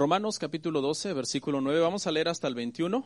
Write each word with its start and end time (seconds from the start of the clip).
Romanos 0.00 0.38
capítulo 0.38 0.80
12, 0.80 1.12
versículo 1.12 1.60
9, 1.60 1.78
vamos 1.78 2.06
a 2.06 2.10
leer 2.10 2.30
hasta 2.30 2.48
el 2.48 2.54
21. 2.54 3.04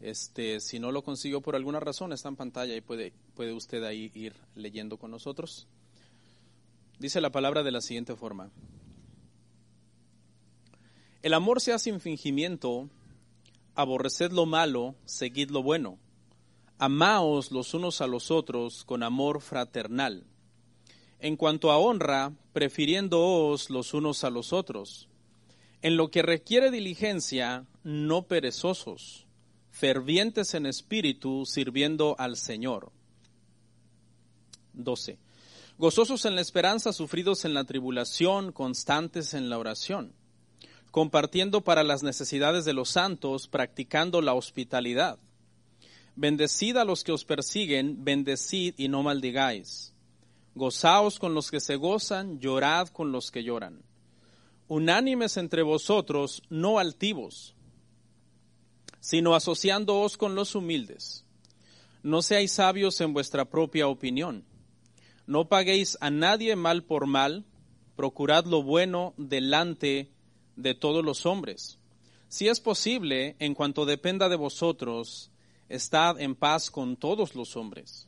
Este, 0.00 0.60
si 0.60 0.78
no 0.78 0.92
lo 0.92 1.02
consigo 1.02 1.40
por 1.40 1.56
alguna 1.56 1.80
razón, 1.80 2.12
está 2.12 2.28
en 2.28 2.36
pantalla 2.36 2.76
y 2.76 2.80
puede, 2.80 3.12
puede 3.34 3.52
usted 3.52 3.82
ahí 3.82 4.12
ir 4.14 4.36
leyendo 4.54 4.96
con 4.96 5.10
nosotros. 5.10 5.66
Dice 7.00 7.20
la 7.20 7.32
palabra 7.32 7.64
de 7.64 7.72
la 7.72 7.80
siguiente 7.80 8.14
forma. 8.14 8.52
El 11.22 11.34
amor 11.34 11.60
sea 11.60 11.80
sin 11.80 11.98
fingimiento, 11.98 12.88
aborreced 13.74 14.30
lo 14.30 14.46
malo, 14.46 14.94
seguid 15.04 15.50
lo 15.50 15.64
bueno. 15.64 15.98
Amaos 16.78 17.50
los 17.50 17.74
unos 17.74 18.00
a 18.00 18.06
los 18.06 18.30
otros 18.30 18.84
con 18.84 19.02
amor 19.02 19.40
fraternal 19.40 20.28
en 21.20 21.36
cuanto 21.36 21.70
a 21.70 21.78
honra, 21.78 22.32
prefiriéndoos 22.58 23.70
los 23.70 23.94
unos 23.94 24.24
a 24.24 24.30
los 24.30 24.52
otros. 24.52 25.08
En 25.80 25.96
lo 25.96 26.10
que 26.10 26.22
requiere 26.22 26.72
diligencia, 26.72 27.66
no 27.84 28.22
perezosos, 28.22 29.28
fervientes 29.70 30.54
en 30.54 30.66
espíritu, 30.66 31.46
sirviendo 31.46 32.16
al 32.18 32.36
Señor. 32.36 32.90
12. 34.72 35.20
Gozosos 35.78 36.24
en 36.24 36.34
la 36.34 36.40
esperanza, 36.40 36.92
sufridos 36.92 37.44
en 37.44 37.54
la 37.54 37.62
tribulación, 37.62 38.50
constantes 38.50 39.34
en 39.34 39.50
la 39.50 39.58
oración, 39.58 40.12
compartiendo 40.90 41.60
para 41.60 41.84
las 41.84 42.02
necesidades 42.02 42.64
de 42.64 42.72
los 42.72 42.88
santos, 42.88 43.46
practicando 43.46 44.20
la 44.20 44.34
hospitalidad. 44.34 45.20
Bendecid 46.16 46.76
a 46.76 46.84
los 46.84 47.04
que 47.04 47.12
os 47.12 47.24
persiguen, 47.24 48.02
bendecid 48.04 48.74
y 48.78 48.88
no 48.88 49.04
maldigáis 49.04 49.94
Gozaos 50.58 51.18
con 51.18 51.34
los 51.34 51.50
que 51.50 51.60
se 51.60 51.76
gozan, 51.76 52.40
llorad 52.40 52.88
con 52.88 53.12
los 53.12 53.30
que 53.30 53.44
lloran. 53.44 53.82
Unánimes 54.66 55.36
entre 55.38 55.62
vosotros, 55.62 56.42
no 56.50 56.78
altivos, 56.78 57.54
sino 59.00 59.34
asociándoos 59.34 60.16
con 60.16 60.34
los 60.34 60.54
humildes. 60.54 61.24
No 62.02 62.22
seáis 62.22 62.52
sabios 62.52 63.00
en 63.00 63.12
vuestra 63.14 63.46
propia 63.46 63.88
opinión. 63.88 64.44
No 65.26 65.48
paguéis 65.48 65.96
a 66.00 66.10
nadie 66.10 66.56
mal 66.56 66.84
por 66.84 67.06
mal, 67.06 67.44
procurad 67.96 68.44
lo 68.44 68.62
bueno 68.62 69.14
delante 69.16 70.10
de 70.56 70.74
todos 70.74 71.04
los 71.04 71.24
hombres. 71.24 71.78
Si 72.28 72.48
es 72.48 72.60
posible, 72.60 73.36
en 73.38 73.54
cuanto 73.54 73.86
dependa 73.86 74.28
de 74.28 74.36
vosotros, 74.36 75.30
estad 75.68 76.20
en 76.20 76.34
paz 76.34 76.70
con 76.70 76.96
todos 76.96 77.34
los 77.34 77.56
hombres. 77.56 78.07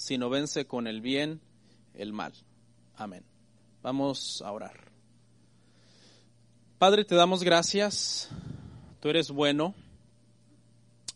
sino 0.00 0.30
vence 0.30 0.66
con 0.66 0.86
el 0.86 1.02
bien 1.02 1.42
el 1.92 2.14
mal. 2.14 2.32
Amén. 2.96 3.22
Vamos 3.82 4.40
a 4.42 4.50
orar. 4.50 4.90
Padre, 6.78 7.04
te 7.04 7.14
damos 7.14 7.42
gracias. 7.42 8.30
Tú 9.00 9.10
eres 9.10 9.30
bueno 9.30 9.74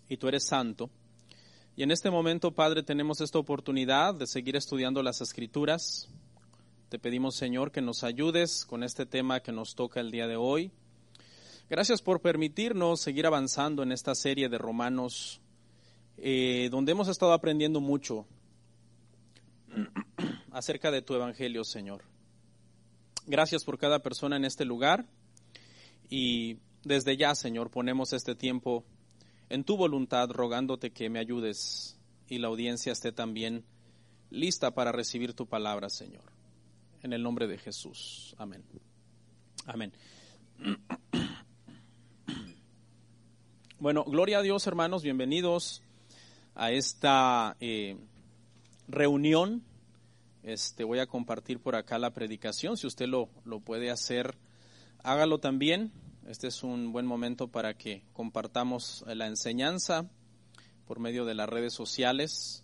y 0.07 0.19
tú 0.19 0.29
eres 0.29 0.47
santo. 0.47 0.91
Y 1.77 1.83
en 1.83 1.93
este 1.93 2.11
momento, 2.11 2.51
Padre, 2.51 2.83
tenemos 2.83 3.23
esta 3.23 3.39
oportunidad 3.39 4.15
de 4.15 4.27
seguir 4.27 4.55
estudiando 4.55 5.03
las 5.03 5.23
escrituras. 5.23 6.11
Te 6.91 6.99
pedimos, 6.99 7.37
Señor, 7.37 7.73
que 7.73 7.81
nos 7.81 8.05
ayudes 8.05 8.67
con 8.67 8.83
este 8.83 9.07
tema 9.07 9.41
que 9.41 9.51
nos 9.51 9.75
toca 9.75 10.01
el 10.01 10.11
día 10.11 10.27
de 10.27 10.37
hoy. 10.37 10.71
Gracias 11.71 12.03
por 12.03 12.21
permitirnos 12.21 13.01
seguir 13.01 13.27
avanzando 13.27 13.83
en 13.83 13.93
esta 13.93 14.15
serie 14.15 14.51
de 14.51 14.59
Romanos, 14.59 15.41
eh, 16.19 16.69
donde 16.71 16.93
hemos 16.93 17.09
estado 17.09 17.33
aprendiendo 17.33 17.81
mucho 17.81 18.27
acerca 20.55 20.93
de 20.93 21.03
tu 21.03 21.15
evangelio, 21.15 21.65
Señor. 21.65 22.05
Gracias 23.27 23.65
por 23.65 23.77
cada 23.77 23.99
persona 23.99 24.37
en 24.37 24.45
este 24.45 24.65
lugar 24.65 25.05
y 26.09 26.59
desde 26.85 27.17
ya, 27.17 27.35
Señor, 27.35 27.71
ponemos 27.71 28.13
este 28.13 28.37
tiempo 28.37 28.85
en 29.49 29.65
tu 29.65 29.77
voluntad, 29.77 30.31
rogándote 30.31 30.93
que 30.93 31.11
me 31.11 31.19
ayudes 31.19 31.99
y 32.29 32.39
la 32.39 32.49
audiencia 32.49 32.93
esté 32.93 33.11
también 33.11 33.65
lista 34.31 34.71
para 34.71 34.93
recibir 34.93 35.35
tu 35.35 35.47
palabra, 35.47 35.91
Señor. 35.91 36.25
En 37.03 37.13
el 37.13 37.23
nombre 37.23 37.49
de 37.49 37.59
Jesús. 37.59 38.35
Amén. 38.39 38.65
Amén. 39.67 39.93
Bueno, 43.81 44.05
gloria 44.05 44.39
a 44.39 44.43
Dios, 44.43 44.67
hermanos, 44.67 45.03
bienvenidos 45.03 45.83
a 46.55 46.71
esta 46.71 47.55
eh, 47.61 47.99
reunión. 48.89 49.63
Este, 50.45 50.85
voy 50.85 50.99
a 50.99 51.07
compartir 51.07 51.59
por 51.59 51.75
acá 51.75 51.99
la 51.99 52.13
predicación. 52.13 52.77
Si 52.77 52.87
usted 52.87 53.07
lo, 53.07 53.31
lo 53.45 53.61
puede 53.61 53.91
hacer, 53.91 54.37
hágalo 55.03 55.41
también. 55.41 55.91
Este 56.27 56.49
es 56.49 56.63
un 56.63 56.93
buen 56.93 57.07
momento 57.07 57.49
para 57.49 57.75
que 57.75 58.05
compartamos 58.13 59.05
la 59.07 59.27
enseñanza 59.27 60.07
por 60.87 61.01
medio 61.01 61.25
de 61.25 61.35
las 61.35 61.49
redes 61.49 61.73
sociales. 61.73 62.63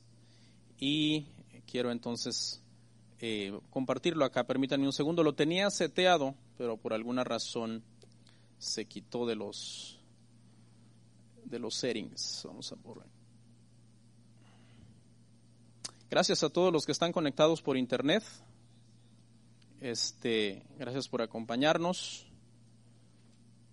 Y 0.78 1.26
quiero 1.66 1.90
entonces 1.90 2.62
eh, 3.18 3.58
compartirlo 3.70 4.26
acá. 4.26 4.44
Permítanme 4.44 4.84
un 4.84 4.92
segundo. 4.92 5.22
Lo 5.22 5.34
tenía 5.34 5.70
seteado, 5.70 6.34
pero 6.58 6.76
por 6.76 6.92
alguna 6.92 7.24
razón 7.24 7.82
se 8.58 8.84
quitó 8.84 9.24
de 9.24 9.36
los 9.36 9.98
de 11.44 11.58
los 11.58 11.74
settings. 11.74 12.42
Vamos 12.44 12.70
a 12.72 12.76
por 12.76 13.02
Gracias 16.10 16.42
a 16.42 16.50
todos 16.50 16.72
los 16.72 16.86
que 16.86 16.90
están 16.90 17.12
conectados 17.12 17.62
por 17.62 17.76
internet. 17.76 18.24
Este, 19.80 20.64
gracias 20.76 21.06
por 21.08 21.22
acompañarnos. 21.22 22.26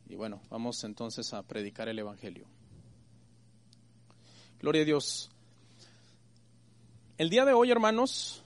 Y 0.08 0.14
bueno, 0.14 0.40
vamos 0.48 0.84
entonces 0.84 1.34
a 1.34 1.42
predicar 1.42 1.90
el 1.90 1.98
evangelio. 1.98 2.46
Gloria 4.60 4.84
a 4.84 4.86
Dios. 4.86 5.32
El 7.18 7.32
día 7.32 7.44
de 7.44 7.54
hoy, 7.54 7.72
hermanos, 7.72 8.44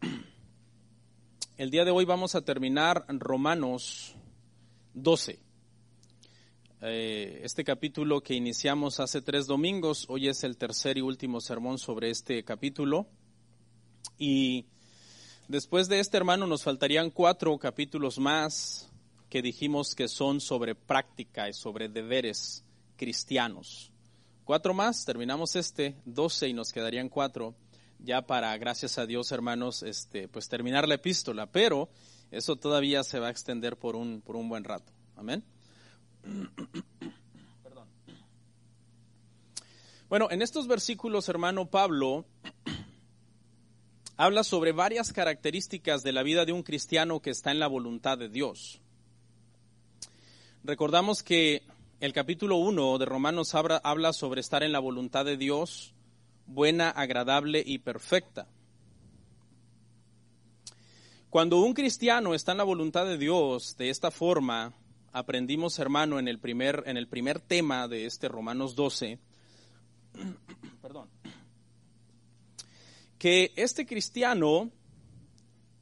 el 1.58 1.70
día 1.70 1.84
de 1.84 1.90
hoy 1.90 2.06
vamos 2.06 2.34
a 2.36 2.40
terminar 2.40 3.04
Romanos 3.06 4.14
12. 4.94 5.38
eh, 6.80 7.40
este 7.42 7.64
capítulo 7.64 8.22
que 8.22 8.32
iniciamos 8.32 8.98
hace 8.98 9.20
tres 9.20 9.46
domingos. 9.46 10.06
Hoy 10.08 10.28
es 10.28 10.42
el 10.42 10.56
tercer 10.56 10.96
y 10.96 11.02
último 11.02 11.42
sermón 11.42 11.76
sobre 11.76 12.08
este 12.08 12.42
capítulo. 12.42 13.06
Y 14.18 14.66
después 15.48 15.88
de 15.88 16.00
este, 16.00 16.16
hermano, 16.16 16.46
nos 16.46 16.62
faltarían 16.62 17.10
cuatro 17.10 17.56
capítulos 17.58 18.18
más 18.18 18.90
que 19.28 19.42
dijimos 19.42 19.94
que 19.94 20.08
son 20.08 20.40
sobre 20.40 20.74
práctica 20.74 21.48
y 21.48 21.52
sobre 21.52 21.88
deberes 21.88 22.64
cristianos. 22.96 23.92
Cuatro 24.44 24.74
más, 24.74 25.04
terminamos 25.04 25.56
este, 25.56 25.96
doce 26.04 26.48
y 26.48 26.52
nos 26.52 26.72
quedarían 26.72 27.08
cuatro 27.08 27.54
ya 27.98 28.22
para, 28.22 28.56
gracias 28.58 28.98
a 28.98 29.06
Dios, 29.06 29.32
hermanos, 29.32 29.82
este, 29.82 30.28
pues 30.28 30.48
terminar 30.48 30.86
la 30.86 30.94
epístola, 30.96 31.46
pero 31.46 31.88
eso 32.30 32.56
todavía 32.56 33.02
se 33.02 33.18
va 33.18 33.28
a 33.28 33.30
extender 33.30 33.76
por 33.76 33.96
un, 33.96 34.20
por 34.20 34.36
un 34.36 34.48
buen 34.48 34.64
rato. 34.64 34.92
Amén. 35.16 35.44
Bueno, 40.08 40.28
en 40.30 40.40
estos 40.40 40.68
versículos, 40.68 41.28
hermano 41.28 41.68
Pablo 41.68 42.26
habla 44.16 44.44
sobre 44.44 44.72
varias 44.72 45.12
características 45.12 46.02
de 46.02 46.12
la 46.12 46.22
vida 46.22 46.44
de 46.44 46.52
un 46.52 46.62
cristiano 46.62 47.20
que 47.20 47.30
está 47.30 47.50
en 47.50 47.58
la 47.58 47.66
voluntad 47.66 48.16
de 48.16 48.28
Dios. 48.28 48.80
Recordamos 50.64 51.22
que 51.22 51.62
el 52.00 52.12
capítulo 52.12 52.56
1 52.56 52.98
de 52.98 53.04
Romanos 53.04 53.54
habla, 53.54 54.12
sobre 54.12 54.40
estar 54.40 54.62
en 54.62 54.72
la 54.72 54.78
voluntad 54.78 55.24
de 55.24 55.36
Dios, 55.36 55.94
buena, 56.46 56.90
agradable 56.90 57.62
y 57.64 57.78
perfecta. 57.78 58.48
Cuando 61.30 61.60
un 61.60 61.74
cristiano 61.74 62.34
está 62.34 62.52
en 62.52 62.58
la 62.58 62.64
voluntad 62.64 63.04
de 63.04 63.18
Dios 63.18 63.76
de 63.76 63.90
esta 63.90 64.10
forma, 64.10 64.72
aprendimos, 65.12 65.78
hermano, 65.78 66.18
en 66.18 66.28
el 66.28 66.38
primer, 66.38 66.82
en 66.86 66.96
el 66.96 67.08
primer 67.08 67.40
tema 67.40 67.88
de 67.88 68.06
este 68.06 68.28
Romanos 68.28 68.74
12, 68.74 69.18
perdón, 70.14 70.75
que 73.18 73.52
este 73.56 73.86
cristiano 73.86 74.70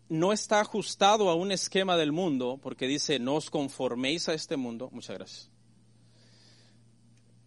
no 0.09 0.33
está 0.33 0.61
ajustado 0.61 1.29
a 1.29 1.35
un 1.35 1.51
esquema 1.51 1.97
del 1.97 2.13
mundo, 2.13 2.59
porque 2.63 2.87
dice, 2.87 3.19
no 3.19 3.35
os 3.35 3.51
conforméis 3.51 4.29
a 4.29 4.35
este 4.35 4.57
mundo. 4.57 4.89
Muchas 4.93 5.17
gracias. 5.17 5.51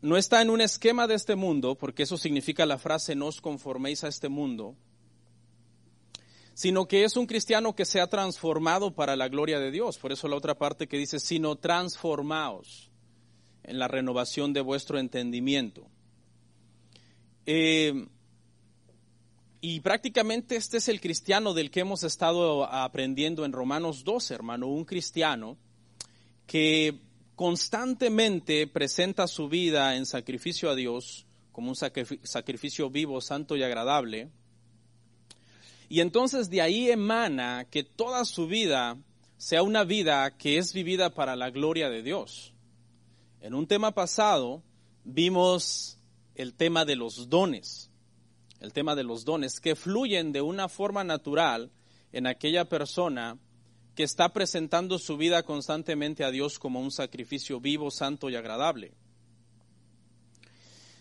No 0.02 0.18
está 0.18 0.42
en 0.42 0.50
un 0.50 0.62
esquema 0.62 1.08
de 1.08 1.16
este 1.16 1.36
mundo, 1.36 1.76
porque 1.76 2.04
eso 2.04 2.18
significa 2.18 2.66
la 2.66 2.78
frase, 2.78 3.16
no 3.16 3.28
os 3.28 3.42
conforméis 3.42 4.04
a 4.04 4.08
este 4.08 4.30
mundo, 4.30 4.76
sino 6.54 6.88
que 6.88 7.04
es 7.04 7.18
un 7.18 7.26
cristiano 7.26 7.76
que 7.76 7.86
se 7.86 8.00
ha 8.02 8.08
transformado 8.08 8.94
para 8.94 9.16
la 9.16 9.28
gloria 9.28 9.60
de 9.60 9.72
Dios. 9.72 9.98
Por 9.98 10.12
eso 10.12 10.28
la 10.28 10.36
otra 10.36 10.58
parte 10.58 10.88
que 10.88 10.98
dice, 10.98 11.20
sino 11.20 11.56
transformaos 11.56 12.92
en 13.64 13.80
la 13.80 13.88
renovación 13.88 14.54
de 14.54 14.62
vuestro 14.62 15.00
entendimiento. 15.00 15.88
Eh, 17.46 18.08
y 19.70 19.82
prácticamente 19.82 20.56
este 20.56 20.78
es 20.78 20.88
el 20.88 21.02
cristiano 21.02 21.54
del 21.54 21.70
que 21.70 21.82
hemos 21.82 22.04
estado 22.04 22.64
aprendiendo 22.64 23.44
en 23.44 23.52
Romanos 23.52 24.06
12, 24.06 24.34
hermano, 24.34 24.68
un 24.68 24.86
cristiano 24.86 25.58
que 26.46 27.02
constantemente 27.36 28.68
presenta 28.68 29.28
su 29.28 29.50
vida 29.50 29.98
en 29.98 30.06
sacrificio 30.06 30.70
a 30.70 30.76
Dios 30.76 31.26
como 31.52 31.68
un 31.68 31.76
sacrificio 31.76 32.90
vivo, 32.90 33.20
santo 33.20 33.58
y 33.58 33.64
agradable, 33.64 34.30
y 35.90 36.00
entonces 36.00 36.50
de 36.50 36.62
ahí 36.62 36.90
emana 36.90 37.68
que 37.70 37.84
toda 37.84 38.24
su 38.24 38.48
vida 38.48 38.98
sea 39.36 39.64
una 39.64 39.84
vida 39.84 40.38
que 40.38 40.60
es 40.60 40.72
vivida 40.72 41.14
para 41.14 41.36
la 41.36 41.50
gloria 41.50 41.90
de 41.90 42.04
Dios. 42.04 42.54
En 43.42 43.54
un 43.54 43.68
tema 43.68 43.92
pasado 43.92 44.64
vimos 45.04 46.00
el 46.36 46.54
tema 46.54 46.86
de 46.86 46.96
los 46.96 47.28
dones, 47.28 47.87
el 48.60 48.74
tema 48.74 48.96
de 48.96 49.04
los 49.04 49.26
dones 49.26 49.60
que 49.60 49.76
fluyen 49.76 50.32
de 50.32 50.42
una 50.42 50.70
forma 50.70 51.04
natural 51.04 51.72
en 52.12 52.28
aquella 52.28 52.66
persona 52.66 53.38
que 53.96 54.04
está 54.04 54.30
presentando 54.32 55.00
su 55.00 55.18
vida 55.18 55.44
constantemente 55.44 56.24
a 56.24 56.32
Dios 56.32 56.60
como 56.60 56.80
un 56.80 56.92
sacrificio 56.92 57.60
vivo, 57.60 57.90
santo 57.90 58.30
y 58.30 58.36
agradable. 58.36 58.94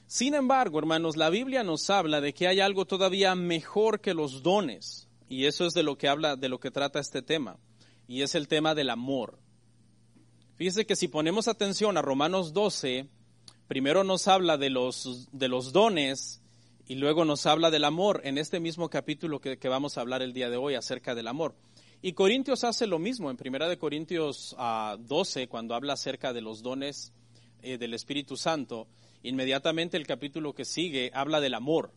Sin 0.06 0.34
embargo, 0.34 0.78
hermanos, 0.78 1.16
la 1.16 1.30
Biblia 1.30 1.64
nos 1.64 1.90
habla 1.90 2.20
de 2.20 2.32
que 2.32 2.46
hay 2.46 2.60
algo 2.60 2.86
todavía 2.86 3.34
mejor 3.34 4.00
que 4.00 4.14
los 4.14 4.42
dones, 4.42 5.08
y 5.28 5.46
eso 5.46 5.66
es 5.66 5.74
de 5.74 5.82
lo 5.82 5.98
que 5.98 6.08
habla, 6.08 6.36
de 6.36 6.48
lo 6.48 6.60
que 6.60 6.70
trata 6.70 7.00
este 7.00 7.22
tema, 7.22 7.58
y 8.06 8.22
es 8.22 8.34
el 8.34 8.48
tema 8.48 8.74
del 8.74 8.90
amor. 8.90 9.38
Fíjese 10.54 10.86
que 10.86 10.96
si 10.96 11.08
ponemos 11.08 11.48
atención 11.48 11.98
a 11.98 12.02
Romanos 12.02 12.52
12, 12.52 13.08
primero 13.68 14.04
nos 14.04 14.28
habla 14.28 14.56
de 14.56 14.70
los, 14.70 15.28
de 15.32 15.48
los 15.48 15.72
dones 15.72 16.40
y 16.86 16.94
luego 16.96 17.24
nos 17.24 17.46
habla 17.46 17.70
del 17.70 17.84
amor 17.84 18.20
en 18.24 18.38
este 18.38 18.60
mismo 18.60 18.88
capítulo 18.88 19.40
que, 19.40 19.58
vamos 19.68 19.98
a 19.98 20.00
hablar 20.00 20.22
el 20.22 20.32
día 20.32 20.50
de 20.50 20.56
hoy 20.56 20.74
acerca 20.74 21.14
del 21.14 21.28
amor. 21.28 21.54
Y 22.02 22.12
Corintios 22.12 22.64
hace 22.64 22.86
lo 22.86 22.98
mismo 22.98 23.30
en 23.30 23.36
Primera 23.36 23.68
de 23.68 23.78
Corintios 23.78 24.54
12 24.98 25.42
ah, 25.42 25.46
cuando 25.48 25.74
habla 25.74 25.94
acerca 25.94 26.32
de 26.32 26.42
los 26.42 26.62
dones 26.62 27.12
eh, 27.62 27.78
del 27.78 27.94
Espíritu 27.94 28.36
Santo 28.36 28.86
Inmediatamente 29.26 29.96
el 29.96 30.06
capítulo 30.06 30.54
que 30.54 30.64
sigue 30.64 31.10
habla 31.12 31.40
del 31.40 31.54
amor. 31.54 31.92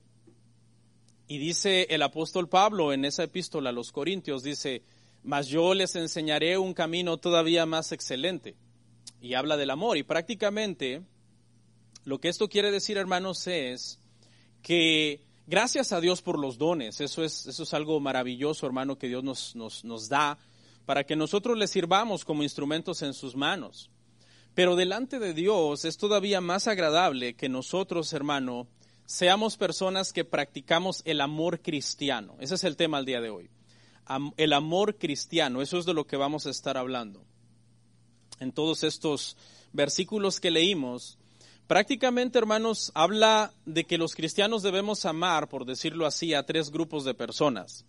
Y 1.27 1.37
dice 1.37 1.85
el 1.91 2.01
apóstol 2.01 2.49
Pablo 2.49 2.91
en 2.91 3.05
esa 3.05 3.21
epístola 3.21 3.69
a 3.69 3.73
los 3.73 3.91
Corintios, 3.91 4.41
dice, 4.41 4.81
mas 5.21 5.47
yo 5.47 5.75
les 5.75 5.95
enseñaré 5.95 6.57
un 6.57 6.73
camino 6.73 7.17
todavía 7.17 7.67
más 7.67 7.91
excelente. 7.91 8.55
Y 9.21 9.35
habla 9.35 9.57
del 9.57 9.69
amor. 9.69 9.97
Y 9.97 10.01
prácticamente 10.01 11.03
lo 12.03 12.19
que 12.19 12.29
esto 12.29 12.49
quiere 12.49 12.71
decir, 12.71 12.97
hermanos, 12.97 13.45
es 13.45 13.98
que 14.61 15.21
gracias 15.47 15.91
a 15.91 16.01
Dios 16.01 16.21
por 16.21 16.39
los 16.39 16.57
dones, 16.57 17.01
eso 17.01 17.23
es, 17.23 17.47
eso 17.47 17.63
es 17.63 17.73
algo 17.73 17.99
maravilloso, 17.99 18.65
hermano, 18.65 18.97
que 18.97 19.07
Dios 19.07 19.23
nos, 19.23 19.55
nos, 19.55 19.83
nos 19.83 20.09
da 20.09 20.37
para 20.85 21.03
que 21.03 21.15
nosotros 21.15 21.57
le 21.57 21.67
sirvamos 21.67 22.25
como 22.25 22.41
instrumentos 22.41 23.03
en 23.03 23.13
sus 23.13 23.35
manos. 23.35 23.91
Pero 24.55 24.75
delante 24.75 25.19
de 25.19 25.33
Dios 25.33 25.85
es 25.85 25.97
todavía 25.97 26.41
más 26.41 26.67
agradable 26.67 27.35
que 27.35 27.47
nosotros, 27.47 28.11
hermano, 28.13 28.67
seamos 29.05 29.55
personas 29.55 30.11
que 30.11 30.25
practicamos 30.25 31.01
el 31.05 31.21
amor 31.21 31.61
cristiano. 31.61 32.35
Ese 32.39 32.55
es 32.55 32.63
el 32.63 32.75
tema 32.75 32.97
al 32.97 33.05
día 33.05 33.21
de 33.21 33.29
hoy. 33.29 33.49
el 34.37 34.53
amor 34.53 34.97
cristiano, 34.97 35.61
eso 35.61 35.77
es 35.77 35.85
de 35.85 35.93
lo 35.93 36.07
que 36.07 36.17
vamos 36.17 36.47
a 36.47 36.49
estar 36.49 36.75
hablando. 36.75 37.23
En 38.39 38.51
todos 38.51 38.83
estos 38.83 39.37
versículos 39.71 40.39
que 40.39 40.49
leímos, 40.49 41.18
prácticamente, 41.69 42.39
hermanos, 42.39 42.91
habla 42.95 43.53
de 43.67 43.83
que 43.83 43.99
los 43.99 44.15
cristianos 44.15 44.63
debemos 44.63 45.05
amar, 45.05 45.47
por 45.49 45.65
decirlo 45.65 46.07
así, 46.07 46.33
a 46.33 46.41
tres 46.41 46.71
grupos 46.71 47.05
de 47.05 47.13
personas. 47.13 47.85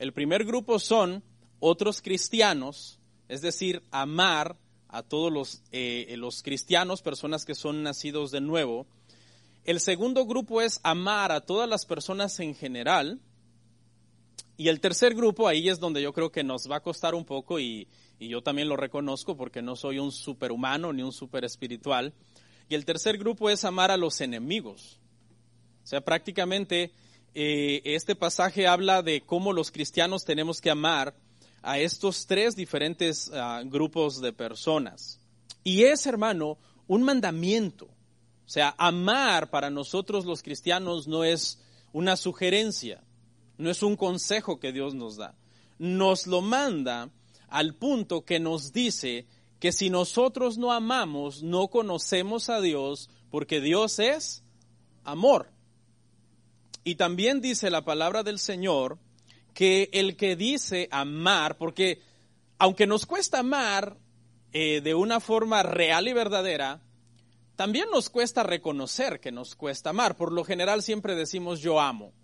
El 0.00 0.12
primer 0.12 0.44
grupo 0.44 0.80
son 0.80 1.22
otros 1.60 2.02
cristianos, 2.02 2.98
es 3.28 3.40
decir, 3.40 3.84
amar 3.92 4.56
a 4.88 5.04
todos 5.04 5.32
los, 5.32 5.62
eh, 5.70 6.12
los 6.18 6.42
cristianos, 6.42 7.02
personas 7.02 7.44
que 7.44 7.54
son 7.54 7.84
nacidos 7.84 8.32
de 8.32 8.40
nuevo. 8.40 8.88
El 9.64 9.78
segundo 9.78 10.26
grupo 10.26 10.60
es 10.60 10.80
amar 10.82 11.30
a 11.30 11.40
todas 11.40 11.68
las 11.68 11.86
personas 11.86 12.40
en 12.40 12.56
general. 12.56 13.20
Y 14.56 14.70
el 14.70 14.80
tercer 14.80 15.14
grupo, 15.14 15.46
ahí 15.46 15.68
es 15.68 15.78
donde 15.78 16.02
yo 16.02 16.12
creo 16.12 16.32
que 16.32 16.42
nos 16.42 16.68
va 16.68 16.76
a 16.76 16.82
costar 16.82 17.14
un 17.14 17.24
poco 17.24 17.60
y, 17.60 17.86
yo 18.18 18.42
también 18.42 18.68
lo 18.68 18.76
reconozco 18.76 19.36
porque 19.36 19.62
no 19.62 19.76
soy 19.76 20.00
un 20.00 20.10
superhumano 20.10 20.92
ni 20.92 21.02
un 21.02 21.12
super 21.12 21.44
espiritual. 21.44 22.12
Y 22.70 22.76
el 22.76 22.84
tercer 22.84 23.18
grupo 23.18 23.50
es 23.50 23.64
amar 23.64 23.90
a 23.90 23.96
los 23.96 24.20
enemigos. 24.20 25.00
O 25.82 25.86
sea, 25.88 26.00
prácticamente 26.02 26.92
eh, 27.34 27.82
este 27.84 28.14
pasaje 28.14 28.68
habla 28.68 29.02
de 29.02 29.22
cómo 29.22 29.52
los 29.52 29.72
cristianos 29.72 30.24
tenemos 30.24 30.60
que 30.60 30.70
amar 30.70 31.12
a 31.62 31.80
estos 31.80 32.28
tres 32.28 32.54
diferentes 32.54 33.28
ah, 33.34 33.62
grupos 33.66 34.20
de 34.20 34.32
personas. 34.32 35.18
Y 35.64 35.82
es, 35.82 36.06
hermano, 36.06 36.58
un 36.86 37.02
mandamiento. 37.02 37.86
O 37.86 38.48
sea, 38.48 38.72
amar 38.78 39.50
para 39.50 39.68
nosotros 39.68 40.24
los 40.24 40.40
cristianos 40.40 41.08
no 41.08 41.24
es 41.24 41.58
una 41.92 42.16
sugerencia, 42.16 43.02
no 43.58 43.68
es 43.68 43.82
un 43.82 43.96
consejo 43.96 44.60
que 44.60 44.70
Dios 44.70 44.94
nos 44.94 45.16
da. 45.16 45.34
Nos 45.76 46.28
lo 46.28 46.40
manda 46.40 47.10
al 47.48 47.74
punto 47.74 48.24
que 48.24 48.38
nos 48.38 48.72
dice 48.72 49.26
que 49.60 49.72
si 49.72 49.90
nosotros 49.90 50.56
no 50.58 50.72
amamos, 50.72 51.42
no 51.42 51.68
conocemos 51.68 52.48
a 52.48 52.60
Dios, 52.60 53.10
porque 53.30 53.60
Dios 53.60 53.98
es 53.98 54.42
amor. 55.04 55.52
Y 56.82 56.94
también 56.94 57.42
dice 57.42 57.70
la 57.70 57.84
palabra 57.84 58.22
del 58.22 58.38
Señor 58.38 58.98
que 59.52 59.90
el 59.92 60.16
que 60.16 60.34
dice 60.34 60.88
amar, 60.90 61.58
porque 61.58 62.00
aunque 62.58 62.86
nos 62.86 63.04
cuesta 63.04 63.40
amar 63.40 63.98
eh, 64.52 64.80
de 64.80 64.94
una 64.94 65.20
forma 65.20 65.62
real 65.62 66.08
y 66.08 66.14
verdadera, 66.14 66.80
también 67.54 67.88
nos 67.92 68.08
cuesta 68.08 68.42
reconocer 68.42 69.20
que 69.20 69.30
nos 69.30 69.54
cuesta 69.54 69.90
amar. 69.90 70.16
Por 70.16 70.32
lo 70.32 70.42
general 70.42 70.82
siempre 70.82 71.14
decimos 71.14 71.60
yo 71.60 71.78
amo. 71.78 72.14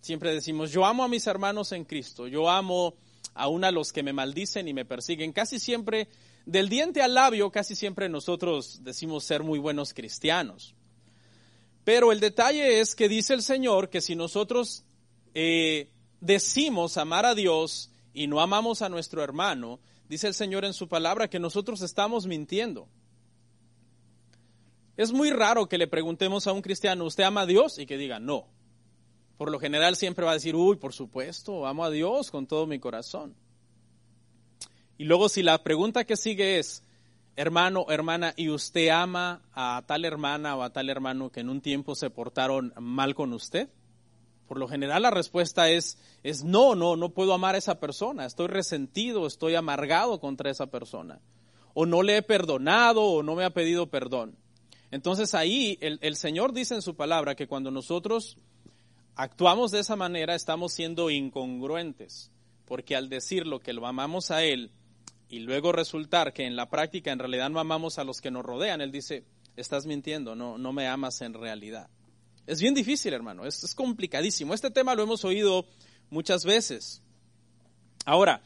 Siempre 0.00 0.34
decimos 0.34 0.72
yo 0.72 0.84
amo 0.84 1.04
a 1.04 1.08
mis 1.08 1.28
hermanos 1.28 1.70
en 1.70 1.84
Cristo, 1.84 2.26
yo 2.26 2.50
amo 2.50 2.94
aún 3.34 3.62
a 3.62 3.70
los 3.70 3.92
que 3.92 4.02
me 4.02 4.12
maldicen 4.12 4.66
y 4.66 4.74
me 4.74 4.84
persiguen. 4.84 5.32
Casi 5.32 5.60
siempre 5.60 6.08
del 6.48 6.70
diente 6.70 7.02
al 7.02 7.12
labio 7.12 7.50
casi 7.50 7.74
siempre 7.76 8.08
nosotros 8.08 8.82
decimos 8.82 9.22
ser 9.22 9.42
muy 9.42 9.58
buenos 9.58 9.92
cristianos. 9.92 10.74
Pero 11.84 12.10
el 12.10 12.20
detalle 12.20 12.80
es 12.80 12.94
que 12.94 13.06
dice 13.06 13.34
el 13.34 13.42
Señor 13.42 13.90
que 13.90 14.00
si 14.00 14.16
nosotros 14.16 14.82
eh, 15.34 15.90
decimos 16.20 16.96
amar 16.96 17.26
a 17.26 17.34
Dios 17.34 17.90
y 18.14 18.28
no 18.28 18.40
amamos 18.40 18.80
a 18.80 18.88
nuestro 18.88 19.22
hermano, 19.22 19.78
dice 20.08 20.26
el 20.26 20.32
Señor 20.32 20.64
en 20.64 20.72
su 20.72 20.88
palabra 20.88 21.28
que 21.28 21.38
nosotros 21.38 21.82
estamos 21.82 22.26
mintiendo. 22.26 22.88
Es 24.96 25.12
muy 25.12 25.28
raro 25.28 25.68
que 25.68 25.76
le 25.76 25.86
preguntemos 25.86 26.46
a 26.46 26.52
un 26.52 26.62
cristiano, 26.62 27.04
¿usted 27.04 27.24
ama 27.24 27.42
a 27.42 27.46
Dios? 27.46 27.78
Y 27.78 27.84
que 27.84 27.98
diga, 27.98 28.20
no. 28.20 28.46
Por 29.36 29.50
lo 29.50 29.60
general 29.60 29.96
siempre 29.96 30.24
va 30.24 30.30
a 30.30 30.34
decir, 30.34 30.56
uy, 30.56 30.76
por 30.76 30.94
supuesto, 30.94 31.66
amo 31.66 31.84
a 31.84 31.90
Dios 31.90 32.30
con 32.30 32.46
todo 32.46 32.66
mi 32.66 32.78
corazón. 32.78 33.36
Y 34.98 35.04
luego 35.04 35.28
si 35.28 35.44
la 35.44 35.62
pregunta 35.62 36.04
que 36.04 36.16
sigue 36.16 36.58
es, 36.58 36.82
hermano, 37.36 37.86
hermana, 37.88 38.34
¿y 38.36 38.50
usted 38.50 38.88
ama 38.88 39.42
a 39.54 39.84
tal 39.86 40.04
hermana 40.04 40.56
o 40.56 40.62
a 40.62 40.72
tal 40.72 40.90
hermano 40.90 41.30
que 41.30 41.38
en 41.38 41.48
un 41.48 41.60
tiempo 41.60 41.94
se 41.94 42.10
portaron 42.10 42.74
mal 42.76 43.14
con 43.14 43.32
usted? 43.32 43.68
Por 44.48 44.58
lo 44.58 44.66
general 44.66 45.02
la 45.02 45.12
respuesta 45.12 45.70
es, 45.70 45.98
es 46.24 46.42
no, 46.42 46.74
no, 46.74 46.96
no 46.96 47.10
puedo 47.10 47.32
amar 47.32 47.54
a 47.54 47.58
esa 47.58 47.78
persona, 47.78 48.26
estoy 48.26 48.48
resentido, 48.48 49.26
estoy 49.26 49.54
amargado 49.54 50.18
contra 50.18 50.50
esa 50.50 50.66
persona, 50.66 51.20
o 51.74 51.86
no 51.86 52.02
le 52.02 52.16
he 52.16 52.22
perdonado 52.22 53.04
o 53.04 53.22
no 53.22 53.36
me 53.36 53.44
ha 53.44 53.50
pedido 53.50 53.86
perdón. 53.86 54.36
Entonces 54.90 55.32
ahí 55.34 55.78
el, 55.80 56.00
el 56.02 56.16
Señor 56.16 56.52
dice 56.52 56.74
en 56.74 56.82
su 56.82 56.96
palabra 56.96 57.36
que 57.36 57.46
cuando 57.46 57.70
nosotros 57.70 58.36
actuamos 59.14 59.70
de 59.70 59.78
esa 59.78 59.94
manera 59.94 60.34
estamos 60.34 60.72
siendo 60.72 61.08
incongruentes, 61.08 62.32
porque 62.64 62.96
al 62.96 63.08
decir 63.08 63.46
lo 63.46 63.60
que 63.60 63.74
lo 63.74 63.86
amamos 63.86 64.32
a 64.32 64.42
Él, 64.42 64.72
y 65.28 65.40
luego 65.40 65.72
resultar 65.72 66.32
que 66.32 66.46
en 66.46 66.56
la 66.56 66.70
práctica 66.70 67.12
en 67.12 67.18
realidad 67.18 67.50
no 67.50 67.60
amamos 67.60 67.98
a 67.98 68.04
los 68.04 68.20
que 68.20 68.30
nos 68.30 68.44
rodean, 68.44 68.80
él 68.80 68.90
dice, 68.90 69.24
estás 69.56 69.86
mintiendo, 69.86 70.34
no, 70.34 70.56
no 70.56 70.72
me 70.72 70.86
amas 70.86 71.20
en 71.20 71.34
realidad. 71.34 71.88
Es 72.46 72.60
bien 72.60 72.74
difícil, 72.74 73.12
hermano, 73.12 73.44
es, 73.44 73.62
es 73.62 73.74
complicadísimo. 73.74 74.54
Este 74.54 74.70
tema 74.70 74.94
lo 74.94 75.02
hemos 75.02 75.24
oído 75.24 75.66
muchas 76.08 76.44
veces. 76.44 77.02
Ahora, 78.06 78.40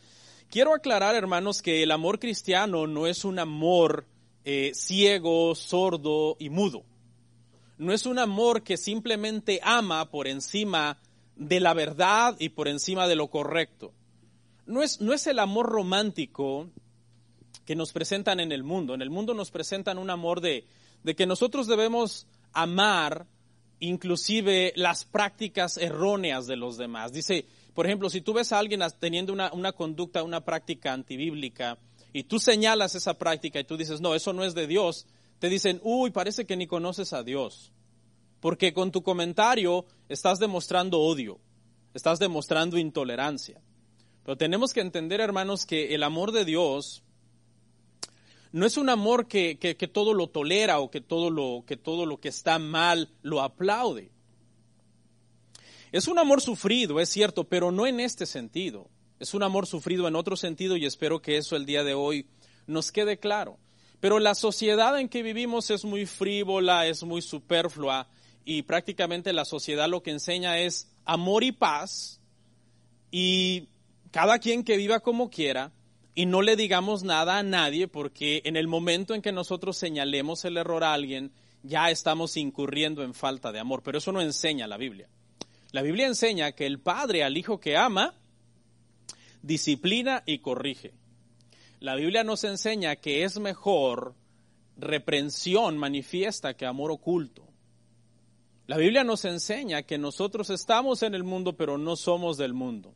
quiero 0.50 0.74
aclarar, 0.74 1.14
hermanos, 1.14 1.62
que 1.62 1.84
el 1.84 1.92
amor 1.92 2.18
cristiano 2.18 2.88
no 2.88 3.06
es 3.06 3.24
un 3.24 3.38
amor 3.38 4.06
eh, 4.44 4.72
ciego, 4.74 5.54
sordo 5.54 6.36
y 6.40 6.50
mudo. 6.50 6.82
No 7.78 7.92
es 7.92 8.06
un 8.06 8.18
amor 8.18 8.64
que 8.64 8.76
simplemente 8.76 9.60
ama 9.62 10.10
por 10.10 10.26
encima 10.26 10.98
de 11.36 11.60
la 11.60 11.74
verdad 11.74 12.34
y 12.40 12.48
por 12.48 12.66
encima 12.66 13.06
de 13.06 13.14
lo 13.14 13.28
correcto 13.28 13.92
no 14.66 14.82
es, 14.82 15.00
no 15.00 15.12
es 15.12 15.26
el 15.26 15.38
amor 15.38 15.66
romántico 15.66 16.68
que 17.64 17.76
nos 17.76 17.92
presentan 17.92 18.40
en 18.40 18.52
el 18.52 18.62
mundo. 18.64 18.94
En 18.94 19.02
el 19.02 19.10
mundo 19.10 19.34
nos 19.34 19.50
presentan 19.50 19.98
un 19.98 20.10
amor 20.10 20.40
de, 20.40 20.66
de 21.02 21.14
que 21.14 21.26
nosotros 21.26 21.66
debemos 21.66 22.26
amar 22.52 23.26
inclusive 23.80 24.72
las 24.76 25.04
prácticas 25.04 25.76
erróneas 25.76 26.46
de 26.46 26.56
los 26.56 26.76
demás. 26.76 27.12
Dice, 27.12 27.46
por 27.74 27.86
ejemplo, 27.86 28.10
si 28.10 28.20
tú 28.20 28.32
ves 28.32 28.52
a 28.52 28.58
alguien 28.58 28.80
teniendo 28.98 29.32
una, 29.32 29.52
una, 29.52 29.72
conducta, 29.72 30.22
una 30.22 30.44
práctica 30.44 30.92
antibíblica, 30.92 31.78
y 32.12 32.24
tú 32.24 32.38
señalas 32.38 32.94
esa 32.94 33.14
práctica 33.14 33.58
y 33.58 33.64
tú 33.64 33.76
dices, 33.76 34.00
no, 34.00 34.14
eso 34.14 34.32
no 34.32 34.44
es 34.44 34.54
de 34.54 34.66
Dios, 34.66 35.06
te 35.38 35.48
dicen, 35.48 35.80
uy, 35.82 36.10
parece 36.10 36.46
que 36.46 36.56
ni 36.56 36.66
conoces 36.66 37.12
a 37.12 37.22
Dios. 37.22 37.72
Porque 38.38 38.72
con 38.72 38.92
tu 38.92 39.02
comentario 39.02 39.86
estás 40.08 40.38
demostrando 40.38 41.00
odio, 41.00 41.40
estás 41.94 42.18
demostrando 42.18 42.78
intolerancia. 42.78 43.60
Pero 44.24 44.36
tenemos 44.36 44.72
que 44.72 44.80
entender, 44.80 45.20
hermanos, 45.20 45.66
que 45.66 45.94
el 45.94 46.02
amor 46.02 46.32
de 46.32 46.44
Dios 46.44 47.02
no 48.52 48.66
es 48.66 48.76
un 48.76 48.90
amor 48.90 49.26
que, 49.26 49.56
todo 49.92 50.12
lo 50.12 50.28
tolera 50.28 50.78
o 50.78 50.90
que 50.90 51.00
todo 51.00 51.30
lo, 51.30 51.64
que 51.66 51.76
todo 51.76 52.06
lo 52.06 52.20
que 52.20 52.28
está 52.28 52.58
mal 52.58 53.10
lo 53.22 53.40
aplaude. 53.40 54.10
Es 55.90 56.06
un 56.06 56.18
amor 56.18 56.40
sufrido, 56.40 57.00
es 57.00 57.08
cierto, 57.08 57.44
pero 57.44 57.72
no 57.72 57.86
en 57.86 57.98
este 57.98 58.26
sentido. 58.26 58.88
Es 59.18 59.34
un 59.34 59.42
amor 59.42 59.66
sufrido 59.66 60.06
en 60.06 60.16
otro 60.16 60.36
sentido 60.36 60.76
y 60.76 60.84
espero 60.84 61.22
que 61.22 61.36
eso 61.36 61.56
el 61.56 61.66
día 61.66 61.82
de 61.82 61.94
hoy 61.94 62.26
nos 62.66 62.92
quede 62.92 63.18
claro. 63.18 63.58
Pero 64.00 64.18
la 64.18 64.34
sociedad 64.34 64.98
en 64.98 65.08
que 65.08 65.22
vivimos 65.22 65.70
es 65.70 65.84
muy 65.84 66.06
frívola, 66.06 66.86
es 66.86 67.02
muy 67.04 67.22
superflua 67.22 68.08
y 68.44 68.62
prácticamente 68.62 69.32
la 69.32 69.44
sociedad 69.44 69.88
lo 69.88 70.02
que 70.02 70.10
enseña 70.10 70.58
es 70.58 70.90
amor 71.04 71.44
y 71.44 71.52
paz 71.52 72.20
y 73.10 73.68
cada 74.12 74.38
quien 74.38 74.62
que 74.62 74.76
viva 74.76 75.00
como 75.00 75.30
quiera 75.30 75.72
y 76.14 76.26
no 76.26 76.42
le 76.42 76.54
digamos 76.54 77.02
nada 77.02 77.38
a 77.38 77.42
nadie 77.42 77.88
porque 77.88 78.42
en 78.44 78.56
el 78.56 78.68
momento 78.68 79.14
en 79.14 79.22
que 79.22 79.32
nosotros 79.32 79.78
señalemos 79.78 80.44
el 80.44 80.58
error 80.58 80.84
a 80.84 80.92
alguien, 80.92 81.32
ya 81.62 81.90
estamos 81.90 82.36
incurriendo 82.36 83.02
en 83.02 83.14
falta 83.14 83.50
de 83.52 83.58
amor. 83.58 83.82
Pero 83.82 83.98
eso 83.98 84.12
no 84.12 84.20
enseña 84.20 84.66
la 84.66 84.76
Biblia. 84.76 85.08
La 85.72 85.80
Biblia 85.80 86.06
enseña 86.06 86.52
que 86.52 86.66
el 86.66 86.78
padre 86.78 87.24
al 87.24 87.38
hijo 87.38 87.58
que 87.58 87.78
ama, 87.78 88.14
disciplina 89.40 90.22
y 90.26 90.38
corrige. 90.40 90.92
La 91.80 91.94
Biblia 91.94 92.22
nos 92.22 92.44
enseña 92.44 92.96
que 92.96 93.24
es 93.24 93.40
mejor 93.40 94.14
reprensión 94.76 95.78
manifiesta 95.78 96.54
que 96.54 96.66
amor 96.66 96.90
oculto. 96.90 97.48
La 98.66 98.76
Biblia 98.76 99.04
nos 99.04 99.24
enseña 99.24 99.82
que 99.82 99.96
nosotros 99.96 100.50
estamos 100.50 101.02
en 101.02 101.14
el 101.14 101.24
mundo, 101.24 101.56
pero 101.56 101.78
no 101.78 101.96
somos 101.96 102.36
del 102.36 102.52
mundo. 102.52 102.94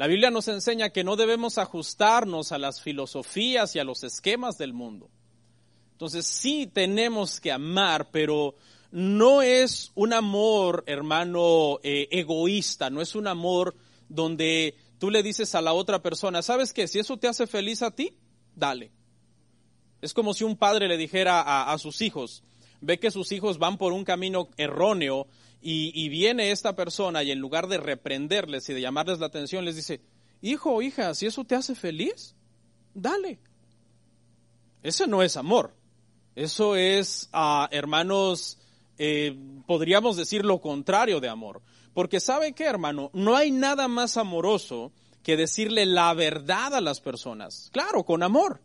La 0.00 0.06
Biblia 0.06 0.30
nos 0.30 0.48
enseña 0.48 0.88
que 0.88 1.04
no 1.04 1.14
debemos 1.14 1.58
ajustarnos 1.58 2.52
a 2.52 2.58
las 2.58 2.80
filosofías 2.80 3.76
y 3.76 3.80
a 3.80 3.84
los 3.84 4.02
esquemas 4.02 4.56
del 4.56 4.72
mundo. 4.72 5.10
Entonces 5.92 6.24
sí 6.24 6.66
tenemos 6.66 7.38
que 7.38 7.52
amar, 7.52 8.10
pero 8.10 8.54
no 8.92 9.42
es 9.42 9.92
un 9.94 10.14
amor, 10.14 10.84
hermano, 10.86 11.80
eh, 11.82 12.08
egoísta, 12.12 12.88
no 12.88 13.02
es 13.02 13.14
un 13.14 13.26
amor 13.26 13.76
donde 14.08 14.74
tú 14.98 15.10
le 15.10 15.22
dices 15.22 15.54
a 15.54 15.60
la 15.60 15.74
otra 15.74 16.00
persona, 16.00 16.40
¿sabes 16.40 16.72
qué? 16.72 16.88
Si 16.88 16.98
eso 16.98 17.18
te 17.18 17.28
hace 17.28 17.46
feliz 17.46 17.82
a 17.82 17.90
ti, 17.90 18.16
dale. 18.56 18.92
Es 20.00 20.14
como 20.14 20.32
si 20.32 20.44
un 20.44 20.56
padre 20.56 20.88
le 20.88 20.96
dijera 20.96 21.42
a, 21.42 21.74
a 21.74 21.76
sus 21.76 22.00
hijos, 22.00 22.42
ve 22.80 22.98
que 22.98 23.10
sus 23.10 23.32
hijos 23.32 23.58
van 23.58 23.76
por 23.76 23.92
un 23.92 24.04
camino 24.04 24.48
erróneo 24.56 25.26
y, 25.62 26.08
viene 26.08 26.50
esta 26.50 26.74
persona 26.74 27.22
y 27.22 27.30
en 27.30 27.38
lugar 27.38 27.68
de 27.68 27.78
reprenderles 27.78 28.68
y 28.68 28.74
de 28.74 28.80
llamarles 28.80 29.18
la 29.18 29.26
atención, 29.26 29.64
les 29.64 29.76
dice, 29.76 30.00
hijo 30.40 30.72
o 30.72 30.82
hija, 30.82 31.14
si 31.14 31.26
eso 31.26 31.44
te 31.44 31.54
hace 31.54 31.74
feliz, 31.74 32.34
dale. 32.94 33.38
Ese 34.82 35.06
no 35.06 35.22
es 35.22 35.36
amor. 35.36 35.74
Eso 36.34 36.76
es, 36.76 37.28
ah, 37.32 37.68
hermanos, 37.70 38.58
eh, 38.96 39.36
podríamos 39.66 40.16
decir 40.16 40.44
lo 40.44 40.60
contrario 40.60 41.20
de 41.20 41.28
amor. 41.28 41.60
Porque 41.92 42.20
¿sabe 42.20 42.54
qué, 42.54 42.64
hermano? 42.64 43.10
No 43.12 43.36
hay 43.36 43.50
nada 43.50 43.88
más 43.88 44.16
amoroso 44.16 44.92
que 45.22 45.36
decirle 45.36 45.84
la 45.84 46.14
verdad 46.14 46.74
a 46.74 46.80
las 46.80 47.00
personas. 47.00 47.68
Claro, 47.72 48.04
con 48.04 48.22
amor. 48.22 48.60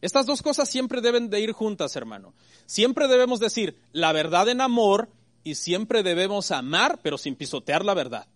Estas 0.00 0.26
dos 0.26 0.42
cosas 0.42 0.68
siempre 0.68 1.00
deben 1.00 1.28
de 1.30 1.40
ir 1.40 1.52
juntas, 1.52 1.96
hermano. 1.96 2.34
Siempre 2.66 3.08
debemos 3.08 3.40
decir 3.40 3.78
la 3.92 4.12
verdad 4.12 4.48
en 4.48 4.60
amor 4.60 5.08
y 5.46 5.54
siempre 5.54 6.02
debemos 6.02 6.50
amar, 6.50 6.98
pero 7.04 7.16
sin 7.16 7.36
pisotear 7.36 7.84
la 7.84 7.94
verdad. 7.94 8.26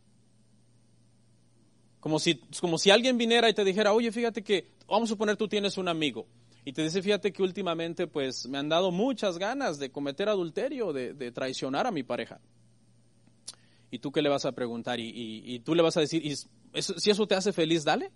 Como 1.98 2.20
si, 2.20 2.36
como 2.60 2.78
si 2.78 2.90
alguien 2.90 3.18
viniera 3.18 3.50
y 3.50 3.52
te 3.52 3.64
dijera, 3.64 3.92
oye, 3.92 4.12
fíjate 4.12 4.44
que, 4.44 4.70
vamos 4.86 5.08
a 5.08 5.14
suponer 5.14 5.36
tú 5.36 5.48
tienes 5.48 5.76
un 5.76 5.88
amigo, 5.88 6.28
y 6.64 6.72
te 6.72 6.84
dice, 6.84 7.02
fíjate 7.02 7.32
que 7.32 7.42
últimamente 7.42 8.06
pues 8.06 8.46
me 8.46 8.58
han 8.58 8.68
dado 8.68 8.92
muchas 8.92 9.38
ganas 9.38 9.80
de 9.80 9.90
cometer 9.90 10.28
adulterio, 10.28 10.92
de, 10.92 11.32
traicionar 11.32 11.88
a 11.88 11.90
mi 11.90 12.04
pareja. 12.04 12.40
¿Y 13.90 13.98
tú 13.98 14.12
qué 14.12 14.22
le 14.22 14.28
vas 14.28 14.44
a 14.44 14.52
preguntar? 14.52 15.00
¿Y, 15.00 15.58
tú 15.64 15.74
le 15.74 15.82
vas 15.82 15.96
a 15.96 16.00
decir, 16.00 16.22
si 16.32 17.10
eso 17.10 17.26
te 17.26 17.34
hace 17.34 17.52
feliz, 17.52 17.82
dale? 17.82 18.12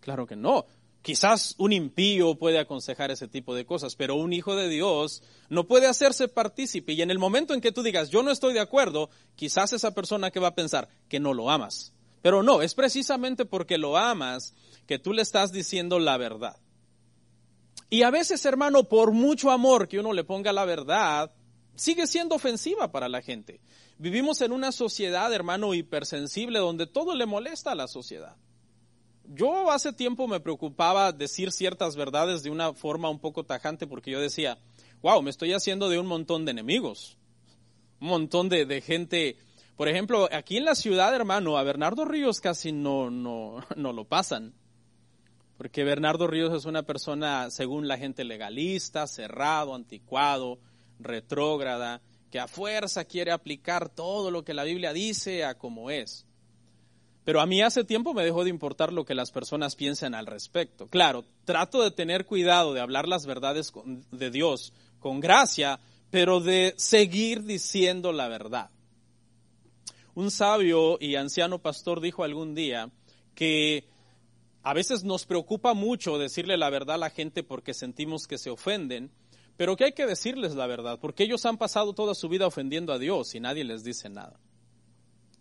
Claro 0.00 0.26
que 0.26 0.34
no. 0.34 0.64
Quizás 1.02 1.54
un 1.58 1.72
impío 1.72 2.34
puede 2.34 2.58
aconsejar 2.58 3.10
ese 3.10 3.28
tipo 3.28 3.54
de 3.54 3.64
cosas, 3.64 3.94
pero 3.94 4.16
un 4.16 4.32
hijo 4.32 4.56
de 4.56 4.68
Dios 4.68 5.22
no 5.48 5.66
puede 5.66 5.86
hacerse 5.86 6.28
partícipe. 6.28 6.92
Y 6.92 7.02
en 7.02 7.10
el 7.10 7.18
momento 7.18 7.54
en 7.54 7.60
que 7.60 7.72
tú 7.72 7.82
digas, 7.82 8.10
yo 8.10 8.22
no 8.22 8.30
estoy 8.30 8.52
de 8.52 8.60
acuerdo, 8.60 9.08
quizás 9.36 9.72
esa 9.72 9.94
persona 9.94 10.30
que 10.30 10.40
va 10.40 10.48
a 10.48 10.54
pensar 10.54 10.88
que 11.08 11.20
no 11.20 11.34
lo 11.34 11.50
amas. 11.50 11.92
Pero 12.20 12.42
no, 12.42 12.62
es 12.62 12.74
precisamente 12.74 13.44
porque 13.44 13.78
lo 13.78 13.96
amas 13.96 14.54
que 14.86 14.98
tú 14.98 15.12
le 15.12 15.22
estás 15.22 15.52
diciendo 15.52 15.98
la 15.98 16.16
verdad. 16.16 16.56
Y 17.90 18.02
a 18.02 18.10
veces, 18.10 18.44
hermano, 18.44 18.84
por 18.84 19.12
mucho 19.12 19.50
amor 19.50 19.88
que 19.88 20.00
uno 20.00 20.12
le 20.12 20.24
ponga 20.24 20.52
la 20.52 20.64
verdad, 20.64 21.32
sigue 21.74 22.06
siendo 22.06 22.34
ofensiva 22.34 22.90
para 22.90 23.08
la 23.08 23.22
gente. 23.22 23.60
Vivimos 23.98 24.42
en 24.42 24.52
una 24.52 24.72
sociedad, 24.72 25.32
hermano, 25.32 25.74
hipersensible 25.74 26.58
donde 26.58 26.86
todo 26.86 27.14
le 27.14 27.24
molesta 27.24 27.72
a 27.72 27.76
la 27.76 27.86
sociedad 27.86 28.36
yo 29.28 29.70
hace 29.70 29.92
tiempo 29.92 30.26
me 30.26 30.40
preocupaba 30.40 31.12
decir 31.12 31.52
ciertas 31.52 31.96
verdades 31.96 32.42
de 32.42 32.50
una 32.50 32.72
forma 32.72 33.10
un 33.10 33.18
poco 33.18 33.44
tajante 33.44 33.86
porque 33.86 34.10
yo 34.10 34.20
decía, 34.20 34.58
wow, 35.02 35.22
me 35.22 35.30
estoy 35.30 35.52
haciendo 35.52 35.88
de 35.88 35.98
un 35.98 36.06
montón 36.06 36.44
de 36.44 36.52
enemigos, 36.52 37.18
un 38.00 38.08
montón 38.08 38.48
de, 38.48 38.80
gente. 38.80 39.36
Por 39.76 39.88
ejemplo, 39.88 40.28
aquí 40.32 40.56
en 40.56 40.64
la 40.64 40.74
ciudad, 40.74 41.14
hermano, 41.14 41.58
a 41.58 41.62
Bernardo 41.62 42.04
Ríos 42.04 42.40
casi 42.40 42.72
no, 42.72 43.10
no, 43.10 43.62
no 43.76 43.92
lo 43.92 44.06
pasan. 44.06 44.54
porque 45.58 45.84
Bernardo 45.84 46.26
Ríos 46.26 46.54
es 46.54 46.64
una 46.64 46.84
persona, 46.84 47.50
según 47.50 47.86
la 47.86 47.98
gente, 47.98 48.24
legalista, 48.24 49.06
cerrado, 49.06 49.74
anticuado, 49.74 50.58
retrógrada, 50.98 52.00
que 52.30 52.38
a 52.38 52.48
fuerza 52.48 53.04
quiere 53.04 53.32
aplicar 53.32 53.88
todo 53.88 54.30
lo 54.30 54.44
que 54.44 54.54
la 54.54 54.64
Biblia 54.64 54.92
dice 54.92 55.44
a 55.44 55.56
como 55.56 55.90
es. 55.90 56.27
Pero 57.28 57.42
a 57.42 57.46
mí 57.46 57.60
hace 57.60 57.84
tiempo 57.84 58.14
me 58.14 58.24
dejó 58.24 58.42
de 58.42 58.48
importar 58.48 58.90
lo 58.90 59.04
que 59.04 59.14
las 59.14 59.32
personas 59.32 59.76
piensen 59.76 60.14
al 60.14 60.24
respecto. 60.24 60.86
Claro, 60.86 61.26
trato 61.44 61.82
de 61.82 61.90
tener 61.90 62.24
cuidado 62.24 62.72
de 62.72 62.80
hablar 62.80 63.06
las 63.06 63.26
verdades 63.26 63.70
de 64.10 64.30
Dios 64.30 64.72
con 64.98 65.20
gracia, 65.20 65.78
pero 66.08 66.40
de 66.40 66.72
seguir 66.78 67.42
diciendo 67.44 68.12
la 68.12 68.28
verdad. 68.28 68.70
Un 70.14 70.30
sabio 70.30 70.96
y 71.02 71.16
anciano 71.16 71.58
pastor 71.58 72.00
dijo 72.00 72.24
algún 72.24 72.54
día 72.54 72.88
que 73.34 73.84
a 74.62 74.72
veces 74.72 75.04
nos 75.04 75.26
preocupa 75.26 75.74
mucho 75.74 76.16
decirle 76.16 76.56
la 76.56 76.70
verdad 76.70 76.94
a 76.94 76.98
la 76.98 77.10
gente 77.10 77.42
porque 77.42 77.74
sentimos 77.74 78.26
que 78.26 78.38
se 78.38 78.48
ofenden, 78.48 79.10
pero 79.58 79.76
que 79.76 79.84
hay 79.84 79.92
que 79.92 80.06
decirles 80.06 80.54
la 80.54 80.66
verdad, 80.66 80.98
porque 80.98 81.24
ellos 81.24 81.44
han 81.44 81.58
pasado 81.58 81.92
toda 81.92 82.14
su 82.14 82.30
vida 82.30 82.46
ofendiendo 82.46 82.90
a 82.94 82.98
Dios 82.98 83.34
y 83.34 83.40
nadie 83.40 83.64
les 83.64 83.84
dice 83.84 84.08
nada. 84.08 84.40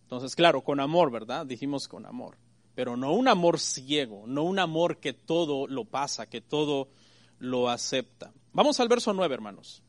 Entonces, 0.07 0.37
claro, 0.37 0.61
con 0.61 0.79
amor, 0.79 1.11
¿verdad? 1.11 1.45
Dijimos 1.45 1.89
con 1.89 2.05
amor, 2.05 2.37
pero 2.75 2.95
no 2.95 3.11
un 3.11 3.27
amor 3.27 3.59
ciego, 3.59 4.23
no 4.25 4.43
un 4.43 4.57
amor 4.57 5.01
que 5.01 5.11
todo 5.11 5.67
lo 5.67 5.83
pasa, 5.83 6.29
que 6.29 6.39
todo 6.39 6.87
lo 7.39 7.69
acepta. 7.69 8.31
Vamos 8.53 8.79
al 8.79 8.87
verso 8.87 9.11
9, 9.11 9.33
hermanos. 9.33 9.83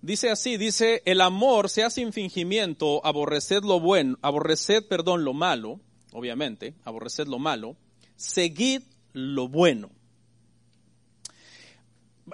Dice 0.00 0.30
así, 0.30 0.56
dice, 0.56 1.02
el 1.04 1.20
amor 1.20 1.68
sea 1.68 1.90
sin 1.90 2.12
fingimiento, 2.12 3.04
aborreced 3.04 3.64
lo 3.64 3.80
bueno, 3.80 4.18
aborreced, 4.22 4.86
perdón, 4.86 5.24
lo 5.24 5.32
malo, 5.32 5.80
obviamente, 6.12 6.74
aborreced 6.84 7.26
lo 7.26 7.40
malo, 7.40 7.76
seguid 8.14 8.82
lo 9.14 9.48
bueno 9.48 9.90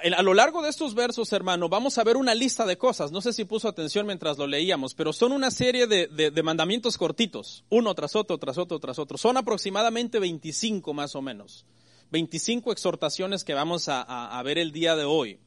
a 0.03 0.23
lo 0.23 0.35
largo 0.35 0.63
de 0.63 0.71
estos 0.71 0.95
versos, 0.95 1.33
hermano, 1.33 1.69
vamos 1.69 1.99
a 1.99 2.05
ver 2.05 2.17
una 2.17 2.35
lista 2.35 2.67
de 2.67 2.79
cosas. 2.79 3.13
No 3.13 3.21
sé 3.21 3.33
si 3.33 3.45
puso 3.45 3.69
atención 3.69 4.07
mientras 4.07 4.39
lo 4.39 4.47
leíamos, 4.47 4.95
pero 4.95 5.13
son 5.13 5.33
una 5.33 5.51
serie 5.51 5.87
de, 5.87 6.43
mandamientos 6.43 6.99
cortitos, 6.99 7.65
uno 7.69 7.95
tras 7.95 8.17
otro, 8.17 8.39
tras 8.39 8.59
otro, 8.59 8.79
tras 8.79 8.99
otro. 8.99 9.19
Son 9.19 9.37
aproximadamente 9.37 10.19
25 10.19 10.93
más 10.95 11.15
o 11.15 11.23
menos. 11.23 11.65
25 12.11 12.73
exhortaciones 12.73 13.45
que 13.45 13.55
vamos 13.55 13.89
a, 13.89 14.03
a 14.03 14.43
ver 14.43 14.59
el 14.59 14.73
día 14.73 14.97
de 14.97 15.05
hoy. 15.05 15.39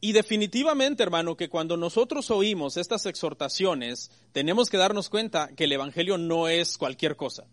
Y 0.00 0.12
definitivamente, 0.12 1.02
hermano, 1.02 1.36
que 1.36 1.48
cuando 1.48 1.76
nosotros 1.76 2.30
oímos 2.30 2.76
estas 2.76 3.06
exhortaciones, 3.06 4.10
tenemos 4.32 4.70
que 4.70 4.76
darnos 4.76 5.08
cuenta 5.08 5.48
que 5.56 5.64
el 5.64 5.72
Evangelio 5.72 6.18
no 6.18 6.48
es 6.48 6.78
cualquier 6.78 7.16
cosa. 7.16 7.46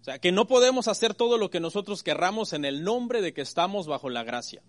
O 0.00 0.04
sea, 0.04 0.18
que 0.18 0.32
no 0.32 0.46
podemos 0.46 0.88
hacer 0.88 1.14
todo 1.14 1.38
lo 1.38 1.50
que 1.50 1.60
nosotros 1.60 2.02
querramos 2.02 2.52
en 2.52 2.64
el 2.64 2.84
nombre 2.84 3.20
de 3.20 3.32
que 3.32 3.40
estamos 3.40 3.86
bajo 3.86 4.08
la 4.08 4.22
gracia. 4.22 4.62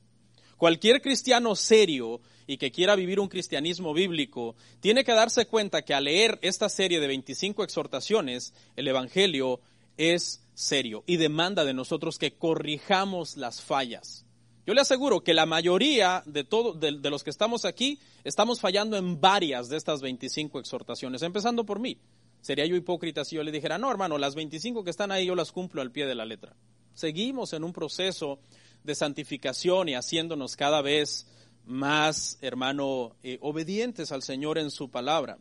Cualquier 0.60 1.02
cristiano 1.02 1.56
serio 1.56 2.20
y 2.46 2.58
que 2.58 2.70
quiera 2.70 2.98
vivir 2.98 3.22
un 3.22 3.30
cristianismo 3.30 3.94
bíblico 3.94 4.58
tiene 4.82 5.06
que 5.06 5.14
darse 5.14 5.46
cuenta 5.46 5.84
que 5.84 5.94
al 5.94 6.04
leer 6.04 6.38
esta 6.42 6.68
serie 6.68 7.00
de 7.00 7.08
25 7.08 7.64
exhortaciones, 7.64 8.54
el 8.76 8.90
Evangelio 8.90 9.62
es 9.96 10.44
serio 10.54 11.06
y 11.08 11.16
demanda 11.16 11.64
de 11.64 11.74
nosotros 11.74 12.18
que 12.18 12.34
corrijamos 12.34 13.38
las 13.38 13.62
fallas. 13.62 14.26
Yo 14.68 14.74
le 14.74 14.82
aseguro 14.82 15.22
que 15.22 15.34
la 15.34 15.46
mayoría 15.46 16.24
de, 16.26 16.44
todo, 16.44 16.74
de, 16.74 16.92
los 17.10 17.24
que 17.24 17.30
estamos 17.30 17.64
aquí 17.64 17.98
estamos 18.26 18.60
fallando 18.60 18.98
en 18.98 19.22
varias 19.22 19.70
de 19.70 19.78
estas 19.78 20.02
25 20.02 20.60
exhortaciones, 20.60 21.22
empezando 21.22 21.66
por 21.66 21.80
mí. 21.80 22.02
Sería 22.42 22.66
yo 22.66 22.76
hipócrita 22.76 23.24
si 23.24 23.38
yo 23.38 23.44
le 23.44 23.54
dijera, 23.54 23.78
no 23.78 23.90
hermano, 23.90 24.18
las 24.18 24.36
25 24.36 24.84
que 24.84 24.90
están 24.90 25.14
ahí 25.14 25.26
yo 25.26 25.36
las 25.36 25.54
cumplo 25.54 25.82
al 25.82 25.94
pie 25.94 26.06
de 26.06 26.16
la 26.16 26.26
letra. 26.26 26.54
Seguimos 26.94 27.54
en 27.54 27.64
un 27.64 27.72
proceso 27.72 28.40
de 28.84 28.96
santificación 28.96 29.90
y 29.90 29.96
haciéndonos 29.96 30.56
cada 30.56 30.82
vez 30.82 31.28
más, 31.66 32.38
hermano, 32.42 33.16
eh, 33.24 33.38
obedientes 33.42 34.12
al 34.12 34.24
Señor 34.24 34.58
en 34.58 34.72
su 34.72 34.90
palabra. 34.90 35.38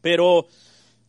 Pero 0.00 0.46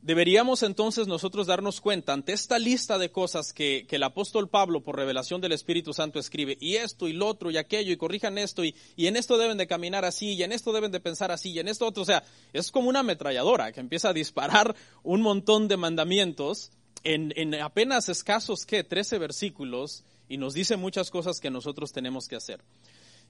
deberíamos 0.01 0.61
entonces 0.63 1.07
nosotros 1.07 1.47
darnos 1.47 1.79
cuenta 1.79 2.11
ante 2.11 2.33
esta 2.33 2.59
lista 2.59 2.97
de 2.97 3.11
cosas 3.11 3.53
que, 3.53 3.87
el 3.89 4.03
apóstol 4.03 4.49
Pablo 4.49 4.83
por 4.83 4.97
revelación 4.97 5.39
del 5.39 5.53
Espíritu 5.53 5.93
Santo 5.93 6.19
escribe, 6.19 6.57
y 6.59 6.75
esto 6.75 7.07
y 7.07 7.13
lo 7.13 7.27
otro 7.27 7.49
y 7.49 7.57
aquello, 7.57 7.93
y 7.93 7.97
corrijan 7.97 8.37
esto, 8.37 8.65
y, 8.65 8.75
y, 8.95 9.07
en 9.07 9.15
esto 9.15 9.37
deben 9.37 9.57
de 9.57 9.67
caminar 9.67 10.03
así, 10.03 10.33
y 10.33 10.43
en 10.43 10.51
esto 10.51 10.73
deben 10.73 10.91
de 10.91 10.99
pensar 10.99 11.31
así, 11.31 11.51
y 11.51 11.59
en 11.59 11.69
esto 11.69 11.87
otro, 11.87 12.03
o 12.03 12.05
sea, 12.05 12.23
es 12.51 12.71
como 12.71 12.89
una 12.89 12.99
ametralladora 12.99 13.71
que 13.71 13.79
empieza 13.79 14.09
a 14.09 14.13
disparar 14.13 14.75
un 15.03 15.21
montón 15.21 15.69
de 15.69 15.77
mandamientos 15.77 16.71
en, 17.03 17.33
en 17.37 17.55
apenas 17.55 18.09
escasos, 18.09 18.65
¿qué? 18.65 18.83
13 18.83 19.17
versículos, 19.17 20.03
y 20.27 20.37
nos 20.37 20.53
dice 20.53 20.77
muchas 20.77 21.11
cosas 21.11 21.39
que 21.39 21.49
nosotros 21.49 21.91
tenemos 21.91 22.27
que 22.27 22.35
hacer. 22.35 22.63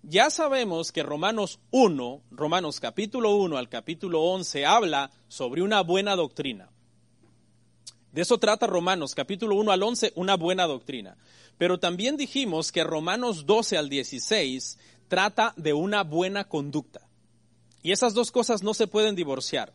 Ya 0.03 0.29
sabemos 0.29 0.91
que 0.91 1.01
Romanos 1.01 1.59
1, 1.71 2.23
Romanos 2.31 2.79
capítulo 2.79 3.35
1 3.37 3.57
al 3.57 3.69
capítulo 3.69 4.21
11 4.21 4.65
habla 4.65 5.11
sobre 5.29 5.61
una 5.61 5.81
buena 5.81 6.15
doctrina. 6.15 6.69
De 8.11 8.21
eso 8.21 8.37
trata 8.37 8.67
Romanos 8.67 9.15
capítulo 9.15 9.55
1 9.55 9.71
al 9.71 9.81
11, 9.81 10.13
una 10.15 10.35
buena 10.35 10.65
doctrina. 10.65 11.17
Pero 11.57 11.79
también 11.79 12.17
dijimos 12.17 12.71
que 12.71 12.83
Romanos 12.83 13.45
12 13.45 13.77
al 13.77 13.89
16 13.89 14.77
trata 15.07 15.53
de 15.57 15.73
una 15.73 16.03
buena 16.03 16.43
conducta. 16.43 17.07
Y 17.81 17.91
esas 17.91 18.13
dos 18.13 18.31
cosas 18.31 18.61
no 18.61 18.73
se 18.73 18.87
pueden 18.87 19.15
divorciar. 19.15 19.73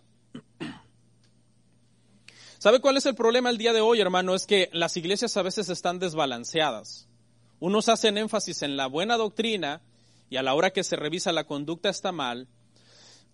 ¿Sabe 2.58 2.80
cuál 2.80 2.96
es 2.96 3.06
el 3.06 3.14
problema 3.14 3.50
el 3.50 3.58
día 3.58 3.72
de 3.72 3.80
hoy, 3.80 4.00
hermano? 4.00 4.34
Es 4.34 4.44
que 4.44 4.68
las 4.72 4.96
iglesias 4.96 5.36
a 5.36 5.42
veces 5.42 5.68
están 5.68 6.00
desbalanceadas. 6.00 7.06
Unos 7.60 7.88
hacen 7.88 8.18
énfasis 8.18 8.62
en 8.62 8.76
la 8.76 8.88
buena 8.88 9.16
doctrina 9.16 9.80
y 10.28 10.38
a 10.38 10.42
la 10.42 10.54
hora 10.54 10.72
que 10.72 10.82
se 10.82 10.96
revisa 10.96 11.30
la 11.30 11.44
conducta 11.44 11.88
está 11.88 12.10
mal. 12.10 12.48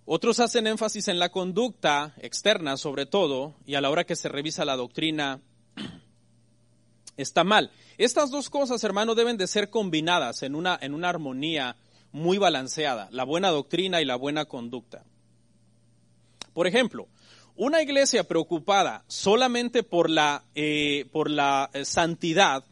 Otros 0.05 0.41
hacen 0.41 0.67
énfasis 0.67 1.09
en 1.09 1.19
la 1.19 1.31
conducta 1.31 2.15
externa 2.19 2.77
sobre 2.77 3.07
todo 3.07 3.55
y 3.65 3.77
a 3.77 3.81
la 3.81 3.89
hora 3.89 4.05
que 4.05 4.15
se 4.15 4.29
revisa 4.29 4.67
la 4.67 4.77
doctrina 4.77 5.41
está 7.17 7.45
mal. 7.45 7.71
Estas 7.97 8.31
dos 8.31 8.51
cosas, 8.51 8.85
hermano, 8.85 9.15
deben 9.15 9.39
de 9.39 9.47
ser 9.47 9.71
combinadas 9.71 10.43
en 10.43 10.55
una, 10.55 10.79
en 10.83 10.93
una 10.93 11.09
armonía 11.09 11.77
muy 12.13 12.37
balanceada, 12.37 13.09
la 13.11 13.25
buena 13.25 13.49
doctrina 13.49 14.03
y 14.03 14.05
la 14.05 14.17
buena 14.17 14.45
conducta. 14.45 15.03
Por 16.53 16.67
ejemplo, 16.67 17.09
una 17.57 17.83
iglesia 17.83 18.25
preocupada 18.25 19.05
solamente 19.07 19.83
por 19.83 20.11
la, 20.11 20.45
eh, 20.55 21.07
por 21.12 21.31
la 21.31 21.71
eh, 21.73 21.85
santidad 21.85 22.64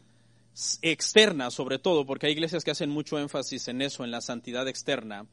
externa, 0.81 1.49
sobre 1.51 1.79
todo, 1.79 2.05
porque 2.05 2.27
hay 2.27 2.33
iglesias 2.33 2.63
que 2.63 2.71
hacen 2.71 2.89
mucho 2.89 3.17
énfasis 3.17 3.67
en 3.69 3.81
eso, 3.81 4.03
en 4.03 4.11
la 4.11 4.21
santidad 4.21 4.67
externa, 4.67 5.25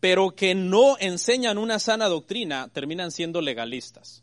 pero 0.00 0.34
que 0.34 0.54
no 0.54 0.96
enseñan 0.98 1.58
una 1.58 1.78
sana 1.78 2.08
doctrina, 2.08 2.68
terminan 2.72 3.10
siendo 3.10 3.40
legalistas. 3.40 4.22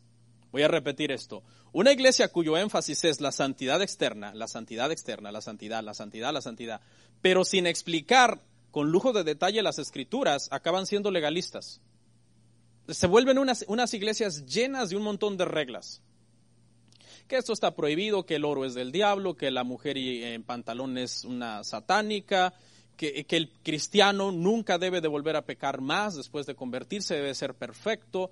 Voy 0.52 0.62
a 0.62 0.68
repetir 0.68 1.12
esto. 1.12 1.42
Una 1.72 1.92
iglesia 1.92 2.28
cuyo 2.28 2.56
énfasis 2.56 3.04
es 3.04 3.20
la 3.20 3.32
santidad 3.32 3.82
externa, 3.82 4.34
la 4.34 4.46
santidad 4.46 4.92
externa, 4.92 5.32
la 5.32 5.40
santidad, 5.40 5.82
la 5.82 5.94
santidad, 5.94 6.32
la 6.32 6.42
santidad, 6.42 6.80
pero 7.22 7.44
sin 7.44 7.66
explicar 7.66 8.40
con 8.70 8.90
lujo 8.90 9.12
de 9.12 9.24
detalle 9.24 9.62
las 9.62 9.78
escrituras, 9.78 10.48
acaban 10.50 10.86
siendo 10.86 11.10
legalistas. 11.10 11.80
Se 12.88 13.06
vuelven 13.06 13.38
unas, 13.38 13.64
unas 13.68 13.94
iglesias 13.94 14.44
llenas 14.46 14.90
de 14.90 14.96
un 14.96 15.02
montón 15.02 15.36
de 15.36 15.44
reglas 15.44 16.02
que 17.26 17.36
esto 17.36 17.52
está 17.52 17.74
prohibido, 17.74 18.26
que 18.26 18.36
el 18.36 18.44
oro 18.44 18.64
es 18.64 18.74
del 18.74 18.92
diablo, 18.92 19.34
que 19.34 19.50
la 19.50 19.64
mujer 19.64 19.96
en 19.96 20.42
pantalón 20.42 20.98
es 20.98 21.24
una 21.24 21.64
satánica, 21.64 22.54
que, 22.96 23.24
que, 23.24 23.36
el 23.36 23.50
cristiano 23.62 24.30
nunca 24.30 24.78
debe 24.78 25.00
de 25.00 25.08
volver 25.08 25.36
a 25.36 25.46
pecar 25.46 25.80
más 25.80 26.14
después 26.14 26.46
de 26.46 26.54
convertirse, 26.54 27.14
debe 27.14 27.34
ser 27.34 27.54
perfecto, 27.54 28.30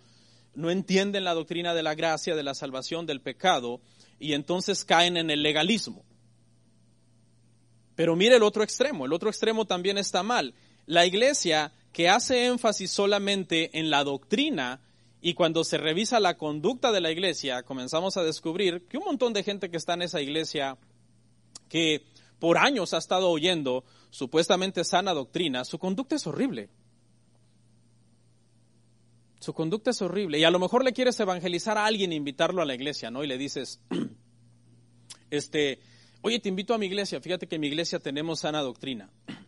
no 0.54 0.70
entienden 0.70 1.24
la 1.24 1.34
doctrina 1.34 1.74
de 1.74 1.82
la 1.82 1.94
gracia, 1.94 2.36
de 2.36 2.42
la 2.42 2.54
salvación, 2.54 3.06
del 3.06 3.20
pecado, 3.20 3.80
y 4.18 4.34
entonces 4.34 4.84
caen 4.84 5.16
en 5.16 5.30
el 5.30 5.42
legalismo. 5.42 6.04
Pero 7.94 8.14
mire 8.14 8.36
el 8.36 8.42
otro 8.42 8.62
extremo, 8.62 9.06
el 9.06 9.12
otro 9.12 9.30
extremo 9.30 9.64
también 9.64 9.98
está 9.98 10.22
mal. 10.22 10.54
La 10.86 11.06
iglesia 11.06 11.72
que 11.92 12.09
hace 12.09 12.46
énfasis 12.46 12.90
solamente 12.90 13.78
en 13.78 13.90
la 13.90 14.05
doctrina, 14.05 14.81
y 15.24 15.35
cuando 15.35 15.62
se 15.62 15.78
revisa 15.78 16.18
la 16.18 16.37
conducta 16.37 16.90
de 16.90 17.00
la 17.00 17.12
iglesia, 17.12 17.62
comenzamos 17.62 18.16
a 18.16 18.24
descubrir 18.24 18.88
que 18.88 18.98
un 18.98 19.05
montón 19.05 19.33
de 19.33 19.44
gente 19.44 19.70
que 19.70 19.76
está 19.76 19.94
en 19.94 20.02
esa 20.02 20.20
iglesia, 20.20 20.76
que 21.68 22.05
por 22.40 22.59
años 22.59 22.92
ha 22.92 22.98
estado 22.98 23.31
oyendo 23.31 23.85
supuestamente 24.11 24.83
sana 24.83 25.14
doctrina, 25.14 25.64
su 25.64 25.78
conducta 25.78 26.16
es 26.16 26.26
horrible. 26.26 26.70
Su 29.38 29.55
conducta 29.55 29.90
es 29.90 30.02
horrible. 30.02 30.40
Y 30.40 30.44
a 30.44 30.50
lo 30.50 30.59
mejor 30.59 30.85
le 30.85 30.92
quieres 30.92 31.18
evangelizar 31.20 31.78
a 31.78 31.87
alguien 31.87 32.11
e 32.11 32.16
invitarlo 32.16 32.61
a 32.61 32.64
la 32.64 32.74
iglesia, 32.74 33.12
¿no? 33.12 33.22
Y 33.22 33.28
le 33.28 33.38
dices, 33.38 33.81
este, 35.31 35.78
oye, 36.20 36.40
te 36.40 36.48
invito 36.48 36.74
a 36.74 36.78
mi 36.78 36.87
iglesia, 36.87 37.20
fíjate 37.20 37.46
que 37.46 37.55
en 37.55 37.61
mi 37.61 37.68
iglesia 37.68 38.00
tenemos 38.00 38.40
sana 38.40 38.61
doctrina. 38.61 39.11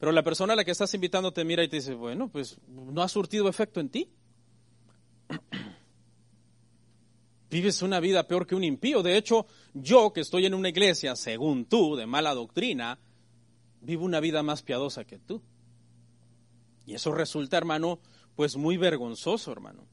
Pero 0.00 0.12
la 0.12 0.24
persona 0.24 0.54
a 0.54 0.56
la 0.56 0.64
que 0.64 0.70
estás 0.70 0.92
invitando 0.94 1.30
te 1.30 1.44
mira 1.44 1.62
y 1.62 1.68
te 1.68 1.76
dice, 1.76 1.94
bueno, 1.94 2.28
pues 2.28 2.58
no 2.66 3.02
ha 3.02 3.08
surtido 3.08 3.48
efecto 3.48 3.80
en 3.80 3.90
ti. 3.90 4.10
vives 7.50 7.82
una 7.82 8.00
vida 8.00 8.26
peor 8.26 8.46
que 8.46 8.54
un 8.54 8.64
impío. 8.64 9.02
De 9.02 9.18
hecho, 9.18 9.46
yo 9.74 10.12
que 10.14 10.20
estoy 10.20 10.46
en 10.46 10.54
una 10.54 10.70
iglesia, 10.70 11.16
según 11.16 11.66
tú, 11.66 11.96
de 11.96 12.06
mala 12.06 12.32
doctrina, 12.32 12.98
vivo 13.82 14.06
una 14.06 14.20
vida 14.20 14.42
más 14.42 14.62
piadosa 14.62 15.04
que 15.04 15.18
tú. 15.18 15.42
Y 16.86 16.94
eso 16.94 17.12
resulta, 17.12 17.58
hermano, 17.58 18.00
pues 18.36 18.56
muy 18.56 18.78
vergonzoso, 18.78 19.52
hermano. 19.52 19.84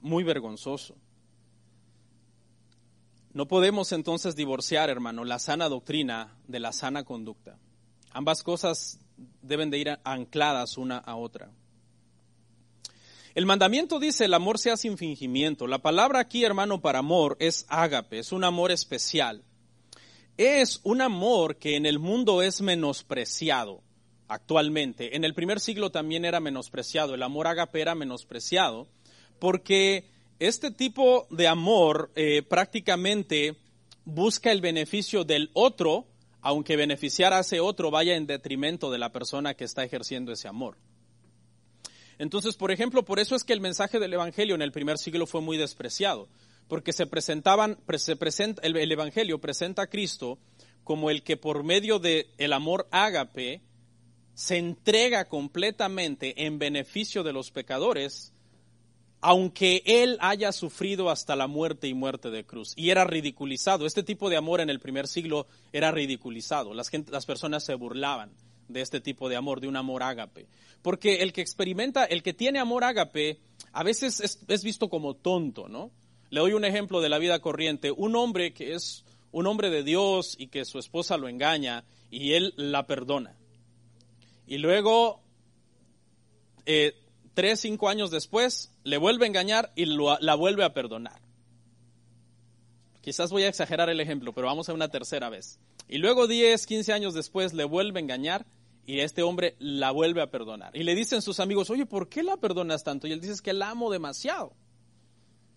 Muy 0.00 0.24
vergonzoso. 0.24 0.96
No 3.34 3.46
podemos 3.46 3.92
entonces 3.92 4.34
divorciar, 4.34 4.90
hermano, 4.90 5.24
la 5.24 5.38
sana 5.38 5.68
doctrina 5.68 6.36
de 6.48 6.58
la 6.58 6.72
sana 6.72 7.04
conducta. 7.04 7.58
Ambas 8.10 8.42
cosas 8.42 8.98
deben 9.40 9.70
de 9.70 9.78
ir 9.78 9.98
ancladas 10.04 10.76
una 10.78 10.98
a 10.98 11.16
otra. 11.16 11.50
El 13.34 13.46
mandamiento 13.46 13.98
dice, 13.98 14.26
el 14.26 14.34
amor 14.34 14.58
sea 14.58 14.76
sin 14.76 14.98
fingimiento. 14.98 15.66
La 15.66 15.78
palabra 15.78 16.20
aquí, 16.20 16.44
hermano, 16.44 16.82
para 16.82 16.98
amor 16.98 17.36
es 17.40 17.64
ágape, 17.68 18.18
es 18.18 18.32
un 18.32 18.44
amor 18.44 18.70
especial. 18.70 19.42
Es 20.36 20.80
un 20.82 21.00
amor 21.00 21.56
que 21.56 21.76
en 21.76 21.86
el 21.86 21.98
mundo 21.98 22.42
es 22.42 22.60
menospreciado 22.60 23.82
actualmente. 24.28 25.16
En 25.16 25.24
el 25.24 25.34
primer 25.34 25.60
siglo 25.60 25.90
también 25.90 26.24
era 26.24 26.40
menospreciado, 26.40 27.14
el 27.14 27.22
amor 27.22 27.46
ágape 27.46 27.80
era 27.80 27.94
menospreciado, 27.94 28.88
porque 29.38 30.06
este 30.38 30.70
tipo 30.70 31.26
de 31.30 31.48
amor 31.48 32.10
eh, 32.16 32.42
prácticamente 32.42 33.56
busca 34.04 34.50
el 34.50 34.60
beneficio 34.60 35.24
del 35.24 35.50
otro, 35.52 36.06
aunque 36.42 36.76
beneficiar 36.76 37.32
a 37.32 37.40
ese 37.40 37.60
otro 37.60 37.90
vaya 37.90 38.16
en 38.16 38.26
detrimento 38.26 38.90
de 38.90 38.98
la 38.98 39.12
persona 39.12 39.54
que 39.54 39.64
está 39.64 39.84
ejerciendo 39.84 40.32
ese 40.32 40.48
amor. 40.48 40.76
Entonces, 42.18 42.56
por 42.56 42.70
ejemplo, 42.70 43.04
por 43.04 43.18
eso 43.18 43.34
es 43.34 43.44
que 43.44 43.52
el 43.52 43.60
mensaje 43.60 43.98
del 43.98 44.12
Evangelio 44.12 44.54
en 44.54 44.62
el 44.62 44.72
primer 44.72 44.98
siglo 44.98 45.26
fue 45.26 45.40
muy 45.40 45.56
despreciado, 45.56 46.28
porque 46.68 46.92
se 46.92 47.06
presentaban, 47.06 47.78
se 47.96 48.16
presenta, 48.16 48.62
el, 48.62 48.92
Evangelio 48.92 49.40
presenta 49.40 49.82
a 49.82 49.86
Cristo 49.86 50.38
como 50.84 51.10
el 51.10 51.22
que 51.22 51.36
por 51.36 51.62
medio 51.62 51.98
del 51.98 52.26
el 52.38 52.52
amor 52.52 52.88
ágape 52.90 53.62
se 54.34 54.58
entrega 54.58 55.26
completamente 55.26 56.46
en 56.46 56.58
beneficio 56.58 57.22
de 57.22 57.32
los 57.32 57.50
pecadores, 57.50 58.32
aunque 59.22 59.82
él 59.86 60.18
haya 60.20 60.50
sufrido 60.50 61.08
hasta 61.08 61.36
la 61.36 61.46
muerte 61.46 61.86
y 61.86 61.94
muerte 61.94 62.30
de 62.30 62.44
cruz. 62.44 62.74
Y 62.76 62.90
era 62.90 63.04
ridiculizado. 63.04 63.86
Este 63.86 64.02
tipo 64.02 64.28
de 64.28 64.36
amor 64.36 64.60
en 64.60 64.68
el 64.68 64.80
primer 64.80 65.06
siglo 65.06 65.46
era 65.72 65.92
ridiculizado. 65.92 66.74
Las, 66.74 66.90
las 67.08 67.24
personas 67.24 67.64
se 67.64 67.76
burlaban 67.76 68.32
de 68.68 68.80
este 68.80 69.00
tipo 69.00 69.28
de 69.28 69.36
amor, 69.36 69.60
de 69.60 69.68
un 69.68 69.76
amor 69.76 70.02
ágape. 70.02 70.48
Porque 70.82 71.22
el 71.22 71.32
que 71.32 71.40
experimenta, 71.40 72.04
el 72.04 72.24
que 72.24 72.34
tiene 72.34 72.58
amor 72.58 72.82
ágape, 72.82 73.38
a 73.72 73.84
veces 73.84 74.20
es, 74.20 74.62
visto 74.64 74.88
como 74.88 75.14
tonto, 75.14 75.68
¿no? 75.68 75.92
Le 76.30 76.40
doy 76.40 76.54
un 76.54 76.64
ejemplo 76.64 77.00
de 77.00 77.08
la 77.08 77.18
vida 77.18 77.38
corriente. 77.40 77.92
Un 77.92 78.16
hombre 78.16 78.52
que 78.52 78.74
es 78.74 79.04
un 79.30 79.46
hombre 79.46 79.70
de 79.70 79.84
Dios 79.84 80.34
y 80.36 80.48
que 80.48 80.64
su 80.64 80.80
esposa 80.80 81.16
lo 81.16 81.28
engaña 81.28 81.84
y 82.10 82.32
él 82.32 82.54
la 82.56 82.88
perdona. 82.88 83.36
Y 84.48 84.58
luego, 84.58 85.22
eh, 86.66 86.94
tres, 87.34 87.60
cinco 87.60 87.88
años 87.88 88.10
después, 88.10 88.72
le 88.84 88.98
vuelve 88.98 89.24
a 89.24 89.28
engañar 89.28 89.72
y 89.74 89.86
la 89.86 90.34
vuelve 90.34 90.64
a 90.64 90.74
perdonar. 90.74 91.20
Quizás 93.00 93.30
voy 93.30 93.42
a 93.42 93.48
exagerar 93.48 93.90
el 93.90 94.00
ejemplo, 94.00 94.32
pero 94.32 94.46
vamos 94.46 94.68
a 94.68 94.72
una 94.72 94.88
tercera 94.88 95.28
vez. 95.28 95.58
Y 95.88 95.98
luego 95.98 96.28
10, 96.28 96.66
15 96.66 96.92
años 96.92 97.14
después 97.14 97.52
le 97.52 97.64
vuelve 97.64 97.98
a 97.98 98.02
engañar 98.02 98.46
y 98.86 99.00
este 99.00 99.22
hombre 99.22 99.56
la 99.58 99.90
vuelve 99.90 100.22
a 100.22 100.30
perdonar. 100.30 100.76
Y 100.76 100.84
le 100.84 100.94
dicen 100.94 101.20
sus 101.20 101.40
amigos, 101.40 101.68
oye, 101.70 101.84
¿por 101.84 102.08
qué 102.08 102.22
la 102.22 102.36
perdonas 102.36 102.84
tanto? 102.84 103.06
Y 103.06 103.12
él 103.12 103.20
dice, 103.20 103.42
que 103.42 103.52
la 103.52 103.70
amo 103.70 103.90
demasiado. 103.90 104.52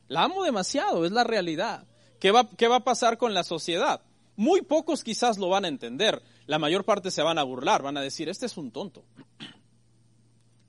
La 0.07 0.23
amo 0.23 0.43
demasiado, 0.43 1.05
es 1.05 1.11
la 1.11 1.23
realidad. 1.23 1.85
¿Qué 2.19 2.31
va, 2.31 2.49
¿Qué 2.49 2.67
va 2.67 2.77
a 2.77 2.83
pasar 2.83 3.17
con 3.17 3.33
la 3.33 3.43
sociedad? 3.43 4.01
Muy 4.35 4.61
pocos 4.61 5.03
quizás 5.03 5.37
lo 5.37 5.49
van 5.49 5.65
a 5.65 5.69
entender. 5.69 6.21
La 6.47 6.59
mayor 6.59 6.83
parte 6.83 7.11
se 7.11 7.21
van 7.21 7.37
a 7.37 7.43
burlar, 7.43 7.81
van 7.81 7.97
a 7.97 8.01
decir, 8.01 8.27
este 8.29 8.45
es 8.45 8.57
un 8.57 8.71
tonto. 8.71 9.03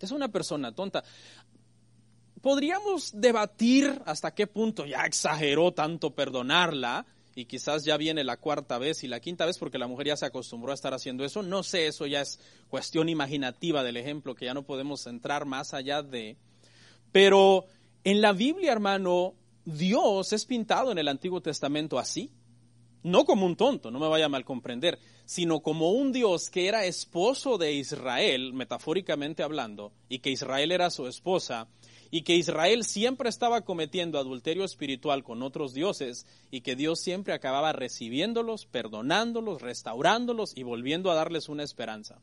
Es 0.00 0.10
una 0.10 0.28
persona 0.28 0.72
tonta. 0.72 1.04
Podríamos 2.42 3.10
debatir 3.14 4.02
hasta 4.06 4.34
qué 4.34 4.46
punto 4.46 4.86
ya 4.86 5.04
exageró 5.04 5.72
tanto 5.72 6.14
perdonarla, 6.14 7.06
y 7.36 7.44
quizás 7.44 7.84
ya 7.84 7.98
viene 7.98 8.24
la 8.24 8.38
cuarta 8.38 8.78
vez 8.78 9.04
y 9.04 9.08
la 9.08 9.20
quinta 9.20 9.44
vez 9.44 9.58
porque 9.58 9.76
la 9.78 9.86
mujer 9.86 10.06
ya 10.06 10.16
se 10.16 10.24
acostumbró 10.24 10.72
a 10.72 10.74
estar 10.74 10.94
haciendo 10.94 11.22
eso. 11.22 11.42
No 11.42 11.62
sé, 11.62 11.86
eso 11.86 12.06
ya 12.06 12.22
es 12.22 12.40
cuestión 12.68 13.10
imaginativa 13.10 13.84
del 13.84 13.98
ejemplo 13.98 14.34
que 14.34 14.46
ya 14.46 14.54
no 14.54 14.62
podemos 14.62 15.06
entrar 15.06 15.44
más 15.44 15.74
allá 15.74 16.02
de. 16.02 16.38
Pero 17.12 17.66
en 18.04 18.22
la 18.22 18.32
Biblia, 18.32 18.72
hermano, 18.72 19.34
Dios 19.66 20.32
es 20.32 20.46
pintado 20.46 20.90
en 20.90 20.96
el 20.96 21.08
Antiguo 21.08 21.42
Testamento 21.42 21.98
así. 21.98 22.30
No 23.06 23.24
como 23.24 23.46
un 23.46 23.54
tonto, 23.54 23.92
no 23.92 24.00
me 24.00 24.08
vaya 24.08 24.24
a 24.24 24.28
mal 24.28 24.44
comprender, 24.44 24.98
sino 25.26 25.60
como 25.60 25.92
un 25.92 26.10
Dios 26.10 26.50
que 26.50 26.66
era 26.66 26.86
esposo 26.86 27.56
de 27.56 27.72
Israel, 27.72 28.52
metafóricamente 28.52 29.44
hablando, 29.44 29.92
y 30.08 30.18
que 30.18 30.30
Israel 30.30 30.72
era 30.72 30.90
su 30.90 31.06
esposa, 31.06 31.68
y 32.10 32.22
que 32.22 32.34
Israel 32.34 32.82
siempre 32.82 33.28
estaba 33.28 33.60
cometiendo 33.60 34.18
adulterio 34.18 34.64
espiritual 34.64 35.22
con 35.22 35.44
otros 35.44 35.72
dioses 35.72 36.26
y 36.50 36.62
que 36.62 36.74
Dios 36.74 36.98
siempre 36.98 37.32
acababa 37.32 37.72
recibiéndolos, 37.72 38.66
perdonándolos, 38.66 39.62
restaurándolos 39.62 40.56
y 40.56 40.64
volviendo 40.64 41.12
a 41.12 41.14
darles 41.14 41.48
una 41.48 41.62
esperanza. 41.62 42.20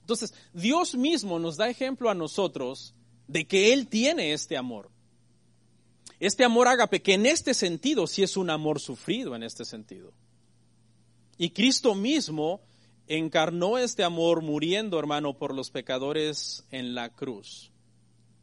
Entonces, 0.00 0.34
Dios 0.52 0.96
mismo 0.96 1.38
nos 1.38 1.56
da 1.56 1.68
ejemplo 1.68 2.10
a 2.10 2.14
nosotros 2.14 2.92
de 3.28 3.46
que 3.46 3.72
Él 3.72 3.86
tiene 3.86 4.32
este 4.32 4.56
amor. 4.56 4.90
Este 6.18 6.44
amor 6.44 6.68
ágape, 6.68 7.02
que 7.02 7.14
en 7.14 7.26
este 7.26 7.52
sentido 7.54 8.06
sí 8.06 8.22
es 8.22 8.36
un 8.36 8.50
amor 8.50 8.80
sufrido 8.80 9.34
en 9.36 9.42
este 9.42 9.64
sentido. 9.64 10.12
Y 11.36 11.50
Cristo 11.50 11.94
mismo 11.94 12.60
encarnó 13.06 13.78
este 13.78 14.02
amor 14.02 14.42
muriendo, 14.42 14.98
hermano, 14.98 15.34
por 15.34 15.54
los 15.54 15.70
pecadores 15.70 16.64
en 16.70 16.94
la 16.94 17.10
cruz. 17.10 17.70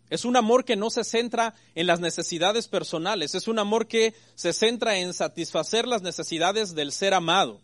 Es 0.09 0.25
un 0.25 0.35
amor 0.35 0.63
que 0.63 0.75
no 0.75 0.91
se 0.91 1.03
centra 1.03 1.55
en 1.73 1.87
las 1.87 1.99
necesidades 1.99 2.67
personales, 2.67 3.33
es 3.33 3.47
un 3.47 3.57
amor 3.57 3.87
que 3.87 4.13
se 4.35 4.53
centra 4.53 4.97
en 4.99 5.13
satisfacer 5.13 5.87
las 5.87 6.03
necesidades 6.03 6.75
del 6.75 6.91
ser 6.91 7.15
amado. 7.15 7.59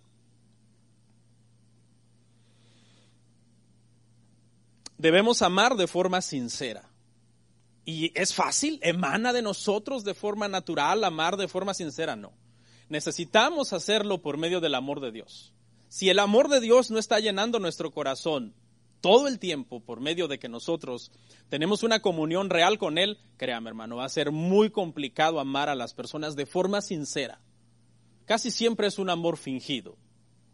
Debemos 4.97 5.43
amar 5.43 5.75
de 5.75 5.87
forma 5.87 6.21
sincera. 6.21 6.88
¿Y 7.89 8.11
es 8.13 8.35
fácil? 8.35 8.79
¿Emana 8.83 9.33
de 9.33 9.41
nosotros 9.41 10.03
de 10.03 10.13
forma 10.13 10.47
natural 10.47 11.03
amar 11.03 11.37
de 11.37 11.47
forma 11.47 11.73
sincera? 11.73 12.15
No. 12.15 12.33
Necesitamos 12.87 13.73
hacerlo 13.73 14.21
por 14.21 14.37
medio 14.37 14.59
del 14.61 14.75
amor 14.75 14.99
de 14.99 15.11
Dios. 15.11 15.55
Si 15.87 16.07
el 16.07 16.19
amor 16.19 16.49
de 16.49 16.59
Dios 16.59 16.91
no 16.91 16.99
está 16.99 17.19
llenando 17.19 17.57
nuestro 17.57 17.89
corazón 17.89 18.53
todo 19.01 19.27
el 19.27 19.39
tiempo 19.39 19.79
por 19.79 20.01
medio 20.01 20.27
de 20.27 20.37
que 20.37 20.49
nosotros 20.49 21.11
tenemos 21.49 21.81
una 21.81 21.99
comunión 21.99 22.51
real 22.51 22.77
con 22.77 22.99
Él, 22.99 23.17
créame 23.37 23.69
hermano, 23.69 23.95
va 23.95 24.05
a 24.05 24.09
ser 24.09 24.31
muy 24.31 24.69
complicado 24.69 25.39
amar 25.39 25.67
a 25.67 25.73
las 25.73 25.95
personas 25.95 26.35
de 26.35 26.45
forma 26.45 26.81
sincera. 26.81 27.41
Casi 28.25 28.51
siempre 28.51 28.85
es 28.85 28.99
un 28.99 29.09
amor 29.09 29.35
fingido. 29.35 29.97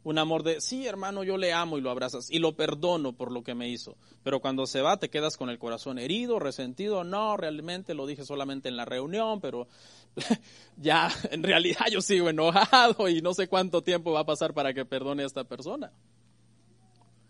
Un 0.05 0.19
amor 0.19 0.43
de, 0.43 0.61
sí 0.61 0.85
hermano, 0.85 1.23
yo 1.23 1.35
le 1.35 1.51
amo 1.51 1.79
y 1.79 1.81
lo 1.81 1.89
abrazas 1.89 2.29
y 2.29 2.37
lo 2.37 2.55
perdono 2.55 3.13
por 3.13 3.31
lo 3.31 3.43
que 3.43 3.55
me 3.55 3.69
hizo. 3.69 3.97
Pero 4.21 4.39
cuando 4.39 4.67
se 4.67 4.81
va 4.81 4.97
te 4.97 5.09
quedas 5.09 5.35
con 5.35 5.49
el 5.49 5.57
corazón 5.57 5.97
herido, 5.97 6.37
resentido. 6.37 7.03
No, 7.03 7.35
realmente 7.37 7.95
lo 7.95 8.05
dije 8.05 8.23
solamente 8.23 8.69
en 8.69 8.77
la 8.77 8.85
reunión, 8.85 9.41
pero 9.41 9.67
ya 10.77 11.11
en 11.31 11.41
realidad 11.41 11.87
yo 11.91 12.01
sigo 12.01 12.29
enojado 12.29 13.09
y 13.09 13.23
no 13.23 13.33
sé 13.33 13.47
cuánto 13.47 13.81
tiempo 13.81 14.11
va 14.11 14.19
a 14.19 14.25
pasar 14.27 14.53
para 14.53 14.75
que 14.75 14.85
perdone 14.85 15.23
a 15.23 15.25
esta 15.25 15.43
persona. 15.43 15.91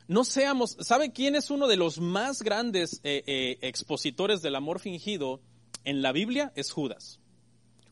No 0.09 0.25
seamos, 0.25 0.75
¿sabe 0.81 1.13
quién 1.13 1.35
es 1.35 1.49
uno 1.51 1.67
de 1.67 1.77
los 1.77 2.01
más 2.01 2.41
grandes 2.41 2.99
eh, 3.05 3.23
eh, 3.25 3.57
expositores 3.61 4.41
del 4.41 4.55
amor 4.55 4.81
fingido 4.81 5.39
en 5.85 6.01
la 6.01 6.11
Biblia? 6.11 6.51
Es 6.55 6.73
Judas. 6.73 7.21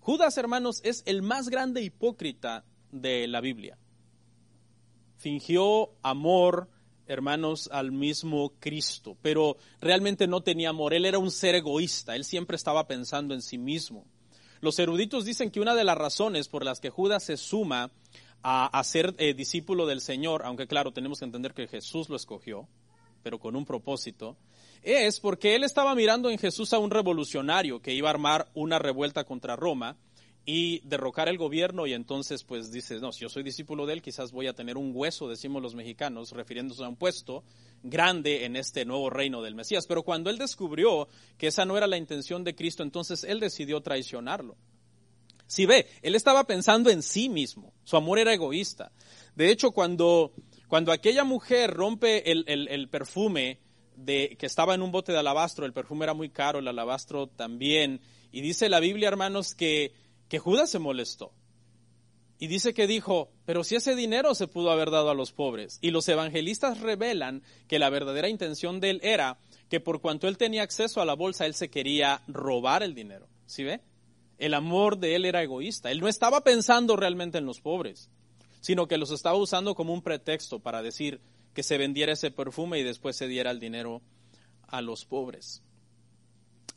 Judas, 0.02 0.38
hermanos, 0.38 0.82
es 0.84 1.04
el 1.06 1.22
más 1.22 1.48
grande 1.48 1.82
hipócrita 1.82 2.66
de 2.92 3.30
la 3.30 3.40
Biblia. 3.40 3.78
Fingió 5.24 5.92
amor, 6.02 6.68
hermanos, 7.08 7.70
al 7.72 7.94
mismo 7.94 8.52
Cristo, 8.60 9.16
pero 9.22 9.56
realmente 9.80 10.28
no 10.28 10.42
tenía 10.42 10.68
amor. 10.68 10.94
Él 10.94 11.06
era 11.06 11.18
un 11.18 11.32
ser 11.32 11.56
egoísta, 11.56 12.18
él 12.18 12.26
siempre 12.26 12.58
estaba 12.58 12.88
pensando 12.88 13.34
en 13.34 13.42
sí 13.42 13.58
mismo. 13.58 14.06
Los 14.60 14.80
eruditos 14.80 15.24
dicen 15.24 15.50
que 15.50 15.62
una 15.62 15.76
de 15.76 15.86
las 15.86 15.98
razones 15.98 16.50
por 16.50 16.66
las 16.66 16.82
que 16.82 16.90
Judas 16.90 17.24
se 17.24 17.38
suma 17.38 17.90
a, 18.42 18.84
ser 18.84 19.16
eh, 19.18 19.34
discípulo 19.34 19.86
del 19.86 20.02
Señor, 20.02 20.42
aunque 20.44 20.68
claro, 20.68 20.92
tenemos 20.92 21.20
que 21.20 21.26
entender 21.26 21.54
que 21.54 21.70
Jesús 21.70 22.10
lo 22.10 22.18
escogió, 22.18 22.68
pero 23.24 23.40
con 23.40 23.56
un 23.56 23.64
propósito, 23.64 24.36
es 24.82 25.22
porque 25.22 25.56
él 25.56 25.64
estaba 25.64 25.96
mirando 25.96 26.32
en 26.32 26.38
Jesús 26.38 26.74
a 26.74 26.80
un 26.80 26.92
revolucionario 26.92 27.82
que 27.82 27.94
iba 27.94 28.10
a 28.10 28.12
armar 28.12 28.52
una 28.56 28.78
revuelta 28.78 29.24
contra 29.24 29.56
Roma 29.56 29.96
y 30.46 30.82
derrocar 30.82 31.30
el 31.30 31.38
gobierno 31.38 31.88
y 31.88 31.94
entonces 31.94 32.44
pues 32.44 32.72
dices, 32.72 33.02
no, 33.02 33.12
si 33.12 33.22
yo 33.22 33.30
soy 33.30 33.44
discípulo 33.44 33.86
de 33.86 33.94
él, 33.94 34.02
quizás 34.02 34.32
voy 34.32 34.48
a 34.48 34.54
tener 34.54 34.78
un 34.78 34.92
hueso, 34.94 35.30
decimos 35.30 35.62
los 35.62 35.74
mexicanos, 35.74 36.32
refiriéndose 36.32 36.84
a 36.84 36.90
un 36.90 36.98
puesto 36.98 37.44
grande 37.82 38.44
en 38.46 38.58
este 38.58 38.84
nuevo 38.84 39.10
reino 39.10 39.42
del 39.42 39.56
Mesías. 39.56 39.88
Pero 39.88 40.04
cuando 40.04 40.30
él 40.30 40.38
descubrió 40.38 41.08
que 41.38 41.48
esa 41.48 41.64
no 41.66 41.78
era 41.78 41.88
la 41.88 41.98
intención 41.98 42.44
de 42.44 42.56
Cristo, 42.56 42.84
entonces 42.84 43.24
él 43.24 43.40
decidió 43.40 43.82
traicionarlo. 43.82 44.58
Si 45.48 45.66
ve, 45.66 45.88
él 46.02 46.16
estaba 46.16 46.46
pensando 46.46 46.90
en 46.90 47.04
sí 47.04 47.30
mismo, 47.30 47.74
su 47.84 47.96
amor 47.96 48.20
era 48.20 48.34
egoísta. 48.34 48.92
De 49.36 49.50
hecho, 49.50 49.72
cuando, 49.72 50.34
cuando 50.68 50.92
aquella 50.92 51.24
mujer 51.24 51.72
rompe 51.72 52.32
el, 52.32 52.46
el 52.48 52.90
perfume 52.90 53.60
de, 53.96 54.36
que 54.38 54.46
estaba 54.46 54.74
en 54.74 54.82
un 54.82 54.92
bote 54.92 55.12
de 55.12 55.20
alabastro, 55.20 55.66
el 55.66 55.74
perfume 55.74 56.06
era 56.06 56.14
muy 56.14 56.30
caro, 56.30 56.60
el 56.60 56.68
alabastro 56.68 57.28
también, 57.28 58.02
y 58.32 58.42
dice 58.42 58.68
la 58.70 58.80
Biblia, 58.80 59.08
hermanos, 59.08 59.54
que 59.54 59.94
que 60.34 60.40
Judas 60.40 60.72
se 60.72 60.80
molestó. 60.80 61.32
Y 62.40 62.48
dice 62.48 62.74
que 62.74 62.88
dijo, 62.88 63.30
pero 63.46 63.64
si 63.64 63.76
ese 63.76 63.96
dinero 63.96 64.34
se 64.34 64.48
pudo 64.48 64.72
haber 64.72 64.90
dado 64.90 65.12
a 65.12 65.14
los 65.14 65.32
pobres. 65.32 65.78
Y 65.80 65.92
los 65.92 66.10
evangelistas 66.10 66.80
revelan 66.80 67.44
que 67.68 67.78
la 67.78 67.92
verdadera 67.92 68.30
intención 68.30 68.80
de 68.80 68.90
él 68.90 69.00
era 69.04 69.38
que 69.70 69.80
por 69.80 70.02
cuanto 70.02 70.28
él 70.28 70.40
tenía 70.40 70.64
acceso 70.64 71.02
a 71.02 71.06
la 71.06 71.14
bolsa, 71.14 71.46
él 71.46 71.54
se 71.54 71.70
quería 71.70 72.24
robar 72.28 72.82
el 72.82 72.96
dinero. 72.96 73.28
¿Sí 73.46 73.64
ve? 73.64 73.82
El 74.40 74.56
amor 74.56 74.98
de 74.98 75.14
él 75.14 75.26
era 75.26 75.44
egoísta. 75.44 75.92
Él 75.92 76.00
no 76.00 76.08
estaba 76.08 76.42
pensando 76.42 76.96
realmente 76.96 77.38
en 77.38 77.46
los 77.46 77.62
pobres, 77.62 78.10
sino 78.60 78.88
que 78.88 78.98
los 78.98 79.12
estaba 79.12 79.38
usando 79.38 79.76
como 79.76 79.94
un 79.94 80.02
pretexto 80.02 80.58
para 80.58 80.82
decir 80.82 81.22
que 81.54 81.62
se 81.62 81.78
vendiera 81.78 82.14
ese 82.14 82.32
perfume 82.32 82.80
y 82.80 82.84
después 82.84 83.16
se 83.16 83.28
diera 83.28 83.52
el 83.52 83.60
dinero 83.60 84.02
a 84.68 84.82
los 84.82 85.06
pobres. 85.06 85.62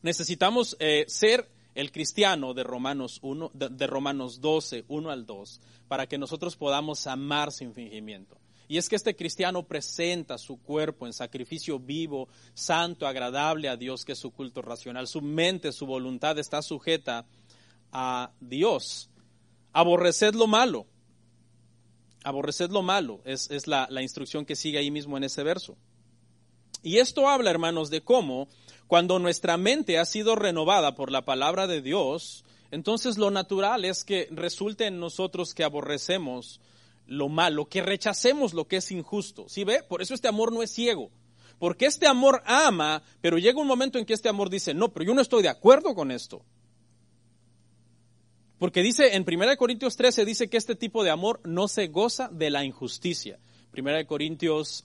Necesitamos 0.02 0.76
eh, 0.78 1.06
ser 1.08 1.55
el 1.76 1.92
cristiano 1.92 2.54
de 2.54 2.64
Romanos 2.64 3.18
1, 3.22 3.50
de, 3.52 3.86
Romanos 3.86 4.40
12, 4.40 4.86
1 4.88 5.10
al 5.10 5.26
2, 5.26 5.60
para 5.86 6.06
que 6.06 6.16
nosotros 6.16 6.56
podamos 6.56 7.06
amar 7.06 7.52
sin 7.52 7.74
fingimiento. 7.74 8.38
Y 8.66 8.78
es 8.78 8.88
que 8.88 8.96
este 8.96 9.14
cristiano 9.14 9.62
presenta 9.62 10.38
su 10.38 10.56
cuerpo 10.56 11.06
en 11.06 11.12
sacrificio 11.12 11.78
vivo, 11.78 12.28
santo, 12.54 13.06
agradable 13.06 13.68
a 13.68 13.76
Dios, 13.76 14.06
que 14.06 14.12
es 14.12 14.18
su 14.18 14.32
culto 14.32 14.62
racional. 14.62 15.06
Su 15.06 15.20
mente, 15.20 15.70
su 15.70 15.86
voluntad 15.86 16.38
está 16.38 16.62
sujeta 16.62 17.26
a 17.92 18.32
Dios. 18.40 19.10
Aborreced 19.72 20.34
lo 20.34 20.46
malo. 20.46 20.86
Aborreced 22.24 22.70
lo 22.70 22.82
malo. 22.82 23.20
Es, 23.24 23.50
es 23.50 23.66
la, 23.66 23.86
la 23.90 24.00
instrucción 24.00 24.46
que 24.46 24.56
sigue 24.56 24.78
ahí 24.78 24.90
mismo 24.90 25.18
en 25.18 25.24
ese 25.24 25.42
verso. 25.42 25.76
Y 26.82 26.98
esto 26.98 27.28
habla, 27.28 27.50
hermanos, 27.50 27.90
de 27.90 28.00
cómo 28.00 28.48
cuando 28.87 29.18
nuestra 29.18 29.57
mente 29.57 29.99
ha 29.99 30.05
sido 30.05 30.37
renovada 30.37 30.94
por 30.94 31.11
la 31.11 31.25
palabra 31.25 31.66
de 31.66 31.83
Dios, 31.83 32.44
entonces 32.70 33.18
lo 33.18 33.31
natural 33.31 33.85
es 33.85 34.05
que 34.05 34.29
resulte 34.31 34.87
en 34.87 35.01
nosotros 35.01 35.55
que 35.55 35.64
aborrecemos 35.64 36.61
lo 37.07 37.29
malo, 37.29 37.66
que 37.66 37.83
rechacemos 37.83 38.55
lo 38.55 38.66
que 38.66 38.77
es 38.77 38.90
injusto. 38.90 39.49
¿Sí 39.49 39.64
ve? 39.64 39.83
Por 39.83 40.03
eso 40.03 40.14
este 40.14 40.29
amor 40.29 40.53
no 40.53 40.62
es 40.62 40.70
ciego. 40.70 41.11
Porque 41.59 41.87
este 41.87 42.07
amor 42.07 42.42
ama, 42.44 43.03
pero 43.20 43.38
llega 43.38 43.61
un 43.61 43.66
momento 43.66 43.99
en 43.99 44.05
que 44.05 44.12
este 44.12 44.29
amor 44.29 44.51
dice, 44.51 44.75
no, 44.75 44.92
pero 44.92 45.07
yo 45.07 45.14
no 45.14 45.22
estoy 45.22 45.42
de 45.42 45.49
acuerdo 45.49 45.94
con 45.94 46.11
esto. 46.11 46.44
Porque 48.59 48.83
dice 48.83 49.16
en 49.16 49.25
1 49.27 49.57
Corintios 49.57 49.96
13, 49.96 50.25
dice 50.25 50.49
que 50.49 50.57
este 50.57 50.77
tipo 50.77 51.05
de 51.05 51.11
amor 51.11 51.40
no 51.44 51.68
se 51.68 51.88
goza 51.88 52.29
de 52.29 52.51
la 52.51 52.64
injusticia. 52.64 53.38
1 53.77 54.07
Corintios 54.07 54.85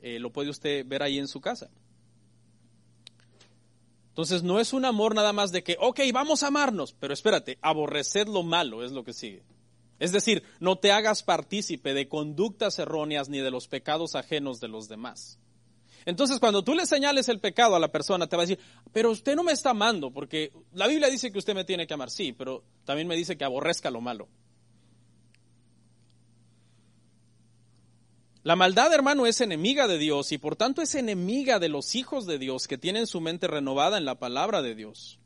eh, 0.00 0.18
lo 0.18 0.30
puede 0.30 0.50
usted 0.50 0.86
ver 0.86 1.02
ahí 1.02 1.18
en 1.18 1.28
su 1.28 1.40
casa. 1.40 1.70
Entonces 4.14 4.44
no 4.44 4.60
es 4.60 4.72
un 4.72 4.84
amor 4.84 5.16
nada 5.16 5.32
más 5.32 5.50
de 5.50 5.64
que, 5.64 5.76
ok, 5.80 5.98
vamos 6.12 6.44
a 6.44 6.46
amarnos, 6.46 6.94
pero 7.00 7.12
espérate, 7.12 7.58
aborrecer 7.60 8.28
lo 8.28 8.44
malo 8.44 8.84
es 8.84 8.92
lo 8.92 9.02
que 9.02 9.12
sigue. 9.12 9.42
Es 9.98 10.12
decir, 10.12 10.44
no 10.60 10.76
te 10.76 10.92
hagas 10.92 11.24
partícipe 11.24 11.94
de 11.94 12.06
conductas 12.06 12.78
erróneas 12.78 13.28
ni 13.28 13.38
de 13.38 13.50
los 13.50 13.66
pecados 13.66 14.14
ajenos 14.14 14.60
de 14.60 14.68
los 14.68 14.86
demás. 14.88 15.40
Entonces, 16.06 16.38
cuando 16.38 16.62
tú 16.62 16.74
le 16.74 16.86
señales 16.86 17.28
el 17.28 17.40
pecado 17.40 17.74
a 17.74 17.80
la 17.80 17.90
persona, 17.90 18.28
te 18.28 18.36
va 18.36 18.44
a 18.44 18.46
decir, 18.46 18.62
pero 18.92 19.10
usted 19.10 19.34
no 19.34 19.42
me 19.42 19.50
está 19.50 19.70
amando, 19.70 20.12
porque 20.12 20.52
la 20.74 20.86
Biblia 20.86 21.10
dice 21.10 21.32
que 21.32 21.38
usted 21.38 21.56
me 21.56 21.64
tiene 21.64 21.88
que 21.88 21.94
amar, 21.94 22.08
sí, 22.08 22.32
pero 22.32 22.62
también 22.84 23.08
me 23.08 23.16
dice 23.16 23.36
que 23.36 23.44
aborrezca 23.44 23.90
lo 23.90 24.00
malo. 24.00 24.28
La 28.44 28.56
maldad, 28.56 28.92
hermano, 28.92 29.24
es 29.24 29.40
enemiga 29.40 29.88
de 29.88 29.96
Dios 29.96 30.30
y 30.30 30.36
por 30.36 30.54
tanto 30.54 30.82
es 30.82 30.94
enemiga 30.94 31.58
de 31.58 31.70
los 31.70 31.94
hijos 31.94 32.26
de 32.26 32.38
Dios 32.38 32.68
que 32.68 32.76
tienen 32.76 33.06
su 33.06 33.22
mente 33.22 33.46
renovada 33.46 33.96
en 33.96 34.04
la 34.04 34.18
palabra 34.18 34.60
de 34.60 34.74
Dios. 34.74 35.18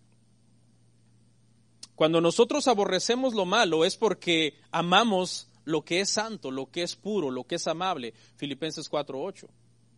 Cuando 1.96 2.20
nosotros 2.20 2.68
aborrecemos 2.68 3.34
lo 3.34 3.44
malo 3.44 3.84
es 3.84 3.96
porque 3.96 4.54
amamos 4.70 5.48
lo 5.64 5.84
que 5.84 5.98
es 6.00 6.10
santo, 6.10 6.52
lo 6.52 6.70
que 6.70 6.84
es 6.84 6.94
puro, 6.94 7.32
lo 7.32 7.42
que 7.42 7.56
es 7.56 7.66
amable. 7.66 8.14
Filipenses 8.36 8.88
4:8. 8.88 9.48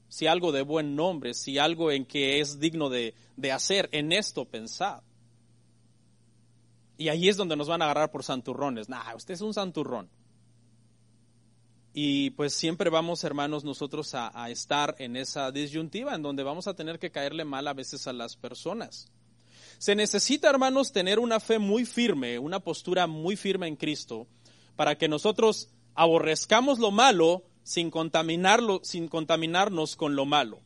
Si 0.08 0.26
algo 0.26 0.50
de 0.50 0.62
buen 0.62 0.96
nombre, 0.96 1.34
si 1.34 1.58
algo 1.58 1.92
en 1.92 2.06
que 2.06 2.40
es 2.40 2.58
digno 2.58 2.88
de, 2.88 3.14
de 3.36 3.52
hacer, 3.52 3.90
en 3.92 4.12
esto 4.12 4.46
pensad. 4.46 5.02
Y 6.96 7.10
ahí 7.10 7.28
es 7.28 7.36
donde 7.36 7.54
nos 7.54 7.68
van 7.68 7.82
a 7.82 7.84
agarrar 7.84 8.10
por 8.10 8.24
santurrones. 8.24 8.88
Nah, 8.88 9.14
usted 9.14 9.34
es 9.34 9.42
un 9.42 9.52
santurrón. 9.52 10.08
Y 11.92 12.30
pues 12.30 12.54
siempre 12.54 12.88
vamos, 12.88 13.24
hermanos, 13.24 13.64
nosotros 13.64 14.14
a, 14.14 14.48
estar 14.50 14.94
en 14.98 15.16
esa 15.16 15.50
disyuntiva 15.50 16.14
en 16.14 16.22
donde 16.22 16.44
vamos 16.44 16.68
a 16.68 16.74
tener 16.74 16.98
que 16.98 17.10
caerle 17.10 17.44
mal 17.44 17.66
a 17.66 17.74
veces 17.74 18.06
a 18.06 18.12
las 18.12 18.36
personas. 18.36 19.10
Se 19.78 19.96
necesita, 19.96 20.48
hermanos, 20.48 20.92
tener 20.92 21.18
una 21.18 21.40
fe 21.40 21.58
muy 21.58 21.84
firme, 21.84 22.38
una 22.38 22.60
postura 22.60 23.06
muy 23.06 23.34
firme 23.34 23.66
en 23.66 23.76
Cristo, 23.76 24.28
para 24.76 24.96
que 24.96 25.08
nosotros 25.08 25.68
aborrezcamos 25.94 26.78
lo 26.78 26.90
malo 26.90 27.44
sin 27.64 27.90
contaminarlo, 27.90 28.80
sin 28.84 29.08
contaminarnos 29.08 29.96
con 29.96 30.14
lo 30.14 30.26
malo. 30.26 30.60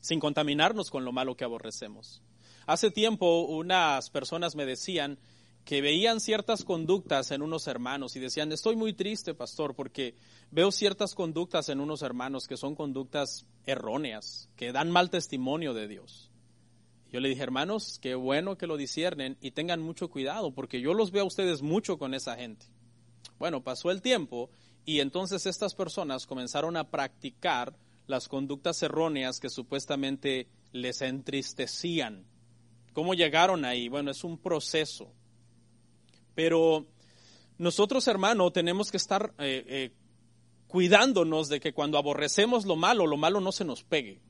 Sin 0.00 0.20
contaminarnos 0.20 0.90
con 0.90 1.04
lo 1.04 1.12
malo 1.12 1.36
que 1.36 1.44
aborrecemos. 1.44 2.22
Hace 2.66 2.90
tiempo 2.90 3.42
unas 3.42 4.10
personas 4.10 4.56
me 4.56 4.66
decían 4.66 5.18
que 5.64 5.80
veían 5.80 6.20
ciertas 6.20 6.62
conductas 6.62 7.30
en 7.30 7.40
unos 7.40 7.66
hermanos 7.66 8.16
y 8.16 8.20
decían, 8.20 8.52
estoy 8.52 8.76
muy 8.76 8.92
triste, 8.92 9.34
pastor, 9.34 9.74
porque 9.74 10.14
veo 10.50 10.70
ciertas 10.70 11.14
conductas 11.14 11.70
en 11.70 11.80
unos 11.80 12.02
hermanos 12.02 12.46
que 12.46 12.58
son 12.58 12.74
conductas 12.74 13.46
erróneas, 13.64 14.50
que 14.56 14.72
dan 14.72 14.90
mal 14.90 15.08
testimonio 15.08 15.72
de 15.72 15.88
Dios. 15.88 16.30
Yo 17.10 17.20
le 17.20 17.30
dije, 17.30 17.42
hermanos, 17.42 17.98
qué 18.02 18.14
bueno 18.14 18.58
que 18.58 18.66
lo 18.66 18.76
disciernen 18.76 19.38
y 19.40 19.52
tengan 19.52 19.80
mucho 19.80 20.10
cuidado, 20.10 20.52
porque 20.52 20.80
yo 20.80 20.92
los 20.92 21.12
veo 21.12 21.22
a 21.22 21.28
ustedes 21.28 21.62
mucho 21.62 21.96
con 21.96 22.12
esa 22.12 22.36
gente. 22.36 22.66
Bueno, 23.38 23.62
pasó 23.62 23.90
el 23.90 24.02
tiempo 24.02 24.50
y 24.84 25.00
entonces 25.00 25.46
estas 25.46 25.74
personas 25.74 26.26
comenzaron 26.26 26.76
a 26.76 26.90
practicar 26.90 27.74
las 28.06 28.28
conductas 28.28 28.82
erróneas 28.82 29.40
que 29.40 29.48
supuestamente 29.48 30.48
les 30.72 31.00
entristecían. 31.00 32.26
¿Cómo 32.92 33.14
llegaron 33.14 33.64
ahí? 33.64 33.88
Bueno, 33.88 34.10
es 34.10 34.24
un 34.24 34.36
proceso 34.36 35.10
pero 36.34 36.86
nosotros, 37.58 38.06
hermano, 38.08 38.50
tenemos 38.50 38.90
que 38.90 38.96
estar 38.96 39.32
eh, 39.38 39.64
eh, 39.66 39.92
cuidándonos 40.66 41.48
de 41.48 41.60
que 41.60 41.72
cuando 41.72 41.98
aborrecemos 41.98 42.66
lo 42.66 42.76
malo, 42.76 43.06
lo 43.06 43.16
malo 43.16 43.40
no 43.40 43.52
se 43.52 43.64
nos 43.64 43.84
pegue. 43.84 44.20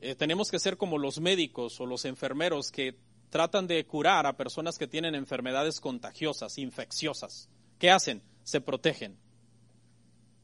Eh, 0.00 0.14
tenemos 0.14 0.50
que 0.50 0.58
ser 0.58 0.76
como 0.76 0.98
los 0.98 1.20
médicos 1.20 1.80
o 1.80 1.86
los 1.86 2.04
enfermeros 2.04 2.70
que 2.70 2.98
tratan 3.30 3.66
de 3.66 3.84
curar 3.86 4.26
a 4.26 4.36
personas 4.36 4.76
que 4.76 4.86
tienen 4.86 5.14
enfermedades 5.14 5.80
contagiosas, 5.80 6.58
infecciosas. 6.58 7.48
¿Qué 7.78 7.90
hacen? 7.90 8.22
Se 8.44 8.60
protegen. 8.60 9.18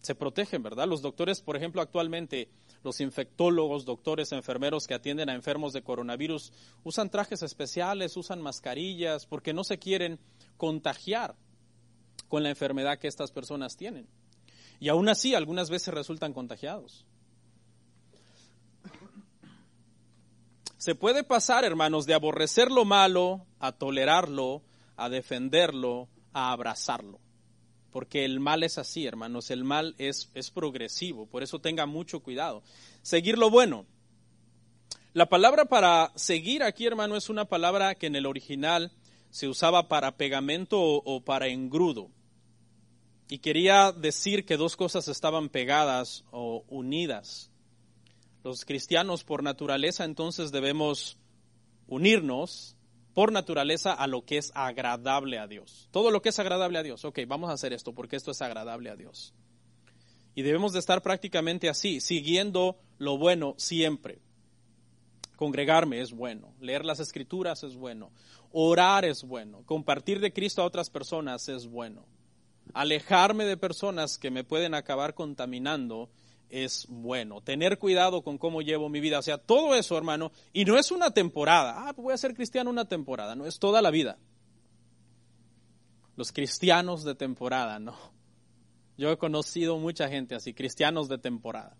Se 0.01 0.15
protegen, 0.15 0.63
¿verdad? 0.63 0.89
Los 0.89 1.03
doctores, 1.03 1.43
por 1.43 1.57
ejemplo, 1.57 1.83
actualmente 1.83 2.49
los 2.83 3.01
infectólogos, 3.01 3.85
doctores, 3.85 4.33
enfermeros 4.33 4.87
que 4.87 4.95
atienden 4.95 5.29
a 5.29 5.35
enfermos 5.35 5.73
de 5.73 5.83
coronavirus 5.83 6.53
usan 6.85 7.11
trajes 7.11 7.43
especiales, 7.43 8.17
usan 8.17 8.43
mascarillas, 8.43 9.27
porque 9.27 9.53
no 9.53 9.65
se 9.65 9.79
quieren 9.79 10.19
contagiar 10.57 11.37
con 12.29 12.43
la 12.43 12.51
enfermedad 12.51 12.99
que 12.99 13.09
estas 13.09 13.31
personas 13.31 13.77
tienen. 13.77 14.09
Y 14.81 14.89
aún 14.89 15.09
así, 15.09 15.35
algunas 15.35 15.71
veces 15.71 15.95
resultan 15.95 16.33
contagiados. 16.33 17.07
Se 20.77 20.97
puede 20.97 21.23
pasar, 21.23 21.65
hermanos, 21.65 22.07
de 22.07 22.15
aborrecer 22.15 22.71
lo 22.73 22.85
malo 22.85 23.47
a 23.61 23.71
tolerarlo, 23.71 24.63
a 24.97 25.09
defenderlo, 25.09 26.09
a 26.33 26.51
abrazarlo 26.51 27.21
porque 27.93 28.25
el 28.25 28.41
mal 28.41 28.63
es 28.63 28.79
así, 28.79 29.07
hermanos, 29.07 29.51
el 29.51 29.65
mal 29.65 29.95
es, 29.99 30.31
es 30.35 30.51
progresivo, 30.51 31.27
por 31.27 31.43
eso 31.43 31.61
tenga 31.61 31.87
mucho 31.87 32.21
cuidado. 32.21 32.63
Seguir 33.03 33.39
lo 33.39 33.51
bueno. 33.51 33.87
La 35.13 35.29
palabra 35.29 35.67
para 35.67 36.11
seguir 36.17 36.63
aquí, 36.63 36.87
hermano, 36.87 37.17
es 37.17 37.29
una 37.29 37.45
palabra 37.45 37.95
que 37.95 38.07
en 38.07 38.17
el 38.17 38.25
original 38.25 38.91
se 39.31 39.47
usaba 39.47 39.89
para 39.89 40.17
pegamento 40.17 40.81
o, 40.81 41.03
o 41.05 41.21
para 41.21 41.49
engrudo. 41.49 42.11
Y 43.29 43.39
quería 43.39 43.93
decir 43.93 44.47
que 44.47 44.57
dos 44.57 44.75
cosas 44.75 45.09
estaban 45.09 45.51
pegadas 45.51 46.25
o 46.31 46.65
unidas. 46.69 47.51
Los 48.43 48.65
cristianos 48.65 49.23
por 49.23 49.43
naturaleza 49.43 50.05
entonces 50.05 50.51
debemos 50.51 51.19
unirnos 51.87 52.77
por 53.15 53.33
naturaleza 53.33 53.93
a 53.93 54.07
lo 54.07 54.25
que 54.25 54.39
es 54.39 54.53
agradable 54.55 55.39
a 55.39 55.47
Dios. 55.47 55.89
Todo 55.91 56.11
lo 56.11 56.23
que 56.23 56.31
es 56.31 56.39
agradable 56.39 56.79
a 56.79 56.83
Dios. 56.83 57.05
Ok, 57.05 57.21
vamos 57.27 57.51
a 57.51 57.55
hacer 57.55 57.73
esto 57.73 57.95
porque 57.95 58.17
esto 58.17 58.31
es 58.31 58.43
agradable 58.43 58.91
a 58.91 58.97
Dios. 58.97 59.35
Y 60.35 60.43
debemos 60.43 60.73
de 60.73 60.79
estar 60.79 61.03
prácticamente 61.03 61.69
así, 61.69 62.01
siguiendo 62.01 62.79
lo 62.99 63.19
bueno 63.19 63.55
siempre. 63.59 64.21
Congregarme 65.37 66.01
es 66.01 66.13
bueno, 66.13 66.55
leer 66.61 66.85
las 66.85 67.01
escrituras 67.01 67.65
es 67.65 67.75
bueno, 67.75 68.13
orar 68.53 69.05
es 69.05 69.25
bueno, 69.25 69.63
compartir 69.67 70.21
de 70.21 70.33
Cristo 70.33 70.63
a 70.63 70.67
otras 70.67 70.89
personas 70.89 71.49
es 71.49 71.67
bueno, 71.67 72.07
alejarme 72.75 73.45
de 73.45 73.57
personas 73.57 74.19
que 74.19 74.31
me 74.31 74.45
pueden 74.45 74.75
acabar 74.75 75.15
contaminando 75.15 76.11
es 76.53 76.87
bueno. 76.89 77.41
Tener 77.41 77.79
cuidado 77.79 78.23
con 78.23 78.39
cómo 78.39 78.61
llevo 78.61 78.89
mi 78.89 79.01
vida. 79.01 79.19
O 79.19 79.23
sea, 79.23 79.39
todo 79.39 79.75
eso, 79.75 79.97
hermano. 79.97 80.31
Y 80.53 80.65
no 80.65 80.79
es 80.79 80.93
una 80.93 81.11
temporada. 81.11 81.89
Ah, 81.89 81.93
voy 81.97 82.13
a 82.13 82.19
ser 82.19 82.35
cristiano 82.35 82.71
una 82.71 82.85
temporada. 82.85 83.35
No, 83.35 83.47
es 83.47 83.59
toda 83.59 83.81
la 83.81 83.91
vida. 83.91 84.19
Los 86.15 86.31
cristianos 86.31 87.05
de 87.05 87.15
temporada, 87.15 87.79
no. 87.81 87.97
Yo 88.99 89.11
he 89.11 89.17
conocido 89.17 89.79
mucha 89.79 90.09
gente 90.09 90.35
así, 90.35 90.53
cristianos 90.53 91.09
de 91.09 91.17
temporada. 91.17 91.77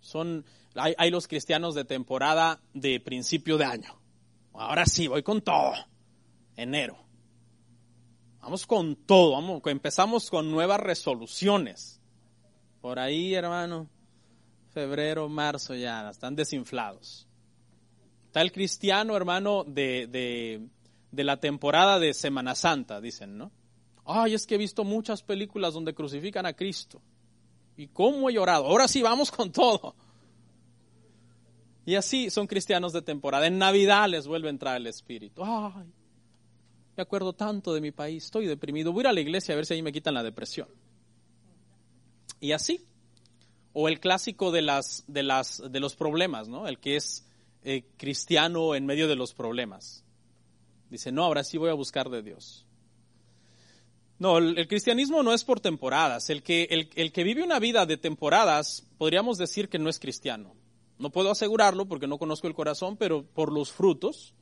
Son, 0.00 0.46
hay, 0.74 0.94
hay 0.96 1.10
los 1.10 1.28
cristianos 1.28 1.74
de 1.74 1.84
temporada 1.84 2.62
de 2.72 2.98
principio 2.98 3.58
de 3.58 3.66
año. 3.66 4.00
Ahora 4.54 4.86
sí, 4.86 5.06
voy 5.06 5.22
con 5.22 5.42
todo. 5.42 5.74
Enero. 6.56 6.96
Vamos 8.40 8.66
con 8.66 8.96
todo. 8.96 9.32
Vamos, 9.32 9.60
empezamos 9.66 10.30
con 10.30 10.50
nuevas 10.50 10.80
resoluciones 10.80 11.95
por 12.86 13.00
ahí, 13.00 13.34
hermano, 13.34 13.88
febrero, 14.72 15.28
marzo 15.28 15.74
ya, 15.74 16.08
están 16.08 16.36
desinflados. 16.36 17.26
Está 18.26 18.42
el 18.42 18.52
cristiano, 18.52 19.16
hermano, 19.16 19.64
de, 19.64 20.06
de, 21.10 21.24
la 21.24 21.40
temporada 21.40 21.98
de 21.98 22.14
Semana 22.14 22.54
Santa, 22.54 23.00
dicen, 23.00 23.36
¿no? 23.36 23.50
Ay, 24.04 24.34
es 24.34 24.46
que 24.46 24.54
he 24.54 24.58
visto 24.58 24.84
muchas 24.84 25.24
películas 25.24 25.74
donde 25.74 25.94
crucifican 25.94 26.46
a 26.46 26.52
Cristo. 26.52 27.02
¿Y 27.76 27.88
cómo 27.88 28.30
he 28.30 28.34
llorado? 28.34 28.66
Ahora 28.66 28.86
sí, 28.86 29.02
vamos 29.02 29.32
con 29.32 29.50
todo. 29.50 29.96
Y 31.84 31.96
así 31.96 32.30
son 32.30 32.46
cristianos 32.46 32.92
de 32.92 33.02
temporada. 33.02 33.48
En 33.48 33.58
Navidad 33.58 34.08
les 34.08 34.28
vuelve 34.28 34.46
a 34.46 34.50
entrar 34.50 34.76
el 34.76 34.86
Espíritu. 34.86 35.42
Ay, 35.44 35.92
me 36.96 37.02
acuerdo 37.02 37.32
tanto 37.32 37.74
de 37.74 37.80
mi 37.80 37.90
país, 37.90 38.26
estoy 38.26 38.46
deprimido. 38.46 38.92
Voy 38.92 39.00
a 39.00 39.02
ir 39.02 39.08
a 39.08 39.12
la 39.12 39.20
iglesia 39.22 39.54
a 39.54 39.56
ver 39.56 39.66
si 39.66 39.74
ahí 39.74 39.82
me 39.82 39.90
quitan 39.90 40.14
la 40.14 40.22
depresión. 40.22 40.68
Y 42.40 42.52
así. 42.52 42.84
O 43.72 43.88
el 43.88 44.00
clásico 44.00 44.50
de, 44.50 44.62
las, 44.62 45.04
de, 45.06 45.22
las, 45.22 45.62
de 45.70 45.80
los 45.80 45.96
problemas, 45.96 46.48
¿no? 46.48 46.66
El 46.66 46.78
que 46.78 46.96
es 46.96 47.26
eh, 47.62 47.84
cristiano 47.96 48.74
en 48.74 48.86
medio 48.86 49.08
de 49.08 49.16
los 49.16 49.34
problemas. 49.34 50.04
Dice, 50.88 51.12
no, 51.12 51.24
ahora 51.24 51.44
sí 51.44 51.58
voy 51.58 51.70
a 51.70 51.74
buscar 51.74 52.08
de 52.08 52.22
Dios. 52.22 52.66
No, 54.18 54.38
el, 54.38 54.66
cristianismo 54.66 55.22
no 55.22 55.34
es 55.34 55.44
por 55.44 55.60
temporadas. 55.60 56.30
El 56.30 56.42
que, 56.42 56.68
el, 56.70 56.88
el 56.94 57.12
que 57.12 57.24
vive 57.24 57.42
una 57.42 57.58
vida 57.58 57.84
de 57.84 57.98
temporadas, 57.98 58.86
podríamos 58.96 59.36
decir 59.36 59.68
que 59.68 59.78
no 59.78 59.90
es 59.90 59.98
cristiano. 59.98 60.54
No 60.98 61.10
puedo 61.10 61.30
asegurarlo 61.30 61.86
porque 61.86 62.06
no 62.06 62.18
conozco 62.18 62.46
el 62.46 62.54
corazón, 62.54 62.96
pero 62.96 63.24
por 63.24 63.52
los 63.52 63.72
frutos 63.72 64.34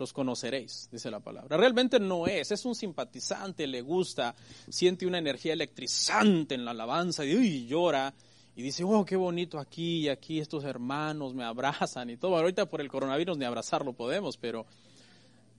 los 0.00 0.12
conoceréis, 0.12 0.88
dice 0.90 1.10
la 1.10 1.20
palabra. 1.20 1.56
Realmente 1.56 2.00
no 2.00 2.26
es, 2.26 2.50
es 2.50 2.64
un 2.64 2.74
simpatizante, 2.74 3.66
le 3.66 3.82
gusta, 3.82 4.34
siente 4.68 5.06
una 5.06 5.18
energía 5.18 5.52
electrizante 5.52 6.54
en 6.54 6.64
la 6.64 6.72
alabanza 6.72 7.24
y 7.24 7.66
llora 7.66 8.12
y 8.56 8.62
dice, 8.62 8.82
oh, 8.82 9.04
qué 9.04 9.16
bonito 9.16 9.58
aquí 9.58 10.00
y 10.00 10.08
aquí 10.08 10.40
estos 10.40 10.64
hermanos 10.64 11.34
me 11.34 11.44
abrazan 11.44 12.10
y 12.10 12.16
todo. 12.16 12.36
Ahorita 12.36 12.66
por 12.66 12.80
el 12.80 12.88
coronavirus 12.88 13.38
ni 13.38 13.44
abrazarlo 13.44 13.92
podemos, 13.92 14.36
pero, 14.38 14.66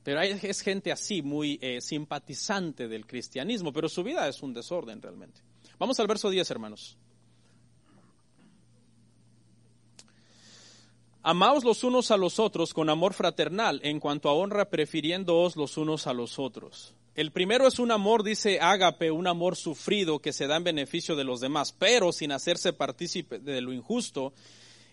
pero 0.04 0.19
es 0.21 0.62
gente 0.62 0.91
así, 0.91 1.21
muy 1.21 1.60
eh, 1.62 1.80
simpatizante 1.80 2.88
del 2.88 3.06
cristianismo, 3.06 3.71
pero 3.71 3.88
su 3.88 4.04
vida 4.04 4.27
es 4.27 4.41
un 4.41 4.54
desorden 4.54 5.01
realmente. 5.01 5.41
Vamos 5.80 5.99
al 5.99 6.08
verso 6.08 6.30
10, 6.30 6.49
hermanos. 6.51 6.97
Amaos 11.23 11.63
los 11.63 11.84
unos 11.84 12.10
a 12.10 12.17
los 12.17 12.39
otros 12.39 12.73
con 12.73 12.89
amor 12.89 13.13
fraternal, 13.13 13.79
en 13.84 13.99
cuanto 13.99 14.27
a 14.27 14.34
honra, 14.34 14.71
prefiriéndoos 14.71 15.55
los 15.55 15.77
unos 15.77 16.07
a 16.07 16.13
los 16.13 16.39
otros. 16.39 16.95
El 17.13 17.31
primero 17.31 17.67
es 17.67 17.77
un 17.77 17.91
amor, 17.91 18.23
dice 18.23 18.60
Ágape, 18.60 19.12
un 19.12 19.27
amor 19.27 19.55
sufrido 19.55 20.17
que 20.17 20.34
se 20.34 20.47
da 20.47 20.57
en 20.57 20.63
beneficio 20.63 21.15
de 21.15 21.23
los 21.23 21.39
demás, 21.39 21.73
pero 21.77 22.12
sin 22.12 22.31
hacerse 22.31 22.73
partícipe 22.73 23.38
de 23.38 23.62
lo 23.62 23.71
injusto. 23.71 24.34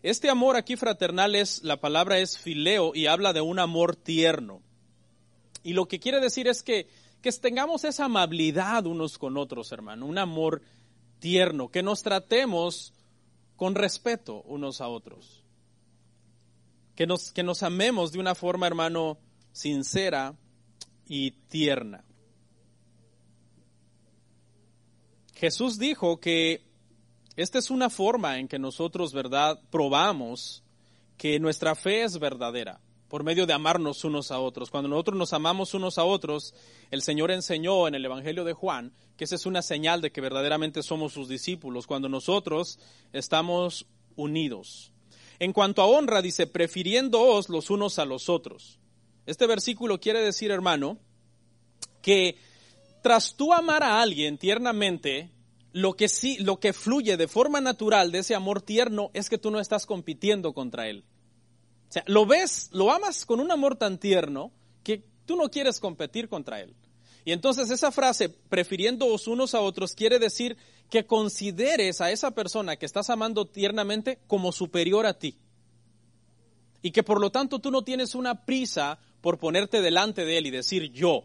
Este 0.02 0.28
amor 0.28 0.56
aquí 0.56 0.76
fraternal 0.76 1.34
es, 1.34 1.62
la 1.62 1.80
palabra 1.80 2.18
es 2.18 2.36
fileo 2.36 2.92
y 2.94 3.06
habla 3.06 3.32
de 3.32 3.40
un 3.40 3.58
amor 3.58 3.96
tierno. 3.96 4.60
Y 5.62 5.72
lo 5.72 5.88
que 5.88 5.98
quiere 5.98 6.20
decir 6.20 6.46
es 6.46 6.62
que, 6.62 6.88
que 7.22 7.32
tengamos 7.32 7.84
esa 7.84 8.04
amabilidad 8.04 8.84
unos 8.84 9.16
con 9.16 9.38
otros, 9.38 9.72
hermano, 9.72 10.04
un 10.04 10.18
amor 10.18 10.60
tierno, 11.20 11.70
que 11.70 11.82
nos 11.82 12.02
tratemos 12.02 12.92
con 13.56 13.74
respeto 13.74 14.42
unos 14.42 14.82
a 14.82 14.88
otros 14.88 15.47
que 16.98 17.06
nos, 17.06 17.30
que 17.30 17.44
nos 17.44 17.62
amemos 17.62 18.10
de 18.10 18.18
una 18.18 18.34
forma, 18.34 18.66
hermano, 18.66 19.18
sincera 19.52 20.34
y 21.06 21.30
tierna. 21.30 22.04
Jesús 25.32 25.78
dijo 25.78 26.18
que 26.18 26.60
esta 27.36 27.60
es 27.60 27.70
una 27.70 27.88
forma 27.88 28.40
en 28.40 28.48
que 28.48 28.58
nosotros, 28.58 29.12
¿verdad?, 29.12 29.60
probamos 29.70 30.64
que 31.16 31.38
nuestra 31.38 31.76
fe 31.76 32.02
es 32.02 32.18
verdadera, 32.18 32.80
por 33.06 33.22
medio 33.22 33.46
de 33.46 33.52
amarnos 33.52 34.02
unos 34.02 34.32
a 34.32 34.40
otros. 34.40 34.68
Cuando 34.68 34.88
nosotros 34.88 35.16
nos 35.16 35.32
amamos 35.32 35.74
unos 35.74 35.98
a 35.98 36.04
otros, 36.04 36.52
el 36.90 37.02
Señor 37.02 37.30
enseñó 37.30 37.86
en 37.86 37.94
el 37.94 38.04
Evangelio 38.04 38.42
de 38.42 38.54
Juan 38.54 38.92
que 39.16 39.22
esa 39.22 39.36
es 39.36 39.46
una 39.46 39.62
señal 39.62 40.00
de 40.00 40.10
que 40.10 40.20
verdaderamente 40.20 40.82
somos 40.82 41.12
sus 41.12 41.28
discípulos, 41.28 41.86
cuando 41.86 42.08
nosotros 42.08 42.80
estamos 43.12 43.86
unidos. 44.16 44.92
En 45.38 45.52
cuanto 45.52 45.82
a 45.82 45.86
honra, 45.86 46.22
dice, 46.22 46.46
prefiriéndoos 46.46 47.48
los 47.48 47.70
unos 47.70 47.98
a 47.98 48.04
los 48.04 48.28
otros. 48.28 48.78
Este 49.26 49.46
versículo 49.46 50.00
quiere 50.00 50.20
decir, 50.20 50.50
hermano, 50.50 50.98
que 52.02 52.36
tras 53.02 53.36
tú 53.36 53.52
amar 53.52 53.82
a 53.82 54.00
alguien 54.02 54.38
tiernamente, 54.38 55.30
lo 55.72 55.94
que 55.94 56.08
sí, 56.08 56.38
lo 56.38 56.58
que 56.58 56.72
fluye 56.72 57.16
de 57.16 57.28
forma 57.28 57.60
natural 57.60 58.10
de 58.10 58.20
ese 58.20 58.34
amor 58.34 58.62
tierno 58.62 59.10
es 59.14 59.30
que 59.30 59.38
tú 59.38 59.50
no 59.50 59.60
estás 59.60 59.86
compitiendo 59.86 60.52
contra 60.52 60.88
él. 60.88 61.04
O 61.88 61.92
sea, 61.92 62.02
lo 62.06 62.26
ves, 62.26 62.68
lo 62.72 62.90
amas 62.90 63.24
con 63.24 63.40
un 63.40 63.50
amor 63.50 63.76
tan 63.76 63.98
tierno 63.98 64.52
que 64.82 65.04
tú 65.24 65.36
no 65.36 65.50
quieres 65.50 65.80
competir 65.80 66.28
contra 66.28 66.60
él. 66.60 66.74
Y 67.24 67.32
entonces 67.32 67.70
esa 67.70 67.92
frase, 67.92 68.30
prefiriéndoos 68.30 69.28
unos 69.28 69.54
a 69.54 69.60
otros, 69.60 69.94
quiere 69.94 70.18
decir 70.18 70.56
que 70.90 71.06
consideres 71.06 72.00
a 72.00 72.10
esa 72.10 72.30
persona 72.32 72.76
que 72.76 72.86
estás 72.86 73.10
amando 73.10 73.46
tiernamente 73.46 74.18
como 74.26 74.52
superior 74.52 75.06
a 75.06 75.18
ti. 75.18 75.36
Y 76.80 76.92
que 76.92 77.02
por 77.02 77.20
lo 77.20 77.30
tanto 77.30 77.58
tú 77.58 77.70
no 77.70 77.82
tienes 77.82 78.14
una 78.14 78.46
prisa 78.46 78.98
por 79.20 79.38
ponerte 79.38 79.82
delante 79.82 80.24
de 80.24 80.38
él 80.38 80.46
y 80.46 80.50
decir 80.50 80.92
yo, 80.92 81.24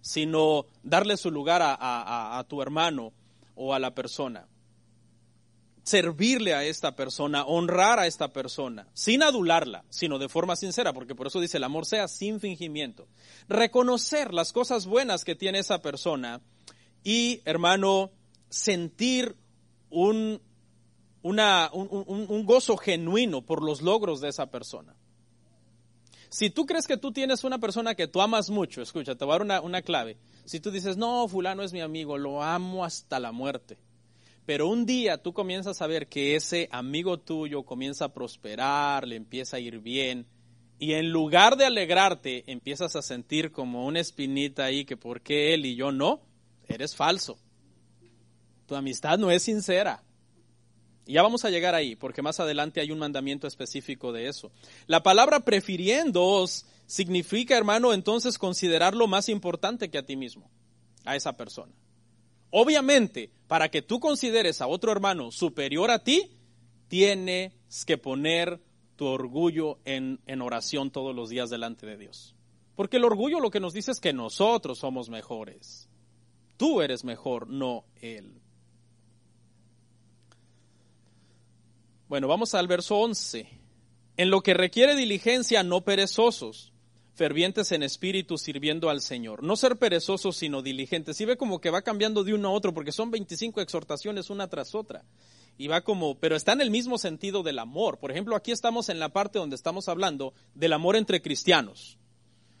sino 0.00 0.66
darle 0.82 1.16
su 1.16 1.30
lugar 1.30 1.62
a, 1.62 2.38
a 2.38 2.44
tu 2.44 2.60
hermano 2.62 3.12
o 3.54 3.74
a 3.74 3.78
la 3.78 3.94
persona 3.94 4.48
servirle 5.82 6.54
a 6.54 6.64
esta 6.64 6.94
persona, 6.94 7.44
honrar 7.44 7.98
a 7.98 8.06
esta 8.06 8.32
persona, 8.32 8.86
sin 8.94 9.22
adularla, 9.22 9.84
sino 9.90 10.18
de 10.18 10.28
forma 10.28 10.56
sincera, 10.56 10.92
porque 10.92 11.14
por 11.14 11.26
eso 11.26 11.40
dice 11.40 11.56
el 11.56 11.64
amor 11.64 11.86
sea 11.86 12.08
sin 12.08 12.40
fingimiento. 12.40 13.08
Reconocer 13.48 14.32
las 14.32 14.52
cosas 14.52 14.86
buenas 14.86 15.24
que 15.24 15.34
tiene 15.34 15.58
esa 15.58 15.82
persona 15.82 16.40
y, 17.02 17.42
hermano, 17.44 18.10
sentir 18.52 19.34
un, 19.90 20.40
una, 21.22 21.70
un, 21.72 22.44
gozo 22.46 22.76
genuino 22.76 23.42
por 23.42 23.62
los 23.62 23.82
logros 23.82 24.20
de 24.20 24.28
esa 24.28 24.50
persona. 24.50 24.94
Si 26.28 26.48
tú 26.48 26.64
crees 26.64 26.86
que 26.86 26.96
tú 26.96 27.12
tienes 27.12 27.44
una 27.44 27.58
persona 27.58 27.94
que 27.94 28.06
tú 28.06 28.22
amas 28.22 28.48
mucho, 28.48 28.80
escucha, 28.80 29.16
te 29.16 29.24
voy 29.24 29.32
a 29.32 29.38
dar 29.38 29.42
una, 29.42 29.60
una 29.60 29.82
clave. 29.82 30.16
Si 30.44 30.60
tú 30.60 30.70
dices, 30.70 30.96
no, 30.96 31.26
fulano 31.28 31.62
es 31.62 31.72
mi 31.72 31.80
amigo, 31.80 32.16
lo 32.16 32.42
amo 32.42 32.84
hasta 32.84 33.18
la 33.18 33.32
muerte 33.32 33.78
pero 34.44 34.68
un 34.68 34.86
día 34.86 35.18
tú 35.18 35.32
comienzas 35.32 35.82
a 35.82 35.86
ver 35.86 36.08
que 36.08 36.34
ese 36.34 36.68
amigo 36.72 37.18
tuyo 37.18 37.62
comienza 37.62 38.06
a 38.06 38.12
prosperar, 38.12 39.06
le 39.06 39.16
empieza 39.16 39.56
a 39.56 39.60
ir 39.60 39.78
bien, 39.78 40.26
y 40.82 40.94
en 40.94 41.10
lugar 41.10 41.56
de 41.56 41.66
alegrarte, 41.66 42.42
empiezas 42.50 42.96
a 42.96 43.02
sentir 43.02 43.52
como 43.52 43.86
una 43.86 44.00
espinita 44.00 44.64
ahí 44.64 44.84
que 44.84 44.96
por 44.96 45.20
qué 45.20 45.54
él 45.54 45.64
y 45.64 45.76
yo 45.76 45.92
no, 45.92 46.22
eres 46.66 46.96
falso. 46.96 47.38
Tu 48.72 48.76
amistad 48.76 49.18
no 49.18 49.30
es 49.30 49.42
sincera. 49.42 50.02
Y 51.04 51.12
ya 51.12 51.22
vamos 51.22 51.44
a 51.44 51.50
llegar 51.50 51.74
ahí, 51.74 51.94
porque 51.94 52.22
más 52.22 52.40
adelante 52.40 52.80
hay 52.80 52.90
un 52.90 52.98
mandamiento 52.98 53.46
específico 53.46 54.12
de 54.12 54.28
eso. 54.28 54.50
La 54.86 55.02
palabra 55.02 55.40
prefiriéndoos 55.40 56.64
significa, 56.86 57.54
hermano, 57.54 57.92
entonces 57.92 58.38
considerarlo 58.38 59.06
más 59.08 59.28
importante 59.28 59.90
que 59.90 59.98
a 59.98 60.06
ti 60.06 60.16
mismo, 60.16 60.50
a 61.04 61.16
esa 61.16 61.36
persona. 61.36 61.74
Obviamente, 62.48 63.30
para 63.46 63.70
que 63.70 63.82
tú 63.82 64.00
consideres 64.00 64.62
a 64.62 64.68
otro 64.68 64.90
hermano 64.90 65.30
superior 65.32 65.90
a 65.90 66.02
ti, 66.02 66.30
tienes 66.88 67.52
que 67.84 67.98
poner 67.98 68.58
tu 68.96 69.04
orgullo 69.04 69.80
en, 69.84 70.18
oración 70.40 70.90
todos 70.90 71.14
los 71.14 71.28
días 71.28 71.50
delante 71.50 71.84
de 71.84 71.98
Dios. 71.98 72.34
Porque 72.74 72.96
el 72.96 73.04
orgullo 73.04 73.38
lo 73.38 73.50
que 73.50 73.60
nos 73.60 73.74
dice 73.74 73.90
es 73.90 74.00
que 74.00 74.14
nosotros 74.14 74.78
somos 74.78 75.10
mejores. 75.10 75.90
Tú 76.56 76.80
eres 76.80 77.04
mejor, 77.04 77.48
no 77.48 77.84
Él. 78.00 78.41
Bueno, 82.12 82.28
vamos 82.28 82.54
al 82.54 82.68
verso 82.68 82.98
11. 82.98 83.48
En 84.18 84.28
lo 84.28 84.42
que 84.42 84.52
requiere 84.52 84.94
diligencia, 84.94 85.62
no 85.62 85.80
perezosos, 85.80 86.74
fervientes 87.14 87.72
en 87.72 87.82
espíritu, 87.82 88.36
sirviendo 88.36 88.90
al 88.90 89.00
Señor. 89.00 89.42
No 89.42 89.56
ser 89.56 89.78
perezosos, 89.78 90.36
sino 90.36 90.60
diligentes. 90.60 91.18
Y 91.22 91.24
ve 91.24 91.38
como 91.38 91.62
que 91.62 91.70
va 91.70 91.80
cambiando 91.80 92.22
de 92.22 92.34
uno 92.34 92.48
a 92.48 92.52
otro, 92.52 92.74
porque 92.74 92.92
son 92.92 93.10
25 93.10 93.62
exhortaciones 93.62 94.28
una 94.28 94.46
tras 94.48 94.74
otra. 94.74 95.06
Y 95.56 95.68
va 95.68 95.80
como, 95.80 96.18
pero 96.18 96.36
está 96.36 96.52
en 96.52 96.60
el 96.60 96.70
mismo 96.70 96.98
sentido 96.98 97.42
del 97.42 97.58
amor. 97.58 97.98
Por 97.98 98.10
ejemplo, 98.10 98.36
aquí 98.36 98.52
estamos 98.52 98.90
en 98.90 98.98
la 98.98 99.08
parte 99.08 99.38
donde 99.38 99.56
estamos 99.56 99.88
hablando 99.88 100.34
del 100.54 100.74
amor 100.74 100.96
entre 100.96 101.22
cristianos. 101.22 101.96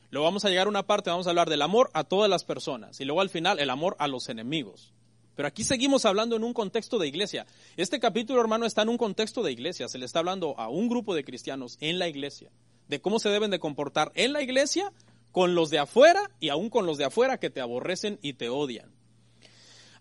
Luego 0.08 0.24
vamos 0.24 0.46
a 0.46 0.48
llegar 0.48 0.66
a 0.66 0.70
una 0.70 0.86
parte, 0.86 1.10
vamos 1.10 1.26
a 1.26 1.30
hablar 1.30 1.50
del 1.50 1.60
amor 1.60 1.90
a 1.92 2.04
todas 2.04 2.30
las 2.30 2.44
personas. 2.44 3.02
Y 3.02 3.04
luego 3.04 3.20
al 3.20 3.28
final, 3.28 3.58
el 3.58 3.68
amor 3.68 3.96
a 3.98 4.08
los 4.08 4.30
enemigos. 4.30 4.94
Pero 5.34 5.48
aquí 5.48 5.64
seguimos 5.64 6.04
hablando 6.04 6.36
en 6.36 6.44
un 6.44 6.52
contexto 6.52 6.98
de 6.98 7.08
iglesia. 7.08 7.46
Este 7.76 8.00
capítulo, 8.00 8.40
hermano, 8.40 8.66
está 8.66 8.82
en 8.82 8.90
un 8.90 8.98
contexto 8.98 9.42
de 9.42 9.52
iglesia. 9.52 9.88
Se 9.88 9.98
le 9.98 10.04
está 10.04 10.18
hablando 10.18 10.58
a 10.58 10.68
un 10.68 10.88
grupo 10.88 11.14
de 11.14 11.24
cristianos 11.24 11.78
en 11.80 11.98
la 11.98 12.08
iglesia, 12.08 12.50
de 12.88 13.00
cómo 13.00 13.18
se 13.18 13.30
deben 13.30 13.50
de 13.50 13.58
comportar 13.58 14.12
en 14.14 14.32
la 14.32 14.42
iglesia 14.42 14.92
con 15.30 15.54
los 15.54 15.70
de 15.70 15.78
afuera 15.78 16.30
y 16.40 16.50
aún 16.50 16.68
con 16.68 16.86
los 16.86 16.98
de 16.98 17.04
afuera 17.04 17.38
que 17.38 17.50
te 17.50 17.60
aborrecen 17.60 18.18
y 18.22 18.34
te 18.34 18.50
odian. 18.50 18.92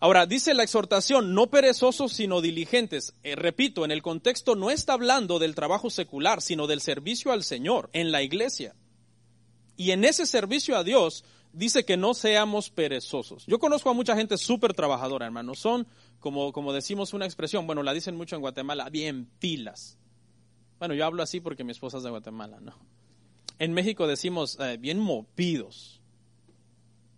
Ahora, 0.04 0.26
dice 0.26 0.56
la 0.56 0.64
exhortación, 0.64 1.36
no 1.36 1.52
perezosos 1.52 2.12
sino 2.12 2.42
diligentes. 2.42 3.14
Eh, 3.22 3.36
repito, 3.36 3.86
en 3.86 3.92
el 3.92 4.02
contexto 4.02 4.56
no 4.56 4.72
está 4.72 4.94
hablando 4.94 5.38
del 5.38 5.54
trabajo 5.54 5.92
secular, 5.92 6.42
sino 6.42 6.66
del 6.66 6.82
servicio 6.82 7.32
al 7.32 7.44
Señor 7.44 7.90
en 7.94 8.12
la 8.12 8.24
iglesia. 8.24 8.76
Y 9.78 9.92
en 9.92 10.04
ese 10.04 10.26
servicio 10.26 10.76
a 10.76 10.84
Dios 10.84 11.24
dice 11.54 11.86
que 11.86 11.98
no 11.98 12.14
seamos 12.14 12.70
perezosos. 12.70 13.46
Yo 13.46 13.60
conozco 13.60 13.90
a 13.90 13.94
mucha 13.94 14.16
gente 14.16 14.38
súper 14.38 14.74
trabajadora, 14.74 15.26
hermano. 15.26 15.56
Son, 15.56 15.88
como, 16.20 16.52
como 16.52 16.74
decimos 16.74 17.14
una 17.14 17.26
expresión, 17.26 17.66
bueno, 17.66 17.84
la 17.84 17.94
dicen 17.94 18.16
mucho 18.16 18.36
en 18.36 18.42
Guatemala, 18.42 18.90
bien 18.90 19.28
pilas. 19.40 19.98
Bueno, 20.80 20.96
yo 20.96 21.06
hablo 21.06 21.24
así 21.24 21.40
porque 21.40 21.64
mi 21.64 21.72
esposa 21.72 21.98
es 21.98 22.04
de 22.04 22.10
Guatemala, 22.10 22.60
¿no? 22.60 22.76
En 23.60 23.74
México 23.74 24.08
decimos 24.08 24.58
eh, 24.60 24.78
bien 24.80 24.98
movidos, 24.98 26.02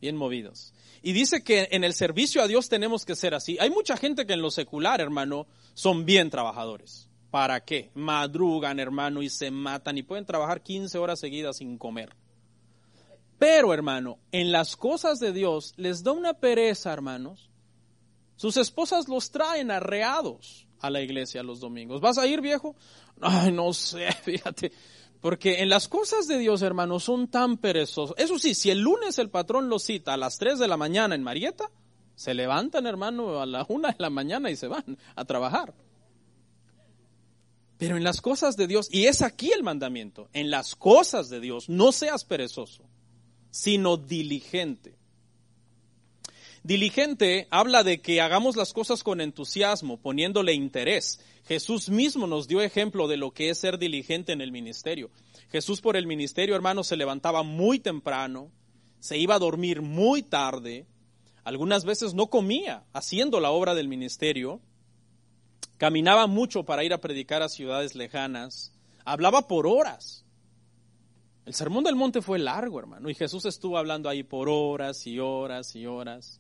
bien 0.01 0.17
movidos. 0.17 0.73
Y 1.01 1.13
dice 1.13 1.43
que 1.43 1.69
en 1.71 1.85
el 1.85 1.93
servicio 1.93 2.41
a 2.41 2.47
Dios 2.47 2.67
tenemos 2.67 3.05
que 3.05 3.15
ser 3.15 3.33
así. 3.33 3.57
Hay 3.59 3.69
mucha 3.69 3.95
gente 3.95 4.25
que 4.25 4.33
en 4.33 4.41
lo 4.41 4.51
secular, 4.51 4.99
hermano, 4.99 5.47
son 5.73 6.03
bien 6.05 6.29
trabajadores. 6.29 7.07
¿Para 7.31 7.63
qué? 7.63 7.91
Madrugan, 7.93 8.79
hermano, 8.79 9.21
y 9.21 9.29
se 9.29 9.49
matan 9.51 9.97
y 9.97 10.03
pueden 10.03 10.25
trabajar 10.25 10.61
15 10.61 10.97
horas 10.97 11.19
seguidas 11.19 11.57
sin 11.57 11.77
comer. 11.77 12.13
Pero, 13.43 13.73
hermano, 13.73 14.19
en 14.31 14.53
las 14.53 14.77
cosas 14.77 15.19
de 15.19 15.33
Dios 15.33 15.73
les 15.75 16.01
da 16.01 16.13
una 16.13 16.33
pereza, 16.33 16.93
hermanos. 16.93 17.49
Sus 18.37 18.55
esposas 18.55 19.09
los 19.09 19.31
traen 19.31 19.69
arreados 19.69 20.65
a 20.79 20.89
la 20.89 21.01
iglesia 21.01 21.43
los 21.43 21.59
domingos. 21.59 21.99
¿Vas 21.99 22.17
a 22.17 22.25
ir, 22.25 22.39
viejo? 22.39 22.77
Ay, 23.19 23.51
no 23.51 23.73
sé, 23.73 24.09
fíjate. 24.23 24.71
Porque 25.19 25.59
en 25.59 25.67
las 25.67 25.89
cosas 25.89 26.25
de 26.29 26.37
Dios, 26.37 26.61
hermanos, 26.61 27.03
son 27.03 27.27
tan 27.27 27.57
perezosos. 27.57 28.15
Eso 28.17 28.39
sí, 28.39 28.53
si 28.53 28.71
el 28.71 28.79
lunes 28.79 29.19
el 29.19 29.29
patrón 29.29 29.67
los 29.67 29.83
cita 29.83 30.13
a 30.13 30.17
las 30.17 30.37
3 30.37 30.57
de 30.57 30.69
la 30.69 30.77
mañana 30.77 31.13
en 31.13 31.21
Marieta, 31.21 31.69
se 32.15 32.33
levantan, 32.33 32.87
hermano, 32.87 33.41
a 33.41 33.45
la 33.45 33.65
una 33.67 33.89
de 33.89 33.97
la 33.99 34.09
mañana 34.09 34.51
y 34.51 34.55
se 34.55 34.69
van 34.69 34.97
a 35.17 35.25
trabajar. 35.25 35.73
Pero 37.77 37.97
en 37.97 38.05
las 38.05 38.21
cosas 38.21 38.55
de 38.55 38.67
Dios, 38.67 38.87
y 38.89 39.07
es 39.07 39.21
aquí 39.21 39.51
el 39.51 39.63
mandamiento, 39.63 40.29
en 40.31 40.49
las 40.49 40.77
cosas 40.77 41.27
de 41.27 41.41
Dios, 41.41 41.67
no 41.67 41.91
seas 41.91 42.23
perezoso 42.23 42.85
sino 43.53 43.97
diligente. 43.97 44.95
Diligente 46.63 47.47
habla 47.51 47.83
de 47.83 48.01
que 48.01 48.19
hagamos 48.19 48.55
las 48.55 48.73
cosas 48.73 49.03
con 49.03 49.21
entusiasmo, 49.21 49.97
poniéndole 49.97 50.53
interés. 50.53 51.19
Jesús 51.45 51.89
mismo 51.89 52.25
nos 52.25 52.47
dio 52.47 52.61
ejemplo 52.61 53.07
de 53.07 53.17
lo 53.17 53.31
que 53.31 53.51
es 53.51 53.59
ser 53.59 53.77
diligente 53.77 54.31
en 54.31 54.41
el 54.41 54.51
ministerio. 54.51 55.11
Jesús 55.51 55.81
por 55.81 55.95
el 55.95 56.07
ministerio, 56.07 56.55
hermano, 56.55 56.83
se 56.83 56.97
levantaba 56.97 57.43
muy 57.43 57.77
temprano, 57.77 58.49
se 58.99 59.19
iba 59.19 59.35
a 59.35 59.39
dormir 59.39 59.83
muy 59.83 60.23
tarde, 60.23 60.87
algunas 61.43 61.85
veces 61.85 62.15
no 62.15 62.31
comía 62.31 62.85
haciendo 62.91 63.39
la 63.39 63.51
obra 63.51 63.75
del 63.75 63.87
ministerio, 63.87 64.61
caminaba 65.77 66.25
mucho 66.25 66.63
para 66.63 66.83
ir 66.83 66.93
a 66.93 67.01
predicar 67.01 67.43
a 67.43 67.49
ciudades 67.49 67.93
lejanas, 67.93 68.73
hablaba 69.05 69.47
por 69.47 69.67
horas. 69.67 70.22
El 71.45 71.53
sermón 71.53 71.83
del 71.83 71.95
monte 71.95 72.21
fue 72.21 72.39
largo, 72.39 72.79
hermano, 72.79 73.09
y 73.09 73.15
Jesús 73.15 73.45
estuvo 73.45 73.77
hablando 73.77 74.07
ahí 74.07 74.23
por 74.23 74.47
horas 74.47 75.05
y 75.05 75.19
horas 75.19 75.75
y 75.75 75.85
horas. 75.85 76.39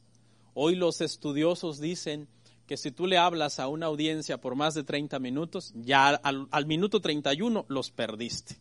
Hoy 0.53 0.75
los 0.75 1.01
estudiosos 1.01 1.79
dicen 1.79 2.29
que 2.67 2.77
si 2.77 2.91
tú 2.91 3.05
le 3.05 3.17
hablas 3.17 3.59
a 3.59 3.67
una 3.67 3.87
audiencia 3.87 4.39
por 4.39 4.55
más 4.55 4.73
de 4.75 4.85
30 4.85 5.19
minutos, 5.19 5.73
ya 5.75 6.07
al, 6.07 6.47
al 6.49 6.65
minuto 6.65 7.01
31 7.01 7.65
los 7.67 7.91
perdiste. 7.91 8.55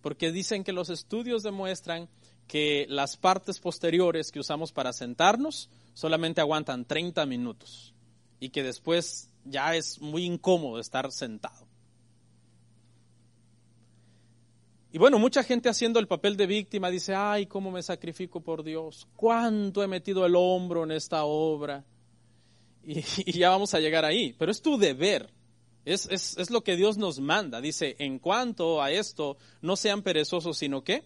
Porque 0.00 0.32
dicen 0.32 0.64
que 0.64 0.72
los 0.72 0.88
estudios 0.88 1.42
demuestran 1.42 2.08
que 2.46 2.86
las 2.88 3.18
partes 3.18 3.60
posteriores 3.60 4.32
que 4.32 4.40
usamos 4.40 4.72
para 4.72 4.94
sentarnos 4.94 5.68
solamente 5.92 6.40
aguantan 6.40 6.86
30 6.86 7.26
minutos 7.26 7.92
y 8.40 8.48
que 8.48 8.62
después 8.62 9.28
ya 9.44 9.76
es 9.76 10.00
muy 10.00 10.24
incómodo 10.24 10.80
estar 10.80 11.12
sentado. 11.12 11.67
Y 14.90 14.98
bueno, 14.98 15.18
mucha 15.18 15.42
gente 15.42 15.68
haciendo 15.68 16.00
el 16.00 16.06
papel 16.06 16.36
de 16.36 16.46
víctima 16.46 16.90
dice, 16.90 17.14
ay, 17.14 17.46
cómo 17.46 17.70
me 17.70 17.82
sacrifico 17.82 18.40
por 18.40 18.62
Dios, 18.62 19.06
cuánto 19.16 19.82
he 19.82 19.86
metido 19.86 20.24
el 20.24 20.34
hombro 20.34 20.84
en 20.84 20.92
esta 20.92 21.24
obra. 21.24 21.84
Y, 22.90 23.32
ya 23.38 23.50
vamos 23.50 23.74
a 23.74 23.80
llegar 23.80 24.06
ahí, 24.06 24.34
pero 24.38 24.50
es 24.50 24.62
tu 24.62 24.78
deber, 24.78 25.28
es, 25.84 26.06
es, 26.10 26.38
es, 26.38 26.48
lo 26.50 26.62
que 26.62 26.74
Dios 26.74 26.96
nos 26.96 27.20
manda. 27.20 27.60
Dice, 27.60 27.96
en 27.98 28.18
cuanto 28.18 28.80
a 28.80 28.90
esto, 28.90 29.36
no 29.60 29.76
sean 29.76 30.00
perezosos, 30.00 30.56
sino 30.56 30.82
que 30.82 31.04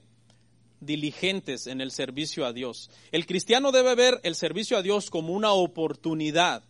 diligentes 0.79 1.67
en 1.67 1.81
el 1.81 1.91
servicio 1.91 2.45
a 2.45 2.53
Dios. 2.53 2.91
El 3.11 3.27
cristiano 3.27 3.73
debe 3.73 3.97
ver 3.97 4.21
el 4.23 4.37
servicio 4.37 4.77
a 4.77 4.83
Dios 4.83 5.11
como 5.11 5.33
una 5.33 5.53
oportunidad 5.53 6.63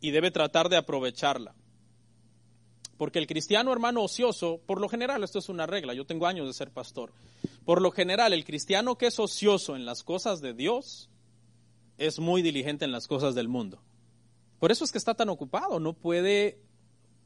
y 0.00 0.10
debe 0.10 0.30
tratar 0.30 0.68
de 0.68 0.76
aprovecharla. 0.76 1.54
Porque 2.98 3.18
el 3.18 3.26
cristiano 3.26 3.72
hermano 3.72 4.02
ocioso, 4.02 4.60
por 4.66 4.80
lo 4.80 4.88
general, 4.88 5.24
esto 5.24 5.38
es 5.38 5.48
una 5.48 5.66
regla, 5.66 5.94
yo 5.94 6.04
tengo 6.04 6.26
años 6.26 6.46
de 6.46 6.52
ser 6.52 6.70
pastor, 6.70 7.12
por 7.64 7.80
lo 7.80 7.90
general 7.92 8.32
el 8.34 8.44
cristiano 8.44 8.98
que 8.98 9.06
es 9.06 9.18
ocioso 9.18 9.76
en 9.76 9.86
las 9.86 10.02
cosas 10.02 10.40
de 10.40 10.52
Dios 10.52 11.08
es 11.96 12.18
muy 12.18 12.42
diligente 12.42 12.84
en 12.84 12.92
las 12.92 13.06
cosas 13.06 13.34
del 13.34 13.48
mundo. 13.48 13.80
Por 14.58 14.72
eso 14.72 14.84
es 14.84 14.92
que 14.92 14.98
está 14.98 15.14
tan 15.14 15.28
ocupado, 15.28 15.78
no 15.78 15.92
puede 15.94 16.60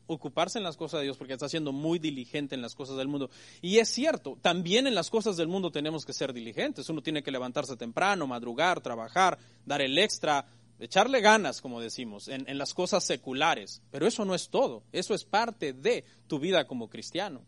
ocuparse 0.07 0.59
en 0.59 0.65
las 0.65 0.77
cosas 0.77 1.01
de 1.01 1.05
Dios 1.05 1.17
porque 1.17 1.33
está 1.33 1.49
siendo 1.49 1.73
muy 1.73 1.99
diligente 1.99 2.55
en 2.55 2.63
las 2.63 2.75
cosas 2.75 2.97
del 2.97 3.09
mundo. 3.09 3.31
Y 3.61 3.79
es 3.79 3.89
cierto, 3.89 4.37
también 4.41 4.87
en 4.87 4.95
las 4.95 5.11
cosas 5.11 5.37
del 5.37 5.49
mundo 5.49 5.71
tenemos 5.71 6.05
que 6.05 6.13
ser 6.13 6.33
diligentes. 6.33 6.89
Uno 6.89 7.03
tiene 7.03 7.23
que 7.23 7.31
levantarse 7.31 7.77
temprano, 7.77 8.27
madrugar, 8.27 8.81
trabajar, 8.81 9.39
dar 9.65 9.81
el 9.81 9.97
extra, 9.99 10.47
echarle 10.83 11.21
ganas, 11.21 11.61
como 11.61 11.81
decimos, 11.81 12.29
en, 12.29 12.59
las 12.59 12.75
cosas 12.75 13.05
seculares. 13.05 13.83
Pero 13.91 14.07
eso 14.07 14.25
no 14.25 14.35
es 14.35 14.49
todo, 14.49 14.83
eso 14.93 15.15
es 15.15 15.25
parte 15.25 15.73
de 15.73 16.05
tu 16.27 16.39
vida 16.39 16.67
como 16.67 16.91
cristiano. 16.91 17.45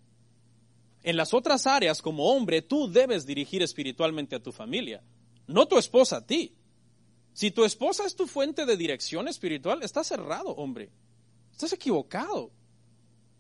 En 1.03 1.16
las 1.16 1.35
otras 1.35 1.66
áreas, 1.66 2.01
como 2.01 2.30
hombre, 2.32 2.62
tú 2.62 2.91
debes 2.91 3.26
dirigir 3.26 3.62
espiritualmente 3.62 4.37
a 4.37 4.43
tu 4.43 4.53
familia, 4.53 5.03
no 5.47 5.66
tu 5.66 5.76
esposa 5.76 6.18
a 6.18 6.26
ti. 6.26 6.55
Si 7.32 7.51
tu 7.51 7.64
esposa 7.64 8.07
es 8.07 8.14
tu 8.14 8.26
fuente 8.26 8.64
de 8.64 8.76
dirección 8.76 9.26
espiritual, 9.26 9.82
estás 9.82 10.07
cerrado, 10.07 10.51
hombre. 10.51 10.91
Estás 11.51 11.72
equivocado. 11.72 12.53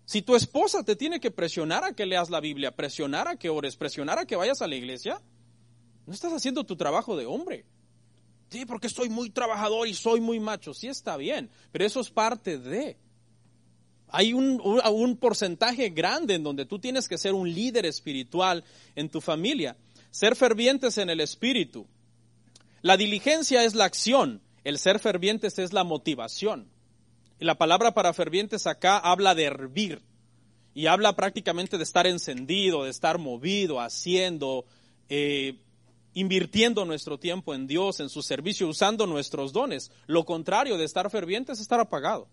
Si 0.04 0.20
tu 0.20 0.34
esposa 0.34 0.82
te 0.84 0.96
tiene 0.96 1.20
que 1.20 1.30
presionar 1.30 1.84
a 1.84 1.94
que 1.94 2.04
leas 2.04 2.28
la 2.28 2.40
Biblia, 2.40 2.74
presionar 2.74 3.28
a 3.28 3.36
que 3.36 3.48
ores, 3.48 3.76
presionar 3.76 4.18
a 4.18 4.26
que 4.26 4.36
vayas 4.36 4.60
a 4.60 4.66
la 4.66 4.74
iglesia, 4.74 5.22
no 6.06 6.12
estás 6.12 6.32
haciendo 6.32 6.64
tu 6.64 6.76
trabajo 6.76 7.16
de 7.16 7.24
hombre. 7.24 7.64
Sí, 8.50 8.66
porque 8.66 8.88
soy 8.88 9.08
muy 9.08 9.30
trabajador 9.30 9.88
y 9.88 9.94
soy 9.94 10.20
muy 10.20 10.38
macho. 10.40 10.74
Sí 10.74 10.86
está 10.86 11.16
bien, 11.16 11.50
pero 11.72 11.84
eso 11.84 12.00
es 12.00 12.10
parte 12.10 12.58
de. 12.58 12.96
Hay 14.08 14.32
un, 14.32 14.60
un, 14.60 15.16
porcentaje 15.16 15.90
grande 15.90 16.34
en 16.34 16.44
donde 16.44 16.66
tú 16.66 16.78
tienes 16.78 17.08
que 17.08 17.18
ser 17.18 17.34
un 17.34 17.52
líder 17.52 17.84
espiritual 17.84 18.62
en 18.94 19.08
tu 19.08 19.20
familia. 19.20 19.76
Ser 20.10 20.36
fervientes 20.36 20.98
en 20.98 21.10
el 21.10 21.20
espíritu. 21.20 21.86
La 22.80 22.96
diligencia 22.96 23.64
es 23.64 23.74
la 23.74 23.86
acción, 23.86 24.40
el 24.62 24.78
ser 24.78 25.00
fervientes 25.00 25.58
es 25.58 25.72
la 25.72 25.82
motivación. 25.82 26.70
Y 27.40 27.44
la 27.44 27.56
palabra 27.56 27.92
para 27.92 28.12
fervientes 28.12 28.66
acá 28.66 28.98
habla 28.98 29.34
de 29.34 29.44
hervir 29.44 30.02
y 30.74 30.86
habla 30.86 31.16
prácticamente 31.16 31.78
de 31.78 31.82
estar 31.82 32.06
encendido, 32.06 32.84
de 32.84 32.90
estar 32.90 33.18
movido, 33.18 33.80
haciendo, 33.80 34.66
eh, 35.08 35.58
invirtiendo 36.14 36.84
nuestro 36.84 37.18
tiempo 37.18 37.54
en 37.54 37.66
Dios, 37.66 38.00
en 38.00 38.08
su 38.08 38.22
servicio, 38.22 38.68
usando 38.68 39.06
nuestros 39.06 39.52
dones. 39.52 39.90
Lo 40.06 40.24
contrario 40.24 40.78
de 40.78 40.84
estar 40.84 41.10
ferviente 41.10 41.52
es 41.52 41.60
estar 41.60 41.80
apagado. 41.80 42.28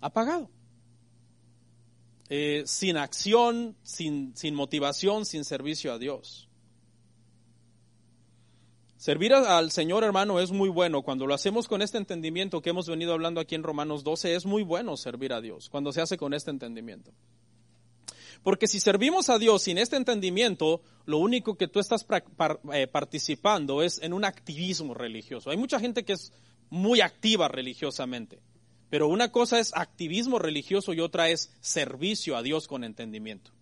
Apagado. 0.00 0.48
eh, 2.30 2.62
sin 2.64 2.96
acción, 2.96 3.76
sin, 3.82 4.34
sin 4.36 4.54
motivación, 4.54 5.26
sin 5.26 5.44
servicio 5.44 5.92
a 5.92 5.98
Dios. 5.98 6.48
Servir 8.96 9.34
al 9.34 9.72
Señor, 9.72 10.04
hermano, 10.04 10.40
es 10.40 10.52
muy 10.52 10.68
bueno. 10.68 11.02
Cuando 11.02 11.26
lo 11.26 11.34
hacemos 11.34 11.66
con 11.66 11.82
este 11.82 11.98
entendimiento 11.98 12.62
que 12.62 12.70
hemos 12.70 12.86
venido 12.86 13.14
hablando 13.14 13.40
aquí 13.40 13.56
en 13.56 13.62
Romanos 13.62 14.04
12, 14.04 14.36
es 14.36 14.46
muy 14.46 14.62
bueno 14.62 14.96
servir 14.96 15.32
a 15.32 15.40
Dios, 15.40 15.68
cuando 15.70 15.90
se 15.90 16.02
hace 16.02 16.16
con 16.16 16.34
este 16.34 16.50
entendimiento. 16.50 17.10
Porque 18.42 18.66
si 18.66 18.80
servimos 18.80 19.28
a 19.28 19.38
Dios 19.38 19.62
sin 19.62 19.78
este 19.78 19.96
entendimiento, 19.96 20.80
lo 21.04 21.18
único 21.18 21.56
que 21.56 21.68
tú 21.68 21.78
estás 21.78 22.06
eh, 22.72 22.86
participando 22.86 23.82
es 23.82 24.00
en 24.02 24.12
un 24.12 24.24
activismo 24.24 24.94
religioso. 24.94 25.50
Hay 25.50 25.56
mucha 25.56 25.78
gente 25.78 26.04
que 26.04 26.14
es 26.14 26.32
muy 26.70 27.00
activa 27.00 27.48
religiosamente, 27.48 28.40
pero 28.88 29.08
una 29.08 29.30
cosa 29.30 29.58
es 29.58 29.72
activismo 29.74 30.38
religioso 30.38 30.94
y 30.94 31.00
otra 31.00 31.28
es 31.28 31.52
servicio 31.60 32.36
a 32.36 32.42
Dios 32.42 32.66
con 32.66 32.84
entendimiento. 32.84 33.52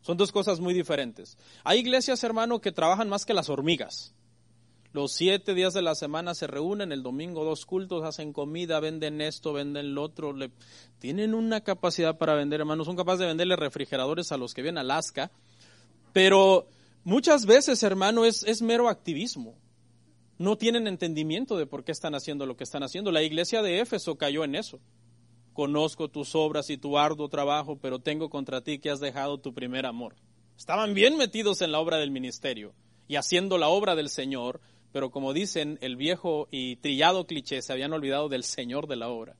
Son 0.00 0.16
dos 0.16 0.32
cosas 0.32 0.60
muy 0.60 0.74
diferentes. 0.74 1.38
Hay 1.62 1.80
iglesias, 1.80 2.24
hermano, 2.24 2.60
que 2.60 2.72
trabajan 2.72 3.08
más 3.08 3.24
que 3.24 3.34
las 3.34 3.48
hormigas. 3.48 4.14
Los 4.92 5.12
siete 5.12 5.54
días 5.54 5.72
de 5.72 5.80
la 5.80 5.94
semana 5.94 6.34
se 6.34 6.46
reúnen, 6.46 6.92
el 6.92 7.02
domingo 7.02 7.44
dos 7.44 7.64
cultos, 7.64 8.04
hacen 8.04 8.34
comida, 8.34 8.78
venden 8.78 9.22
esto, 9.22 9.54
venden 9.54 9.94
lo 9.94 10.02
otro. 10.02 10.34
Le... 10.34 10.50
Tienen 10.98 11.34
una 11.34 11.62
capacidad 11.62 12.18
para 12.18 12.34
vender, 12.34 12.60
hermanos. 12.60 12.86
Son 12.86 12.96
capaces 12.96 13.20
de 13.20 13.26
venderle 13.26 13.56
refrigeradores 13.56 14.32
a 14.32 14.36
los 14.36 14.52
que 14.52 14.60
vienen 14.60 14.78
a 14.78 14.80
Alaska. 14.82 15.30
Pero 16.12 16.66
muchas 17.04 17.46
veces, 17.46 17.82
hermano, 17.82 18.26
es, 18.26 18.42
es 18.42 18.60
mero 18.60 18.90
activismo. 18.90 19.54
No 20.36 20.58
tienen 20.58 20.86
entendimiento 20.86 21.56
de 21.56 21.66
por 21.66 21.84
qué 21.84 21.92
están 21.92 22.14
haciendo 22.14 22.44
lo 22.44 22.56
que 22.56 22.64
están 22.64 22.82
haciendo. 22.82 23.12
La 23.12 23.22
iglesia 23.22 23.62
de 23.62 23.80
Éfeso 23.80 24.16
cayó 24.16 24.44
en 24.44 24.54
eso. 24.54 24.78
Conozco 25.54 26.08
tus 26.08 26.34
obras 26.34 26.68
y 26.68 26.76
tu 26.76 26.98
arduo 26.98 27.28
trabajo, 27.28 27.76
pero 27.76 27.98
tengo 27.98 28.28
contra 28.28 28.60
ti 28.60 28.78
que 28.78 28.90
has 28.90 29.00
dejado 29.00 29.38
tu 29.38 29.54
primer 29.54 29.86
amor. 29.86 30.16
Estaban 30.56 30.92
bien 30.92 31.16
metidos 31.16 31.62
en 31.62 31.72
la 31.72 31.78
obra 31.78 31.96
del 31.96 32.10
ministerio 32.10 32.74
y 33.08 33.16
haciendo 33.16 33.58
la 33.58 33.68
obra 33.68 33.94
del 33.94 34.08
Señor, 34.08 34.60
pero 34.92 35.10
como 35.10 35.32
dicen 35.32 35.78
el 35.80 35.96
viejo 35.96 36.48
y 36.50 36.76
trillado 36.76 37.26
cliché, 37.26 37.62
se 37.62 37.72
habían 37.72 37.92
olvidado 37.92 38.28
del 38.28 38.44
Señor 38.44 38.86
de 38.86 38.96
la 38.96 39.08
obra. 39.08 39.36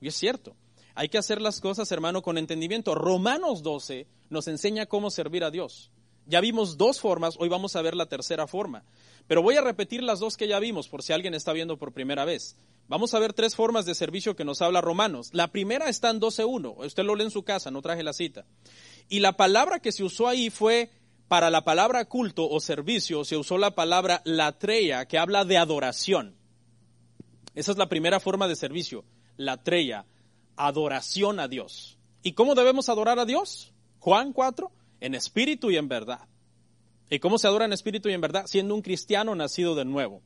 Y 0.00 0.08
es 0.08 0.14
cierto, 0.14 0.56
hay 0.94 1.08
que 1.08 1.18
hacer 1.18 1.40
las 1.40 1.60
cosas, 1.60 1.90
hermano, 1.92 2.22
con 2.22 2.38
entendimiento. 2.38 2.94
Romanos 2.94 3.62
12 3.62 4.06
nos 4.30 4.48
enseña 4.48 4.86
cómo 4.86 5.10
servir 5.10 5.44
a 5.44 5.50
Dios. 5.50 5.90
Ya 6.26 6.40
vimos 6.40 6.76
dos 6.76 7.00
formas, 7.00 7.34
hoy 7.38 7.48
vamos 7.48 7.74
a 7.74 7.82
ver 7.82 7.96
la 7.96 8.06
tercera 8.06 8.46
forma. 8.46 8.84
Pero 9.26 9.42
voy 9.42 9.56
a 9.56 9.60
repetir 9.60 10.02
las 10.02 10.20
dos 10.20 10.36
que 10.36 10.48
ya 10.48 10.60
vimos 10.60 10.88
por 10.88 11.02
si 11.02 11.12
alguien 11.12 11.34
está 11.34 11.52
viendo 11.52 11.78
por 11.78 11.92
primera 11.92 12.24
vez. 12.24 12.56
Vamos 12.88 13.14
a 13.14 13.18
ver 13.18 13.32
tres 13.32 13.56
formas 13.56 13.86
de 13.86 13.94
servicio 13.94 14.36
que 14.36 14.44
nos 14.44 14.62
habla 14.62 14.80
Romanos. 14.80 15.30
La 15.32 15.48
primera 15.50 15.88
está 15.88 16.10
en 16.10 16.20
12.1. 16.20 16.84
Usted 16.86 17.04
lo 17.04 17.16
lee 17.16 17.24
en 17.24 17.30
su 17.30 17.42
casa, 17.42 17.70
no 17.70 17.82
traje 17.82 18.02
la 18.02 18.12
cita. 18.12 18.44
Y 19.08 19.20
la 19.20 19.36
palabra 19.36 19.80
que 19.80 19.92
se 19.92 20.04
usó 20.04 20.28
ahí 20.28 20.50
fue 20.50 20.90
para 21.32 21.48
la 21.48 21.64
palabra 21.64 22.04
culto 22.04 22.46
o 22.46 22.60
servicio 22.60 23.24
se 23.24 23.38
usó 23.38 23.56
la 23.56 23.74
palabra 23.74 24.20
latreia, 24.26 25.06
que 25.06 25.16
habla 25.16 25.46
de 25.46 25.56
adoración. 25.56 26.36
Esa 27.54 27.72
es 27.72 27.78
la 27.78 27.88
primera 27.88 28.20
forma 28.20 28.48
de 28.48 28.54
servicio, 28.54 29.06
latreia, 29.38 30.04
adoración 30.56 31.40
a 31.40 31.48
Dios. 31.48 31.96
¿Y 32.22 32.32
cómo 32.32 32.54
debemos 32.54 32.90
adorar 32.90 33.18
a 33.18 33.24
Dios? 33.24 33.72
Juan 33.98 34.34
4, 34.34 34.70
en 35.00 35.14
espíritu 35.14 35.70
y 35.70 35.78
en 35.78 35.88
verdad. 35.88 36.28
¿Y 37.08 37.18
cómo 37.18 37.38
se 37.38 37.46
adora 37.46 37.64
en 37.64 37.72
espíritu 37.72 38.10
y 38.10 38.12
en 38.12 38.20
verdad? 38.20 38.44
Siendo 38.46 38.74
un 38.74 38.82
cristiano 38.82 39.34
nacido 39.34 39.74
de 39.74 39.86
nuevo, 39.86 40.20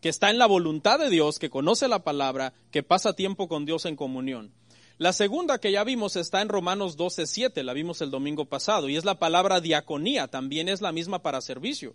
que 0.00 0.10
está 0.10 0.30
en 0.30 0.38
la 0.38 0.46
voluntad 0.46 1.00
de 1.00 1.10
Dios, 1.10 1.40
que 1.40 1.50
conoce 1.50 1.88
la 1.88 2.04
palabra, 2.04 2.52
que 2.70 2.84
pasa 2.84 3.14
tiempo 3.14 3.48
con 3.48 3.64
Dios 3.64 3.84
en 3.84 3.96
comunión. 3.96 4.54
La 4.98 5.12
segunda 5.12 5.58
que 5.58 5.72
ya 5.72 5.84
vimos 5.84 6.16
está 6.16 6.42
en 6.42 6.48
Romanos 6.48 6.96
12:7, 6.96 7.62
la 7.62 7.72
vimos 7.72 8.00
el 8.02 8.10
domingo 8.10 8.44
pasado, 8.44 8.88
y 8.88 8.96
es 8.96 9.04
la 9.04 9.18
palabra 9.18 9.60
diaconía, 9.60 10.28
también 10.28 10.68
es 10.68 10.80
la 10.80 10.92
misma 10.92 11.22
para 11.22 11.40
servicio. 11.40 11.94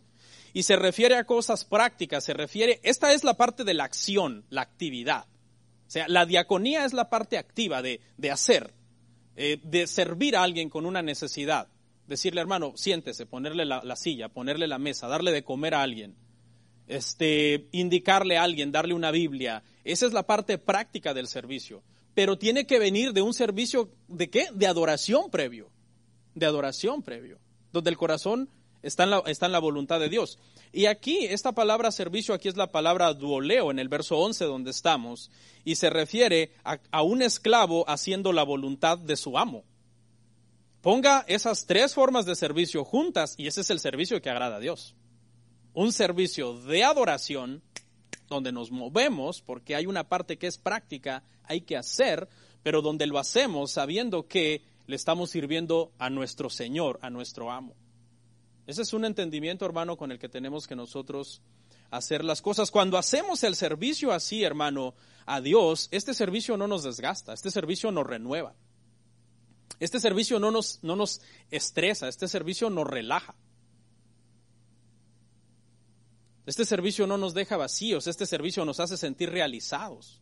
Y 0.54 0.64
se 0.64 0.76
refiere 0.76 1.16
a 1.16 1.26
cosas 1.26 1.64
prácticas, 1.64 2.24
se 2.24 2.34
refiere, 2.34 2.80
esta 2.84 3.14
es 3.14 3.24
la 3.24 3.36
parte 3.36 3.64
de 3.64 3.74
la 3.74 3.84
acción, 3.84 4.46
la 4.50 4.62
actividad. 4.62 5.26
O 5.88 5.90
sea, 5.92 6.08
la 6.08 6.26
diaconía 6.26 6.86
es 6.86 6.94
la 6.94 7.10
parte 7.10 7.38
activa 7.38 7.82
de, 7.82 8.02
de 8.18 8.32
hacer, 8.32 8.74
eh, 9.36 9.60
de 9.64 9.88
servir 9.88 10.36
a 10.36 10.44
alguien 10.44 10.70
con 10.70 10.86
una 10.86 11.02
necesidad. 11.02 11.68
Decirle, 12.08 12.42
hermano, 12.42 12.74
siéntese, 12.76 13.26
ponerle 13.26 13.66
la, 13.66 13.84
la 13.84 13.96
silla, 13.96 14.30
ponerle 14.30 14.68
la 14.68 14.80
mesa, 14.80 15.08
darle 15.08 15.32
de 15.32 15.44
comer 15.44 15.76
a 15.76 15.84
alguien, 15.84 16.16
este, 16.88 17.68
indicarle 17.72 18.38
a 18.38 18.44
alguien, 18.44 18.72
darle 18.72 18.94
una 18.94 19.12
Biblia. 19.12 19.64
Esa 19.84 20.08
es 20.08 20.14
la 20.14 20.24
parte 20.24 20.58
práctica 20.58 21.14
del 21.14 21.28
servicio 21.28 21.84
pero 22.18 22.36
tiene 22.40 22.66
que 22.66 22.80
venir 22.80 23.14
de 23.14 23.22
un 23.22 23.32
servicio 23.32 23.92
de 24.08 24.32
qué? 24.32 24.48
De 24.52 24.66
adoración 24.66 25.30
previo, 25.30 25.70
de 26.34 26.48
adoración 26.48 27.04
previo, 27.04 27.38
donde 27.72 27.92
el 27.92 27.98
corazón 27.98 28.50
está 28.82 29.04
en 29.04 29.52
la, 29.52 29.60
voluntad 29.60 30.00
de 30.00 30.10
Dios. 30.10 30.40
Y 30.74 30.88
aquí, 30.88 31.26
esta 31.26 31.52
palabra 31.52 31.92
servicio, 31.92 32.34
aquí 32.34 32.48
es 32.48 32.58
la 32.58 32.72
palabra 32.72 33.14
duoleo 33.14 33.70
en 33.70 33.78
el 33.78 33.88
verso 33.88 34.18
11 34.18 34.46
donde 34.46 34.72
estamos, 34.72 35.30
y 35.64 35.76
se 35.76 35.92
refiere 35.92 36.54
a, 36.64 36.80
a 36.90 37.04
un 37.04 37.22
esclavo 37.22 37.88
haciendo 37.88 38.34
la 38.34 38.42
voluntad 38.42 38.98
de 38.98 39.16
su 39.16 39.38
amo. 39.38 39.64
Ponga 40.82 41.24
esas 41.28 41.68
tres 41.68 41.94
formas 41.94 42.26
de 42.26 42.36
servicio 42.36 42.84
juntas 42.84 43.36
y 43.38 43.46
ese 43.46 43.62
es 43.62 43.70
el 43.70 43.80
servicio 43.80 44.20
que 44.24 44.32
agrada 44.32 44.56
a 44.56 44.60
Dios. 44.60 44.96
Un 45.76 45.92
servicio 45.92 46.60
de 46.62 46.84
adoración 46.84 47.62
donde 48.28 48.52
nos 48.52 48.72
movemos, 48.72 49.42
porque 49.42 49.76
hay 49.76 49.86
una 49.86 50.08
parte 50.08 50.38
que 50.38 50.48
es 50.48 50.58
práctica, 50.58 51.24
hay 51.44 51.62
que 51.62 51.78
hacer, 51.78 52.28
pero 52.64 52.82
donde 52.82 53.08
lo 53.08 53.20
hacemos 53.20 53.72
sabiendo 53.72 54.28
que 54.28 54.62
le 54.88 54.96
estamos 54.96 55.30
sirviendo 55.30 55.92
a 55.98 56.10
nuestro 56.10 56.50
Señor, 56.50 57.00
a 57.02 57.10
nuestro 57.10 57.52
amo. 57.52 57.76
Ese 58.66 58.82
es 58.82 58.94
un 58.94 59.06
entendimiento, 59.06 59.66
hermano, 59.66 59.98
con 59.98 60.12
el 60.12 60.20
que 60.20 60.30
tenemos 60.30 60.68
que 60.68 60.76
nosotros 60.76 61.42
hacer 61.90 62.24
las 62.24 62.42
cosas. 62.42 62.72
Cuando 62.72 62.98
hacemos 62.98 63.44
el 63.44 63.56
servicio 63.56 64.12
así, 64.12 64.44
hermano, 64.44 64.94
a 65.26 65.42
Dios, 65.42 65.88
este 65.92 66.14
servicio 66.14 66.58
no 66.58 66.68
nos 66.68 66.84
desgasta, 66.84 67.34
este 67.34 67.52
servicio 67.52 67.92
nos 67.92 68.06
renueva. 68.06 68.56
Este 69.80 70.00
servicio 70.00 70.40
no 70.40 70.52
nos, 70.52 70.80
no 70.84 70.96
nos 70.96 71.22
estresa, 71.52 72.08
este 72.08 72.28
servicio 72.28 72.70
nos 72.70 72.88
relaja. 72.88 73.36
Este 76.48 76.64
servicio 76.64 77.06
no 77.08 77.18
nos 77.18 77.34
deja 77.34 77.58
vacíos, 77.58 78.08
este 78.08 78.26
servicio 78.26 78.64
nos 78.64 78.80
hace 78.80 78.96
sentir 78.96 79.30
realizados. 79.30 80.22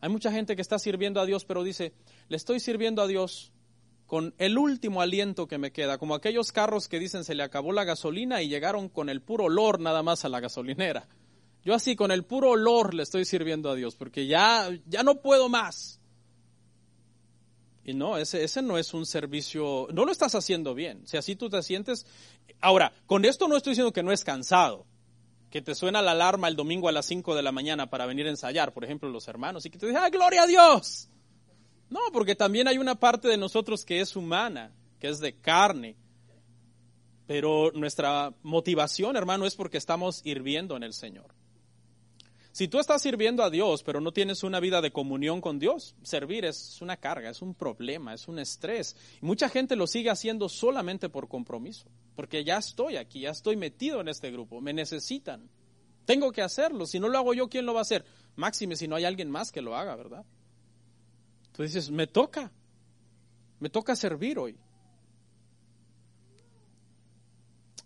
Hay 0.00 0.08
mucha 0.08 0.32
gente 0.32 0.56
que 0.56 0.62
está 0.62 0.80
sirviendo 0.80 1.20
a 1.20 1.26
Dios, 1.26 1.44
pero 1.44 1.62
dice, 1.62 1.92
le 2.28 2.36
estoy 2.36 2.58
sirviendo 2.58 3.02
a 3.02 3.06
Dios 3.06 3.52
con 4.06 4.34
el 4.38 4.58
último 4.58 5.00
aliento 5.00 5.46
que 5.46 5.56
me 5.56 5.70
queda, 5.70 5.96
como 5.96 6.16
aquellos 6.16 6.50
carros 6.50 6.88
que 6.88 6.98
dicen 6.98 7.22
se 7.22 7.36
le 7.36 7.44
acabó 7.44 7.70
la 7.70 7.84
gasolina 7.84 8.42
y 8.42 8.48
llegaron 8.48 8.88
con 8.88 9.08
el 9.08 9.22
puro 9.22 9.44
olor 9.44 9.78
nada 9.78 10.02
más 10.02 10.24
a 10.24 10.28
la 10.28 10.40
gasolinera. 10.40 11.06
Yo 11.64 11.72
así 11.72 11.94
con 11.94 12.10
el 12.10 12.24
puro 12.24 12.50
olor 12.50 12.92
le 12.92 13.04
estoy 13.04 13.24
sirviendo 13.24 13.70
a 13.70 13.76
Dios, 13.76 13.94
porque 13.94 14.26
ya, 14.26 14.68
ya 14.86 15.04
no 15.04 15.20
puedo 15.20 15.48
más. 15.48 16.00
Y 17.84 17.94
no, 17.94 18.18
ese, 18.18 18.42
ese 18.42 18.60
no 18.60 18.76
es 18.76 18.92
un 18.92 19.06
servicio, 19.06 19.86
no 19.92 20.04
lo 20.04 20.10
estás 20.10 20.34
haciendo 20.34 20.74
bien. 20.74 21.06
Si 21.06 21.16
así 21.16 21.36
tú 21.36 21.48
te 21.48 21.62
sientes. 21.62 22.06
Ahora, 22.60 22.92
con 23.06 23.24
esto 23.24 23.46
no 23.46 23.56
estoy 23.56 23.74
diciendo 23.74 23.92
que 23.92 24.02
no 24.02 24.10
es 24.10 24.24
cansado 24.24 24.87
que 25.50 25.62
te 25.62 25.74
suena 25.74 26.02
la 26.02 26.12
alarma 26.12 26.48
el 26.48 26.56
domingo 26.56 26.88
a 26.88 26.92
las 26.92 27.06
5 27.06 27.34
de 27.34 27.42
la 27.42 27.52
mañana 27.52 27.88
para 27.88 28.06
venir 28.06 28.26
a 28.26 28.30
ensayar, 28.30 28.72
por 28.72 28.84
ejemplo, 28.84 29.08
los 29.08 29.28
hermanos, 29.28 29.64
y 29.64 29.70
que 29.70 29.78
te 29.78 29.86
dicen, 29.86 30.02
¡ay, 30.02 30.10
gloria 30.10 30.42
a 30.42 30.46
Dios! 30.46 31.08
No, 31.90 32.00
porque 32.12 32.34
también 32.34 32.68
hay 32.68 32.78
una 32.78 32.96
parte 32.96 33.28
de 33.28 33.38
nosotros 33.38 33.84
que 33.84 34.00
es 34.00 34.14
humana, 34.14 34.72
que 34.98 35.08
es 35.08 35.20
de 35.20 35.34
carne. 35.34 35.96
Pero 37.26 37.72
nuestra 37.74 38.34
motivación, 38.42 39.16
hermano, 39.16 39.46
es 39.46 39.54
porque 39.54 39.78
estamos 39.78 40.20
hirviendo 40.24 40.76
en 40.76 40.82
el 40.82 40.92
Señor. 40.92 41.34
Si 42.58 42.66
tú 42.66 42.80
estás 42.80 43.02
sirviendo 43.02 43.44
a 43.44 43.50
Dios, 43.50 43.84
pero 43.84 44.00
no 44.00 44.10
tienes 44.10 44.42
una 44.42 44.58
vida 44.58 44.80
de 44.80 44.90
comunión 44.90 45.40
con 45.40 45.60
Dios, 45.60 45.94
servir 46.02 46.44
es 46.44 46.82
una 46.82 46.96
carga, 46.96 47.30
es 47.30 47.40
un 47.40 47.54
problema, 47.54 48.14
es 48.14 48.26
un 48.26 48.40
estrés. 48.40 48.96
Y 49.22 49.26
mucha 49.26 49.48
gente 49.48 49.76
lo 49.76 49.86
sigue 49.86 50.10
haciendo 50.10 50.48
solamente 50.48 51.08
por 51.08 51.28
compromiso, 51.28 51.86
porque 52.16 52.42
ya 52.42 52.56
estoy 52.56 52.96
aquí, 52.96 53.20
ya 53.20 53.30
estoy 53.30 53.54
metido 53.54 54.00
en 54.00 54.08
este 54.08 54.32
grupo, 54.32 54.60
me 54.60 54.72
necesitan. 54.72 55.48
Tengo 56.04 56.32
que 56.32 56.42
hacerlo, 56.42 56.84
si 56.84 56.98
no 56.98 57.08
lo 57.08 57.18
hago 57.18 57.32
yo, 57.32 57.48
¿quién 57.48 57.64
lo 57.64 57.74
va 57.74 57.78
a 57.78 57.82
hacer? 57.82 58.04
Máxime 58.34 58.74
si 58.74 58.88
no 58.88 58.96
hay 58.96 59.04
alguien 59.04 59.30
más 59.30 59.52
que 59.52 59.62
lo 59.62 59.76
haga, 59.76 59.94
¿verdad? 59.94 60.24
Tú 61.52 61.62
dices, 61.62 61.92
me 61.92 62.08
toca, 62.08 62.50
me 63.60 63.70
toca 63.70 63.94
servir 63.94 64.36
hoy. 64.36 64.56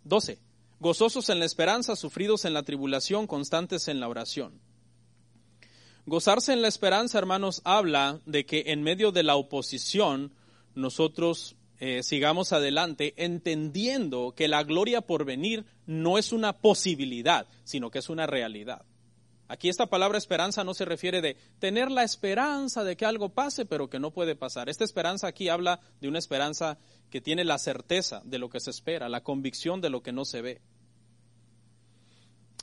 12 0.05 0.52
gozosos 0.83 1.31
en 1.31 1.39
la 1.39 1.45
esperanza, 1.45 1.95
sufridos 1.95 2.45
en 2.45 2.55
la 2.55 2.65
tribulación, 2.65 3.29
constantes 3.29 3.87
en 3.87 4.01
la 4.01 4.09
oración. 4.09 4.61
Gozarse 6.07 6.53
en 6.53 6.61
la 6.61 6.67
esperanza, 6.67 7.19
hermanos, 7.19 7.63
habla 7.65 8.21
de 8.27 8.45
que 8.45 8.65
en 8.67 8.83
medio 8.83 9.13
de 9.13 9.23
la 9.23 9.37
oposición 9.37 10.33
nosotros 10.75 11.55
eh, 11.79 12.03
sigamos 12.03 12.53
adelante 12.53 13.15
entendiendo 13.17 14.35
que 14.37 14.49
la 14.49 14.65
gloria 14.65 15.03
por 15.03 15.25
venir 15.25 15.65
no 15.87 16.19
es 16.19 16.33
una 16.33 16.53
posibilidad, 16.53 17.47
sino 17.63 17.93
que 17.93 18.01
es 18.01 18.09
una 18.09 18.27
realidad. 18.27 18.85
Aquí 19.47 19.69
esta 19.69 19.87
palabra 19.87 20.19
esperanza 20.19 20.65
no 20.65 20.75
se 20.75 20.85
refiere 20.85 21.21
de 21.21 21.37
tener 21.61 21.93
la 21.93 22.03
esperanza 22.03 22.83
de 22.83 22.97
que 22.97 23.07
algo 23.07 23.29
pase, 23.29 23.67
pero 23.67 23.89
que 23.89 24.01
no 24.01 24.11
puede 24.11 24.35
pasar. 24.35 24.69
Esta 24.69 24.83
esperanza 24.83 25.29
aquí 25.29 25.49
habla 25.49 25.79
de 26.01 26.09
una 26.09 26.19
esperanza 26.19 26.79
que 27.09 27.21
tiene 27.21 27.45
la 27.45 27.59
certeza 27.59 28.23
de 28.25 28.39
lo 28.39 28.49
que 28.49 28.59
se 28.59 28.71
espera, 28.71 29.09
la 29.09 29.23
convicción 29.23 29.81
de 29.81 29.91
lo 29.91 30.03
que 30.03 30.11
no 30.11 30.25
se 30.25 30.43
ve. 30.43 30.61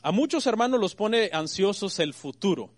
A 0.02 0.12
muchos 0.12 0.48
hermanos 0.48 0.80
los 0.80 0.96
pone 0.96 1.30
ansiosos 1.34 2.00
el 2.00 2.14
futuro, 2.14 2.70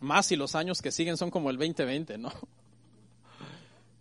más 0.00 0.26
si 0.26 0.36
los 0.36 0.54
años 0.54 0.82
que 0.82 0.92
siguen 0.92 1.16
son 1.16 1.30
como 1.30 1.50
el 1.50 1.56
2020, 1.56 2.18
¿no? 2.18 2.32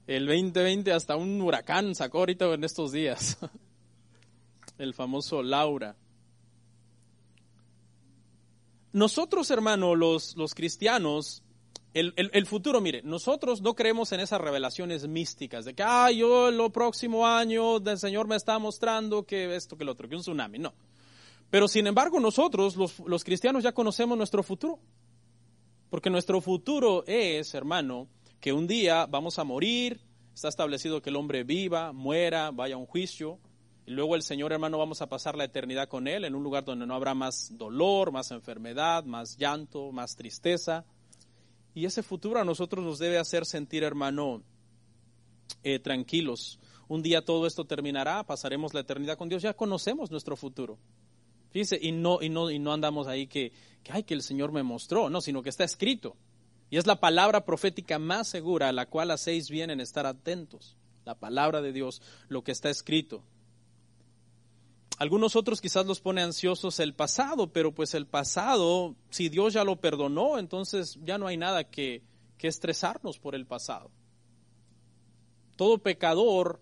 El 0.07 0.25
2020 0.25 0.91
hasta 0.91 1.15
un 1.15 1.39
huracán 1.39 1.93
sacó 1.93 2.17
ahorita 2.17 2.51
en 2.51 2.63
estos 2.63 2.91
días, 2.91 3.37
el 4.79 4.95
famoso 4.95 5.43
Laura. 5.43 5.95
Nosotros, 8.91 9.51
hermano, 9.51 9.93
los, 9.93 10.35
los 10.35 10.55
cristianos, 10.55 11.43
el, 11.93 12.15
el, 12.15 12.45
futuro, 12.47 12.81
mire, 12.81 13.03
nosotros 13.03 13.61
no 13.61 13.75
creemos 13.75 14.11
en 14.11 14.21
esas 14.21 14.41
revelaciones 14.41 15.07
místicas 15.07 15.63
de 15.65 15.75
que, 15.75 15.83
ah, 15.85 16.09
yo 16.09 16.49
el 16.49 16.71
próximo 16.71 17.27
año 17.27 17.77
el 17.77 17.99
Señor 17.99 18.27
me 18.27 18.35
está 18.35 18.57
mostrando 18.57 19.27
que 19.27 19.55
esto, 19.55 19.77
que 19.77 19.85
lo 19.85 19.91
otro, 19.91 20.09
que 20.09 20.15
un 20.15 20.21
tsunami, 20.21 20.57
no. 20.57 20.73
Pero 21.49 21.67
sin 21.67 21.87
embargo, 21.87 22.19
nosotros, 22.19 22.75
los, 22.75 22.99
los 22.99 23.23
cristianos, 23.23 23.63
ya 23.63 23.71
conocemos 23.71 24.17
nuestro 24.17 24.43
futuro. 24.43 24.79
Porque 25.89 26.09
nuestro 26.09 26.39
futuro 26.41 27.03
es, 27.07 27.53
hermano, 27.55 28.07
que 28.39 28.53
un 28.53 28.67
día 28.67 29.05
vamos 29.07 29.39
a 29.39 29.43
morir, 29.43 30.01
está 30.33 30.49
establecido 30.49 31.01
que 31.01 31.09
el 31.09 31.15
hombre 31.15 31.43
viva, 31.43 31.91
muera, 31.91 32.51
vaya 32.51 32.75
a 32.75 32.77
un 32.77 32.85
juicio, 32.85 33.39
y 33.89 33.91
luego 33.91 34.15
el 34.15 34.21
Señor 34.21 34.53
hermano 34.53 34.77
vamos 34.77 35.01
a 35.01 35.09
pasar 35.09 35.35
la 35.35 35.45
eternidad 35.45 35.89
con 35.89 36.07
Él 36.07 36.23
en 36.23 36.35
un 36.35 36.43
lugar 36.43 36.63
donde 36.63 36.85
no 36.85 36.93
habrá 36.93 37.15
más 37.15 37.57
dolor, 37.57 38.11
más 38.11 38.29
enfermedad, 38.29 39.03
más 39.03 39.35
llanto, 39.35 39.91
más 39.91 40.15
tristeza. 40.15 40.85
Y 41.73 41.85
ese 41.85 42.03
futuro 42.03 42.39
a 42.39 42.45
nosotros 42.45 42.85
nos 42.85 42.99
debe 42.99 43.17
hacer 43.17 43.47
sentir, 43.47 43.83
hermano, 43.83 44.43
eh, 45.63 45.79
tranquilos. 45.79 46.59
Un 46.87 47.01
día 47.01 47.25
todo 47.25 47.47
esto 47.47 47.65
terminará, 47.65 48.23
pasaremos 48.23 48.75
la 48.75 48.81
eternidad 48.81 49.17
con 49.17 49.27
Dios, 49.27 49.41
ya 49.41 49.55
conocemos 49.55 50.11
nuestro 50.11 50.35
futuro. 50.35 50.77
Fíjese, 51.51 51.79
y 51.81 51.91
no, 51.91 52.21
y 52.21 52.29
no, 52.29 52.49
y 52.49 52.59
no 52.59 52.73
andamos 52.73 53.07
ahí 53.07 53.27
que, 53.27 53.51
que, 53.83 53.91
ay, 53.91 54.03
que 54.03 54.13
el 54.13 54.21
Señor 54.21 54.51
me 54.51 54.63
mostró, 54.63 55.09
no, 55.09 55.21
sino 55.21 55.41
que 55.41 55.49
está 55.49 55.63
escrito. 55.63 56.15
Y 56.69 56.77
es 56.77 56.85
la 56.85 56.99
palabra 56.99 57.45
profética 57.45 57.97
más 57.97 58.27
segura 58.27 58.69
a 58.69 58.71
la 58.71 58.85
cual 58.85 59.11
hacéis 59.11 59.49
bien 59.49 59.71
en 59.71 59.79
estar 59.79 60.05
atentos. 60.05 60.77
La 61.05 61.15
palabra 61.15 61.61
de 61.61 61.73
Dios, 61.73 62.01
lo 62.27 62.43
que 62.43 62.51
está 62.51 62.69
escrito. 62.69 63.23
Algunos 64.99 65.35
otros 65.35 65.61
quizás 65.61 65.85
los 65.85 66.01
pone 66.01 66.21
ansiosos 66.21 66.79
el 66.79 66.93
pasado, 66.93 67.51
pero 67.51 67.73
pues 67.73 67.93
el 67.93 68.05
pasado, 68.05 68.95
si 69.09 69.29
Dios 69.29 69.53
ya 69.53 69.63
lo 69.63 69.77
perdonó, 69.77 70.37
entonces 70.37 70.99
ya 71.03 71.17
no 71.17 71.25
hay 71.25 71.37
nada 71.37 71.63
que, 71.63 72.03
que 72.37 72.47
estresarnos 72.47 73.17
por 73.17 73.33
el 73.33 73.47
pasado. 73.47 73.89
Todo 75.55 75.77
pecador 75.77 76.61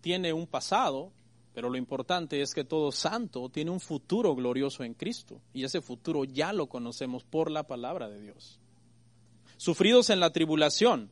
tiene 0.00 0.32
un 0.32 0.46
pasado, 0.46 1.12
pero 1.54 1.68
lo 1.68 1.76
importante 1.76 2.40
es 2.40 2.54
que 2.54 2.64
todo 2.64 2.92
santo 2.92 3.48
tiene 3.48 3.70
un 3.70 3.80
futuro 3.80 4.34
glorioso 4.34 4.84
en 4.84 4.94
Cristo, 4.94 5.40
y 5.52 5.64
ese 5.64 5.80
futuro 5.80 6.24
ya 6.24 6.52
lo 6.52 6.68
conocemos 6.68 7.24
por 7.24 7.50
la 7.50 7.64
palabra 7.64 8.08
de 8.08 8.20
Dios. 8.20 8.58
Sufridos 9.56 10.10
en 10.10 10.20
la 10.20 10.32
tribulación. 10.32 11.10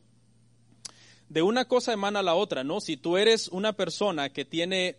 De 1.29 1.41
una 1.41 1.65
cosa 1.65 1.93
emana 1.93 2.21
la 2.21 2.35
otra, 2.35 2.63
¿no? 2.63 2.81
Si 2.81 2.97
tú 2.97 3.15
eres 3.15 3.47
una 3.47 3.73
persona 3.73 4.29
que 4.29 4.43
tiene 4.43 4.97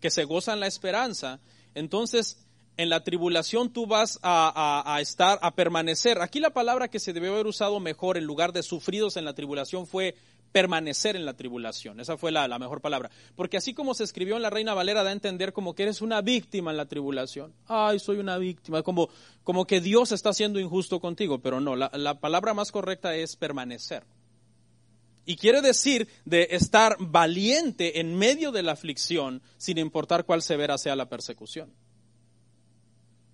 que 0.00 0.10
se 0.10 0.24
gozan 0.24 0.60
la 0.60 0.66
esperanza, 0.66 1.40
entonces 1.74 2.44
en 2.76 2.90
la 2.90 3.02
tribulación 3.04 3.72
tú 3.72 3.86
vas 3.86 4.18
a, 4.22 4.98
estar, 5.00 5.38
a 5.40 5.54
permanecer. 5.54 6.20
Aquí 6.20 6.40
la 6.40 6.50
palabra 6.50 6.88
que 6.88 7.00
se 7.00 7.12
debe 7.14 7.28
haber 7.28 7.46
usado 7.46 7.80
mejor 7.80 8.16
en 8.16 8.24
lugar 8.24 8.52
de 8.52 8.62
sufridos 8.62 9.16
en 9.16 9.24
la 9.24 9.34
tribulación 9.34 9.86
fue 9.86 10.16
permanecer 10.54 11.16
en 11.16 11.26
la 11.26 11.34
tribulación. 11.34 11.98
Esa 11.98 12.16
fue 12.16 12.30
la, 12.30 12.46
mejor 12.60 12.80
palabra. 12.80 13.10
Porque 13.34 13.56
así 13.56 13.74
como 13.74 13.92
se 13.92 14.04
escribió 14.04 14.36
en 14.36 14.42
la 14.42 14.50
Reina 14.50 14.72
Valera, 14.72 15.02
da 15.02 15.10
a 15.10 15.12
entender 15.12 15.52
como 15.52 15.74
que 15.74 15.82
eres 15.82 16.00
una 16.00 16.20
víctima 16.20 16.70
en 16.70 16.76
la 16.76 16.86
tribulación. 16.86 17.52
Ay, 17.66 17.98
soy 17.98 18.18
una 18.18 18.38
víctima. 18.38 18.84
Como, 18.84 19.08
como 19.42 19.66
que 19.66 19.80
Dios 19.80 20.12
está 20.12 20.32
siendo 20.32 20.60
injusto 20.60 21.00
contigo. 21.00 21.40
Pero 21.40 21.60
no, 21.60 21.74
la, 21.74 21.90
la 21.94 22.20
palabra 22.20 22.54
más 22.54 22.70
correcta 22.70 23.16
es 23.16 23.34
permanecer. 23.34 24.04
Y 25.26 25.34
quiere 25.34 25.60
decir 25.60 26.06
de 26.24 26.46
estar 26.52 26.98
valiente 27.00 27.98
en 27.98 28.14
medio 28.14 28.52
de 28.52 28.62
la 28.62 28.72
aflicción, 28.72 29.42
sin 29.56 29.78
importar 29.78 30.24
cuál 30.24 30.40
severa 30.40 30.78
sea 30.78 30.94
la 30.94 31.08
persecución. 31.08 31.72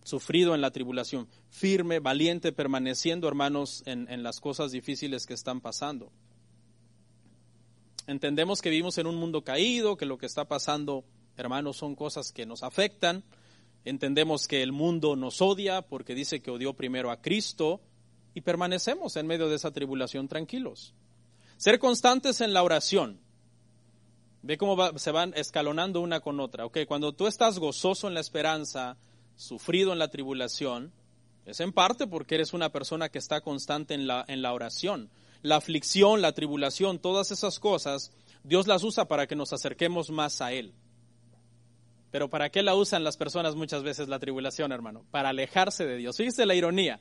Sufrido 0.05 0.55
en 0.55 0.63
la 0.63 0.71
tribulación, 0.71 1.29
firme, 1.51 1.99
valiente, 1.99 2.51
permaneciendo, 2.53 3.29
hermanos, 3.29 3.83
en 3.85 4.23
las 4.23 4.41
cosas 4.41 4.73
difíciles 4.73 5.27
que 5.27 5.35
están 5.35 5.61
pasando. 5.61 6.11
Entendemos 8.07 8.63
que 8.63 8.71
vivimos 8.71 8.99
en 8.99 9.07
un 9.07 9.17
mundo 9.17 9.43
caído, 9.43 9.97
que 9.97 10.07
lo 10.07 10.19
que 10.19 10.27
está 10.27 10.47
pasando, 10.47 11.05
hermanos, 11.37 11.77
son 11.77 11.95
cosas 11.95 12.33
que 12.33 12.47
nos 12.47 12.63
afectan. 12.63 13.25
Entendemos 13.85 14.47
que 14.47 14.63
el 14.63 14.73
mundo 14.73 15.17
nos 15.17 15.41
odia 15.41 15.83
porque 15.83 16.15
dice 16.15 16.41
que 16.41 16.51
odió 16.51 16.75
primero 16.75 17.11
a 17.11 17.21
Cristo 17.21 17.81
y 18.35 18.43
permanecemos 18.43 19.17
en 19.17 19.27
medio 19.27 19.49
de 19.49 19.57
esa 19.57 19.71
tribulación 19.71 20.29
tranquilos. 20.29 20.95
Ser 21.57 21.79
constantes 21.79 22.41
en 22.41 22.53
la 22.53 22.63
oración. 22.63 23.21
Ve 24.43 24.57
cómo 24.57 24.99
se 24.99 25.11
van 25.11 25.35
escalonando 25.37 26.01
una 26.01 26.21
con 26.21 26.41
otra. 26.41 26.65
Okay, 26.67 26.87
cuando 26.87 27.13
tú 27.13 27.27
estás 27.27 27.59
gozoso 27.59 28.09
en 28.09 28.15
la 28.15 28.21
esperanza, 28.21 28.97
sufrido 29.37 29.93
en 29.93 29.99
la 29.99 30.09
tribulación, 30.09 30.93
es 31.45 31.61
en 31.61 31.73
parte 31.73 32.07
porque 32.07 32.37
eres 32.37 32.53
una 32.53 32.71
persona 32.71 33.09
que 33.09 33.19
está 33.19 33.41
constante 33.41 33.95
en 33.95 34.07
la, 34.07 34.25
en 34.29 34.41
la 34.43 34.53
oración. 34.53 35.11
La 35.43 35.57
aflicción, 35.57 36.21
la 36.23 36.33
tribulación, 36.33 36.99
todas 36.99 37.31
esas 37.31 37.59
cosas, 37.59 38.13
Dios 38.45 38.67
las 38.67 38.83
usa 38.85 39.07
para 39.07 39.27
que 39.27 39.37
nos 39.37 39.53
acerquemos 39.53 40.11
más 40.11 40.41
a 40.41 40.53
Él. 40.53 40.73
Pero 42.11 42.29
¿para 42.29 42.51
qué 42.51 42.63
la 42.63 42.75
usan 42.75 43.05
las 43.05 43.17
personas 43.17 43.55
muchas 43.55 43.83
veces 43.83 44.09
la 44.09 44.19
tribulación, 44.19 44.73
hermano? 44.73 45.05
Para 45.11 45.29
alejarse 45.29 45.87
de 45.87 45.97
Dios. 45.97 46.17
Fíjese 46.17 46.45
la 46.45 46.55
ironía. 46.55 47.01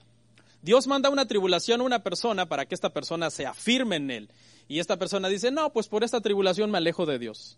Dios 0.61 0.87
manda 0.87 1.09
una 1.09 1.25
tribulación 1.25 1.81
a 1.81 1.85
una 1.85 2.03
persona 2.03 2.47
para 2.47 2.65
que 2.65 2.75
esta 2.75 2.91
persona 2.91 3.29
se 3.29 3.45
afirme 3.45 3.95
en 3.95 4.11
Él. 4.11 4.29
Y 4.67 4.79
esta 4.79 4.97
persona 4.97 5.29
dice, 5.29 5.51
no, 5.51 5.71
pues 5.71 5.87
por 5.87 6.03
esta 6.03 6.21
tribulación 6.21 6.69
me 6.69 6.77
alejo 6.77 7.05
de 7.05 7.17
Dios. 7.17 7.57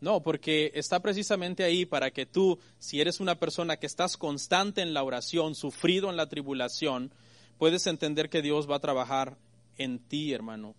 No, 0.00 0.20
porque 0.20 0.70
está 0.74 1.00
precisamente 1.00 1.64
ahí 1.64 1.86
para 1.86 2.10
que 2.10 2.26
tú, 2.26 2.58
si 2.78 3.00
eres 3.00 3.20
una 3.20 3.36
persona 3.36 3.78
que 3.78 3.86
estás 3.86 4.18
constante 4.18 4.82
en 4.82 4.92
la 4.92 5.02
oración, 5.02 5.54
sufrido 5.54 6.10
en 6.10 6.16
la 6.16 6.28
tribulación, 6.28 7.10
puedes 7.58 7.86
entender 7.86 8.28
que 8.28 8.42
Dios 8.42 8.70
va 8.70 8.76
a 8.76 8.80
trabajar 8.80 9.38
en 9.78 9.98
ti, 9.98 10.32
hermano, 10.32 10.74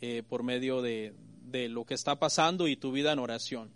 eh, 0.00 0.22
por 0.28 0.42
medio 0.42 0.82
de, 0.82 1.14
de 1.44 1.68
lo 1.68 1.84
que 1.84 1.94
está 1.94 2.18
pasando 2.18 2.68
y 2.68 2.76
tu 2.76 2.92
vida 2.92 3.12
en 3.12 3.18
oración. 3.18 3.70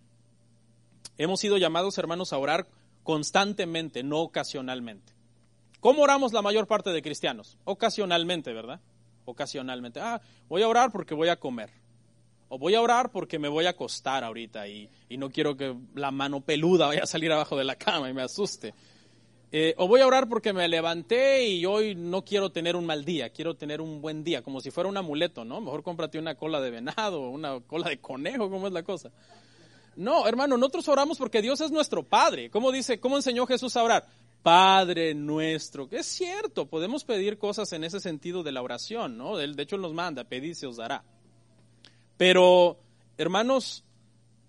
Hemos 1.18 1.41
sido 1.41 1.59
llamados, 1.59 1.99
hermanos, 1.99 2.33
a 2.33 2.39
orar 2.39 2.68
constantemente, 3.03 4.03
no 4.03 4.20
ocasionalmente. 4.20 5.12
¿Cómo 5.81 6.03
oramos 6.03 6.33
la 6.33 6.43
mayor 6.43 6.66
parte 6.66 6.91
de 6.91 7.03
cristianos? 7.03 7.59
Ocasionalmente, 7.64 8.53
¿verdad? 8.53 8.81
ocasionalmente. 9.25 10.01
Ah, 10.01 10.20
voy 10.49 10.62
a 10.62 10.68
orar 10.68 10.91
porque 10.93 11.14
voy 11.14 11.29
a 11.29 11.37
comer. 11.37 11.70
O 12.49 12.59
voy 12.59 12.75
a 12.75 12.83
orar 12.83 13.11
porque 13.11 13.39
me 13.39 13.49
voy 13.49 13.66
a 13.66 13.70
acostar 13.70 14.25
ahorita 14.25 14.68
y, 14.68 14.91
no 15.11 15.31
quiero 15.31 15.57
que 15.57 15.75
la 15.95 16.11
mano 16.11 16.41
peluda 16.41 16.87
vaya 16.87 17.03
a 17.05 17.07
salir 17.07 17.33
abajo 17.33 17.57
de 17.57 17.64
la 17.64 17.77
cama 17.77 18.11
y 18.11 18.14
me 18.14 18.23
asuste. 18.23 18.75
Eh, 19.55 19.74
o 19.76 19.86
voy 19.86 20.00
a 20.00 20.07
orar 20.07 20.30
porque 20.30 20.55
me 20.55 20.66
levanté 20.66 21.46
y 21.46 21.66
hoy 21.66 21.94
no 21.94 22.24
quiero 22.24 22.50
tener 22.50 22.74
un 22.74 22.86
mal 22.86 23.05
día, 23.05 23.28
quiero 23.28 23.55
tener 23.55 23.82
un 23.82 24.00
buen 24.00 24.24
día, 24.24 24.42
como 24.42 24.62
si 24.62 24.70
fuera 24.70 24.88
un 24.88 24.96
amuleto, 24.96 25.44
¿no? 25.44 25.61
Mejor 25.61 25.82
cómprate 25.82 26.18
una 26.18 26.36
cola 26.36 26.59
de 26.62 26.70
venado, 26.70 27.20
o 27.20 27.28
una 27.28 27.61
cola 27.61 27.90
de 27.90 28.00
conejo, 28.00 28.48
¿cómo 28.48 28.66
es 28.66 28.72
la 28.72 28.82
cosa? 28.82 29.11
No, 29.94 30.26
hermano, 30.26 30.57
nosotros 30.57 30.88
oramos 30.88 31.18
porque 31.18 31.42
Dios 31.42 31.61
es 31.61 31.70
nuestro 31.70 32.03
Padre. 32.03 32.48
¿Cómo 32.48 32.72
dice, 32.72 32.98
cómo 32.98 33.16
enseñó 33.16 33.46
Jesús 33.46 33.76
a 33.76 33.82
orar? 33.82 34.07
Padre 34.42 35.14
nuestro. 35.14 35.86
Es 35.90 36.07
cierto, 36.07 36.66
podemos 36.66 37.05
pedir 37.05 37.36
cosas 37.36 37.74
en 37.74 37.84
ese 37.84 38.00
sentido 38.00 38.42
de 38.42 38.53
la 38.53 38.62
oración, 38.62 39.18
¿no? 39.18 39.36
De 39.36 39.62
hecho, 39.62 39.76
Él 39.76 39.82
nos 39.82 39.92
manda, 39.92 40.24
pedid 40.24 40.55
se 40.55 40.66
os 40.66 40.78
dará. 40.78 41.05
Pero, 42.16 42.78
hermanos, 43.18 43.84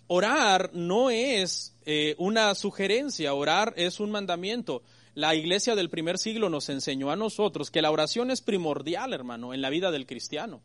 orar 0.06 0.70
no 0.72 1.10
es 1.10 1.76
eh, 1.84 2.14
una 2.18 2.54
sugerencia, 2.54 3.34
orar 3.34 3.74
es 3.76 4.00
un 4.00 4.10
mandamiento. 4.10 4.82
La 5.14 5.36
iglesia 5.36 5.76
del 5.76 5.90
primer 5.90 6.18
siglo 6.18 6.50
nos 6.50 6.68
enseñó 6.68 7.10
a 7.10 7.16
nosotros 7.16 7.70
que 7.70 7.82
la 7.82 7.92
oración 7.92 8.32
es 8.32 8.40
primordial, 8.40 9.12
hermano, 9.12 9.54
en 9.54 9.62
la 9.62 9.70
vida 9.70 9.92
del 9.92 10.06
cristiano. 10.06 10.60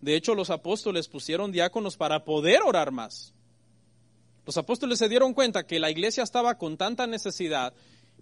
De 0.00 0.16
hecho, 0.16 0.34
los 0.34 0.48
apóstoles 0.48 1.08
pusieron 1.08 1.52
diáconos 1.52 1.98
para 1.98 2.24
poder 2.24 2.60
orar 2.64 2.92
más. 2.92 3.34
Los 4.46 4.56
apóstoles 4.56 4.98
se 4.98 5.10
dieron 5.10 5.34
cuenta 5.34 5.66
que 5.66 5.78
la 5.78 5.90
iglesia 5.90 6.22
estaba 6.22 6.56
con 6.56 6.78
tanta 6.78 7.06
necesidad 7.06 7.74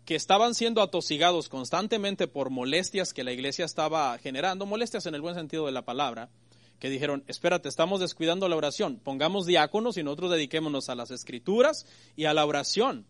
que 0.05 0.17
estaban 0.17 0.55
siendo 0.55 0.83
atosigados 0.83 1.49
constantemente 1.49 2.27
por 2.27 2.51
molestias 2.51 3.13
que 3.13 3.23
la 3.25 3.33
iglesia 3.33 3.65
estaba 3.65 4.19
generando, 4.19 4.67
molestias 4.67 5.07
en 5.07 5.15
el 5.15 5.21
buen 5.21 5.35
sentido 5.37 5.67
de 5.67 5.73
la 5.73 5.85
palabra, 5.85 6.29
que 6.81 6.91
dijeron, 6.91 7.23
espérate, 7.29 7.69
estamos 7.69 8.01
descuidando 8.01 8.49
la 8.49 8.57
oración, 8.57 9.01
pongamos 9.05 9.47
diáconos 9.47 9.97
y 9.97 10.03
nosotros 10.03 10.33
dediquémonos 10.33 10.89
a 10.89 10.97
las 10.97 11.11
escrituras 11.11 11.87
y 12.17 12.25
a 12.25 12.35
la 12.35 12.47
oración. 12.47 13.07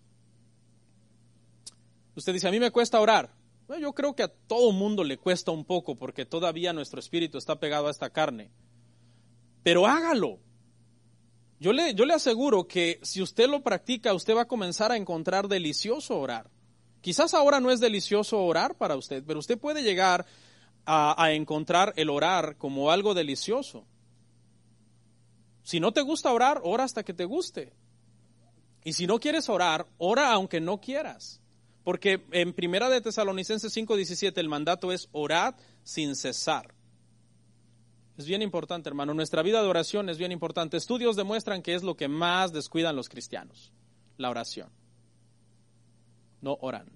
Usted 2.19 2.33
dice, 2.33 2.49
a 2.49 2.51
mí 2.51 2.59
me 2.59 2.73
cuesta 2.73 3.01
orar. 3.01 3.31
yo 3.81 3.93
creo 3.93 4.17
que 4.17 4.25
a 4.25 4.29
todo 4.29 4.73
mundo 4.73 5.05
le 5.05 5.19
cuesta 5.19 5.53
un 5.53 5.65
poco 5.65 5.95
porque 5.95 6.27
todavía 6.27 6.73
nuestro 6.73 6.99
espíritu 6.99 7.39
está 7.39 7.61
pegado 7.61 7.87
a 7.87 7.93
esta 7.93 8.11
carne. 8.11 8.51
Pero 9.63 9.87
hágalo. 9.87 10.41
Yo 11.61 11.73
le, 11.73 11.95
yo 11.95 12.05
le 12.05 12.15
aseguro 12.15 12.67
que 12.67 12.99
si 13.03 13.23
usted 13.23 13.49
lo 13.49 13.63
practica, 13.63 14.15
usted 14.15 14.35
va 14.35 14.43
a 14.43 14.49
comenzar 14.49 14.91
a 14.91 14.97
encontrar 14.97 15.47
delicioso 15.47 16.19
orar. 16.19 16.51
Quizás 17.03 17.35
ahora 17.35 17.61
no 17.61 17.71
es 17.71 17.79
delicioso 17.79 18.43
orar 18.43 18.77
para 18.77 18.97
usted, 18.97 19.23
pero 19.25 19.39
usted 19.39 19.57
puede 19.57 19.85
llegar 19.85 20.27
a 20.91 21.33
encontrar 21.33 21.93
el 21.97 22.11
orar 22.11 22.57
como 22.57 22.91
algo 22.91 23.15
delicioso. 23.15 23.87
Si 25.63 25.79
no 25.79 25.93
te 25.93 26.01
gusta 26.01 26.33
orar, 26.33 26.63
ora 26.65 26.83
hasta 26.83 27.05
que 27.05 27.15
te 27.15 27.27
guste. 27.27 27.75
Y 28.83 28.95
si 28.95 29.07
no 29.07 29.21
quieres 29.21 29.49
orar, 29.49 29.87
ora 29.99 30.33
aunque 30.33 30.61
no 30.61 30.81
quieras. 30.81 31.41
Porque 31.89 32.23
en 32.33 32.53
Primera 32.53 32.91
de 32.91 33.01
Tesalonicenses 33.01 33.75
5:17 33.75 34.37
el 34.37 34.51
mandato 34.51 34.93
es 34.93 35.09
orad 35.11 35.55
sin 35.83 36.17
cesar. 36.17 36.75
Es 38.19 38.27
bien 38.27 38.43
importante, 38.43 38.91
hermano. 38.91 39.15
Nuestra 39.15 39.41
vida 39.41 39.63
de 39.63 39.69
oración 39.69 40.11
es 40.11 40.19
bien 40.19 40.31
importante. 40.31 40.77
Estudios 40.77 41.17
demuestran 41.17 41.63
que 41.63 41.75
es 41.75 41.83
lo 41.83 41.97
que 41.97 42.07
más 42.07 42.53
descuidan 42.53 42.95
los 42.95 43.09
cristianos, 43.09 43.73
la 44.19 44.29
oración. 44.29 44.69
No 46.43 46.59
oran. 46.61 46.93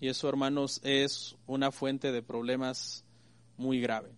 Y 0.00 0.08
eso, 0.08 0.30
hermanos, 0.30 0.80
es 0.82 1.36
una 1.46 1.70
fuente 1.70 2.10
de 2.10 2.22
problemas 2.22 3.04
muy 3.58 3.82
grave. 3.82 4.14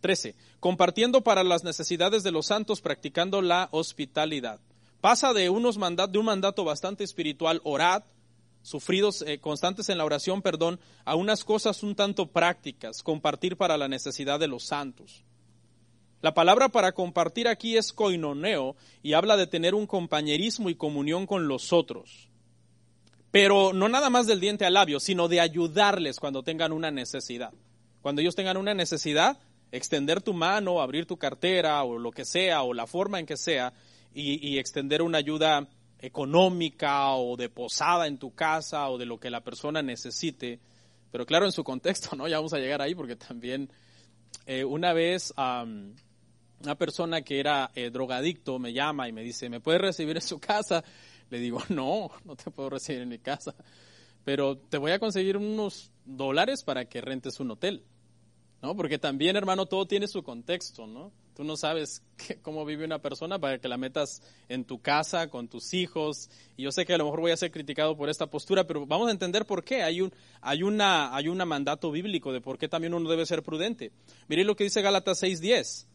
13. 0.00 0.34
Compartiendo 0.58 1.22
para 1.22 1.44
las 1.44 1.62
necesidades 1.62 2.24
de 2.24 2.32
los 2.32 2.46
santos, 2.46 2.80
practicando 2.80 3.42
la 3.42 3.68
hospitalidad. 3.70 4.58
Pasa 5.00 5.32
de, 5.32 5.50
unos 5.50 5.78
de 5.78 6.18
un 6.18 6.24
mandato 6.24 6.64
bastante 6.64 7.04
espiritual, 7.04 7.60
orad, 7.62 8.02
sufridos 8.68 9.22
eh, 9.22 9.38
constantes 9.38 9.88
en 9.88 9.98
la 9.98 10.04
oración, 10.04 10.42
perdón, 10.42 10.78
a 11.04 11.14
unas 11.14 11.42
cosas 11.44 11.82
un 11.82 11.94
tanto 11.94 12.26
prácticas, 12.26 13.02
compartir 13.02 13.56
para 13.56 13.78
la 13.78 13.88
necesidad 13.88 14.38
de 14.38 14.48
los 14.48 14.64
santos. 14.64 15.24
La 16.20 16.34
palabra 16.34 16.68
para 16.68 16.92
compartir 16.92 17.48
aquí 17.48 17.76
es 17.76 17.92
koinoneo 17.92 18.76
y 19.02 19.14
habla 19.14 19.36
de 19.36 19.46
tener 19.46 19.74
un 19.74 19.86
compañerismo 19.86 20.68
y 20.68 20.74
comunión 20.74 21.26
con 21.26 21.48
los 21.48 21.72
otros. 21.72 22.28
Pero 23.30 23.72
no 23.72 23.88
nada 23.88 24.10
más 24.10 24.26
del 24.26 24.40
diente 24.40 24.66
al 24.66 24.74
labio, 24.74 25.00
sino 25.00 25.28
de 25.28 25.40
ayudarles 25.40 26.18
cuando 26.18 26.42
tengan 26.42 26.72
una 26.72 26.90
necesidad. 26.90 27.52
Cuando 28.02 28.20
ellos 28.20 28.34
tengan 28.34 28.56
una 28.56 28.74
necesidad, 28.74 29.38
extender 29.70 30.20
tu 30.20 30.34
mano, 30.34 30.80
abrir 30.80 31.06
tu 31.06 31.16
cartera 31.16 31.82
o 31.84 31.98
lo 31.98 32.10
que 32.10 32.24
sea, 32.24 32.62
o 32.62 32.74
la 32.74 32.86
forma 32.86 33.18
en 33.20 33.26
que 33.26 33.36
sea, 33.36 33.72
y 34.12 34.58
extender 34.58 35.02
una 35.02 35.18
ayuda 35.18 35.68
económica 35.98 37.12
o 37.14 37.36
de 37.36 37.48
posada 37.48 38.06
en 38.06 38.18
tu 38.18 38.34
casa 38.34 38.88
o 38.88 38.98
de 38.98 39.06
lo 39.06 39.18
que 39.18 39.30
la 39.30 39.42
persona 39.42 39.82
necesite, 39.82 40.60
pero 41.10 41.26
claro 41.26 41.46
en 41.46 41.52
su 41.52 41.64
contexto, 41.64 42.14
¿no? 42.16 42.28
Ya 42.28 42.36
vamos 42.36 42.52
a 42.52 42.58
llegar 42.58 42.82
ahí 42.82 42.94
porque 42.94 43.16
también 43.16 43.70
eh, 44.46 44.64
una 44.64 44.92
vez 44.92 45.32
una 45.36 46.74
persona 46.76 47.22
que 47.22 47.40
era 47.40 47.70
eh, 47.74 47.90
drogadicto 47.90 48.58
me 48.58 48.72
llama 48.72 49.08
y 49.08 49.12
me 49.12 49.22
dice, 49.22 49.48
¿me 49.48 49.60
puede 49.60 49.78
recibir 49.78 50.16
en 50.16 50.22
su 50.22 50.38
casa? 50.38 50.84
Le 51.30 51.38
digo, 51.38 51.62
no, 51.68 52.10
no 52.24 52.36
te 52.36 52.50
puedo 52.50 52.70
recibir 52.70 53.02
en 53.02 53.08
mi 53.08 53.18
casa, 53.18 53.54
pero 54.24 54.56
te 54.56 54.78
voy 54.78 54.92
a 54.92 54.98
conseguir 54.98 55.36
unos 55.36 55.90
dólares 56.04 56.62
para 56.62 56.86
que 56.86 57.00
rentes 57.00 57.40
un 57.40 57.50
hotel, 57.50 57.84
¿no? 58.62 58.76
Porque 58.76 58.98
también, 58.98 59.36
hermano, 59.36 59.66
todo 59.66 59.86
tiene 59.86 60.08
su 60.08 60.22
contexto, 60.22 60.86
¿no? 60.86 61.12
Tú 61.38 61.44
no 61.44 61.56
sabes 61.56 62.02
cómo 62.42 62.64
vive 62.64 62.84
una 62.84 62.98
persona 62.98 63.38
para 63.38 63.60
que 63.60 63.68
la 63.68 63.76
metas 63.76 64.22
en 64.48 64.64
tu 64.64 64.80
casa, 64.80 65.30
con 65.30 65.46
tus 65.46 65.72
hijos. 65.72 66.28
Y 66.56 66.64
yo 66.64 66.72
sé 66.72 66.84
que 66.84 66.94
a 66.94 66.98
lo 66.98 67.04
mejor 67.04 67.20
voy 67.20 67.30
a 67.30 67.36
ser 67.36 67.52
criticado 67.52 67.96
por 67.96 68.10
esta 68.10 68.26
postura, 68.26 68.66
pero 68.66 68.84
vamos 68.86 69.06
a 69.06 69.12
entender 69.12 69.46
por 69.46 69.62
qué. 69.62 69.84
Hay 69.84 70.00
un, 70.00 70.12
hay 70.40 70.64
una, 70.64 71.14
hay 71.14 71.28
mandato 71.28 71.92
bíblico 71.92 72.32
de 72.32 72.40
por 72.40 72.58
qué 72.58 72.66
también 72.66 72.92
uno 72.92 73.08
debe 73.08 73.24
ser 73.24 73.44
prudente. 73.44 73.92
Mire 74.26 74.42
lo 74.42 74.56
que 74.56 74.64
dice 74.64 74.82
Gálatas 74.82 75.22
6.10. 75.22 75.86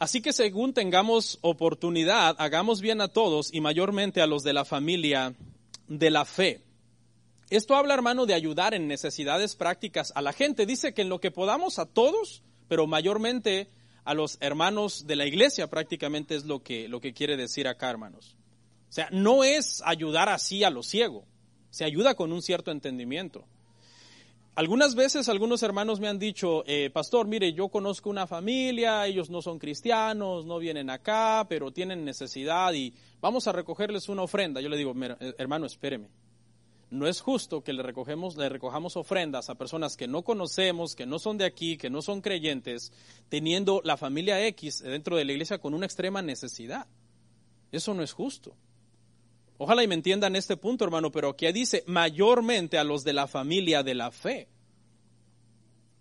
Así 0.00 0.20
que 0.20 0.32
según 0.32 0.74
tengamos 0.74 1.38
oportunidad, 1.42 2.34
hagamos 2.40 2.80
bien 2.80 3.00
a 3.00 3.06
todos 3.06 3.54
y 3.54 3.60
mayormente 3.60 4.20
a 4.20 4.26
los 4.26 4.42
de 4.42 4.54
la 4.54 4.64
familia 4.64 5.36
de 5.86 6.10
la 6.10 6.24
fe. 6.24 6.62
Esto 7.48 7.76
habla, 7.76 7.94
hermano, 7.94 8.26
de 8.26 8.34
ayudar 8.34 8.74
en 8.74 8.88
necesidades 8.88 9.54
prácticas 9.54 10.12
a 10.16 10.20
la 10.20 10.32
gente. 10.32 10.66
Dice 10.66 10.94
que 10.94 11.02
en 11.02 11.10
lo 11.10 11.20
que 11.20 11.30
podamos 11.30 11.78
a 11.78 11.86
todos, 11.86 12.42
pero 12.66 12.88
mayormente 12.88 13.68
a 14.04 14.14
los 14.14 14.36
hermanos 14.40 15.06
de 15.06 15.16
la 15.16 15.26
iglesia 15.26 15.68
prácticamente 15.68 16.34
es 16.34 16.44
lo 16.44 16.62
que, 16.62 16.88
lo 16.88 17.00
que 17.00 17.12
quiere 17.12 17.36
decir 17.36 17.66
acá, 17.66 17.90
hermanos. 17.90 18.36
O 18.88 18.92
sea, 18.92 19.08
no 19.10 19.44
es 19.44 19.82
ayudar 19.84 20.28
así 20.28 20.62
a 20.62 20.70
lo 20.70 20.82
ciego, 20.82 21.24
se 21.70 21.84
ayuda 21.84 22.14
con 22.14 22.32
un 22.32 22.42
cierto 22.42 22.70
entendimiento. 22.70 23.44
Algunas 24.56 24.94
veces 24.94 25.28
algunos 25.28 25.64
hermanos 25.64 25.98
me 25.98 26.06
han 26.06 26.20
dicho, 26.20 26.62
eh, 26.68 26.88
pastor, 26.90 27.26
mire, 27.26 27.52
yo 27.54 27.70
conozco 27.70 28.08
una 28.08 28.28
familia, 28.28 29.04
ellos 29.04 29.28
no 29.28 29.42
son 29.42 29.58
cristianos, 29.58 30.46
no 30.46 30.60
vienen 30.60 30.90
acá, 30.90 31.44
pero 31.48 31.72
tienen 31.72 32.04
necesidad 32.04 32.72
y 32.72 32.94
vamos 33.20 33.48
a 33.48 33.52
recogerles 33.52 34.08
una 34.08 34.22
ofrenda. 34.22 34.60
Yo 34.60 34.68
le 34.68 34.76
digo, 34.76 34.94
eh, 34.96 35.34
hermano, 35.38 35.66
espéreme, 35.66 36.08
no 36.94 37.08
es 37.08 37.20
justo 37.20 37.62
que 37.62 37.72
le, 37.72 37.82
recogemos, 37.82 38.36
le 38.36 38.48
recojamos 38.48 38.96
ofrendas 38.96 39.50
a 39.50 39.56
personas 39.56 39.96
que 39.96 40.06
no 40.06 40.22
conocemos, 40.22 40.94
que 40.94 41.06
no 41.06 41.18
son 41.18 41.36
de 41.36 41.44
aquí, 41.44 41.76
que 41.76 41.90
no 41.90 42.00
son 42.02 42.20
creyentes, 42.20 42.92
teniendo 43.28 43.80
la 43.84 43.96
familia 43.96 44.44
X 44.46 44.82
dentro 44.82 45.16
de 45.16 45.24
la 45.24 45.32
iglesia 45.32 45.58
con 45.58 45.74
una 45.74 45.86
extrema 45.86 46.22
necesidad. 46.22 46.86
Eso 47.72 47.92
no 47.94 48.02
es 48.02 48.12
justo. 48.12 48.54
Ojalá 49.58 49.82
y 49.82 49.88
me 49.88 49.94
entiendan 49.94 50.36
este 50.36 50.56
punto, 50.56 50.84
hermano, 50.84 51.10
pero 51.10 51.30
aquí 51.30 51.50
dice 51.52 51.84
mayormente 51.86 52.78
a 52.78 52.84
los 52.84 53.04
de 53.04 53.12
la 53.12 53.26
familia 53.26 53.82
de 53.82 53.94
la 53.94 54.10
fe. 54.10 54.48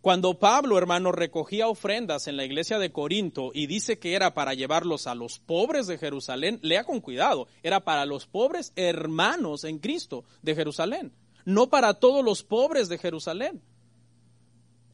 Cuando 0.04 0.38
Pablo, 0.38 0.78
hermano, 0.78 1.14
recogía 1.14 1.70
ofrendas 1.70 2.28
en 2.28 2.36
la 2.36 2.43
iglesia 2.43 2.78
de 2.78 2.91
Corinto 2.91 3.51
y 3.54 3.68
dice 3.68 3.99
que 3.99 4.16
era 4.16 4.34
para 4.34 4.54
llevarlos 4.54 5.08
a 5.08 5.16
los 5.16 5.39
pobres 5.39 5.88
de 5.88 5.97
Jerusalén, 5.97 6.60
lea 6.62 6.84
con 6.84 6.99
cuidado, 6.99 7.47
era 7.64 7.86
para 7.86 8.06
los 8.06 8.28
pobres 8.28 8.74
hermanos 8.76 9.64
en 9.64 9.80
Cristo 9.80 10.26
de 10.41 10.56
Jerusalén, 10.56 11.14
no 11.45 11.70
para 11.70 11.93
todos 11.93 12.22
los 12.22 12.43
pobres 12.43 12.89
de 12.89 12.97
Jerusalén. 12.97 13.62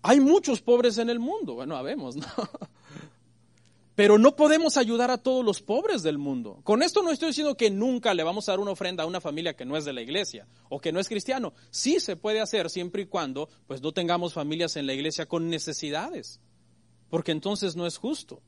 Hay 0.03 0.19
muchos 0.19 0.61
pobres 0.61 0.99
en 0.99 1.09
el 1.09 1.17
mundo, 1.17 1.55
bueno, 1.55 1.75
habemos, 1.75 2.15
¿no? 2.15 2.27
Pero 3.99 4.17
no 4.17 4.33
podemos 4.33 4.77
ayudar 4.77 5.11
a 5.11 5.17
todos 5.17 5.43
los 5.43 5.61
pobres 5.61 6.03
del 6.03 6.17
mundo. 6.17 6.61
Con 6.63 6.83
esto 6.83 7.03
no 7.03 7.11
estoy 7.11 7.31
diciendo 7.31 7.57
que 7.57 7.69
nunca 7.69 8.13
le 8.13 8.23
vamos 8.23 8.47
a 8.47 8.53
dar 8.53 8.61
una 8.61 8.71
ofrenda 8.71 9.03
a 9.03 9.05
una 9.05 9.19
familia 9.19 9.57
que 9.57 9.65
no 9.65 9.75
es 9.75 9.83
de 9.83 9.91
la 9.91 10.01
iglesia 10.01 10.47
o 10.69 10.79
que 10.79 10.93
no 10.93 11.01
es 11.01 11.09
cristiano. 11.09 11.53
Sí 11.69 11.99
se 11.99 12.15
puede 12.15 12.39
hacer 12.39 12.69
siempre 12.69 13.01
y 13.01 13.07
cuando 13.07 13.49
pues 13.67 13.81
no 13.81 13.91
tengamos 13.91 14.33
familias 14.33 14.77
en 14.77 14.87
la 14.87 14.93
iglesia 14.93 15.25
con 15.25 15.49
necesidades. 15.49 16.39
Porque 17.09 17.33
entonces 17.33 17.75
no 17.75 17.85
es 17.85 17.97
justo. 17.97 18.41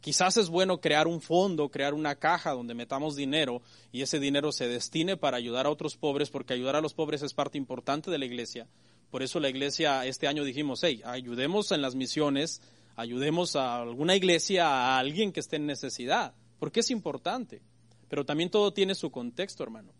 Quizás 0.00 0.38
es 0.38 0.48
bueno 0.48 0.80
crear 0.80 1.06
un 1.06 1.20
fondo, 1.20 1.68
crear 1.68 1.94
una 1.94 2.16
caja 2.16 2.50
donde 2.50 2.74
metamos 2.74 3.14
dinero 3.14 3.62
y 3.92 4.02
ese 4.02 4.18
dinero 4.18 4.50
se 4.50 4.66
destine 4.66 5.16
para 5.16 5.36
ayudar 5.36 5.66
a 5.66 5.70
otros 5.70 5.96
pobres, 5.96 6.30
porque 6.30 6.52
ayudar 6.52 6.74
a 6.74 6.80
los 6.80 6.94
pobres 6.94 7.22
es 7.22 7.32
parte 7.32 7.58
importante 7.58 8.10
de 8.10 8.18
la 8.18 8.24
iglesia. 8.24 8.66
Por 9.12 9.22
eso 9.22 9.38
la 9.38 9.50
iglesia 9.50 10.04
este 10.04 10.26
año 10.26 10.42
dijimos, 10.42 10.80
hey, 10.82 11.00
ayudemos 11.04 11.70
en 11.70 11.80
las 11.80 11.94
misiones 11.94 12.60
ayudemos 12.96 13.56
a 13.56 13.82
alguna 13.82 14.16
iglesia, 14.16 14.68
a 14.68 14.98
alguien 14.98 15.32
que 15.32 15.40
esté 15.40 15.56
en 15.56 15.66
necesidad, 15.66 16.34
porque 16.58 16.80
es 16.80 16.90
importante. 16.90 17.62
Pero 18.08 18.24
también 18.24 18.50
todo 18.50 18.72
tiene 18.72 18.94
su 18.94 19.10
contexto, 19.10 19.62
hermano. 19.62 19.92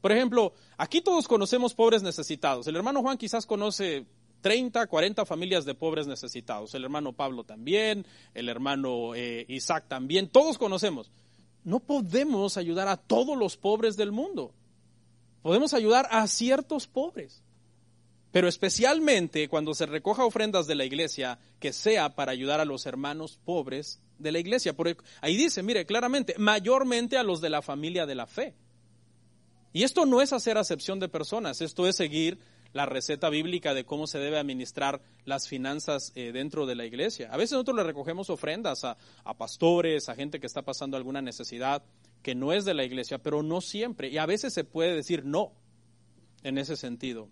Por 0.00 0.12
ejemplo, 0.12 0.52
aquí 0.76 1.00
todos 1.00 1.26
conocemos 1.26 1.74
pobres 1.74 2.02
necesitados. 2.02 2.66
El 2.66 2.76
hermano 2.76 3.02
Juan 3.02 3.18
quizás 3.18 3.46
conoce 3.46 4.06
30, 4.40 4.86
40 4.86 5.26
familias 5.26 5.64
de 5.64 5.74
pobres 5.74 6.06
necesitados. 6.06 6.74
El 6.74 6.84
hermano 6.84 7.12
Pablo 7.12 7.44
también, 7.44 8.06
el 8.34 8.48
hermano 8.48 9.14
eh, 9.14 9.44
Isaac 9.48 9.86
también, 9.88 10.28
todos 10.28 10.58
conocemos. 10.58 11.10
No 11.64 11.80
podemos 11.80 12.56
ayudar 12.56 12.88
a 12.88 12.96
todos 12.96 13.36
los 13.36 13.56
pobres 13.56 13.96
del 13.96 14.12
mundo. 14.12 14.54
Podemos 15.42 15.74
ayudar 15.74 16.08
a 16.10 16.26
ciertos 16.26 16.86
pobres. 16.86 17.42
Pero 18.32 18.48
especialmente 18.48 19.48
cuando 19.48 19.74
se 19.74 19.86
recoja 19.86 20.24
ofrendas 20.24 20.66
de 20.66 20.74
la 20.74 20.84
iglesia, 20.84 21.38
que 21.60 21.72
sea 21.72 22.14
para 22.14 22.32
ayudar 22.32 22.60
a 22.60 22.64
los 22.64 22.86
hermanos 22.86 23.40
pobres 23.44 24.00
de 24.18 24.32
la 24.32 24.38
iglesia. 24.38 24.74
ahí 25.20 25.36
dice, 25.36 25.62
mire, 25.62 25.86
claramente, 25.86 26.34
mayormente 26.38 27.16
a 27.16 27.22
los 27.22 27.40
de 27.40 27.50
la 27.50 27.62
familia 27.62 28.06
de 28.06 28.14
la 28.14 28.26
fe. 28.26 28.54
Y 29.72 29.82
esto 29.82 30.06
no 30.06 30.20
es 30.20 30.32
hacer 30.32 30.58
acepción 30.58 30.98
de 30.98 31.08
personas, 31.08 31.60
esto 31.60 31.86
es 31.86 31.96
seguir 31.96 32.38
la 32.72 32.84
receta 32.84 33.30
bíblica 33.30 33.72
de 33.72 33.84
cómo 33.84 34.06
se 34.06 34.18
debe 34.18 34.38
administrar 34.38 35.00
las 35.24 35.48
finanzas 35.48 36.12
eh, 36.14 36.32
dentro 36.32 36.66
de 36.66 36.74
la 36.74 36.84
iglesia. 36.84 37.32
A 37.32 37.36
veces 37.36 37.52
nosotros 37.52 37.76
le 37.76 37.82
recogemos 37.82 38.28
ofrendas 38.28 38.84
a 38.84 38.96
pastores, 39.38 40.08
a 40.08 40.14
gente 40.14 40.38
que 40.38 40.46
está 40.46 40.62
pasando 40.62 40.96
alguna 40.96 41.22
necesidad 41.22 41.82
que 42.22 42.34
no 42.34 42.52
es 42.52 42.64
de 42.64 42.74
la 42.74 42.84
iglesia, 42.84 43.18
pero 43.18 43.42
no 43.42 43.60
siempre. 43.60 44.08
Y 44.08 44.18
a 44.18 44.26
veces 44.26 44.52
se 44.52 44.64
puede 44.64 44.94
decir 44.94 45.24
no 45.24 45.52
en 46.42 46.58
ese 46.58 46.76
sentido. 46.76 47.30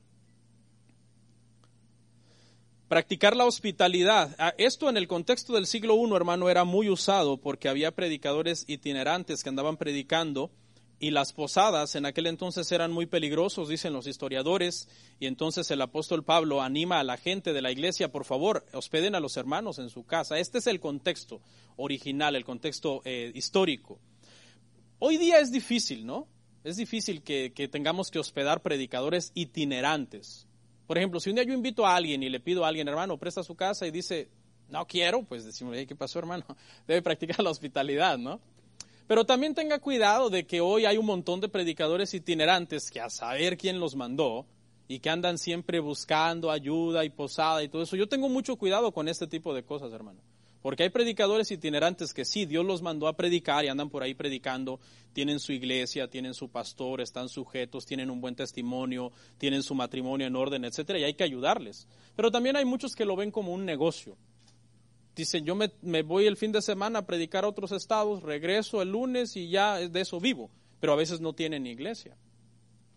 Practicar 2.89 3.34
la 3.37 3.47
hospitalidad. 3.47 4.37
Ah, 4.39 4.55
esto 4.59 4.89
en 4.89 4.97
el 4.97 5.09
contexto 5.09 5.55
del 5.55 5.66
siglo 5.66 5.97
I, 5.97 6.14
hermano, 6.14 6.49
era 6.49 6.64
muy 6.64 6.89
usado 6.89 7.37
porque 7.37 7.68
había 7.68 7.91
predicadores 7.91 8.64
itinerantes 8.68 9.43
que 9.43 9.49
andaban 9.49 9.76
predicando 9.76 10.53
y 10.99 11.11
las 11.11 11.32
posadas 11.32 11.95
en 11.95 12.07
aquel 12.07 12.26
entonces 12.26 12.70
eran 12.72 12.93
muy 12.93 13.07
peligrosos, 13.07 13.68
dicen 13.68 13.93
los 13.93 14.07
historiadores, 14.07 14.89
y 15.20 15.26
entonces 15.26 15.70
el 15.70 15.82
apóstol 15.82 16.24
Pablo 16.24 16.62
anima 16.62 17.01
a 17.01 17.05
la 17.05 17.16
gente 17.16 17.53
de 17.53 17.61
la 17.61 17.70
iglesia, 17.70 18.11
por 18.11 18.24
favor, 18.24 18.64
hospeden 18.72 19.14
a 19.14 19.20
los 19.20 19.37
hermanos 19.37 19.78
en 19.78 19.91
su 19.91 20.05
casa. 20.05 20.39
Este 20.39 20.59
es 20.59 20.66
el 20.66 20.80
contexto 20.80 21.43
original, 21.76 22.34
el 22.34 22.45
contexto 22.45 23.03
eh, 23.05 23.30
histórico. 23.34 23.99
Hoy 24.99 25.18
día 25.18 25.41
es 25.41 25.53
difícil, 25.53 26.07
¿no? 26.07 26.28
Es 26.64 26.76
difícil 26.76 27.22
que, 27.22 27.51
tengamos 27.70 28.11
que 28.11 28.18
hospedar 28.18 28.62
predicadores 28.62 29.32
itinerantes. 29.34 30.47
Por 30.87 30.99
ejemplo, 30.99 31.20
si 31.20 31.30
un 31.30 31.37
día 31.37 31.45
yo 31.45 31.53
invito 31.53 31.87
a 31.87 31.97
alguien 31.97 32.22
y 32.22 32.28
le 32.28 32.41
pido 32.41 32.64
a 32.64 32.68
alguien, 32.68 32.87
hermano, 32.89 33.18
presta 33.18 33.43
su 33.43 33.55
casa 33.55 33.87
y 33.87 33.91
dice, 33.91 34.28
no 34.68 34.87
quiero, 34.87 35.22
pues 35.22 35.45
decimos, 35.45 35.76
¿qué 35.87 35.97
pasó, 35.97 36.18
hermano? 36.18 36.45
Debe 36.87 37.03
practicar 37.03 37.41
la 37.41 37.51
hospitalidad, 37.51 38.18
¿no? 38.18 38.41
Pero 39.07 39.24
también 39.24 39.55
tenga 39.55 39.78
cuidado 39.78 40.30
de 40.30 40.47
que 40.47 40.61
hoy 40.61 40.84
hay 40.84 40.97
un 40.97 41.07
montón 41.07 41.41
de 41.41 41.49
predicadores 41.49 42.12
itinerantes 42.14 42.91
que 42.91 43.01
a 43.01 43.09
saber 43.09 43.57
quién 43.57 43.78
los 43.78 43.95
mandó 43.95 44.47
y 44.89 44.99
que 44.99 45.11
andan 45.11 45.39
siempre 45.39 45.78
buscando 45.80 46.51
ayuda 46.51 47.05
y 47.05 47.11
posada 47.11 47.62
y 47.62 47.68
todo 47.68 47.82
eso. 47.82 47.97
Yo 47.97 48.09
tengo 48.09 48.28
mucho 48.28 48.57
cuidado 48.57 48.93
con 48.93 49.09
este 49.09 49.26
tipo 49.26 49.55
de 49.55 49.62
cosas, 49.62 49.93
hermano. 49.93 50.20
Porque 50.66 50.82
hay 50.82 50.88
predicadores 50.88 51.48
itinerantes 51.52 52.12
que 52.12 52.24
sí, 52.24 52.44
Dios 52.44 52.66
los 52.66 52.82
mandó 52.82 53.06
a 53.06 53.16
predicar 53.16 53.64
y 53.64 53.68
andan 53.68 53.88
por 53.88 54.02
ahí 54.02 54.14
predicando, 54.14 54.80
tienen 55.12 55.38
su 55.38 55.52
iglesia, 55.52 56.10
tienen 56.10 56.34
su 56.34 56.48
pastor, 56.48 57.00
están 57.00 57.28
sujetos, 57.28 57.86
tienen 57.86 58.10
un 58.10 58.20
buen 58.20 58.34
testimonio, 58.34 59.12
tienen 59.38 59.62
su 59.62 59.76
matrimonio 59.76 60.26
en 60.26 60.34
orden, 60.34 60.64
etcétera, 60.64 60.98
y 60.98 61.04
hay 61.04 61.14
que 61.14 61.22
ayudarles. 61.22 61.86
Pero 62.16 62.32
también 62.32 62.56
hay 62.56 62.64
muchos 62.64 62.96
que 62.96 63.04
lo 63.04 63.14
ven 63.14 63.30
como 63.30 63.52
un 63.52 63.64
negocio. 63.64 64.16
Dicen, 65.14 65.44
yo 65.44 65.54
me, 65.54 66.02
voy 66.02 66.26
el 66.26 66.36
fin 66.36 66.50
de 66.50 66.60
semana 66.60 66.98
a 66.98 67.06
predicar 67.06 67.44
a 67.44 67.48
otros 67.48 67.70
estados, 67.70 68.24
regreso 68.24 68.82
el 68.82 68.90
lunes 68.90 69.36
y 69.36 69.48
ya 69.48 69.76
de 69.76 70.00
eso 70.00 70.18
vivo, 70.18 70.50
pero 70.80 70.94
a 70.94 70.96
veces 70.96 71.20
no 71.20 71.32
tienen 71.32 71.64
iglesia. 71.68 72.16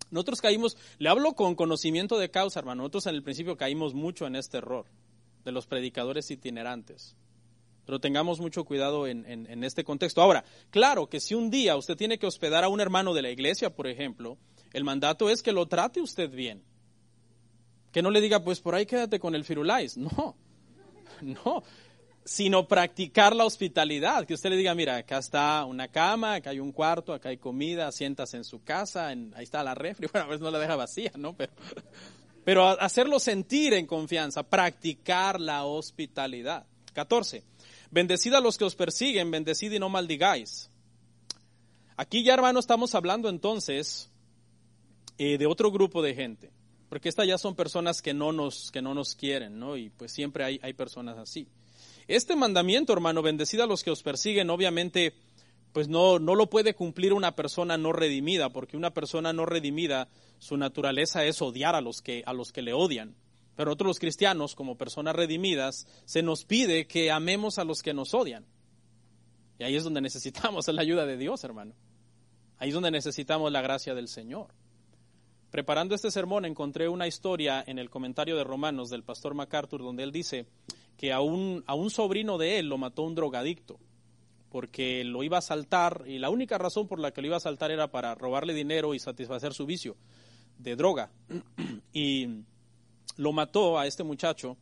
Nosotros 0.09 0.41
caímos, 0.41 0.75
le 0.97 1.09
hablo 1.09 1.33
con 1.33 1.53
conocimiento 1.53 2.17
de 2.17 2.31
causa, 2.31 2.61
hermano, 2.61 2.81
nosotros 2.81 3.05
en 3.05 3.13
el 3.13 3.21
principio 3.21 3.57
caímos 3.57 3.93
mucho 3.93 4.25
en 4.25 4.35
este 4.35 4.57
error 4.57 4.87
de 5.45 5.51
los 5.51 5.67
predicadores 5.67 6.31
itinerantes. 6.31 7.15
Pero 7.89 7.99
tengamos 7.99 8.39
mucho 8.39 8.65
cuidado 8.65 9.07
en, 9.07 9.25
en, 9.25 9.63
este 9.63 9.83
contexto. 9.83 10.21
Ahora, 10.21 10.43
claro 10.69 11.09
que 11.09 11.19
si 11.19 11.33
un 11.33 11.49
día 11.49 11.75
usted 11.75 11.97
tiene 11.97 12.19
que 12.19 12.27
hospedar 12.27 12.63
a 12.63 12.69
un 12.69 12.81
hermano 12.81 13.15
de 13.15 13.23
la 13.23 13.31
iglesia, 13.31 13.71
por 13.71 13.87
ejemplo, 13.87 14.37
el 14.73 14.83
mandato 14.83 15.27
es 15.27 15.41
que 15.41 15.51
lo 15.51 15.67
trate 15.67 15.99
usted 15.99 16.29
bien. 16.29 16.61
Que 17.91 18.03
no 18.03 18.11
le 18.11 18.21
diga, 18.21 18.43
pues 18.43 18.61
por 18.61 18.75
ahí 18.75 18.85
quédate 18.85 19.19
con 19.19 19.33
el 19.33 19.43
firulais. 19.43 19.97
No, 20.07 20.35
no 21.23 21.63
sino 22.23 22.67
practicar 22.67 23.35
la 23.35 23.45
hospitalidad. 23.45 24.27
Que 24.27 24.35
usted 24.35 24.51
le 24.51 24.57
diga, 24.57 24.75
mira, 24.75 24.97
acá 24.97 25.17
está 25.17 25.65
una 25.65 25.87
cama, 25.87 26.35
acá 26.35 26.51
hay 26.51 26.59
un 26.59 26.71
cuarto, 26.71 27.11
acá 27.11 27.29
hay 27.29 27.37
comida, 27.37 27.91
sientas 27.91 28.35
en 28.35 28.43
su 28.43 28.63
casa, 28.63 29.07
ahí 29.07 29.25
está 29.39 29.63
la 29.63 29.73
refri. 29.73 30.07
Bueno, 30.13 30.27
a 30.27 30.29
veces 30.29 30.41
no 30.41 30.51
la 30.51 30.59
deja 30.59 30.75
vacía, 30.75 31.11
¿no? 31.17 31.33
Pero, 31.33 31.51
pero 32.45 32.67
hacerlo 32.67 33.19
sentir 33.19 33.73
en 33.73 33.87
confianza, 33.87 34.43
practicar 34.43 35.41
la 35.41 35.65
hospitalidad. 35.65 36.67
14. 36.93 37.43
Bendecid 37.91 38.33
a 38.33 38.39
los 38.39 38.57
que 38.57 38.65
os 38.65 38.75
persiguen, 38.75 39.31
bendecid 39.31 39.71
y 39.71 39.79
no 39.79 39.89
maldigáis. 39.89 40.69
Aquí 41.97 42.23
ya, 42.23 42.33
hermano, 42.35 42.59
estamos 42.59 42.95
hablando 42.95 43.29
entonces 43.29 44.09
eh, 45.17 45.37
de 45.37 45.47
otro 45.47 45.71
grupo 45.71 46.01
de 46.01 46.13
gente, 46.13 46.51
porque 46.87 47.09
estas 47.09 47.27
ya 47.27 47.37
son 47.37 47.55
personas 47.55 48.01
que 48.01 48.13
no 48.13 48.31
nos, 48.31 48.71
que 48.71 48.81
no 48.81 48.93
nos 48.93 49.15
quieren, 49.15 49.59
¿no? 49.59 49.75
Y 49.75 49.89
pues 49.89 50.11
siempre 50.11 50.43
hay, 50.43 50.59
hay 50.61 50.73
personas 50.73 51.17
así. 51.17 51.47
Este 52.07 52.35
mandamiento, 52.35 52.93
hermano, 52.93 53.21
bendecida 53.21 53.65
a 53.65 53.67
los 53.67 53.83
que 53.83 53.91
os 53.91 54.01
persiguen, 54.01 54.49
obviamente, 54.49 55.13
pues 55.73 55.87
no, 55.87 56.19
no 56.19 56.35
lo 56.35 56.49
puede 56.49 56.73
cumplir 56.73 57.13
una 57.13 57.35
persona 57.35 57.77
no 57.77 57.91
redimida, 57.91 58.49
porque 58.49 58.77
una 58.77 58.91
persona 58.91 59.33
no 59.33 59.45
redimida, 59.45 60.07
su 60.37 60.57
naturaleza 60.57 61.25
es 61.25 61.41
odiar 61.41 61.75
a 61.75 61.81
los 61.81 62.01
que, 62.01 62.23
a 62.25 62.33
los 62.33 62.51
que 62.51 62.61
le 62.61 62.73
odian. 62.73 63.15
Pero 63.59 63.71
nosotros 63.71 63.89
los 63.89 63.99
cristianos, 63.99 64.55
como 64.55 64.77
personas 64.77 65.17
redimidas, 65.17 65.85
se 66.05 66.23
nos 66.23 66.45
pide 66.45 66.87
que 66.87 67.11
amemos 67.11 67.59
a 67.59 67.65
los 67.65 67.83
que 67.83 67.93
nos 67.93 68.13
odian. 68.13 68.45
Y 69.57 69.65
ahí 69.65 69.75
es 69.75 69.83
donde 69.83 69.99
necesitamos 69.99 70.69
la 70.69 70.81
ayuda 70.81 71.05
de 71.05 71.17
Dios, 71.17 71.43
hermano. 71.43 71.73
Ahí 72.57 72.69
es 72.69 72.73
donde 72.73 72.89
necesitamos 72.89 73.51
la 73.51 73.61
gracia 73.61 73.93
del 73.93 74.07
Señor. 74.07 74.53
Preparando 75.51 75.93
este 75.93 76.09
sermón 76.09 76.45
encontré 76.45 76.87
una 76.87 77.05
historia 77.05 77.61
en 77.67 77.79
el 77.79 77.89
comentario 77.89 78.37
de 78.37 78.45
Romanos 78.45 78.89
del 78.89 79.03
pastor 79.03 79.33
MacArthur 79.33 79.83
donde 79.83 80.03
él 80.03 80.13
dice 80.13 80.45
que 80.95 81.11
a 81.11 81.19
un, 81.19 81.65
a 81.67 81.73
un 81.73 81.89
sobrino 81.89 82.37
de 82.37 82.59
él 82.59 82.69
lo 82.69 82.77
mató 82.77 83.03
un 83.03 83.13
drogadicto, 83.13 83.77
porque 84.47 85.03
lo 85.03 85.21
iba 85.21 85.39
a 85.39 85.41
saltar 85.41 86.05
y 86.07 86.19
la 86.19 86.29
única 86.29 86.57
razón 86.57 86.87
por 86.87 87.01
la 87.01 87.11
que 87.11 87.19
lo 87.19 87.27
iba 87.27 87.35
a 87.35 87.41
saltar 87.41 87.71
era 87.71 87.91
para 87.91 88.15
robarle 88.15 88.53
dinero 88.53 88.93
y 88.93 88.99
satisfacer 88.99 89.53
su 89.53 89.65
vicio 89.65 89.97
de 90.59 90.77
droga. 90.77 91.11
Y 91.91 92.45
lo 93.19 93.33
mató 93.33 93.77
a 93.77 93.85
este 93.85 94.03
muchacho 94.03 94.57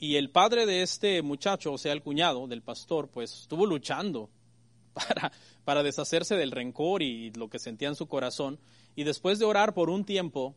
y 0.00 0.16
el 0.16 0.30
padre 0.30 0.66
de 0.66 0.82
este 0.82 1.22
muchacho, 1.22 1.72
o 1.72 1.78
sea, 1.78 1.92
el 1.92 2.02
cuñado 2.02 2.48
del 2.48 2.60
pastor, 2.60 3.08
pues 3.08 3.32
estuvo 3.42 3.64
luchando 3.64 4.28
para, 4.92 5.30
para 5.64 5.84
deshacerse 5.84 6.34
del 6.34 6.50
rencor 6.50 7.00
y 7.00 7.30
lo 7.30 7.48
que 7.48 7.60
sentía 7.60 7.86
en 7.86 7.94
su 7.94 8.08
corazón. 8.08 8.58
Y 8.96 9.04
después 9.04 9.38
de 9.38 9.44
orar 9.44 9.72
por 9.72 9.88
un 9.88 10.04
tiempo 10.04 10.56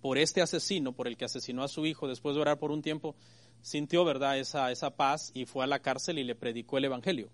por 0.00 0.18
este 0.18 0.40
asesino, 0.40 0.92
por 0.92 1.08
el 1.08 1.16
que 1.16 1.24
asesinó 1.24 1.64
a 1.64 1.68
su 1.68 1.84
hijo, 1.84 2.06
después 2.06 2.36
de 2.36 2.42
orar 2.42 2.60
por 2.60 2.70
un 2.70 2.80
tiempo, 2.80 3.16
sintió, 3.60 4.04
¿verdad?, 4.04 4.38
esa, 4.38 4.70
esa 4.70 4.94
paz 4.94 5.32
y 5.34 5.46
fue 5.46 5.64
a 5.64 5.66
la 5.66 5.80
cárcel 5.80 6.20
y 6.20 6.24
le 6.24 6.36
predicó 6.36 6.78
el 6.78 6.84
Evangelio. 6.84 7.28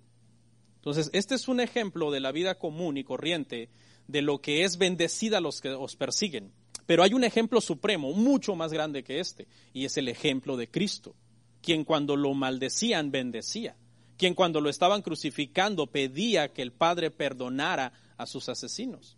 Entonces, 0.76 1.10
este 1.12 1.34
es 1.34 1.48
un 1.48 1.60
ejemplo 1.60 2.10
de 2.10 2.20
la 2.20 2.32
vida 2.32 2.54
común 2.54 2.96
y 2.96 3.04
corriente 3.04 3.68
de 4.08 4.22
lo 4.22 4.38
que 4.38 4.64
es 4.64 4.78
bendecida 4.78 5.36
a 5.36 5.42
los 5.42 5.60
que 5.60 5.68
os 5.68 5.96
persiguen. 5.96 6.54
Pero 6.90 7.04
hay 7.04 7.14
un 7.14 7.22
ejemplo 7.22 7.60
supremo, 7.60 8.12
mucho 8.14 8.56
más 8.56 8.72
grande 8.72 9.04
que 9.04 9.20
este, 9.20 9.46
y 9.72 9.84
es 9.84 9.96
el 9.96 10.08
ejemplo 10.08 10.56
de 10.56 10.68
Cristo, 10.68 11.14
quien 11.62 11.84
cuando 11.84 12.16
lo 12.16 12.34
maldecían 12.34 13.12
bendecía, 13.12 13.76
quien 14.16 14.34
cuando 14.34 14.60
lo 14.60 14.68
estaban 14.68 15.00
crucificando 15.00 15.86
pedía 15.86 16.52
que 16.52 16.62
el 16.62 16.72
Padre 16.72 17.12
perdonara 17.12 17.92
a 18.16 18.26
sus 18.26 18.48
asesinos. 18.48 19.16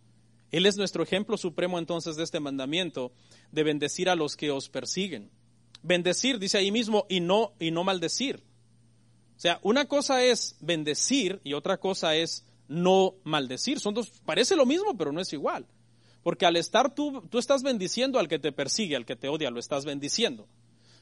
Él 0.50 0.66
es 0.66 0.76
nuestro 0.76 1.02
ejemplo 1.02 1.38
supremo 1.38 1.78
entonces 1.78 2.16
de 2.16 2.24
este 2.24 2.40
mandamiento 2.40 3.10
de 3.52 3.62
bendecir 3.62 4.10
a 4.10 4.16
los 4.16 4.36
que 4.36 4.50
os 4.50 4.68
persiguen. 4.68 5.30
Bendecir, 5.82 6.38
dice 6.38 6.58
ahí 6.58 6.70
mismo, 6.70 7.06
y 7.08 7.20
no, 7.20 7.54
y 7.58 7.70
no 7.70 7.84
maldecir. 7.84 8.42
O 9.34 9.40
sea, 9.40 9.60
una 9.62 9.86
cosa 9.86 10.22
es 10.22 10.58
bendecir 10.60 11.40
y 11.42 11.54
otra 11.54 11.78
cosa 11.78 12.16
es 12.16 12.44
no 12.68 13.14
maldecir. 13.24 13.80
Son 13.80 13.94
dos, 13.94 14.10
parece 14.26 14.56
lo 14.56 14.66
mismo, 14.66 14.94
pero 14.94 15.10
no 15.10 15.22
es 15.22 15.32
igual. 15.32 15.66
Porque 16.22 16.46
al 16.46 16.56
estar 16.56 16.94
tú, 16.94 17.22
tú 17.30 17.38
estás 17.38 17.62
bendiciendo 17.62 18.18
al 18.18 18.28
que 18.28 18.38
te 18.38 18.52
persigue, 18.52 18.96
al 18.96 19.06
que 19.06 19.16
te 19.16 19.28
odia, 19.28 19.50
lo 19.50 19.58
estás 19.58 19.84
bendiciendo. 19.84 20.46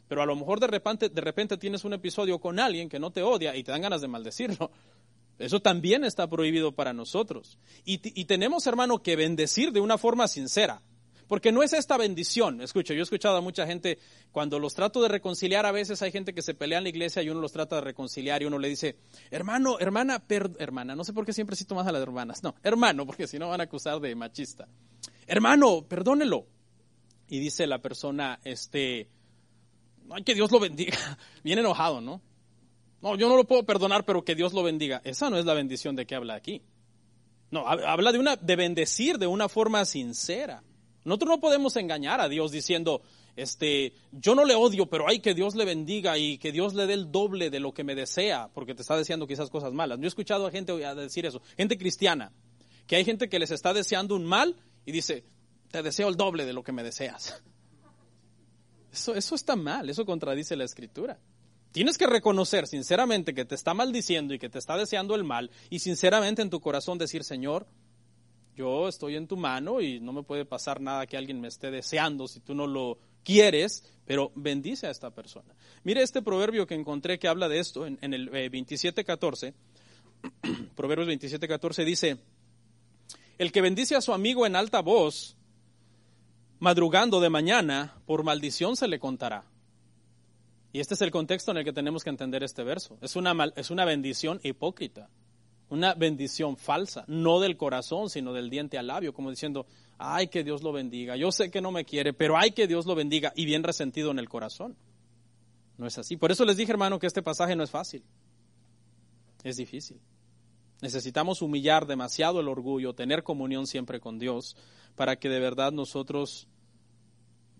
Pero 0.09 0.23
a 0.23 0.27
lo 0.27 0.35
mejor 0.35 0.59
de 0.59 0.67
repente, 0.67 1.09
de 1.09 1.21
repente 1.21 1.57
tienes 1.57 1.85
un 1.85 1.93
episodio 1.93 2.41
con 2.41 2.59
alguien 2.59 2.89
que 2.89 2.99
no 2.99 3.13
te 3.13 3.23
odia 3.23 3.55
y 3.55 3.63
te 3.63 3.71
dan 3.71 3.83
ganas 3.83 4.01
de 4.01 4.09
maldecirlo. 4.09 4.71
Eso 5.41 5.61
también 5.61 6.05
está 6.05 6.29
prohibido 6.29 6.73
para 6.73 6.93
nosotros. 6.93 7.59
Y, 7.85 7.99
tenemos, 8.27 8.67
hermano, 8.67 9.03
que 9.03 9.17
bendecir 9.17 9.73
de 9.73 9.81
una 9.81 9.97
forma 9.97 10.29
sincera. 10.29 10.83
Porque 11.29 11.53
no 11.53 11.63
es 11.63 11.73
esta 11.73 11.97
bendición. 11.97 12.61
Escucha, 12.61 12.93
yo 12.93 13.01
he 13.01 13.03
escuchado 13.05 13.37
a 13.37 13.41
mucha 13.41 13.67
gente, 13.67 13.99
cuando 14.33 14.59
los 14.59 14.75
trato 14.75 15.01
de 15.01 15.09
reconciliar, 15.09 15.65
a 15.65 15.73
veces 15.73 16.03
hay 16.03 16.11
gente 16.11 16.35
que 16.35 16.43
se 16.43 16.55
pelea 16.55 16.79
en 16.79 16.85
la 16.85 16.91
iglesia 16.91 17.23
y 17.23 17.31
uno 17.31 17.41
los 17.41 17.53
trata 17.53 17.77
de 17.77 17.83
reconciliar 17.83 18.43
y 18.43 18.47
uno 18.47 18.59
le 18.59 18.69
dice, 18.69 18.97
hermano, 19.31 19.79
hermana, 19.79 20.23
hermana, 20.59 20.97
no 20.97 21.05
sé 21.05 21.13
por 21.13 21.25
qué 21.25 21.33
siempre 21.33 21.57
cito 21.57 21.75
más 21.77 21.87
a 21.87 21.93
las 21.93 22.03
hermanas. 22.03 22.43
No, 22.43 22.57
hermano, 22.65 23.07
porque 23.07 23.29
si 23.29 23.39
no 23.39 23.49
van 23.49 23.61
a 23.61 23.65
acusar 23.65 24.01
de 24.01 24.15
machista. 24.17 24.67
Hermano, 25.27 25.83
perdónelo. 25.89 26.47
Y 27.29 27.39
dice 27.39 27.67
la 27.67 27.79
persona, 27.79 28.41
este, 28.45 29.09
ay, 30.11 30.25
que 30.25 30.35
Dios 30.35 30.51
lo 30.51 30.59
bendiga. 30.59 30.97
Bien 31.45 31.59
enojado, 31.59 32.01
¿no? 32.01 32.21
No, 33.01 33.17
yo 33.17 33.29
no 33.29 33.37
lo 33.37 33.45
puedo 33.45 33.65
perdonar, 33.65 34.05
pero 34.05 34.25
que 34.25 34.35
Dios 34.35 34.53
lo 34.53 34.63
bendiga. 34.63 35.01
Esa 35.05 35.31
no 35.31 35.39
es 35.39 35.45
la 35.45 35.55
bendición 35.55 35.97
de 35.97 36.07
que 36.07 36.15
habla 36.15 36.35
aquí. 36.35 36.63
No, 37.51 37.67
habla 37.67 38.13
de 38.13 38.19
una, 38.19 38.37
de 38.37 38.57
bendecir 38.57 39.19
de 39.19 39.27
una 39.27 39.49
forma 39.49 39.85
sincera. 39.85 40.63
Nosotros 41.05 41.31
no 41.31 41.41
podemos 41.41 41.77
engañar 41.77 42.21
a 42.21 42.29
Dios 42.29 42.53
diciendo, 42.53 43.03
este, 43.37 43.95
yo 44.13 44.35
no 44.35 44.45
le 44.45 44.55
odio, 44.55 44.87
pero 44.87 45.09
hay 45.09 45.21
que 45.21 45.35
Dios 45.35 45.55
le 45.55 45.65
bendiga 45.65 46.19
y 46.19 46.39
que 46.39 46.53
Dios 46.53 46.75
le 46.75 46.87
dé 46.87 46.95
el 46.95 47.11
doble 47.11 47.51
de 47.51 47.59
lo 47.59 47.73
que 47.73 47.85
me 47.85 47.95
desea, 47.95 48.51
porque 48.53 48.75
te 48.75 48.83
está 48.83 48.97
deseando 48.97 49.27
quizás 49.27 49.49
cosas 49.49 49.73
malas. 49.73 49.99
Yo 49.99 50.05
he 50.05 50.09
escuchado 50.09 50.47
a 50.47 50.51
gente 50.51 50.73
a 50.85 50.95
decir 50.95 51.25
eso, 51.25 51.41
gente 51.57 51.79
cristiana, 51.79 52.33
que 52.87 52.97
hay 52.97 53.05
gente 53.05 53.29
que 53.29 53.39
les 53.39 53.51
está 53.51 53.73
deseando 53.73 54.15
un 54.15 54.27
mal 54.27 54.57
y 54.91 54.93
dice, 54.93 55.25
te 55.71 55.83
deseo 55.85 56.09
el 56.09 56.17
doble 56.17 56.45
de 56.45 56.53
lo 56.53 56.65
que 56.65 56.73
me 56.73 56.83
deseas. 56.83 57.41
Eso, 58.93 59.15
eso 59.15 59.37
está 59.37 59.55
mal, 59.55 59.89
eso 59.89 60.05
contradice 60.05 60.57
la 60.57 60.65
escritura. 60.65 61.17
Tienes 61.71 61.97
que 61.97 62.09
reconocer 62.09 62.67
sinceramente 62.67 63.35
que 63.35 63.45
te 63.45 63.55
está 63.55 63.73
maldiciendo 63.73 64.35
y 64.35 64.41
que 64.41 64.49
te 64.49 64.59
está 64.59 64.77
deseando 64.77 65.15
el 65.15 65.23
mal 65.23 65.49
y 65.71 65.79
sinceramente 65.79 66.43
en 66.43 66.51
tu 66.51 66.61
corazón 66.61 66.99
decir, 66.99 67.23
Señor, 67.23 67.69
yo 68.57 68.89
estoy 68.89 69.15
en 69.15 69.29
tu 69.29 69.37
mano 69.37 69.81
y 69.81 70.01
no 70.01 70.13
me 70.13 70.25
puede 70.25 70.45
pasar 70.45 70.81
nada 70.81 71.07
que 71.07 71.17
alguien 71.17 71.41
me 71.41 71.47
esté 71.47 71.71
deseando 71.71 72.27
si 72.27 72.41
tú 72.41 72.53
no 72.53 72.67
lo 72.67 72.99
quieres, 73.23 73.85
pero 74.07 74.33
bendice 74.35 74.89
a 74.89 74.91
esta 74.91 75.13
persona. 75.13 75.55
Mire 75.85 76.03
este 76.03 76.21
proverbio 76.21 76.67
que 76.67 76.75
encontré 76.75 77.21
que 77.21 77.29
habla 77.29 77.49
de 77.49 77.61
esto 77.61 77.87
en, 77.87 78.13
el 78.13 78.29
27.14. 78.29 79.47
Eh, 79.47 79.55
Proverbios 80.75 81.09
27.14 81.09 81.85
dice, 81.85 82.19
El 83.41 83.53
que 83.53 83.63
bendice 83.63 83.97
a 83.97 84.03
su 84.03 84.13
amigo 84.13 84.45
en 84.45 84.55
alta 84.55 84.83
voz, 84.83 85.35
madrugando 86.59 87.21
de 87.21 87.31
mañana, 87.31 87.97
por 88.05 88.23
maldición 88.23 88.77
se 88.77 88.87
le 88.87 88.99
contará. 88.99 89.47
Y 90.75 90.81
este 90.81 90.93
es 90.93 91.01
el 91.01 91.11
contexto 91.11 91.51
en 91.51 91.57
el 91.57 91.65
que 91.65 91.73
tenemos 91.73 92.05
que 92.05 92.11
entender 92.11 92.43
este 92.43 92.65
verso. 92.65 92.99
Es 93.01 93.17
una, 93.17 93.35
es 93.57 93.71
una 93.71 93.87
bendición 93.87 94.41
hipócrita, 94.43 95.09
una 95.71 95.95
bendición 95.95 96.59
falsa, 96.59 97.07
no 97.09 97.41
del 97.41 97.57
corazón, 97.57 98.11
sino 98.11 98.35
del 98.35 98.51
diente 98.51 98.77
al 98.77 98.89
labio, 98.89 99.15
como 99.15 99.31
diciendo, 99.31 99.65
ay, 99.97 100.29
que 100.29 100.45
Dios 100.45 100.63
lo 100.63 100.71
bendiga, 100.73 101.17
yo 101.17 101.33
sé 101.33 101.51
que 101.51 101.63
no 101.63 101.73
me 101.73 101.87
quiere, 101.87 102.13
pero 102.13 102.37
ay, 102.37 102.51
que 102.51 102.67
Dios 102.67 102.85
lo 102.85 102.95
bendiga, 102.95 103.33
y 103.35 103.47
bien 103.47 103.63
resentido 103.63 104.11
en 104.11 104.19
el 104.19 104.29
corazón. 104.29 104.77
No 105.79 105.87
es 105.87 105.97
así. 105.97 106.19
Por 106.19 106.31
eso 106.31 106.45
les 106.45 106.59
dije, 106.59 106.73
hermano, 106.73 106.99
que 106.99 107.07
este 107.07 107.23
pasaje 107.23 107.57
no 107.57 107.65
es 107.65 107.71
fácil. 107.71 108.05
Es 109.43 109.57
difícil. 109.57 109.99
Necesitamos 110.83 111.43
humillar 111.43 111.87
demasiado 111.87 112.41
el 112.41 112.49
orgullo, 112.49 112.95
tener 112.95 113.23
comunión 113.23 113.67
siempre 113.67 114.01
con 114.01 114.19
Dios, 114.19 114.57
para 114.97 115.17
que 115.17 115.29
de 115.29 115.41
verdad 115.41 115.73
nosotros 115.73 116.49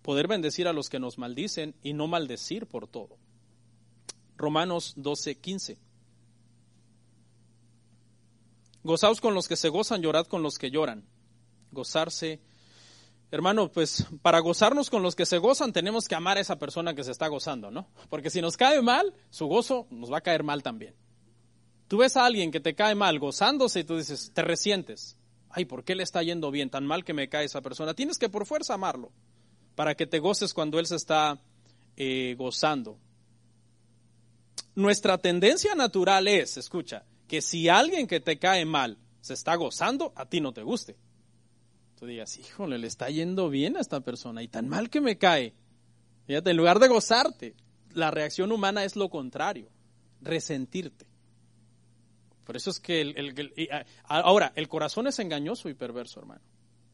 poder 0.03 0.27
bendecir 0.27 0.67
a 0.69 0.73
los 0.73 0.89
que 0.89 0.99
nos 0.99 1.19
maldicen 1.19 1.75
y 1.83 1.93
no 1.93 2.07
maldecir 2.07 2.67
por 2.67 2.89
todo. 2.89 3.19
Romanos 4.37 4.95
12, 4.97 5.37
15. 5.37 5.79
Gozaos 8.83 9.21
con 9.21 9.35
los 9.35 9.47
que 9.47 9.57
se 9.57 9.69
gozan, 9.69 10.01
llorad 10.01 10.27
con 10.27 10.43
los 10.43 10.57
que 10.57 10.71
lloran. 10.71 11.05
Gozarse. 11.71 12.41
Hermano, 13.31 13.71
pues 13.71 14.07
para 14.23 14.41
gozarnos 14.41 14.89
con 14.89 15.03
los 15.03 15.15
que 15.15 15.27
se 15.27 15.39
gozan 15.39 15.73
tenemos 15.73 16.09
que 16.09 16.15
amar 16.15 16.39
a 16.39 16.41
esa 16.41 16.59
persona 16.59 16.95
que 16.95 17.05
se 17.05 17.13
está 17.13 17.29
gozando, 17.29 17.71
¿no? 17.71 17.87
Porque 18.09 18.31
si 18.31 18.41
nos 18.41 18.57
cae 18.57 18.81
mal, 18.81 19.15
su 19.29 19.47
gozo 19.47 19.87
nos 19.91 20.11
va 20.11 20.19
a 20.19 20.23
caer 20.23 20.43
mal 20.43 20.63
también. 20.63 20.95
Tú 21.91 21.97
ves 21.97 22.17
a 22.17 22.25
alguien 22.25 22.53
que 22.53 22.61
te 22.61 22.77
cae 22.77 22.95
mal 22.95 23.19
gozándose 23.19 23.81
y 23.81 23.85
tú 23.85 23.97
dices, 23.97 24.31
te 24.33 24.43
resientes. 24.43 25.17
Ay, 25.49 25.65
¿por 25.65 25.83
qué 25.83 25.97
le 25.97 26.05
está 26.05 26.23
yendo 26.23 26.53
bien? 26.53 26.71
Tan 26.71 26.87
mal 26.87 27.05
que 27.05 27.13
me 27.15 27.29
cae 27.29 27.47
esa 27.47 27.63
persona. 27.63 27.95
Tienes 27.95 28.17
que 28.17 28.29
por 28.29 28.47
fuerza 28.47 28.75
amarlo 28.75 29.11
para 29.75 29.97
que 29.97 30.07
te 30.07 30.21
goces 30.21 30.55
cuando 30.55 30.79
él 30.79 30.87
se 30.87 30.95
está 30.95 31.43
eh, 31.97 32.37
gozando. 32.39 32.97
Nuestra 34.77 35.19
tendencia 35.19 35.75
natural 35.75 36.29
es, 36.29 36.59
escucha, 36.59 37.07
que 37.27 37.43
si 37.43 37.69
alguien 37.69 38.07
que 38.07 38.21
te 38.21 38.39
cae 38.39 38.65
mal 38.65 38.97
se 39.21 39.35
está 39.35 39.57
gozando, 39.57 40.13
a 40.15 40.27
ti 40.27 40.41
no 40.41 40.53
te 40.53 40.63
guste. 40.63 40.97
Tú 41.99 42.07
digas, 42.07 42.39
híjole, 42.39 42.79
le 42.79 42.87
está 42.87 43.11
yendo 43.11 43.51
bien 43.51 43.77
a 43.77 43.81
esta 43.81 43.99
persona 43.99 44.45
y 44.45 44.47
tan 44.47 44.69
mal 44.69 44.91
que 44.91 45.01
me 45.01 45.19
cae. 45.19 45.55
Fíjate, 46.29 46.51
en 46.53 46.57
lugar 46.57 46.79
de 46.79 46.87
gozarte, 46.87 47.57
la 47.95 48.13
reacción 48.13 48.53
humana 48.53 48.85
es 48.85 48.95
lo 48.95 49.09
contrario, 49.09 49.73
resentirte. 50.21 51.10
Por 52.51 52.57
eso 52.57 52.71
es 52.71 52.81
que 52.81 53.01
el, 53.01 53.55
ahora, 54.09 54.53
el 54.57 54.67
corazón 54.67 55.07
es 55.07 55.21
engañoso 55.21 55.69
y 55.69 55.75
perverso, 55.75 56.19
hermano. 56.19 56.41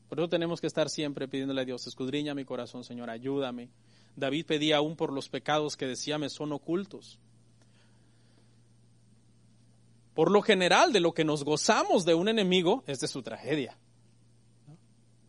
Por 0.06 0.18
eso 0.18 0.28
tenemos 0.28 0.60
que 0.60 0.66
estar 0.66 0.90
siempre 0.90 1.28
pidiéndole 1.28 1.62
a 1.62 1.64
Dios, 1.64 1.86
escudriña 1.86 2.34
mi 2.34 2.44
corazón, 2.44 2.84
Señor, 2.84 3.08
ayúdame. 3.08 3.70
David 4.16 4.44
pedía 4.44 4.76
aún 4.76 4.96
por 4.96 5.14
los 5.14 5.30
pecados 5.30 5.78
que 5.78 5.86
decía 5.86 6.18
me 6.18 6.28
son 6.28 6.52
ocultos. 6.52 7.18
Por 10.12 10.30
lo 10.30 10.42
general, 10.42 10.92
de 10.92 11.00
lo 11.00 11.14
que 11.14 11.24
nos 11.24 11.42
gozamos 11.42 12.04
de 12.04 12.12
un 12.12 12.28
enemigo 12.28 12.84
es 12.86 13.00
de 13.00 13.08
su 13.08 13.22
tragedia. 13.22 13.78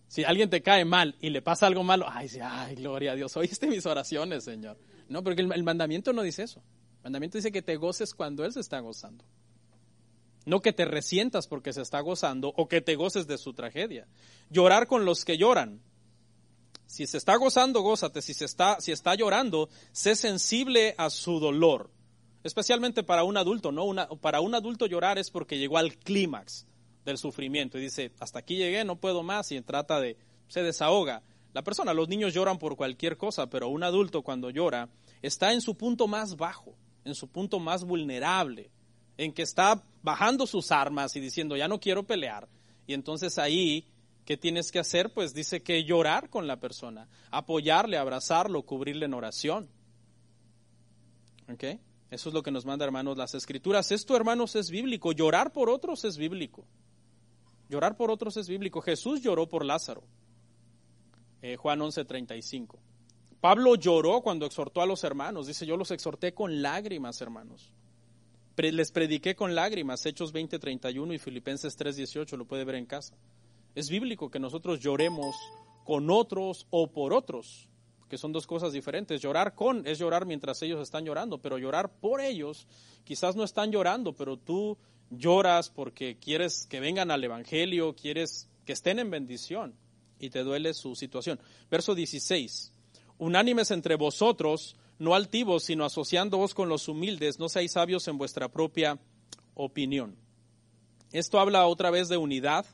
Si 0.10 0.26
alguien 0.26 0.50
te 0.50 0.62
cae 0.62 0.84
mal 0.84 1.16
y 1.22 1.30
le 1.30 1.42
pasa 1.42 1.68
algo 1.68 1.86
malo, 1.86 2.06
ay, 2.10 2.28
ay, 2.44 2.76
gloria 2.76 3.14
a 3.14 3.16
Dios, 3.16 3.38
oíste 3.38 3.68
mis 3.68 3.86
oraciones, 3.86 4.44
Señor. 4.44 4.78
No, 5.08 5.24
porque 5.24 5.42
el 5.42 5.64
mandamiento 5.64 6.12
no 6.12 6.22
dice 6.22 6.44
eso. 6.44 6.62
El 6.98 7.04
mandamiento 7.04 7.38
dice 7.38 7.54
que 7.54 7.62
te 7.62 7.78
goces 7.78 8.14
cuando 8.14 8.44
Él 8.44 8.52
se 8.52 8.60
está 8.60 8.82
gozando. 8.82 9.24
No 10.48 10.62
que 10.62 10.72
te 10.72 10.86
resientas 10.86 11.46
porque 11.46 11.74
se 11.74 11.82
está 11.82 12.00
gozando 12.00 12.54
o 12.56 12.70
que 12.70 12.80
te 12.80 12.96
goces 12.96 13.28
de 13.28 13.38
su 13.38 13.52
tragedia. 13.52 14.08
Llorar 14.50 14.88
con 14.88 15.04
los 15.04 15.26
que 15.26 15.38
lloran. 15.38 15.82
Si 16.86 17.06
se 17.06 17.18
está 17.18 17.36
gozando, 17.36 17.82
gózate. 17.82 18.22
Si, 18.22 18.34
se 18.34 18.46
está, 18.46 18.80
si 18.80 18.94
está 18.94 19.14
llorando, 19.14 19.68
sé 19.92 20.16
sensible 20.16 20.96
a 20.98 21.10
su 21.10 21.42
dolor. 21.42 21.92
Especialmente 22.46 23.04
para 23.04 23.26
un 23.26 23.36
adulto, 23.36 23.74
¿no? 23.74 23.84
Una, 23.84 24.08
para 24.08 24.40
un 24.40 24.56
adulto 24.56 24.86
llorar 24.86 25.18
es 25.18 25.32
porque 25.32 25.58
llegó 25.58 25.78
al 25.78 25.98
clímax 25.98 26.66
del 27.04 27.18
sufrimiento 27.18 27.78
y 27.78 27.82
dice, 27.82 28.14
hasta 28.22 28.40
aquí 28.40 28.56
llegué, 28.56 28.86
no 28.86 28.96
puedo 28.96 29.24
más 29.24 29.52
y 29.52 29.60
trata 29.60 30.00
de, 30.00 30.16
se 30.48 30.64
desahoga. 30.64 31.24
La 31.52 31.64
persona, 31.66 31.94
los 31.94 32.08
niños 32.08 32.34
lloran 32.34 32.58
por 32.58 32.78
cualquier 32.78 33.18
cosa, 33.18 33.50
pero 33.50 33.68
un 33.68 33.84
adulto 33.84 34.22
cuando 34.22 34.50
llora 34.50 34.88
está 35.22 35.52
en 35.52 35.60
su 35.60 35.76
punto 35.76 36.08
más 36.08 36.38
bajo, 36.38 36.78
en 37.04 37.16
su 37.16 37.28
punto 37.28 37.60
más 37.60 37.84
vulnerable 37.84 38.72
en 39.18 39.34
que 39.34 39.42
está 39.42 39.84
bajando 40.08 40.48
sus 40.48 40.72
armas 40.72 41.14
y 41.18 41.20
diciendo, 41.20 41.58
ya 41.58 41.68
no 41.68 41.82
quiero 41.82 42.04
pelear. 42.04 42.48
Y 42.88 42.94
entonces 42.94 43.38
ahí, 43.38 43.86
¿qué 44.24 44.38
tienes 44.38 44.72
que 44.72 44.80
hacer? 44.80 45.14
Pues 45.14 45.34
dice 45.34 45.62
que 45.62 45.84
llorar 45.84 46.30
con 46.30 46.48
la 46.48 46.62
persona, 46.62 47.10
apoyarle, 47.30 47.98
abrazarlo, 47.98 48.62
cubrirle 48.64 49.06
en 49.06 49.14
oración. 49.14 49.70
¿Ok? 51.52 51.62
Eso 52.10 52.30
es 52.30 52.34
lo 52.34 52.42
que 52.42 52.52
nos 52.52 52.66
manda, 52.66 52.86
hermanos, 52.86 53.18
las 53.18 53.36
escrituras. 53.36 53.92
Esto, 53.92 54.16
hermanos, 54.16 54.56
es 54.56 54.70
bíblico. 54.70 55.12
Llorar 55.12 55.52
por 55.52 55.70
otros 55.70 56.06
es 56.06 56.18
bíblico. 56.18 56.66
Llorar 57.68 57.98
por 57.98 58.10
otros 58.10 58.38
es 58.38 58.48
bíblico. 58.48 58.80
Jesús 58.80 59.22
lloró 59.22 59.50
por 59.50 59.66
Lázaro. 59.66 60.04
Eh, 61.42 61.58
Juan 61.58 61.82
11:35. 61.82 62.80
Pablo 63.42 63.76
lloró 63.76 64.22
cuando 64.22 64.46
exhortó 64.46 64.82
a 64.82 64.86
los 64.86 65.04
hermanos. 65.04 65.48
Dice, 65.48 65.66
yo 65.66 65.76
los 65.76 65.92
exhorté 65.92 66.34
con 66.34 66.62
lágrimas, 66.62 67.20
hermanos 67.20 67.74
les 68.58 68.92
prediqué 68.92 69.36
con 69.36 69.54
lágrimas, 69.56 70.06
Hechos 70.06 70.32
20, 70.32 70.58
31 70.58 71.14
y 71.14 71.20
Filipenses 71.20 71.76
3, 71.76 71.96
18, 71.96 72.38
lo 72.38 72.46
puede 72.46 72.66
ver 72.66 72.76
en 72.76 72.86
casa. 72.86 73.16
Es 73.76 73.90
bíblico 73.90 74.32
que 74.32 74.40
nosotros 74.40 74.80
lloremos 74.80 75.36
con 75.84 76.10
otros 76.10 76.66
o 76.72 76.92
por 76.92 77.14
otros, 77.14 77.70
que 78.10 78.18
son 78.18 78.32
dos 78.32 78.48
cosas 78.48 78.74
diferentes. 78.74 79.22
Llorar 79.22 79.54
con 79.54 79.86
es 79.86 80.00
llorar 80.00 80.26
mientras 80.26 80.62
ellos 80.64 80.82
están 80.82 81.06
llorando, 81.06 81.38
pero 81.38 81.58
llorar 81.58 82.00
por 82.00 82.20
ellos, 82.20 82.68
quizás 83.04 83.36
no 83.36 83.44
están 83.44 83.72
llorando, 83.72 84.14
pero 84.14 84.38
tú 84.38 84.78
lloras 85.12 85.70
porque 85.70 86.18
quieres 86.18 86.66
que 86.66 86.80
vengan 86.80 87.12
al 87.12 87.24
Evangelio, 87.24 87.96
quieres 87.96 88.50
que 88.66 88.74
estén 88.74 89.00
en 89.00 89.12
bendición 89.12 89.76
y 90.20 90.30
te 90.30 90.44
duele 90.44 90.74
su 90.74 90.96
situación. 90.96 91.40
Verso 91.70 91.96
16. 91.96 92.74
Unánimes 93.20 93.72
entre 93.72 93.96
vosotros, 93.96 94.76
no 95.00 95.16
altivos, 95.16 95.64
sino 95.64 95.86
asociándoos 95.86 96.54
con 96.54 96.70
los 96.70 96.88
humildes, 96.88 97.40
no 97.40 97.50
seáis 97.50 97.74
sabios 97.74 98.08
en 98.08 98.18
vuestra 98.18 98.50
propia 98.50 99.00
opinión. 99.54 100.16
Esto 101.12 101.40
habla 101.40 101.68
otra 101.68 101.90
vez 101.90 102.10
de 102.10 102.18
unidad, 102.18 102.66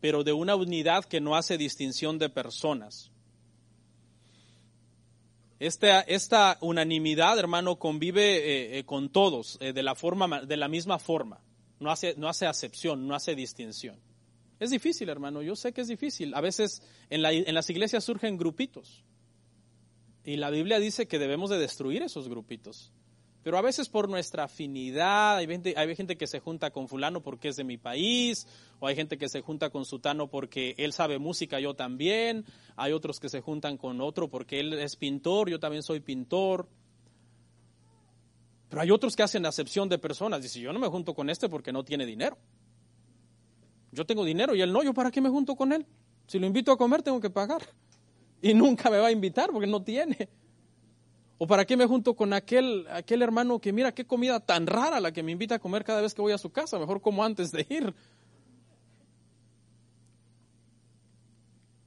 pero 0.00 0.24
de 0.24 0.32
una 0.32 0.56
unidad 0.56 1.04
que 1.04 1.20
no 1.20 1.36
hace 1.36 1.58
distinción 1.58 2.18
de 2.18 2.28
personas. 2.28 3.10
Esta, 5.58 6.00
esta 6.00 6.56
unanimidad, 6.62 7.38
hermano, 7.38 7.78
convive 7.78 8.36
eh, 8.38 8.78
eh, 8.78 8.84
con 8.84 9.10
todos 9.10 9.58
eh, 9.60 9.72
de, 9.74 9.82
la 9.82 9.94
forma, 9.94 10.40
de 10.40 10.56
la 10.56 10.68
misma 10.68 10.98
forma. 10.98 11.42
No 11.78 11.90
hace, 11.90 12.14
no 12.16 12.28
hace 12.28 12.46
acepción, 12.46 13.06
no 13.06 13.14
hace 13.14 13.34
distinción. 13.34 13.98
Es 14.58 14.70
difícil, 14.70 15.08
hermano, 15.08 15.42
yo 15.42 15.56
sé 15.56 15.72
que 15.72 15.82
es 15.82 15.88
difícil. 15.88 16.34
A 16.34 16.40
veces 16.40 16.82
en 17.08 17.22
las 17.22 17.70
iglesias 17.70 18.04
surgen 18.04 18.36
grupitos. 18.36 19.04
Y 20.30 20.36
la 20.36 20.50
Biblia 20.50 20.78
dice 20.78 21.08
que 21.08 21.18
debemos 21.18 21.50
de 21.50 21.58
destruir 21.58 22.04
esos 22.04 22.28
grupitos. 22.28 22.92
Pero 23.42 23.58
a 23.58 23.62
veces 23.62 23.88
por 23.88 24.08
nuestra 24.08 24.44
afinidad, 24.44 25.38
hay 25.38 25.48
gente, 25.48 25.74
hay 25.76 25.96
gente 25.96 26.16
que 26.16 26.28
se 26.28 26.38
junta 26.38 26.70
con 26.70 26.86
fulano 26.86 27.20
porque 27.20 27.48
es 27.48 27.56
de 27.56 27.64
mi 27.64 27.78
país, 27.78 28.46
o 28.78 28.86
hay 28.86 28.94
gente 28.94 29.18
que 29.18 29.28
se 29.28 29.40
junta 29.40 29.70
con 29.70 29.84
sutano 29.84 30.28
porque 30.28 30.76
él 30.78 30.92
sabe 30.92 31.18
música, 31.18 31.58
yo 31.58 31.74
también, 31.74 32.44
hay 32.76 32.92
otros 32.92 33.18
que 33.18 33.28
se 33.28 33.40
juntan 33.40 33.76
con 33.76 34.00
otro 34.00 34.28
porque 34.28 34.60
él 34.60 34.74
es 34.74 34.94
pintor, 34.94 35.50
yo 35.50 35.58
también 35.58 35.82
soy 35.82 35.98
pintor. 35.98 36.68
Pero 38.68 38.82
hay 38.82 38.92
otros 38.92 39.16
que 39.16 39.24
hacen 39.24 39.44
acepción 39.46 39.88
de 39.88 39.98
personas, 39.98 40.42
dice, 40.42 40.60
yo 40.60 40.72
no 40.72 40.78
me 40.78 40.86
junto 40.86 41.12
con 41.12 41.28
este 41.28 41.48
porque 41.48 41.72
no 41.72 41.82
tiene 41.82 42.06
dinero. 42.06 42.38
Yo 43.90 44.06
tengo 44.06 44.24
dinero 44.24 44.54
y 44.54 44.60
él 44.60 44.72
no, 44.72 44.84
yo 44.84 44.94
para 44.94 45.10
qué 45.10 45.20
me 45.20 45.28
junto 45.28 45.56
con 45.56 45.72
él? 45.72 45.84
Si 46.28 46.38
lo 46.38 46.46
invito 46.46 46.70
a 46.70 46.78
comer 46.78 47.02
tengo 47.02 47.20
que 47.20 47.30
pagar 47.30 47.62
y 48.42 48.54
nunca 48.54 48.90
me 48.90 48.98
va 48.98 49.08
a 49.08 49.12
invitar 49.12 49.50
porque 49.50 49.66
no 49.66 49.82
tiene. 49.82 50.28
¿O 51.38 51.46
para 51.46 51.64
qué 51.64 51.76
me 51.76 51.86
junto 51.86 52.14
con 52.14 52.32
aquel, 52.32 52.86
aquel 52.90 53.22
hermano 53.22 53.60
que 53.60 53.72
mira 53.72 53.94
qué 53.94 54.04
comida 54.04 54.40
tan 54.40 54.66
rara 54.66 55.00
la 55.00 55.12
que 55.12 55.22
me 55.22 55.32
invita 55.32 55.54
a 55.54 55.58
comer 55.58 55.84
cada 55.84 56.02
vez 56.02 56.12
que 56.12 56.20
voy 56.20 56.32
a 56.32 56.38
su 56.38 56.50
casa? 56.50 56.78
Mejor 56.78 57.00
como 57.00 57.24
antes 57.24 57.50
de 57.50 57.66
ir. 57.68 57.94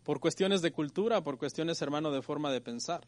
Por 0.04 0.20
cuestiones 0.20 0.62
de 0.62 0.72
cultura, 0.72 1.22
por 1.24 1.38
cuestiones, 1.38 1.82
hermano, 1.82 2.12
de 2.12 2.24
forma 2.24 2.52
de 2.52 2.62
pensar. 2.62 3.08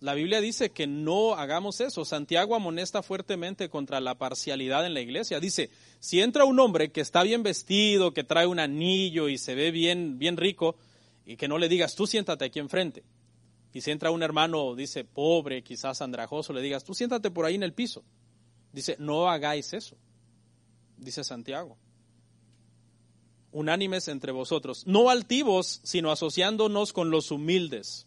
La 0.00 0.14
Biblia 0.14 0.40
dice 0.40 0.72
que 0.72 0.86
no 0.86 1.34
hagamos 1.34 1.80
eso. 1.80 2.04
Santiago 2.04 2.54
amonesta 2.54 3.02
fuertemente 3.02 3.70
contra 3.70 4.00
la 4.00 4.16
parcialidad 4.16 4.84
en 4.84 4.94
la 4.94 5.00
iglesia. 5.00 5.40
Dice, 5.40 5.70
si 6.00 6.20
entra 6.20 6.44
un 6.44 6.58
hombre 6.58 6.90
que 6.90 7.00
está 7.00 7.22
bien 7.22 7.42
vestido, 7.42 8.12
que 8.12 8.24
trae 8.24 8.46
un 8.46 8.58
anillo 8.58 9.28
y 9.28 9.38
se 9.38 9.54
ve 9.54 9.70
bien, 9.70 10.18
bien 10.18 10.36
rico, 10.36 10.76
y 11.26 11.36
que 11.36 11.48
no 11.48 11.58
le 11.58 11.68
digas, 11.68 11.94
tú 11.96 12.06
siéntate 12.06 12.44
aquí 12.44 12.60
enfrente. 12.60 13.04
Y 13.72 13.82
si 13.82 13.90
entra 13.90 14.10
un 14.10 14.22
hermano, 14.22 14.74
dice, 14.74 15.04
pobre, 15.04 15.62
quizás 15.62 16.00
andrajoso, 16.00 16.52
le 16.52 16.62
digas, 16.62 16.84
tú 16.84 16.94
siéntate 16.94 17.30
por 17.30 17.44
ahí 17.44 17.56
en 17.56 17.64
el 17.64 17.74
piso. 17.74 18.04
Dice, 18.72 18.96
no 18.98 19.28
hagáis 19.28 19.72
eso, 19.74 19.96
dice 20.96 21.24
Santiago. 21.24 21.76
unánimes 23.50 24.08
entre 24.08 24.32
vosotros, 24.32 24.86
no 24.86 25.10
altivos, 25.10 25.80
sino 25.82 26.10
asociándonos 26.10 26.92
con 26.92 27.10
los 27.10 27.30
humildes. 27.30 28.06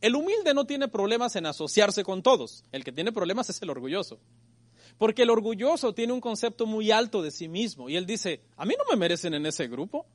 El 0.00 0.16
humilde 0.16 0.54
no 0.54 0.66
tiene 0.66 0.88
problemas 0.88 1.36
en 1.36 1.46
asociarse 1.46 2.04
con 2.04 2.22
todos, 2.22 2.64
el 2.72 2.84
que 2.84 2.92
tiene 2.92 3.12
problemas 3.12 3.50
es 3.50 3.60
el 3.62 3.70
orgulloso. 3.70 4.18
Porque 4.98 5.22
el 5.22 5.30
orgulloso 5.30 5.94
tiene 5.94 6.12
un 6.12 6.20
concepto 6.20 6.66
muy 6.66 6.90
alto 6.90 7.22
de 7.22 7.30
sí 7.30 7.48
mismo 7.48 7.88
y 7.88 7.96
él 7.96 8.06
dice, 8.06 8.42
a 8.56 8.64
mí 8.64 8.74
no 8.76 8.84
me 8.90 8.96
merecen 8.96 9.34
en 9.34 9.46
ese 9.46 9.66
grupo. 9.66 10.06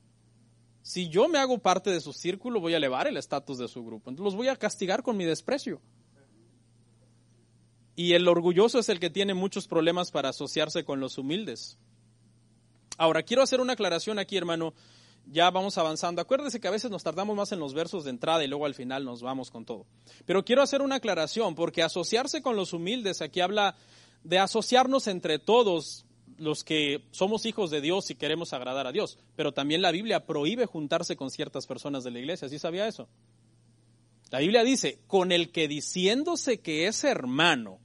Si 0.86 1.08
yo 1.08 1.28
me 1.28 1.38
hago 1.38 1.58
parte 1.58 1.90
de 1.90 2.00
su 2.00 2.12
círculo, 2.12 2.60
voy 2.60 2.74
a 2.74 2.76
elevar 2.76 3.08
el 3.08 3.16
estatus 3.16 3.58
de 3.58 3.66
su 3.66 3.84
grupo. 3.84 4.08
Entonces 4.08 4.32
los 4.32 4.36
voy 4.36 4.46
a 4.46 4.54
castigar 4.54 5.02
con 5.02 5.16
mi 5.16 5.24
desprecio. 5.24 5.80
Y 7.96 8.12
el 8.12 8.28
orgulloso 8.28 8.78
es 8.78 8.88
el 8.88 9.00
que 9.00 9.10
tiene 9.10 9.34
muchos 9.34 9.66
problemas 9.66 10.12
para 10.12 10.28
asociarse 10.28 10.84
con 10.84 11.00
los 11.00 11.18
humildes. 11.18 11.76
Ahora, 12.98 13.24
quiero 13.24 13.42
hacer 13.42 13.60
una 13.60 13.72
aclaración 13.72 14.20
aquí, 14.20 14.36
hermano. 14.36 14.74
Ya 15.26 15.50
vamos 15.50 15.76
avanzando. 15.76 16.22
Acuérdese 16.22 16.60
que 16.60 16.68
a 16.68 16.70
veces 16.70 16.88
nos 16.88 17.02
tardamos 17.02 17.34
más 17.34 17.50
en 17.50 17.58
los 17.58 17.74
versos 17.74 18.04
de 18.04 18.10
entrada 18.10 18.44
y 18.44 18.46
luego 18.46 18.64
al 18.64 18.74
final 18.74 19.04
nos 19.04 19.22
vamos 19.22 19.50
con 19.50 19.64
todo. 19.64 19.86
Pero 20.24 20.44
quiero 20.44 20.62
hacer 20.62 20.82
una 20.82 20.94
aclaración, 20.94 21.56
porque 21.56 21.82
asociarse 21.82 22.42
con 22.42 22.54
los 22.54 22.72
humildes, 22.72 23.22
aquí 23.22 23.40
habla 23.40 23.74
de 24.22 24.38
asociarnos 24.38 25.08
entre 25.08 25.40
todos 25.40 26.05
los 26.38 26.64
que 26.64 27.04
somos 27.10 27.46
hijos 27.46 27.70
de 27.70 27.80
Dios 27.80 28.10
y 28.10 28.14
queremos 28.14 28.52
agradar 28.52 28.86
a 28.86 28.92
Dios. 28.92 29.18
Pero 29.36 29.52
también 29.52 29.82
la 29.82 29.90
Biblia 29.90 30.26
prohíbe 30.26 30.66
juntarse 30.66 31.16
con 31.16 31.30
ciertas 31.30 31.66
personas 31.66 32.04
de 32.04 32.10
la 32.10 32.18
iglesia. 32.18 32.48
¿Sí 32.48 32.58
sabía 32.58 32.86
eso? 32.86 33.08
La 34.30 34.40
Biblia 34.40 34.64
dice, 34.64 35.00
con 35.06 35.32
el 35.32 35.52
que 35.52 35.68
diciéndose 35.68 36.60
que 36.60 36.86
es 36.86 37.04
hermano 37.04 37.78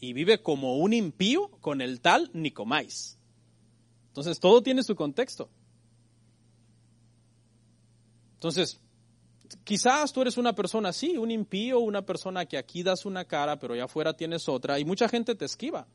y 0.00 0.12
vive 0.12 0.42
como 0.42 0.76
un 0.76 0.92
impío, 0.92 1.50
con 1.60 1.80
el 1.80 2.00
tal 2.00 2.30
ni 2.32 2.50
comáis. 2.50 3.18
Entonces, 4.08 4.38
todo 4.40 4.62
tiene 4.62 4.82
su 4.82 4.94
contexto. 4.94 5.50
Entonces, 8.34 8.80
quizás 9.64 10.12
tú 10.12 10.22
eres 10.22 10.36
una 10.36 10.54
persona 10.54 10.90
así, 10.90 11.16
un 11.16 11.30
impío, 11.30 11.80
una 11.80 12.04
persona 12.04 12.46
que 12.46 12.58
aquí 12.58 12.82
das 12.82 13.06
una 13.06 13.24
cara, 13.24 13.58
pero 13.58 13.74
allá 13.74 13.84
afuera 13.84 14.16
tienes 14.16 14.48
otra, 14.48 14.78
y 14.78 14.84
mucha 14.84 15.08
gente 15.08 15.34
te 15.34 15.44
esquiva. 15.44 15.86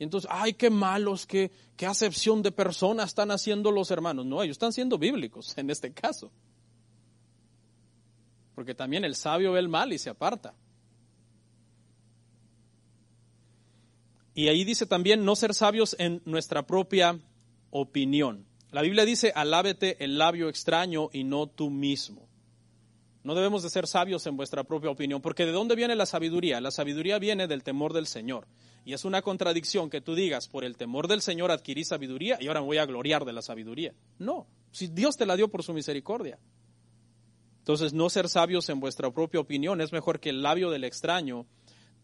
Y 0.00 0.04
entonces, 0.04 0.30
ay, 0.32 0.54
qué 0.54 0.70
malos, 0.70 1.26
qué, 1.26 1.52
qué 1.76 1.84
acepción 1.84 2.40
de 2.40 2.50
personas 2.50 3.10
están 3.10 3.30
haciendo 3.30 3.70
los 3.70 3.90
hermanos. 3.90 4.24
No, 4.24 4.42
ellos 4.42 4.54
están 4.54 4.72
siendo 4.72 4.96
bíblicos 4.96 5.52
en 5.58 5.68
este 5.68 5.92
caso. 5.92 6.32
Porque 8.54 8.74
también 8.74 9.04
el 9.04 9.14
sabio 9.14 9.52
ve 9.52 9.60
el 9.60 9.68
mal 9.68 9.92
y 9.92 9.98
se 9.98 10.08
aparta. 10.08 10.54
Y 14.32 14.48
ahí 14.48 14.64
dice 14.64 14.86
también 14.86 15.22
no 15.22 15.36
ser 15.36 15.52
sabios 15.52 15.94
en 15.98 16.22
nuestra 16.24 16.66
propia 16.66 17.20
opinión. 17.68 18.46
La 18.70 18.80
Biblia 18.80 19.04
dice, 19.04 19.32
alábete 19.34 20.02
el 20.02 20.16
labio 20.16 20.48
extraño 20.48 21.10
y 21.12 21.24
no 21.24 21.46
tú 21.46 21.68
mismo. 21.68 22.26
No 23.22 23.34
debemos 23.34 23.62
de 23.62 23.68
ser 23.68 23.86
sabios 23.86 24.26
en 24.26 24.38
vuestra 24.38 24.64
propia 24.64 24.88
opinión, 24.88 25.20
porque 25.20 25.44
¿de 25.44 25.52
dónde 25.52 25.76
viene 25.76 25.94
la 25.94 26.06
sabiduría? 26.06 26.58
La 26.62 26.70
sabiduría 26.70 27.18
viene 27.18 27.46
del 27.46 27.62
temor 27.62 27.92
del 27.92 28.06
Señor. 28.06 28.46
Y 28.84 28.94
es 28.94 29.04
una 29.04 29.22
contradicción 29.22 29.90
que 29.90 30.00
tú 30.00 30.14
digas, 30.14 30.48
por 30.48 30.64
el 30.64 30.76
temor 30.76 31.06
del 31.06 31.20
Señor 31.20 31.50
adquirí 31.50 31.84
sabiduría 31.84 32.38
y 32.40 32.48
ahora 32.48 32.60
me 32.60 32.66
voy 32.66 32.78
a 32.78 32.86
gloriar 32.86 33.24
de 33.24 33.32
la 33.32 33.42
sabiduría. 33.42 33.94
No, 34.18 34.46
si 34.72 34.88
Dios 34.88 35.16
te 35.16 35.26
la 35.26 35.36
dio 35.36 35.48
por 35.48 35.62
su 35.62 35.72
misericordia. 35.72 36.38
Entonces, 37.58 37.92
no 37.92 38.08
ser 38.08 38.28
sabios 38.28 38.68
en 38.70 38.80
vuestra 38.80 39.10
propia 39.10 39.40
opinión 39.40 39.80
es 39.80 39.92
mejor 39.92 40.18
que 40.18 40.30
el 40.30 40.42
labio 40.42 40.70
del 40.70 40.84
extraño 40.84 41.46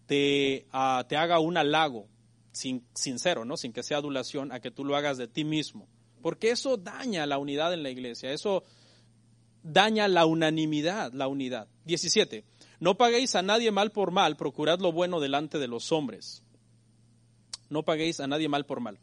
te, 0.07 0.67
ah, 0.71 1.05
te 1.09 1.17
haga 1.17 1.41
un 1.41 1.57
halago 1.57 2.09
sin, 2.53 2.87
sincero, 2.95 3.45
¿no? 3.45 3.57
sin 3.57 3.73
que 3.73 3.83
sea 3.83 3.99
adulación, 3.99 4.53
a 4.53 4.61
que 4.61 4.71
tú 4.71 4.85
lo 4.85 4.97
hagas 4.97 5.19
de 5.19 5.29
ti 5.29 5.45
mismo. 5.45 5.89
Porque 6.23 6.51
eso 6.51 6.77
daña 6.77 7.27
la 7.27 7.39
unidad 7.39 7.73
en 7.73 7.83
la 7.83 7.91
iglesia, 7.91 8.33
eso 8.33 8.65
daña 9.63 10.09
la 10.09 10.27
unanimidad, 10.27 11.13
la 11.13 11.29
unidad. 11.29 11.69
17. 11.85 12.45
No 12.79 12.97
paguéis 12.97 13.35
a 13.35 13.43
nadie 13.43 13.71
mal 13.71 13.93
por 13.93 14.11
mal, 14.11 14.37
procurad 14.37 14.81
lo 14.81 14.93
bueno 14.93 15.21
delante 15.21 15.59
de 15.59 15.69
los 15.69 15.93
hombres. 15.93 16.43
No 17.69 17.83
paguéis 17.83 18.21
a 18.21 18.27
nadie 18.27 18.49
mal 18.49 18.67
por 18.67 18.81
mal. 18.81 18.99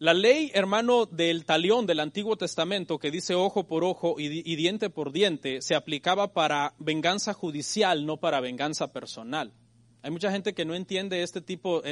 La 0.00 0.14
ley, 0.14 0.52
hermano, 0.54 1.06
del 1.06 1.44
talión 1.44 1.84
del 1.84 1.98
Antiguo 1.98 2.36
Testamento, 2.36 3.00
que 3.00 3.10
dice 3.10 3.34
ojo 3.34 3.66
por 3.66 3.82
ojo 3.82 4.14
y, 4.16 4.28
diente 4.54 4.90
por 4.90 5.10
diente, 5.10 5.60
se 5.60 5.74
aplicaba 5.74 6.32
para 6.32 6.74
venganza 6.78 7.34
judicial, 7.34 8.06
no 8.06 8.18
para 8.18 8.40
venganza 8.40 8.92
personal. 8.92 9.52
Hay 10.02 10.12
mucha 10.12 10.30
gente 10.30 10.54
que 10.54 10.64
no 10.64 10.76
entiende 10.76 11.24
este 11.24 11.40
tipo, 11.40 11.82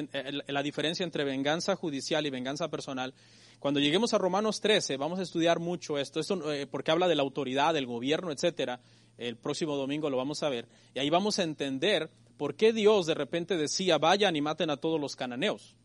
la 0.47 0.63
diferencia 0.63 1.03
entre 1.03 1.25
venganza 1.25 1.75
judicial 1.75 2.25
y 2.27 2.31
venganza 2.31 2.69
personal. 2.69 3.13
Cuando 3.59 3.81
lleguemos 3.81 4.15
a 4.15 4.19
Romanos 4.19 4.61
13, 4.61 4.97
vamos 4.99 5.19
a 5.19 5.23
estudiar 5.23 5.59
mucho 5.59 5.99
esto, 5.99 6.21
esto 6.21 6.53
eh, 6.53 6.69
porque 6.69 6.93
habla 6.93 7.09
de 7.09 7.17
la 7.17 7.23
autoridad, 7.23 7.75
del 7.75 7.87
gobierno, 7.87 8.31
etcétera. 8.31 8.79
El 9.19 9.37
próximo 9.37 9.75
domingo 9.75 10.11
lo 10.11 10.17
vamos 10.17 10.45
a 10.45 10.49
ver. 10.49 10.69
Y 10.95 11.01
ahí 11.01 11.11
vamos 11.11 11.41
a 11.41 11.43
entender 11.43 12.09
por 12.37 12.55
qué 12.57 12.73
Dios 12.73 13.07
de 13.07 13.15
repente 13.15 13.57
decía, 13.57 13.99
vayan 13.99 14.37
y 14.37 14.41
maten 14.41 14.71
a 14.71 14.77
todos 14.77 15.01
los 15.01 15.17
cananeos. 15.17 15.77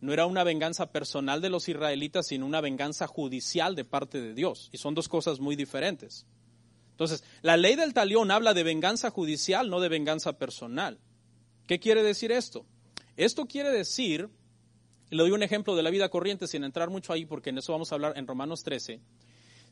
No 0.00 0.12
era 0.12 0.26
una 0.26 0.42
venganza 0.42 0.90
personal 0.90 1.40
de 1.40 1.50
los 1.50 1.68
israelitas, 1.68 2.26
sino 2.26 2.44
una 2.44 2.60
venganza 2.60 3.06
judicial 3.06 3.76
de 3.76 3.84
parte 3.84 4.20
de 4.20 4.34
Dios. 4.34 4.68
Y 4.72 4.78
son 4.78 4.94
dos 4.94 5.08
cosas 5.08 5.38
muy 5.38 5.54
diferentes. 5.54 6.26
Entonces, 6.90 7.22
la 7.40 7.56
ley 7.56 7.76
del 7.76 7.94
talión 7.94 8.30
habla 8.30 8.52
de 8.52 8.64
venganza 8.64 9.10
judicial, 9.10 9.70
no 9.70 9.80
de 9.80 9.88
venganza 9.88 10.38
personal. 10.38 10.98
¿Qué 11.66 11.78
quiere 11.78 12.02
decir 12.02 12.32
esto? 12.32 12.66
Esto 13.16 13.46
quiere 13.46 13.70
decir 13.70 14.28
le 15.12 15.22
doy 15.22 15.32
un 15.32 15.42
ejemplo 15.42 15.76
de 15.76 15.82
la 15.82 15.90
vida 15.90 16.08
corriente 16.08 16.46
sin 16.46 16.64
entrar 16.64 16.88
mucho 16.88 17.12
ahí 17.12 17.26
porque 17.26 17.50
en 17.50 17.58
eso 17.58 17.72
vamos 17.72 17.92
a 17.92 17.96
hablar 17.96 18.14
en 18.16 18.26
Romanos 18.26 18.62
13. 18.62 18.98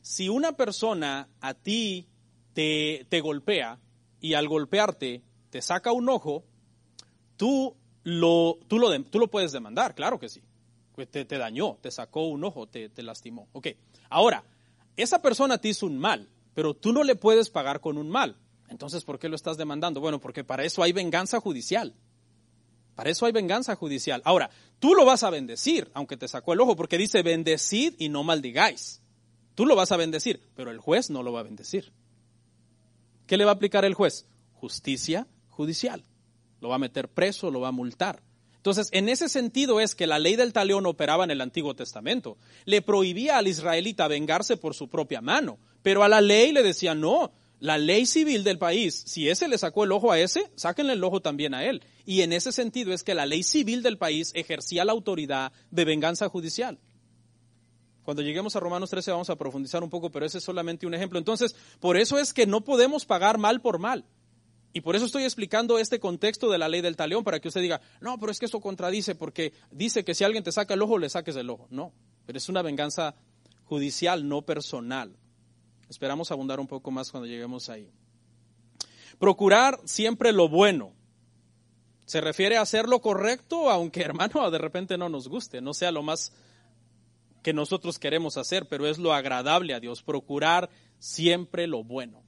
Si 0.03 0.29
una 0.29 0.51
persona 0.51 1.29
a 1.39 1.55
ti 1.55 2.07
te, 2.53 3.07
te 3.09 3.21
golpea 3.21 3.79
y 4.19 4.35
al 4.35 4.47
golpearte 4.47 5.23
te 5.51 5.61
saca 5.61 5.91
un 5.91 6.09
ojo, 6.09 6.43
tú 7.37 7.75
lo, 8.03 8.57
tú 8.67 8.79
lo, 8.79 9.03
tú 9.03 9.19
lo 9.19 9.29
puedes 9.29 9.51
demandar, 9.51 9.93
claro 9.93 10.17
que 10.17 10.29
sí. 10.29 10.41
Pues 10.93 11.09
te, 11.09 11.25
te 11.25 11.37
dañó, 11.37 11.77
te 11.81 11.91
sacó 11.91 12.25
un 12.25 12.43
ojo, 12.43 12.67
te, 12.67 12.89
te 12.89 13.03
lastimó. 13.03 13.47
Ok, 13.53 13.67
ahora, 14.09 14.43
esa 14.95 15.21
persona 15.21 15.59
te 15.59 15.69
hizo 15.69 15.85
un 15.85 15.97
mal, 15.97 16.29
pero 16.53 16.73
tú 16.73 16.91
no 16.91 17.03
le 17.03 17.15
puedes 17.15 17.49
pagar 17.49 17.79
con 17.79 17.97
un 17.97 18.09
mal. 18.09 18.37
Entonces, 18.69 19.03
¿por 19.03 19.19
qué 19.19 19.29
lo 19.29 19.35
estás 19.35 19.57
demandando? 19.57 19.99
Bueno, 19.99 20.19
porque 20.19 20.43
para 20.43 20.63
eso 20.63 20.81
hay 20.81 20.93
venganza 20.93 21.39
judicial. 21.39 21.93
Para 22.95 23.09
eso 23.09 23.25
hay 23.25 23.31
venganza 23.31 23.75
judicial. 23.75 24.21
Ahora, 24.25 24.49
tú 24.79 24.95
lo 24.95 25.05
vas 25.05 25.23
a 25.23 25.29
bendecir, 25.29 25.91
aunque 25.93 26.17
te 26.17 26.27
sacó 26.27 26.53
el 26.53 26.61
ojo, 26.61 26.75
porque 26.75 26.97
dice 26.97 27.23
bendecid 27.23 27.95
y 27.99 28.09
no 28.09 28.23
maldigáis. 28.23 29.01
Tú 29.55 29.65
lo 29.65 29.75
vas 29.75 29.91
a 29.91 29.97
bendecir, 29.97 30.49
pero 30.55 30.71
el 30.71 30.79
juez 30.79 31.09
no 31.09 31.23
lo 31.23 31.33
va 31.33 31.41
a 31.41 31.43
bendecir. 31.43 31.91
¿Qué 33.27 33.37
le 33.37 33.45
va 33.45 33.51
a 33.51 33.55
aplicar 33.55 33.85
el 33.85 33.93
juez? 33.93 34.25
Justicia 34.53 35.27
judicial. 35.61 36.03
Lo 36.59 36.69
va 36.69 36.75
a 36.75 36.79
meter 36.79 37.07
preso, 37.07 37.51
lo 37.51 37.59
va 37.59 37.67
a 37.67 37.71
multar. 37.71 38.23
Entonces, 38.55 38.89
en 38.91 39.09
ese 39.09 39.29
sentido 39.29 39.79
es 39.79 39.93
que 39.93 40.07
la 40.07 40.17
ley 40.17 40.35
del 40.35 40.53
talión 40.53 40.87
operaba 40.87 41.23
en 41.23 41.31
el 41.31 41.41
Antiguo 41.41 41.75
Testamento. 41.75 42.37
Le 42.65 42.81
prohibía 42.81 43.37
al 43.37 43.47
israelita 43.47 44.07
vengarse 44.07 44.57
por 44.57 44.73
su 44.73 44.87
propia 44.89 45.21
mano, 45.21 45.59
pero 45.83 46.03
a 46.03 46.09
la 46.09 46.19
ley 46.19 46.51
le 46.51 46.63
decía, 46.63 46.95
no, 46.95 47.31
la 47.59 47.77
ley 47.77 48.07
civil 48.07 48.43
del 48.43 48.57
país, 48.57 49.03
si 49.05 49.29
ese 49.29 49.47
le 49.47 49.59
sacó 49.59 49.83
el 49.83 49.91
ojo 49.91 50.11
a 50.11 50.19
ese, 50.19 50.51
sáquenle 50.55 50.93
el 50.93 51.03
ojo 51.03 51.21
también 51.21 51.53
a 51.53 51.63
él. 51.63 51.83
Y 52.05 52.21
en 52.21 52.33
ese 52.33 52.51
sentido 52.51 52.91
es 52.91 53.03
que 53.03 53.13
la 53.13 53.27
ley 53.27 53.43
civil 53.43 53.83
del 53.83 53.99
país 53.99 54.31
ejercía 54.33 54.83
la 54.83 54.93
autoridad 54.93 55.51
de 55.69 55.85
venganza 55.85 56.27
judicial. 56.27 56.79
Cuando 58.03 58.23
lleguemos 58.23 58.55
a 58.55 58.59
Romanos 58.59 58.89
13 58.89 59.11
vamos 59.11 59.29
a 59.29 59.35
profundizar 59.35 59.83
un 59.83 59.89
poco, 59.89 60.11
pero 60.11 60.25
ese 60.25 60.39
es 60.39 60.43
solamente 60.43 60.87
un 60.87 60.93
ejemplo. 60.93 61.19
Entonces, 61.19 61.55
por 61.79 61.97
eso 61.97 62.17
es 62.17 62.33
que 62.33 62.47
no 62.47 62.61
podemos 62.61 63.05
pagar 63.05 63.37
mal 63.37 63.61
por 63.61 63.79
mal. 63.79 64.05
Y 64.73 64.81
por 64.81 64.95
eso 64.95 65.05
estoy 65.05 65.23
explicando 65.23 65.79
este 65.79 65.99
contexto 65.99 66.49
de 66.49 66.57
la 66.57 66.69
ley 66.69 66.81
del 66.81 66.95
talión, 66.95 67.23
para 67.23 67.39
que 67.39 67.49
usted 67.49 67.61
diga, 67.61 67.81
no, 67.99 68.17
pero 68.19 68.31
es 68.31 68.39
que 68.39 68.45
eso 68.45 68.61
contradice, 68.61 69.15
porque 69.15 69.53
dice 69.69 70.05
que 70.05 70.15
si 70.15 70.23
alguien 70.23 70.43
te 70.43 70.51
saca 70.51 70.73
el 70.73 70.81
ojo, 70.81 70.97
le 70.97 71.09
saques 71.09 71.35
el 71.35 71.49
ojo. 71.49 71.67
No, 71.69 71.91
pero 72.25 72.37
es 72.37 72.47
una 72.47 72.61
venganza 72.61 73.15
judicial, 73.65 74.27
no 74.27 74.43
personal. 74.43 75.15
Esperamos 75.89 76.31
abundar 76.31 76.59
un 76.59 76.67
poco 76.67 76.89
más 76.89 77.11
cuando 77.11 77.27
lleguemos 77.27 77.69
ahí. 77.69 77.91
Procurar 79.19 79.79
siempre 79.83 80.31
lo 80.31 80.47
bueno. 80.47 80.93
Se 82.05 82.21
refiere 82.21 82.57
a 82.57 82.61
hacer 82.61 82.87
lo 82.87 83.01
correcto, 83.01 83.69
aunque 83.69 84.01
hermano 84.05 84.49
de 84.51 84.57
repente 84.57 84.97
no 84.97 85.09
nos 85.09 85.27
guste, 85.27 85.61
no 85.61 85.73
sea 85.73 85.91
lo 85.91 86.01
más 86.01 86.31
que 87.43 87.53
nosotros 87.53 87.99
queremos 87.99 88.37
hacer, 88.37 88.67
pero 88.67 88.87
es 88.87 88.99
lo 88.99 89.13
agradable 89.13 89.73
a 89.73 89.79
Dios. 89.79 90.01
Procurar 90.01 90.69
siempre 90.99 91.67
lo 91.67 91.83
bueno. 91.83 92.23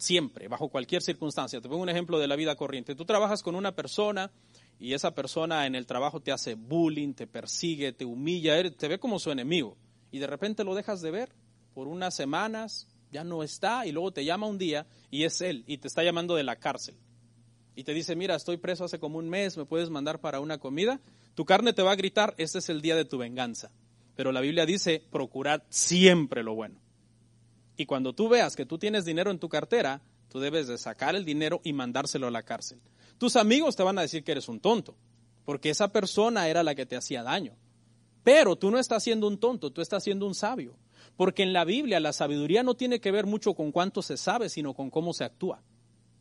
Siempre, 0.00 0.48
bajo 0.48 0.70
cualquier 0.70 1.02
circunstancia. 1.02 1.60
Te 1.60 1.68
pongo 1.68 1.82
un 1.82 1.90
ejemplo 1.90 2.18
de 2.18 2.26
la 2.26 2.34
vida 2.34 2.56
corriente. 2.56 2.94
Tú 2.94 3.04
trabajas 3.04 3.42
con 3.42 3.54
una 3.54 3.76
persona 3.76 4.30
y 4.78 4.94
esa 4.94 5.14
persona 5.14 5.66
en 5.66 5.74
el 5.74 5.84
trabajo 5.84 6.20
te 6.20 6.32
hace 6.32 6.54
bullying, 6.54 7.12
te 7.12 7.26
persigue, 7.26 7.92
te 7.92 8.06
humilla, 8.06 8.70
te 8.70 8.88
ve 8.88 8.98
como 8.98 9.18
su 9.18 9.30
enemigo 9.30 9.76
y 10.10 10.18
de 10.18 10.26
repente 10.26 10.64
lo 10.64 10.74
dejas 10.74 11.02
de 11.02 11.10
ver 11.10 11.32
por 11.74 11.86
unas 11.86 12.14
semanas, 12.14 12.88
ya 13.12 13.24
no 13.24 13.42
está, 13.42 13.86
y 13.86 13.92
luego 13.92 14.10
te 14.10 14.24
llama 14.24 14.46
un 14.46 14.58
día 14.58 14.86
y 15.10 15.24
es 15.24 15.40
él, 15.42 15.64
y 15.66 15.78
te 15.78 15.88
está 15.88 16.02
llamando 16.02 16.34
de 16.34 16.44
la 16.44 16.56
cárcel. 16.56 16.96
Y 17.76 17.84
te 17.84 17.94
dice, 17.94 18.16
mira, 18.16 18.34
estoy 18.34 18.56
preso 18.56 18.84
hace 18.84 18.98
como 18.98 19.18
un 19.18 19.28
mes, 19.28 19.56
¿me 19.56 19.64
puedes 19.66 19.90
mandar 19.90 20.20
para 20.20 20.40
una 20.40 20.58
comida? 20.58 21.00
Tu 21.34 21.44
carne 21.44 21.72
te 21.72 21.82
va 21.82 21.92
a 21.92 21.96
gritar, 21.96 22.34
este 22.38 22.58
es 22.58 22.68
el 22.68 22.80
día 22.80 22.96
de 22.96 23.04
tu 23.04 23.18
venganza. 23.18 23.70
pero 24.16 24.32
la 24.32 24.40
Biblia 24.40 24.66
dice, 24.66 25.02
procurad 25.10 25.62
siempre 25.70 26.42
lo 26.42 26.54
bueno. 26.54 26.80
Y 27.80 27.86
cuando 27.86 28.12
tú 28.12 28.28
veas 28.28 28.56
que 28.56 28.66
tú 28.66 28.76
tienes 28.76 29.06
dinero 29.06 29.30
en 29.30 29.38
tu 29.38 29.48
cartera, 29.48 30.02
tú 30.28 30.38
debes 30.38 30.66
de 30.68 30.76
sacar 30.76 31.16
el 31.16 31.24
dinero 31.24 31.62
y 31.64 31.72
mandárselo 31.72 32.26
a 32.26 32.30
la 32.30 32.42
cárcel. 32.42 32.78
Tus 33.16 33.36
amigos 33.36 33.74
te 33.74 33.82
van 33.82 33.96
a 33.96 34.02
decir 34.02 34.22
que 34.22 34.32
eres 34.32 34.50
un 34.50 34.60
tonto, 34.60 34.98
porque 35.46 35.70
esa 35.70 35.90
persona 35.90 36.46
era 36.46 36.62
la 36.62 36.74
que 36.74 36.84
te 36.84 36.94
hacía 36.94 37.22
daño. 37.22 37.56
Pero 38.22 38.56
tú 38.56 38.70
no 38.70 38.78
estás 38.78 39.02
siendo 39.02 39.26
un 39.26 39.38
tonto, 39.38 39.72
tú 39.72 39.80
estás 39.80 40.04
siendo 40.04 40.26
un 40.26 40.34
sabio. 40.34 40.76
Porque 41.16 41.42
en 41.42 41.54
la 41.54 41.64
Biblia 41.64 42.00
la 42.00 42.12
sabiduría 42.12 42.62
no 42.62 42.74
tiene 42.74 43.00
que 43.00 43.12
ver 43.12 43.24
mucho 43.24 43.54
con 43.54 43.72
cuánto 43.72 44.02
se 44.02 44.18
sabe, 44.18 44.50
sino 44.50 44.74
con 44.74 44.90
cómo 44.90 45.14
se 45.14 45.24
actúa, 45.24 45.62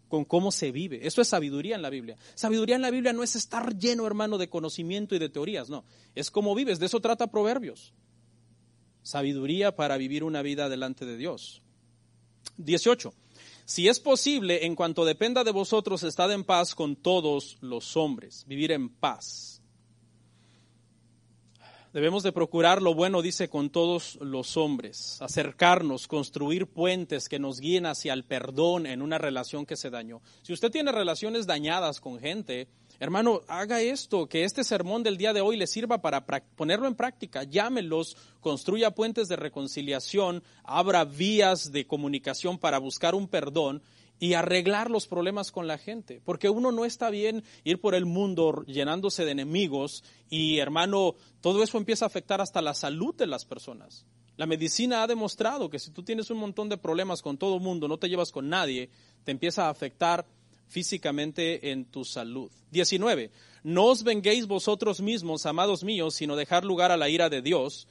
con 0.08 0.24
cómo 0.24 0.54
se 0.54 0.72
vive. 0.72 1.06
Eso 1.06 1.22
es 1.22 1.28
sabiduría 1.28 1.76
en 1.76 1.82
la 1.82 1.90
Biblia. 1.90 2.16
Sabiduría 2.36 2.78
en 2.78 2.84
la 2.84 2.90
Biblia 2.90 3.12
no 3.12 3.22
es 3.22 3.36
estar 3.36 3.78
lleno, 3.78 4.08
hermano, 4.08 4.38
de 4.38 4.48
conocimiento 4.48 5.14
y 5.14 5.20
de 5.20 5.28
teorías, 5.28 5.70
no. 5.70 5.84
Es 6.16 6.32
cómo 6.32 6.56
vives. 6.56 6.80
De 6.80 6.86
eso 6.86 7.02
trata 7.02 7.28
Proverbios. 7.28 7.94
Sabiduría 9.02 9.76
para 9.76 9.98
vivir 9.98 10.24
una 10.24 10.42
vida 10.42 10.70
delante 10.70 11.06
de 11.06 11.18
Dios. 11.18 11.62
18. 12.58 13.14
Si 13.66 13.88
es 13.88 14.00
posible, 14.00 14.66
en 14.66 14.76
cuanto 14.76 15.06
dependa 15.06 15.44
de 15.44 15.52
vosotros, 15.52 16.04
estad 16.04 16.32
en 16.32 16.44
paz 16.44 16.74
con 16.74 16.96
todos 16.96 17.58
los 17.62 17.96
hombres. 17.96 18.44
Vivir 18.48 18.72
en 18.72 18.90
paz. 18.90 19.62
Debemos 21.94 22.22
de 22.22 22.32
procurar 22.32 22.84
lo 22.84 22.94
bueno, 22.94 23.24
dice, 23.24 23.50
con 23.50 23.72
todos 23.72 24.20
los 24.22 24.58
hombres, 24.58 25.20
acercarnos, 25.24 26.08
construir 26.08 26.68
puentes 26.68 27.28
que 27.28 27.40
nos 27.40 27.60
guíen 27.60 27.88
hacia 27.88 28.14
el 28.14 28.26
perdón 28.26 28.86
en 28.86 29.02
una 29.02 29.18
relación 29.18 29.66
que 29.66 29.76
se 29.76 29.90
dañó. 29.90 30.22
Si 30.44 30.54
usted 30.54 30.70
tiene 30.70 30.92
relaciones 30.92 31.48
dañadas 31.48 32.00
con 32.00 32.20
gente, 32.20 32.68
hermano, 33.00 33.42
haga 33.48 33.82
esto, 33.82 34.28
que 34.28 34.44
este 34.44 34.64
sermón 34.64 35.04
del 35.04 35.18
día 35.18 35.34
de 35.34 35.42
hoy 35.42 35.58
le 35.58 35.68
sirva 35.68 36.02
para 36.02 36.26
ponerlo 36.26 36.88
en 36.88 36.96
práctica. 36.96 37.44
Llámelos, 37.44 38.18
construya 38.40 38.92
puentes 38.92 39.28
de 39.28 39.36
reconciliación, 39.36 40.44
abra 40.64 41.06
vías 41.06 41.72
de 41.72 41.88
comunicación 41.88 42.58
para 42.58 42.78
buscar 42.78 43.16
un 43.16 43.28
perdón 43.28 43.82
y 44.20 44.34
arreglar 44.34 44.92
los 44.92 45.08
problemas 45.08 45.52
con 45.52 45.68
la 45.68 45.78
gente. 45.78 46.22
Porque 46.24 46.50
uno 46.50 46.72
no 46.72 46.86
está 46.86 47.10
bien 47.10 47.44
ir 47.64 47.80
por 47.80 47.96
el 47.96 48.06
mundo 48.06 48.64
llenándose 48.68 49.26
de 49.26 49.32
enemigos 49.32 50.04
y 50.30 50.60
hermano, 50.60 51.16
todo 51.42 51.64
eso 51.64 51.78
empieza 51.78 52.06
a 52.06 52.08
afectar 52.08 52.42
hasta 52.42 52.62
la 52.62 52.74
salud 52.74 53.16
de 53.16 53.28
las 53.28 53.46
personas. 53.46 54.06
La 54.36 54.46
medicina 54.46 55.04
ha 55.04 55.08
demostrado 55.08 55.70
que 55.70 55.80
si 55.80 55.92
tú 55.92 56.04
tienes 56.04 56.30
un 56.30 56.38
montón 56.38 56.70
de 56.70 56.78
problemas 56.78 57.22
con 57.22 57.38
todo 57.38 57.56
el 57.56 57.62
mundo, 57.62 57.88
no 57.88 57.98
te 57.98 58.08
llevas 58.08 58.32
con 58.32 58.48
nadie, 58.48 58.90
te 59.26 59.32
empieza 59.32 59.66
a 59.66 59.70
afectar 59.70 60.26
físicamente 60.70 61.72
en 61.72 61.86
tu 61.86 62.06
salud. 62.06 62.50
19. 62.72 63.32
No 63.64 63.86
os 63.86 64.04
venguéis 64.04 64.48
vosotros 64.48 65.02
mismos, 65.02 65.46
amados 65.46 65.84
míos, 65.84 66.16
sino 66.16 66.38
dejar 66.38 66.64
lugar 66.64 66.92
a 66.92 66.98
la 66.98 67.10
ira 67.10 67.30
de 67.30 67.42
Dios, 67.42 67.88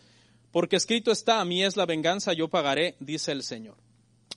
porque 0.50 0.76
escrito 0.76 1.10
está, 1.10 1.40
a 1.40 1.44
mí 1.44 1.62
es 1.62 1.76
la 1.76 1.84
venganza, 1.84 2.32
yo 2.32 2.48
pagaré, 2.48 2.96
dice 3.00 3.32
el 3.32 3.42
Señor. 3.42 3.76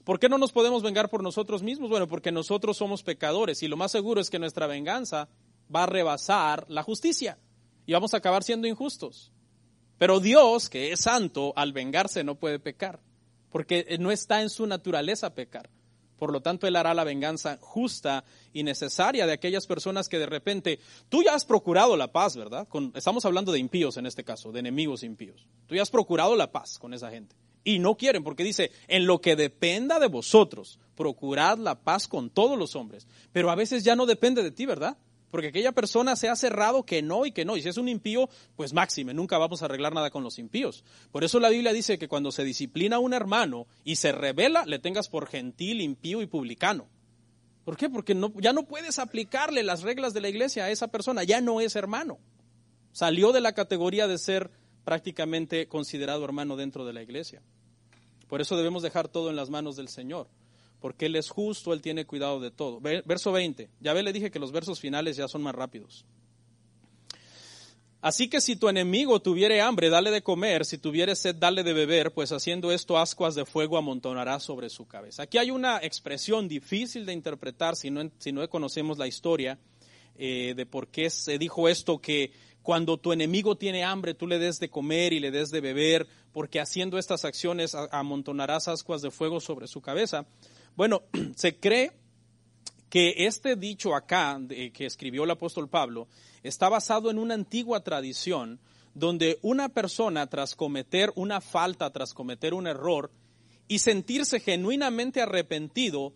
¿Por 0.04 0.20
qué 0.20 0.28
no 0.28 0.38
nos 0.38 0.52
podemos 0.52 0.84
vengar 0.84 1.10
por 1.10 1.24
nosotros 1.24 1.64
mismos? 1.64 1.90
Bueno, 1.90 2.08
porque 2.08 2.32
nosotros 2.32 2.76
somos 2.76 3.04
pecadores 3.04 3.64
y 3.64 3.68
lo 3.68 3.78
más 3.78 3.92
seguro 3.92 4.20
es 4.20 4.30
que 4.30 4.40
nuestra 4.40 4.68
venganza 4.68 5.30
va 5.74 5.84
a 5.84 5.88
rebasar 5.88 6.66
la 6.68 6.84
justicia 6.84 7.38
y 7.86 7.94
vamos 7.94 8.14
a 8.14 8.18
acabar 8.18 8.44
siendo 8.44 8.68
injustos. 8.68 9.32
Pero 9.98 10.20
Dios, 10.20 10.70
que 10.70 10.92
es 10.92 11.02
santo, 11.02 11.54
al 11.56 11.74
vengarse 11.74 12.24
no 12.24 12.36
puede 12.36 12.60
pecar, 12.60 13.00
porque 13.52 13.98
no 14.00 14.12
está 14.12 14.42
en 14.42 14.50
su 14.50 14.66
naturaleza 14.66 15.36
pecar. 15.36 15.70
Por 16.22 16.32
lo 16.32 16.42
tanto, 16.42 16.68
Él 16.68 16.76
hará 16.76 16.94
la 16.94 17.04
venganza 17.04 17.58
justa 17.62 18.24
y 18.54 18.62
necesaria 18.62 19.26
de 19.26 19.34
aquellas 19.34 19.66
personas 19.66 20.08
que 20.08 20.20
de 20.20 20.28
repente, 20.28 20.80
tú 21.10 21.24
ya 21.24 21.34
has 21.34 21.46
procurado 21.46 21.98
la 21.98 22.12
paz, 22.12 22.38
¿verdad? 22.38 22.68
estamos 22.94 23.26
hablando 23.26 23.52
de 23.52 23.58
impíos 23.58 23.98
en 23.98 24.06
este 24.06 24.24
caso, 24.24 24.52
de 24.52 24.60
enemigos 24.60 25.02
impíos. 25.02 25.48
Tú 25.66 25.74
ya 25.74 25.82
has 25.82 25.90
procurado 25.90 26.36
la 26.36 26.52
paz 26.52 26.78
con 26.78 26.94
esa 26.94 27.10
gente. 27.10 27.36
Y 27.64 27.80
no 27.80 27.98
quieren, 27.98 28.24
porque 28.24 28.44
dice, 28.44 28.70
en 28.88 29.08
lo 29.08 29.20
que 29.20 29.36
dependa 29.36 30.00
de 30.00 30.10
vosotros, 30.10 30.78
procurad 30.96 31.58
la 31.58 31.82
paz 31.82 32.08
con 32.08 32.30
todos 32.30 32.56
los 32.56 32.76
hombres. 32.76 33.08
Pero 33.32 33.50
a 33.50 33.56
veces 33.56 33.84
ya 33.84 33.96
no 33.96 34.06
depende 34.06 34.44
de 34.44 34.52
ti, 34.52 34.68
¿verdad? 34.68 35.00
Porque 35.32 35.48
aquella 35.48 35.72
persona 35.72 36.16
se 36.16 36.30
ha 36.30 36.36
cerrado 36.36 36.84
que 36.84 37.02
no 37.02 37.26
y 37.26 37.32
que 37.32 37.46
no. 37.46 37.58
Y 37.58 37.62
si 37.62 37.70
es 37.70 37.78
un 37.78 37.88
impío, 37.88 38.30
pues 38.56 38.74
máxime, 38.74 39.14
nunca 39.14 39.38
vamos 39.38 39.62
a 39.62 39.66
arreglar 39.66 39.94
nada 39.94 40.12
con 40.12 40.24
los 40.24 40.38
impíos. 40.38 40.84
Por 41.12 41.24
eso 41.24 41.40
la 41.40 41.50
Biblia 41.50 41.74
dice 41.74 41.98
que 41.98 42.10
cuando 42.10 42.32
se 42.32 42.44
disciplina 42.44 42.98
a 42.98 43.00
un 43.00 43.14
hermano 43.14 43.66
y 43.84 43.96
se 43.96 44.12
revela, 44.12 44.66
le 44.66 44.80
tengas 44.80 45.08
por 45.08 45.28
gentil, 45.28 45.82
impío 45.82 46.22
y 46.22 46.28
publicano. 46.28 46.88
¿Por 47.64 47.78
qué? 47.78 47.90
Porque 47.90 48.14
no, 48.14 48.34
ya 48.38 48.54
no 48.54 48.64
puedes 48.64 49.00
aplicarle 49.00 49.64
las 49.64 49.84
reglas 49.84 50.14
de 50.14 50.22
la 50.22 50.30
iglesia 50.30 50.66
a 50.66 50.70
esa 50.72 50.90
persona, 50.90 51.24
ya 51.24 51.42
no 51.42 51.62
es 51.62 51.76
hermano. 51.76 52.20
Salió 52.92 53.32
de 53.32 53.42
la 53.42 53.54
categoría 53.54 54.08
de 54.08 54.18
ser 54.18 54.52
prácticamente 54.84 55.68
considerado 55.68 56.26
hermano 56.26 56.58
dentro 56.58 56.86
de 56.86 56.94
la 56.94 57.04
iglesia. 57.04 57.42
Por 58.28 58.42
eso 58.42 58.58
debemos 58.58 58.82
dejar 58.82 59.08
todo 59.08 59.30
en 59.30 59.36
las 59.36 59.50
manos 59.50 59.76
del 59.76 59.90
Señor, 59.90 60.28
porque 60.82 61.06
Él 61.06 61.16
es 61.16 61.30
justo, 61.30 61.72
Él 61.72 61.82
tiene 61.82 62.06
cuidado 62.06 62.40
de 62.40 62.52
todo. 62.52 62.82
Verso 62.82 63.32
20, 63.32 63.70
ya 63.80 63.94
ve, 63.94 64.04
le 64.04 64.12
dije 64.12 64.32
que 64.32 64.40
los 64.40 64.52
versos 64.52 64.80
finales 64.80 65.16
ya 65.16 65.28
son 65.28 65.44
más 65.44 65.56
rápidos. 65.56 66.06
Así 68.02 68.28
que 68.28 68.42
si 68.42 68.56
tu 68.56 68.68
enemigo 68.68 69.22
tuviere 69.22 69.62
hambre, 69.62 69.92
dale 69.92 70.10
de 70.10 70.24
comer, 70.24 70.66
si 70.66 70.80
tuviere 70.80 71.16
sed, 71.16 71.36
dale 71.36 71.64
de 71.64 71.72
beber, 71.72 72.12
pues 72.12 72.32
haciendo 72.32 72.72
esto 72.72 72.98
ascuas 72.98 73.36
de 73.36 73.46
fuego 73.46 73.78
amontonará 73.78 74.40
sobre 74.40 74.72
su 74.72 74.88
cabeza. 74.88 75.22
Aquí 75.24 75.38
hay 75.38 75.52
una 75.52 75.78
expresión 75.78 76.48
difícil 76.48 77.06
de 77.06 77.14
interpretar 77.14 77.76
si 77.76 77.92
no, 77.92 78.10
si 78.18 78.32
no 78.32 78.50
conocemos 78.50 78.98
la 78.98 79.06
historia 79.06 79.60
eh, 80.18 80.56
de 80.56 80.66
por 80.66 80.88
qué 80.88 81.12
se 81.12 81.38
dijo 81.38 81.70
esto, 81.70 82.00
que 82.00 82.32
cuando 82.64 82.98
tu 82.98 83.14
enemigo 83.14 83.56
tiene 83.56 83.84
hambre, 83.84 84.16
tú 84.16 84.26
le 84.26 84.40
des 84.40 84.60
de 84.60 84.70
comer 84.70 85.14
y 85.14 85.20
le 85.20 85.30
des 85.30 85.52
de 85.52 85.62
beber, 85.62 86.08
porque 86.32 86.60
haciendo 86.60 86.98
estas 86.98 87.24
acciones 87.24 87.76
amontonarás 87.92 88.68
ascuas 88.68 89.04
de 89.04 89.12
fuego 89.12 89.40
sobre 89.40 89.68
su 89.68 89.80
cabeza. 89.80 90.26
Bueno, 90.76 91.04
se 91.36 91.58
cree 91.58 91.92
que 92.90 93.26
este 93.26 93.56
dicho 93.56 93.96
acá, 93.96 94.40
que 94.48 94.86
escribió 94.86 95.24
el 95.24 95.32
apóstol 95.32 95.70
Pablo, 95.70 96.08
está 96.44 96.68
basado 96.70 97.10
en 97.10 97.18
una 97.18 97.36
antigua 97.36 97.84
tradición 97.84 98.60
donde 98.94 99.40
una 99.42 99.70
persona 99.70 100.28
tras 100.28 100.56
cometer 100.56 101.14
una 101.16 101.40
falta, 101.40 101.90
tras 101.92 102.14
cometer 102.14 102.54
un 102.54 102.68
error 102.68 103.12
y 103.68 103.80
sentirse 103.80 104.42
genuinamente 104.42 105.22
arrepentido, 105.22 106.14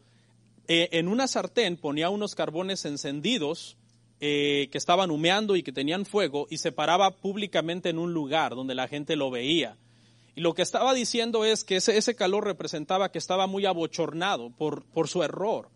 eh, 0.68 0.90
en 0.92 1.08
una 1.08 1.28
sartén 1.28 1.78
ponía 1.78 2.10
unos 2.10 2.36
carbones 2.36 2.84
encendidos 2.84 3.78
eh, 4.20 4.68
que 4.72 4.78
estaban 4.78 5.12
humeando 5.12 5.56
y 5.56 5.64
que 5.64 5.72
tenían 5.72 6.06
fuego 6.06 6.48
y 6.50 6.58
se 6.58 6.72
paraba 6.72 7.16
públicamente 7.18 7.90
en 7.90 8.00
un 8.00 8.14
lugar 8.14 8.56
donde 8.56 8.76
la 8.76 8.88
gente 8.88 9.16
lo 9.16 9.30
veía. 9.30 9.78
Y 10.36 10.42
lo 10.42 10.54
que 10.54 10.62
estaba 10.62 10.94
diciendo 10.94 11.46
es 11.46 11.64
que 11.64 11.78
ese, 11.78 11.98
ese 11.98 12.16
calor 12.16 12.44
representaba 12.44 13.12
que 13.12 13.18
estaba 13.18 13.48
muy 13.48 13.66
abochornado 13.66 14.50
por, 14.50 14.86
por 14.86 15.08
su 15.08 15.24
error 15.24 15.70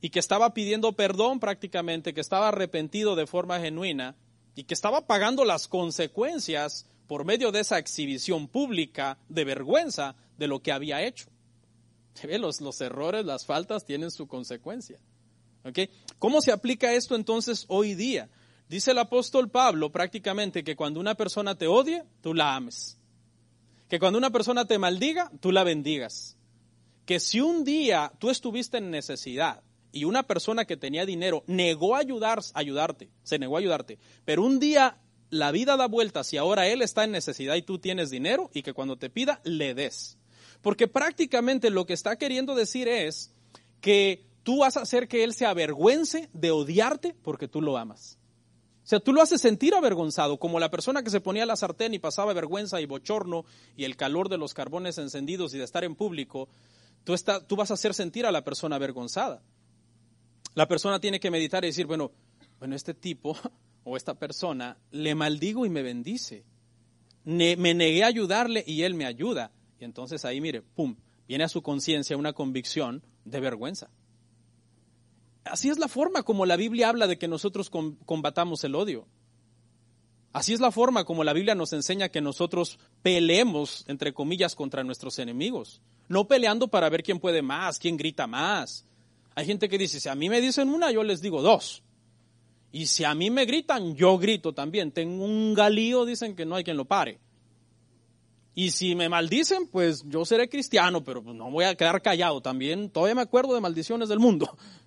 y 0.00 0.10
que 0.10 0.18
estaba 0.18 0.52
pidiendo 0.52 0.92
perdón 0.92 1.40
prácticamente, 1.40 2.12
que 2.12 2.20
estaba 2.20 2.48
arrepentido 2.48 3.16
de 3.16 3.26
forma 3.26 3.60
genuina 3.60 4.14
y 4.54 4.64
que 4.64 4.74
estaba 4.74 5.06
pagando 5.06 5.46
las 5.46 5.66
consecuencias 5.68 6.86
por 7.06 7.24
medio 7.24 7.52
de 7.52 7.60
esa 7.60 7.78
exhibición 7.78 8.46
pública 8.48 9.18
de 9.28 9.44
vergüenza 9.44 10.14
de 10.36 10.48
lo 10.48 10.60
que 10.60 10.72
había 10.72 11.02
hecho. 11.02 11.26
Los, 12.22 12.60
los 12.60 12.80
errores, 12.80 13.24
las 13.24 13.46
faltas 13.46 13.84
tienen 13.84 14.10
su 14.10 14.28
consecuencia. 14.28 15.00
¿Cómo 16.18 16.42
se 16.42 16.52
aplica 16.52 16.92
esto 16.92 17.14
entonces 17.14 17.64
hoy 17.68 17.94
día? 17.94 18.28
Dice 18.68 18.92
el 18.92 18.98
apóstol 18.98 19.50
Pablo 19.50 19.90
prácticamente 19.90 20.62
que 20.62 20.76
cuando 20.76 21.00
una 21.00 21.14
persona 21.14 21.56
te 21.56 21.66
odie, 21.66 22.04
tú 22.20 22.34
la 22.34 22.54
ames. 22.54 22.98
Que 23.88 23.98
cuando 23.98 24.18
una 24.18 24.30
persona 24.30 24.64
te 24.64 24.78
maldiga, 24.78 25.30
tú 25.40 25.52
la 25.52 25.64
bendigas. 25.64 26.36
Que 27.06 27.20
si 27.20 27.40
un 27.40 27.64
día 27.64 28.12
tú 28.18 28.30
estuviste 28.30 28.78
en 28.78 28.90
necesidad 28.90 29.62
y 29.92 30.04
una 30.04 30.22
persona 30.24 30.64
que 30.64 30.76
tenía 30.76 31.06
dinero 31.06 31.44
negó 31.46 31.96
ayudar, 31.96 32.40
ayudarte, 32.54 33.10
se 33.22 33.38
negó 33.38 33.56
a 33.56 33.60
ayudarte, 33.60 33.98
pero 34.24 34.42
un 34.42 34.58
día 34.58 34.98
la 35.30 35.50
vida 35.50 35.76
da 35.76 35.86
vueltas 35.86 36.32
y 36.32 36.36
ahora 36.36 36.68
él 36.68 36.82
está 36.82 37.04
en 37.04 37.12
necesidad 37.12 37.56
y 37.56 37.62
tú 37.62 37.78
tienes 37.78 38.10
dinero 38.10 38.50
y 38.54 38.62
que 38.62 38.72
cuando 38.72 38.96
te 38.96 39.10
pida 39.10 39.40
le 39.44 39.74
des. 39.74 40.16
Porque 40.62 40.88
prácticamente 40.88 41.70
lo 41.70 41.86
que 41.86 41.92
está 41.92 42.16
queriendo 42.16 42.54
decir 42.54 42.88
es 42.88 43.32
que 43.80 44.24
tú 44.44 44.60
vas 44.60 44.76
a 44.76 44.82
hacer 44.82 45.08
que 45.08 45.24
él 45.24 45.34
se 45.34 45.44
avergüence 45.44 46.30
de 46.32 46.50
odiarte 46.50 47.14
porque 47.22 47.48
tú 47.48 47.60
lo 47.60 47.76
amas. 47.76 48.18
O 48.84 48.86
sea, 48.86 49.00
tú 49.00 49.14
lo 49.14 49.22
haces 49.22 49.40
sentir 49.40 49.74
avergonzado, 49.74 50.38
como 50.38 50.60
la 50.60 50.70
persona 50.70 51.02
que 51.02 51.08
se 51.08 51.22
ponía 51.22 51.46
la 51.46 51.56
sartén 51.56 51.94
y 51.94 51.98
pasaba 51.98 52.34
vergüenza 52.34 52.82
y 52.82 52.86
bochorno 52.86 53.46
y 53.78 53.84
el 53.84 53.96
calor 53.96 54.28
de 54.28 54.36
los 54.36 54.52
carbones 54.52 54.98
encendidos 54.98 55.54
y 55.54 55.58
de 55.58 55.64
estar 55.64 55.84
en 55.84 55.94
público, 55.94 56.50
tú, 57.02 57.14
tú 57.46 57.56
vas 57.56 57.70
a 57.70 57.74
hacer 57.74 57.94
sentir 57.94 58.26
a 58.26 58.32
la 58.32 58.44
persona 58.44 58.76
avergonzada. 58.76 59.42
La 60.54 60.68
persona 60.68 61.00
tiene 61.00 61.18
que 61.18 61.30
meditar 61.30 61.64
y 61.64 61.68
decir, 61.68 61.86
bueno, 61.86 62.12
bueno, 62.58 62.76
este 62.76 62.92
tipo 62.92 63.34
o 63.84 63.96
esta 63.96 64.18
persona 64.18 64.76
le 64.90 65.14
maldigo 65.14 65.64
y 65.64 65.70
me 65.70 65.82
bendice. 65.82 66.44
me 67.24 67.56
negué 67.56 68.04
a 68.04 68.08
ayudarle 68.08 68.64
y 68.66 68.82
él 68.82 68.92
me 68.92 69.06
ayuda. 69.06 69.50
Y 69.80 69.84
entonces 69.84 70.26
ahí, 70.26 70.42
mire, 70.42 70.60
pum, 70.60 70.96
viene 71.26 71.44
a 71.44 71.48
su 71.48 71.62
conciencia 71.62 72.18
una 72.18 72.34
convicción 72.34 73.02
de 73.24 73.40
vergüenza. 73.40 73.88
Así 75.44 75.68
es 75.68 75.78
la 75.78 75.88
forma 75.88 76.22
como 76.22 76.46
la 76.46 76.56
Biblia 76.56 76.88
habla 76.88 77.06
de 77.06 77.18
que 77.18 77.28
nosotros 77.28 77.70
combatamos 77.70 78.64
el 78.64 78.74
odio. 78.74 79.06
Así 80.32 80.52
es 80.52 80.60
la 80.60 80.72
forma 80.72 81.04
como 81.04 81.22
la 81.22 81.32
Biblia 81.32 81.54
nos 81.54 81.72
enseña 81.72 82.08
que 82.08 82.20
nosotros 82.20 82.78
peleemos, 83.02 83.84
entre 83.86 84.12
comillas, 84.12 84.56
contra 84.56 84.82
nuestros 84.82 85.18
enemigos. 85.20 85.80
No 86.08 86.26
peleando 86.26 86.68
para 86.68 86.88
ver 86.88 87.02
quién 87.02 87.20
puede 87.20 87.40
más, 87.40 87.78
quién 87.78 87.96
grita 87.96 88.26
más. 88.26 88.84
Hay 89.36 89.46
gente 89.46 89.68
que 89.68 89.78
dice, 89.78 90.00
si 90.00 90.08
a 90.08 90.14
mí 90.14 90.28
me 90.28 90.40
dicen 90.40 90.70
una, 90.70 90.90
yo 90.90 91.04
les 91.04 91.20
digo 91.20 91.40
dos. 91.40 91.84
Y 92.72 92.86
si 92.86 93.04
a 93.04 93.14
mí 93.14 93.30
me 93.30 93.44
gritan, 93.44 93.94
yo 93.94 94.18
grito 94.18 94.52
también. 94.52 94.90
Tengo 94.90 95.24
un 95.24 95.54
galío, 95.54 96.04
dicen 96.04 96.34
que 96.34 96.44
no 96.44 96.56
hay 96.56 96.64
quien 96.64 96.76
lo 96.76 96.84
pare. 96.84 97.20
Y 98.56 98.70
si 98.70 98.94
me 98.94 99.08
maldicen, 99.08 99.68
pues 99.68 100.04
yo 100.06 100.24
seré 100.24 100.48
cristiano, 100.48 101.04
pero 101.04 101.22
pues 101.22 101.36
no 101.36 101.50
voy 101.50 101.64
a 101.64 101.76
quedar 101.76 102.02
callado 102.02 102.40
también. 102.40 102.90
Todavía 102.90 103.14
me 103.16 103.22
acuerdo 103.22 103.54
de 103.54 103.60
maldiciones 103.60 104.08
del 104.08 104.18
mundo. 104.18 104.56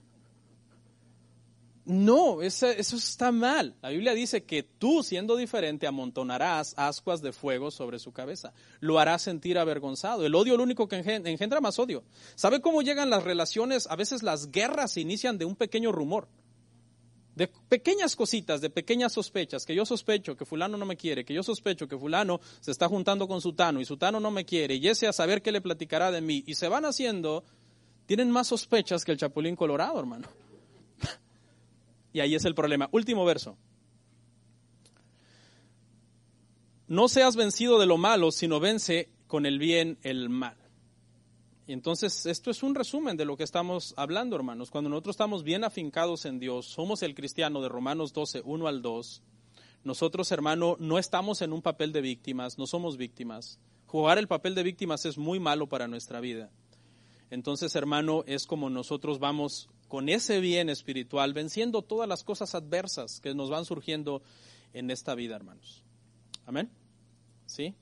No, 1.87 2.41
eso, 2.41 2.67
está 2.67 3.31
mal. 3.31 3.73
La 3.81 3.87
Biblia 3.87 4.13
dice 4.13 4.43
que 4.43 4.61
tú, 4.61 5.03
siendo 5.03 5.37
diferente, 5.37 5.87
amontonarás 5.87 6.73
ascuas 6.75 7.21
de 7.21 7.31
fuego 7.31 7.71
sobre 7.71 7.97
su 7.97 8.11
cabeza. 8.11 8.51
Lo 8.81 8.99
harás 8.99 9.21
sentir 9.21 9.57
avergonzado. 9.57 10.25
El 10.25 10.35
odio 10.35 10.53
es 10.53 10.57
lo 10.57 10.65
único 10.65 10.89
que 10.89 10.97
engendra 10.97 11.61
más 11.61 11.79
odio. 11.79 12.03
¿Sabe 12.35 12.59
cómo 12.59 12.81
llegan 12.81 13.09
las 13.09 13.23
relaciones? 13.23 13.87
A 13.87 13.95
veces 13.95 14.21
las 14.21 14.51
guerras 14.51 14.91
se 14.91 14.99
inician 14.99 15.37
de 15.37 15.45
un 15.45 15.55
pequeño 15.55 15.93
rumor. 15.93 16.27
De 17.35 17.47
pequeñas 17.47 18.17
cositas, 18.17 18.59
de 18.59 18.69
pequeñas 18.69 19.13
sospechas, 19.13 19.65
que 19.65 19.73
yo 19.73 19.85
sospecho 19.85 20.35
que 20.35 20.43
fulano 20.43 20.75
no 20.75 20.85
me 20.85 20.97
quiere, 20.97 21.23
que 21.23 21.33
yo 21.33 21.41
sospecho 21.41 21.87
que 21.87 21.97
fulano 21.97 22.41
se 22.59 22.71
está 22.71 22.89
juntando 22.89 23.29
con 23.29 23.39
sutano 23.39 23.79
y 23.79 23.85
sutano 23.85 24.19
no 24.19 24.29
me 24.29 24.43
quiere, 24.43 24.75
y 24.75 24.89
ese 24.89 25.07
a 25.07 25.13
saber 25.13 25.41
qué 25.41 25.53
le 25.53 25.61
platicará 25.61 26.11
de 26.11 26.19
mí. 26.19 26.43
Y 26.47 26.55
se 26.55 26.67
van 26.67 26.83
haciendo, 26.83 27.45
tienen 28.07 28.29
más 28.29 28.47
sospechas 28.47 29.05
que 29.05 29.13
el 29.13 29.17
chapulín 29.17 29.55
colorado, 29.55 29.97
hermano. 29.97 30.27
Y 32.17 32.19
ahí 32.19 32.33
es 32.33 32.45
el 32.45 32.55
problema. 32.55 32.89
Último 32.93 33.25
verso. 33.25 33.59
No 36.87 37.09
seas 37.09 37.35
vencido 37.35 37.77
de 37.77 37.85
lo 37.85 37.99
malo, 37.99 38.31
sino 38.31 38.59
vence 38.59 39.11
con 39.27 39.45
el 39.45 39.59
bien 39.59 39.99
el 40.01 40.27
mal. 40.27 40.57
Y 41.67 41.73
entonces 41.73 42.25
esto 42.25 42.49
es 42.49 42.63
un 42.63 42.73
resumen 42.73 43.17
de 43.17 43.25
lo 43.25 43.37
que 43.37 43.43
estamos 43.43 43.93
hablando, 43.97 44.35
hermanos. 44.35 44.71
Cuando 44.71 44.89
nosotros 44.89 45.13
estamos 45.13 45.43
bien 45.43 45.63
afincados 45.63 46.25
en 46.25 46.39
Dios, 46.39 46.65
somos 46.65 47.03
el 47.03 47.13
cristiano 47.13 47.61
de 47.61 47.69
Romanos 47.69 48.13
12, 48.13 48.41
1 48.43 48.67
al 48.67 48.81
2. 48.81 49.21
Nosotros, 49.83 50.31
hermano, 50.31 50.75
no 50.79 50.97
estamos 50.97 51.43
en 51.43 51.53
un 51.53 51.61
papel 51.61 51.91
de 51.91 52.01
víctimas, 52.01 52.57
no 52.57 52.65
somos 52.65 52.97
víctimas. 52.97 53.59
Jugar 53.85 54.17
el 54.17 54.27
papel 54.27 54.55
de 54.55 54.63
víctimas 54.63 55.05
es 55.05 55.19
muy 55.19 55.39
malo 55.39 55.69
para 55.69 55.87
nuestra 55.87 56.19
vida. 56.19 56.49
Entonces, 57.29 57.75
hermano, 57.75 58.23
es 58.25 58.47
como 58.47 58.71
nosotros 58.71 59.19
vamos 59.19 59.69
con 59.87 60.09
ese 60.09 60.39
bien 60.39 60.69
espiritual, 60.69 61.33
venciendo 61.33 61.81
todas 61.81 62.07
las 62.07 62.23
cosas 62.23 62.55
adversas 62.55 63.19
que 63.19 63.33
nos 63.33 63.49
van 63.49 63.65
surgiendo 63.65 64.21
en 64.73 64.91
esta 64.91 65.15
vida, 65.15 65.35
hermanos. 65.35 65.83
Amén. 66.45 66.69
¿Sí? 67.45 67.75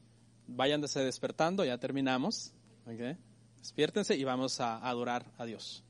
Váyanse 0.48 0.99
despertando, 0.99 1.65
ya 1.65 1.77
terminamos. 1.77 2.53
Okay. 2.86 3.18
Despiértense 3.57 4.15
y 4.15 4.23
vamos 4.23 4.60
a 4.60 4.77
adorar 4.88 5.26
a 5.38 5.45
Dios. 5.45 5.84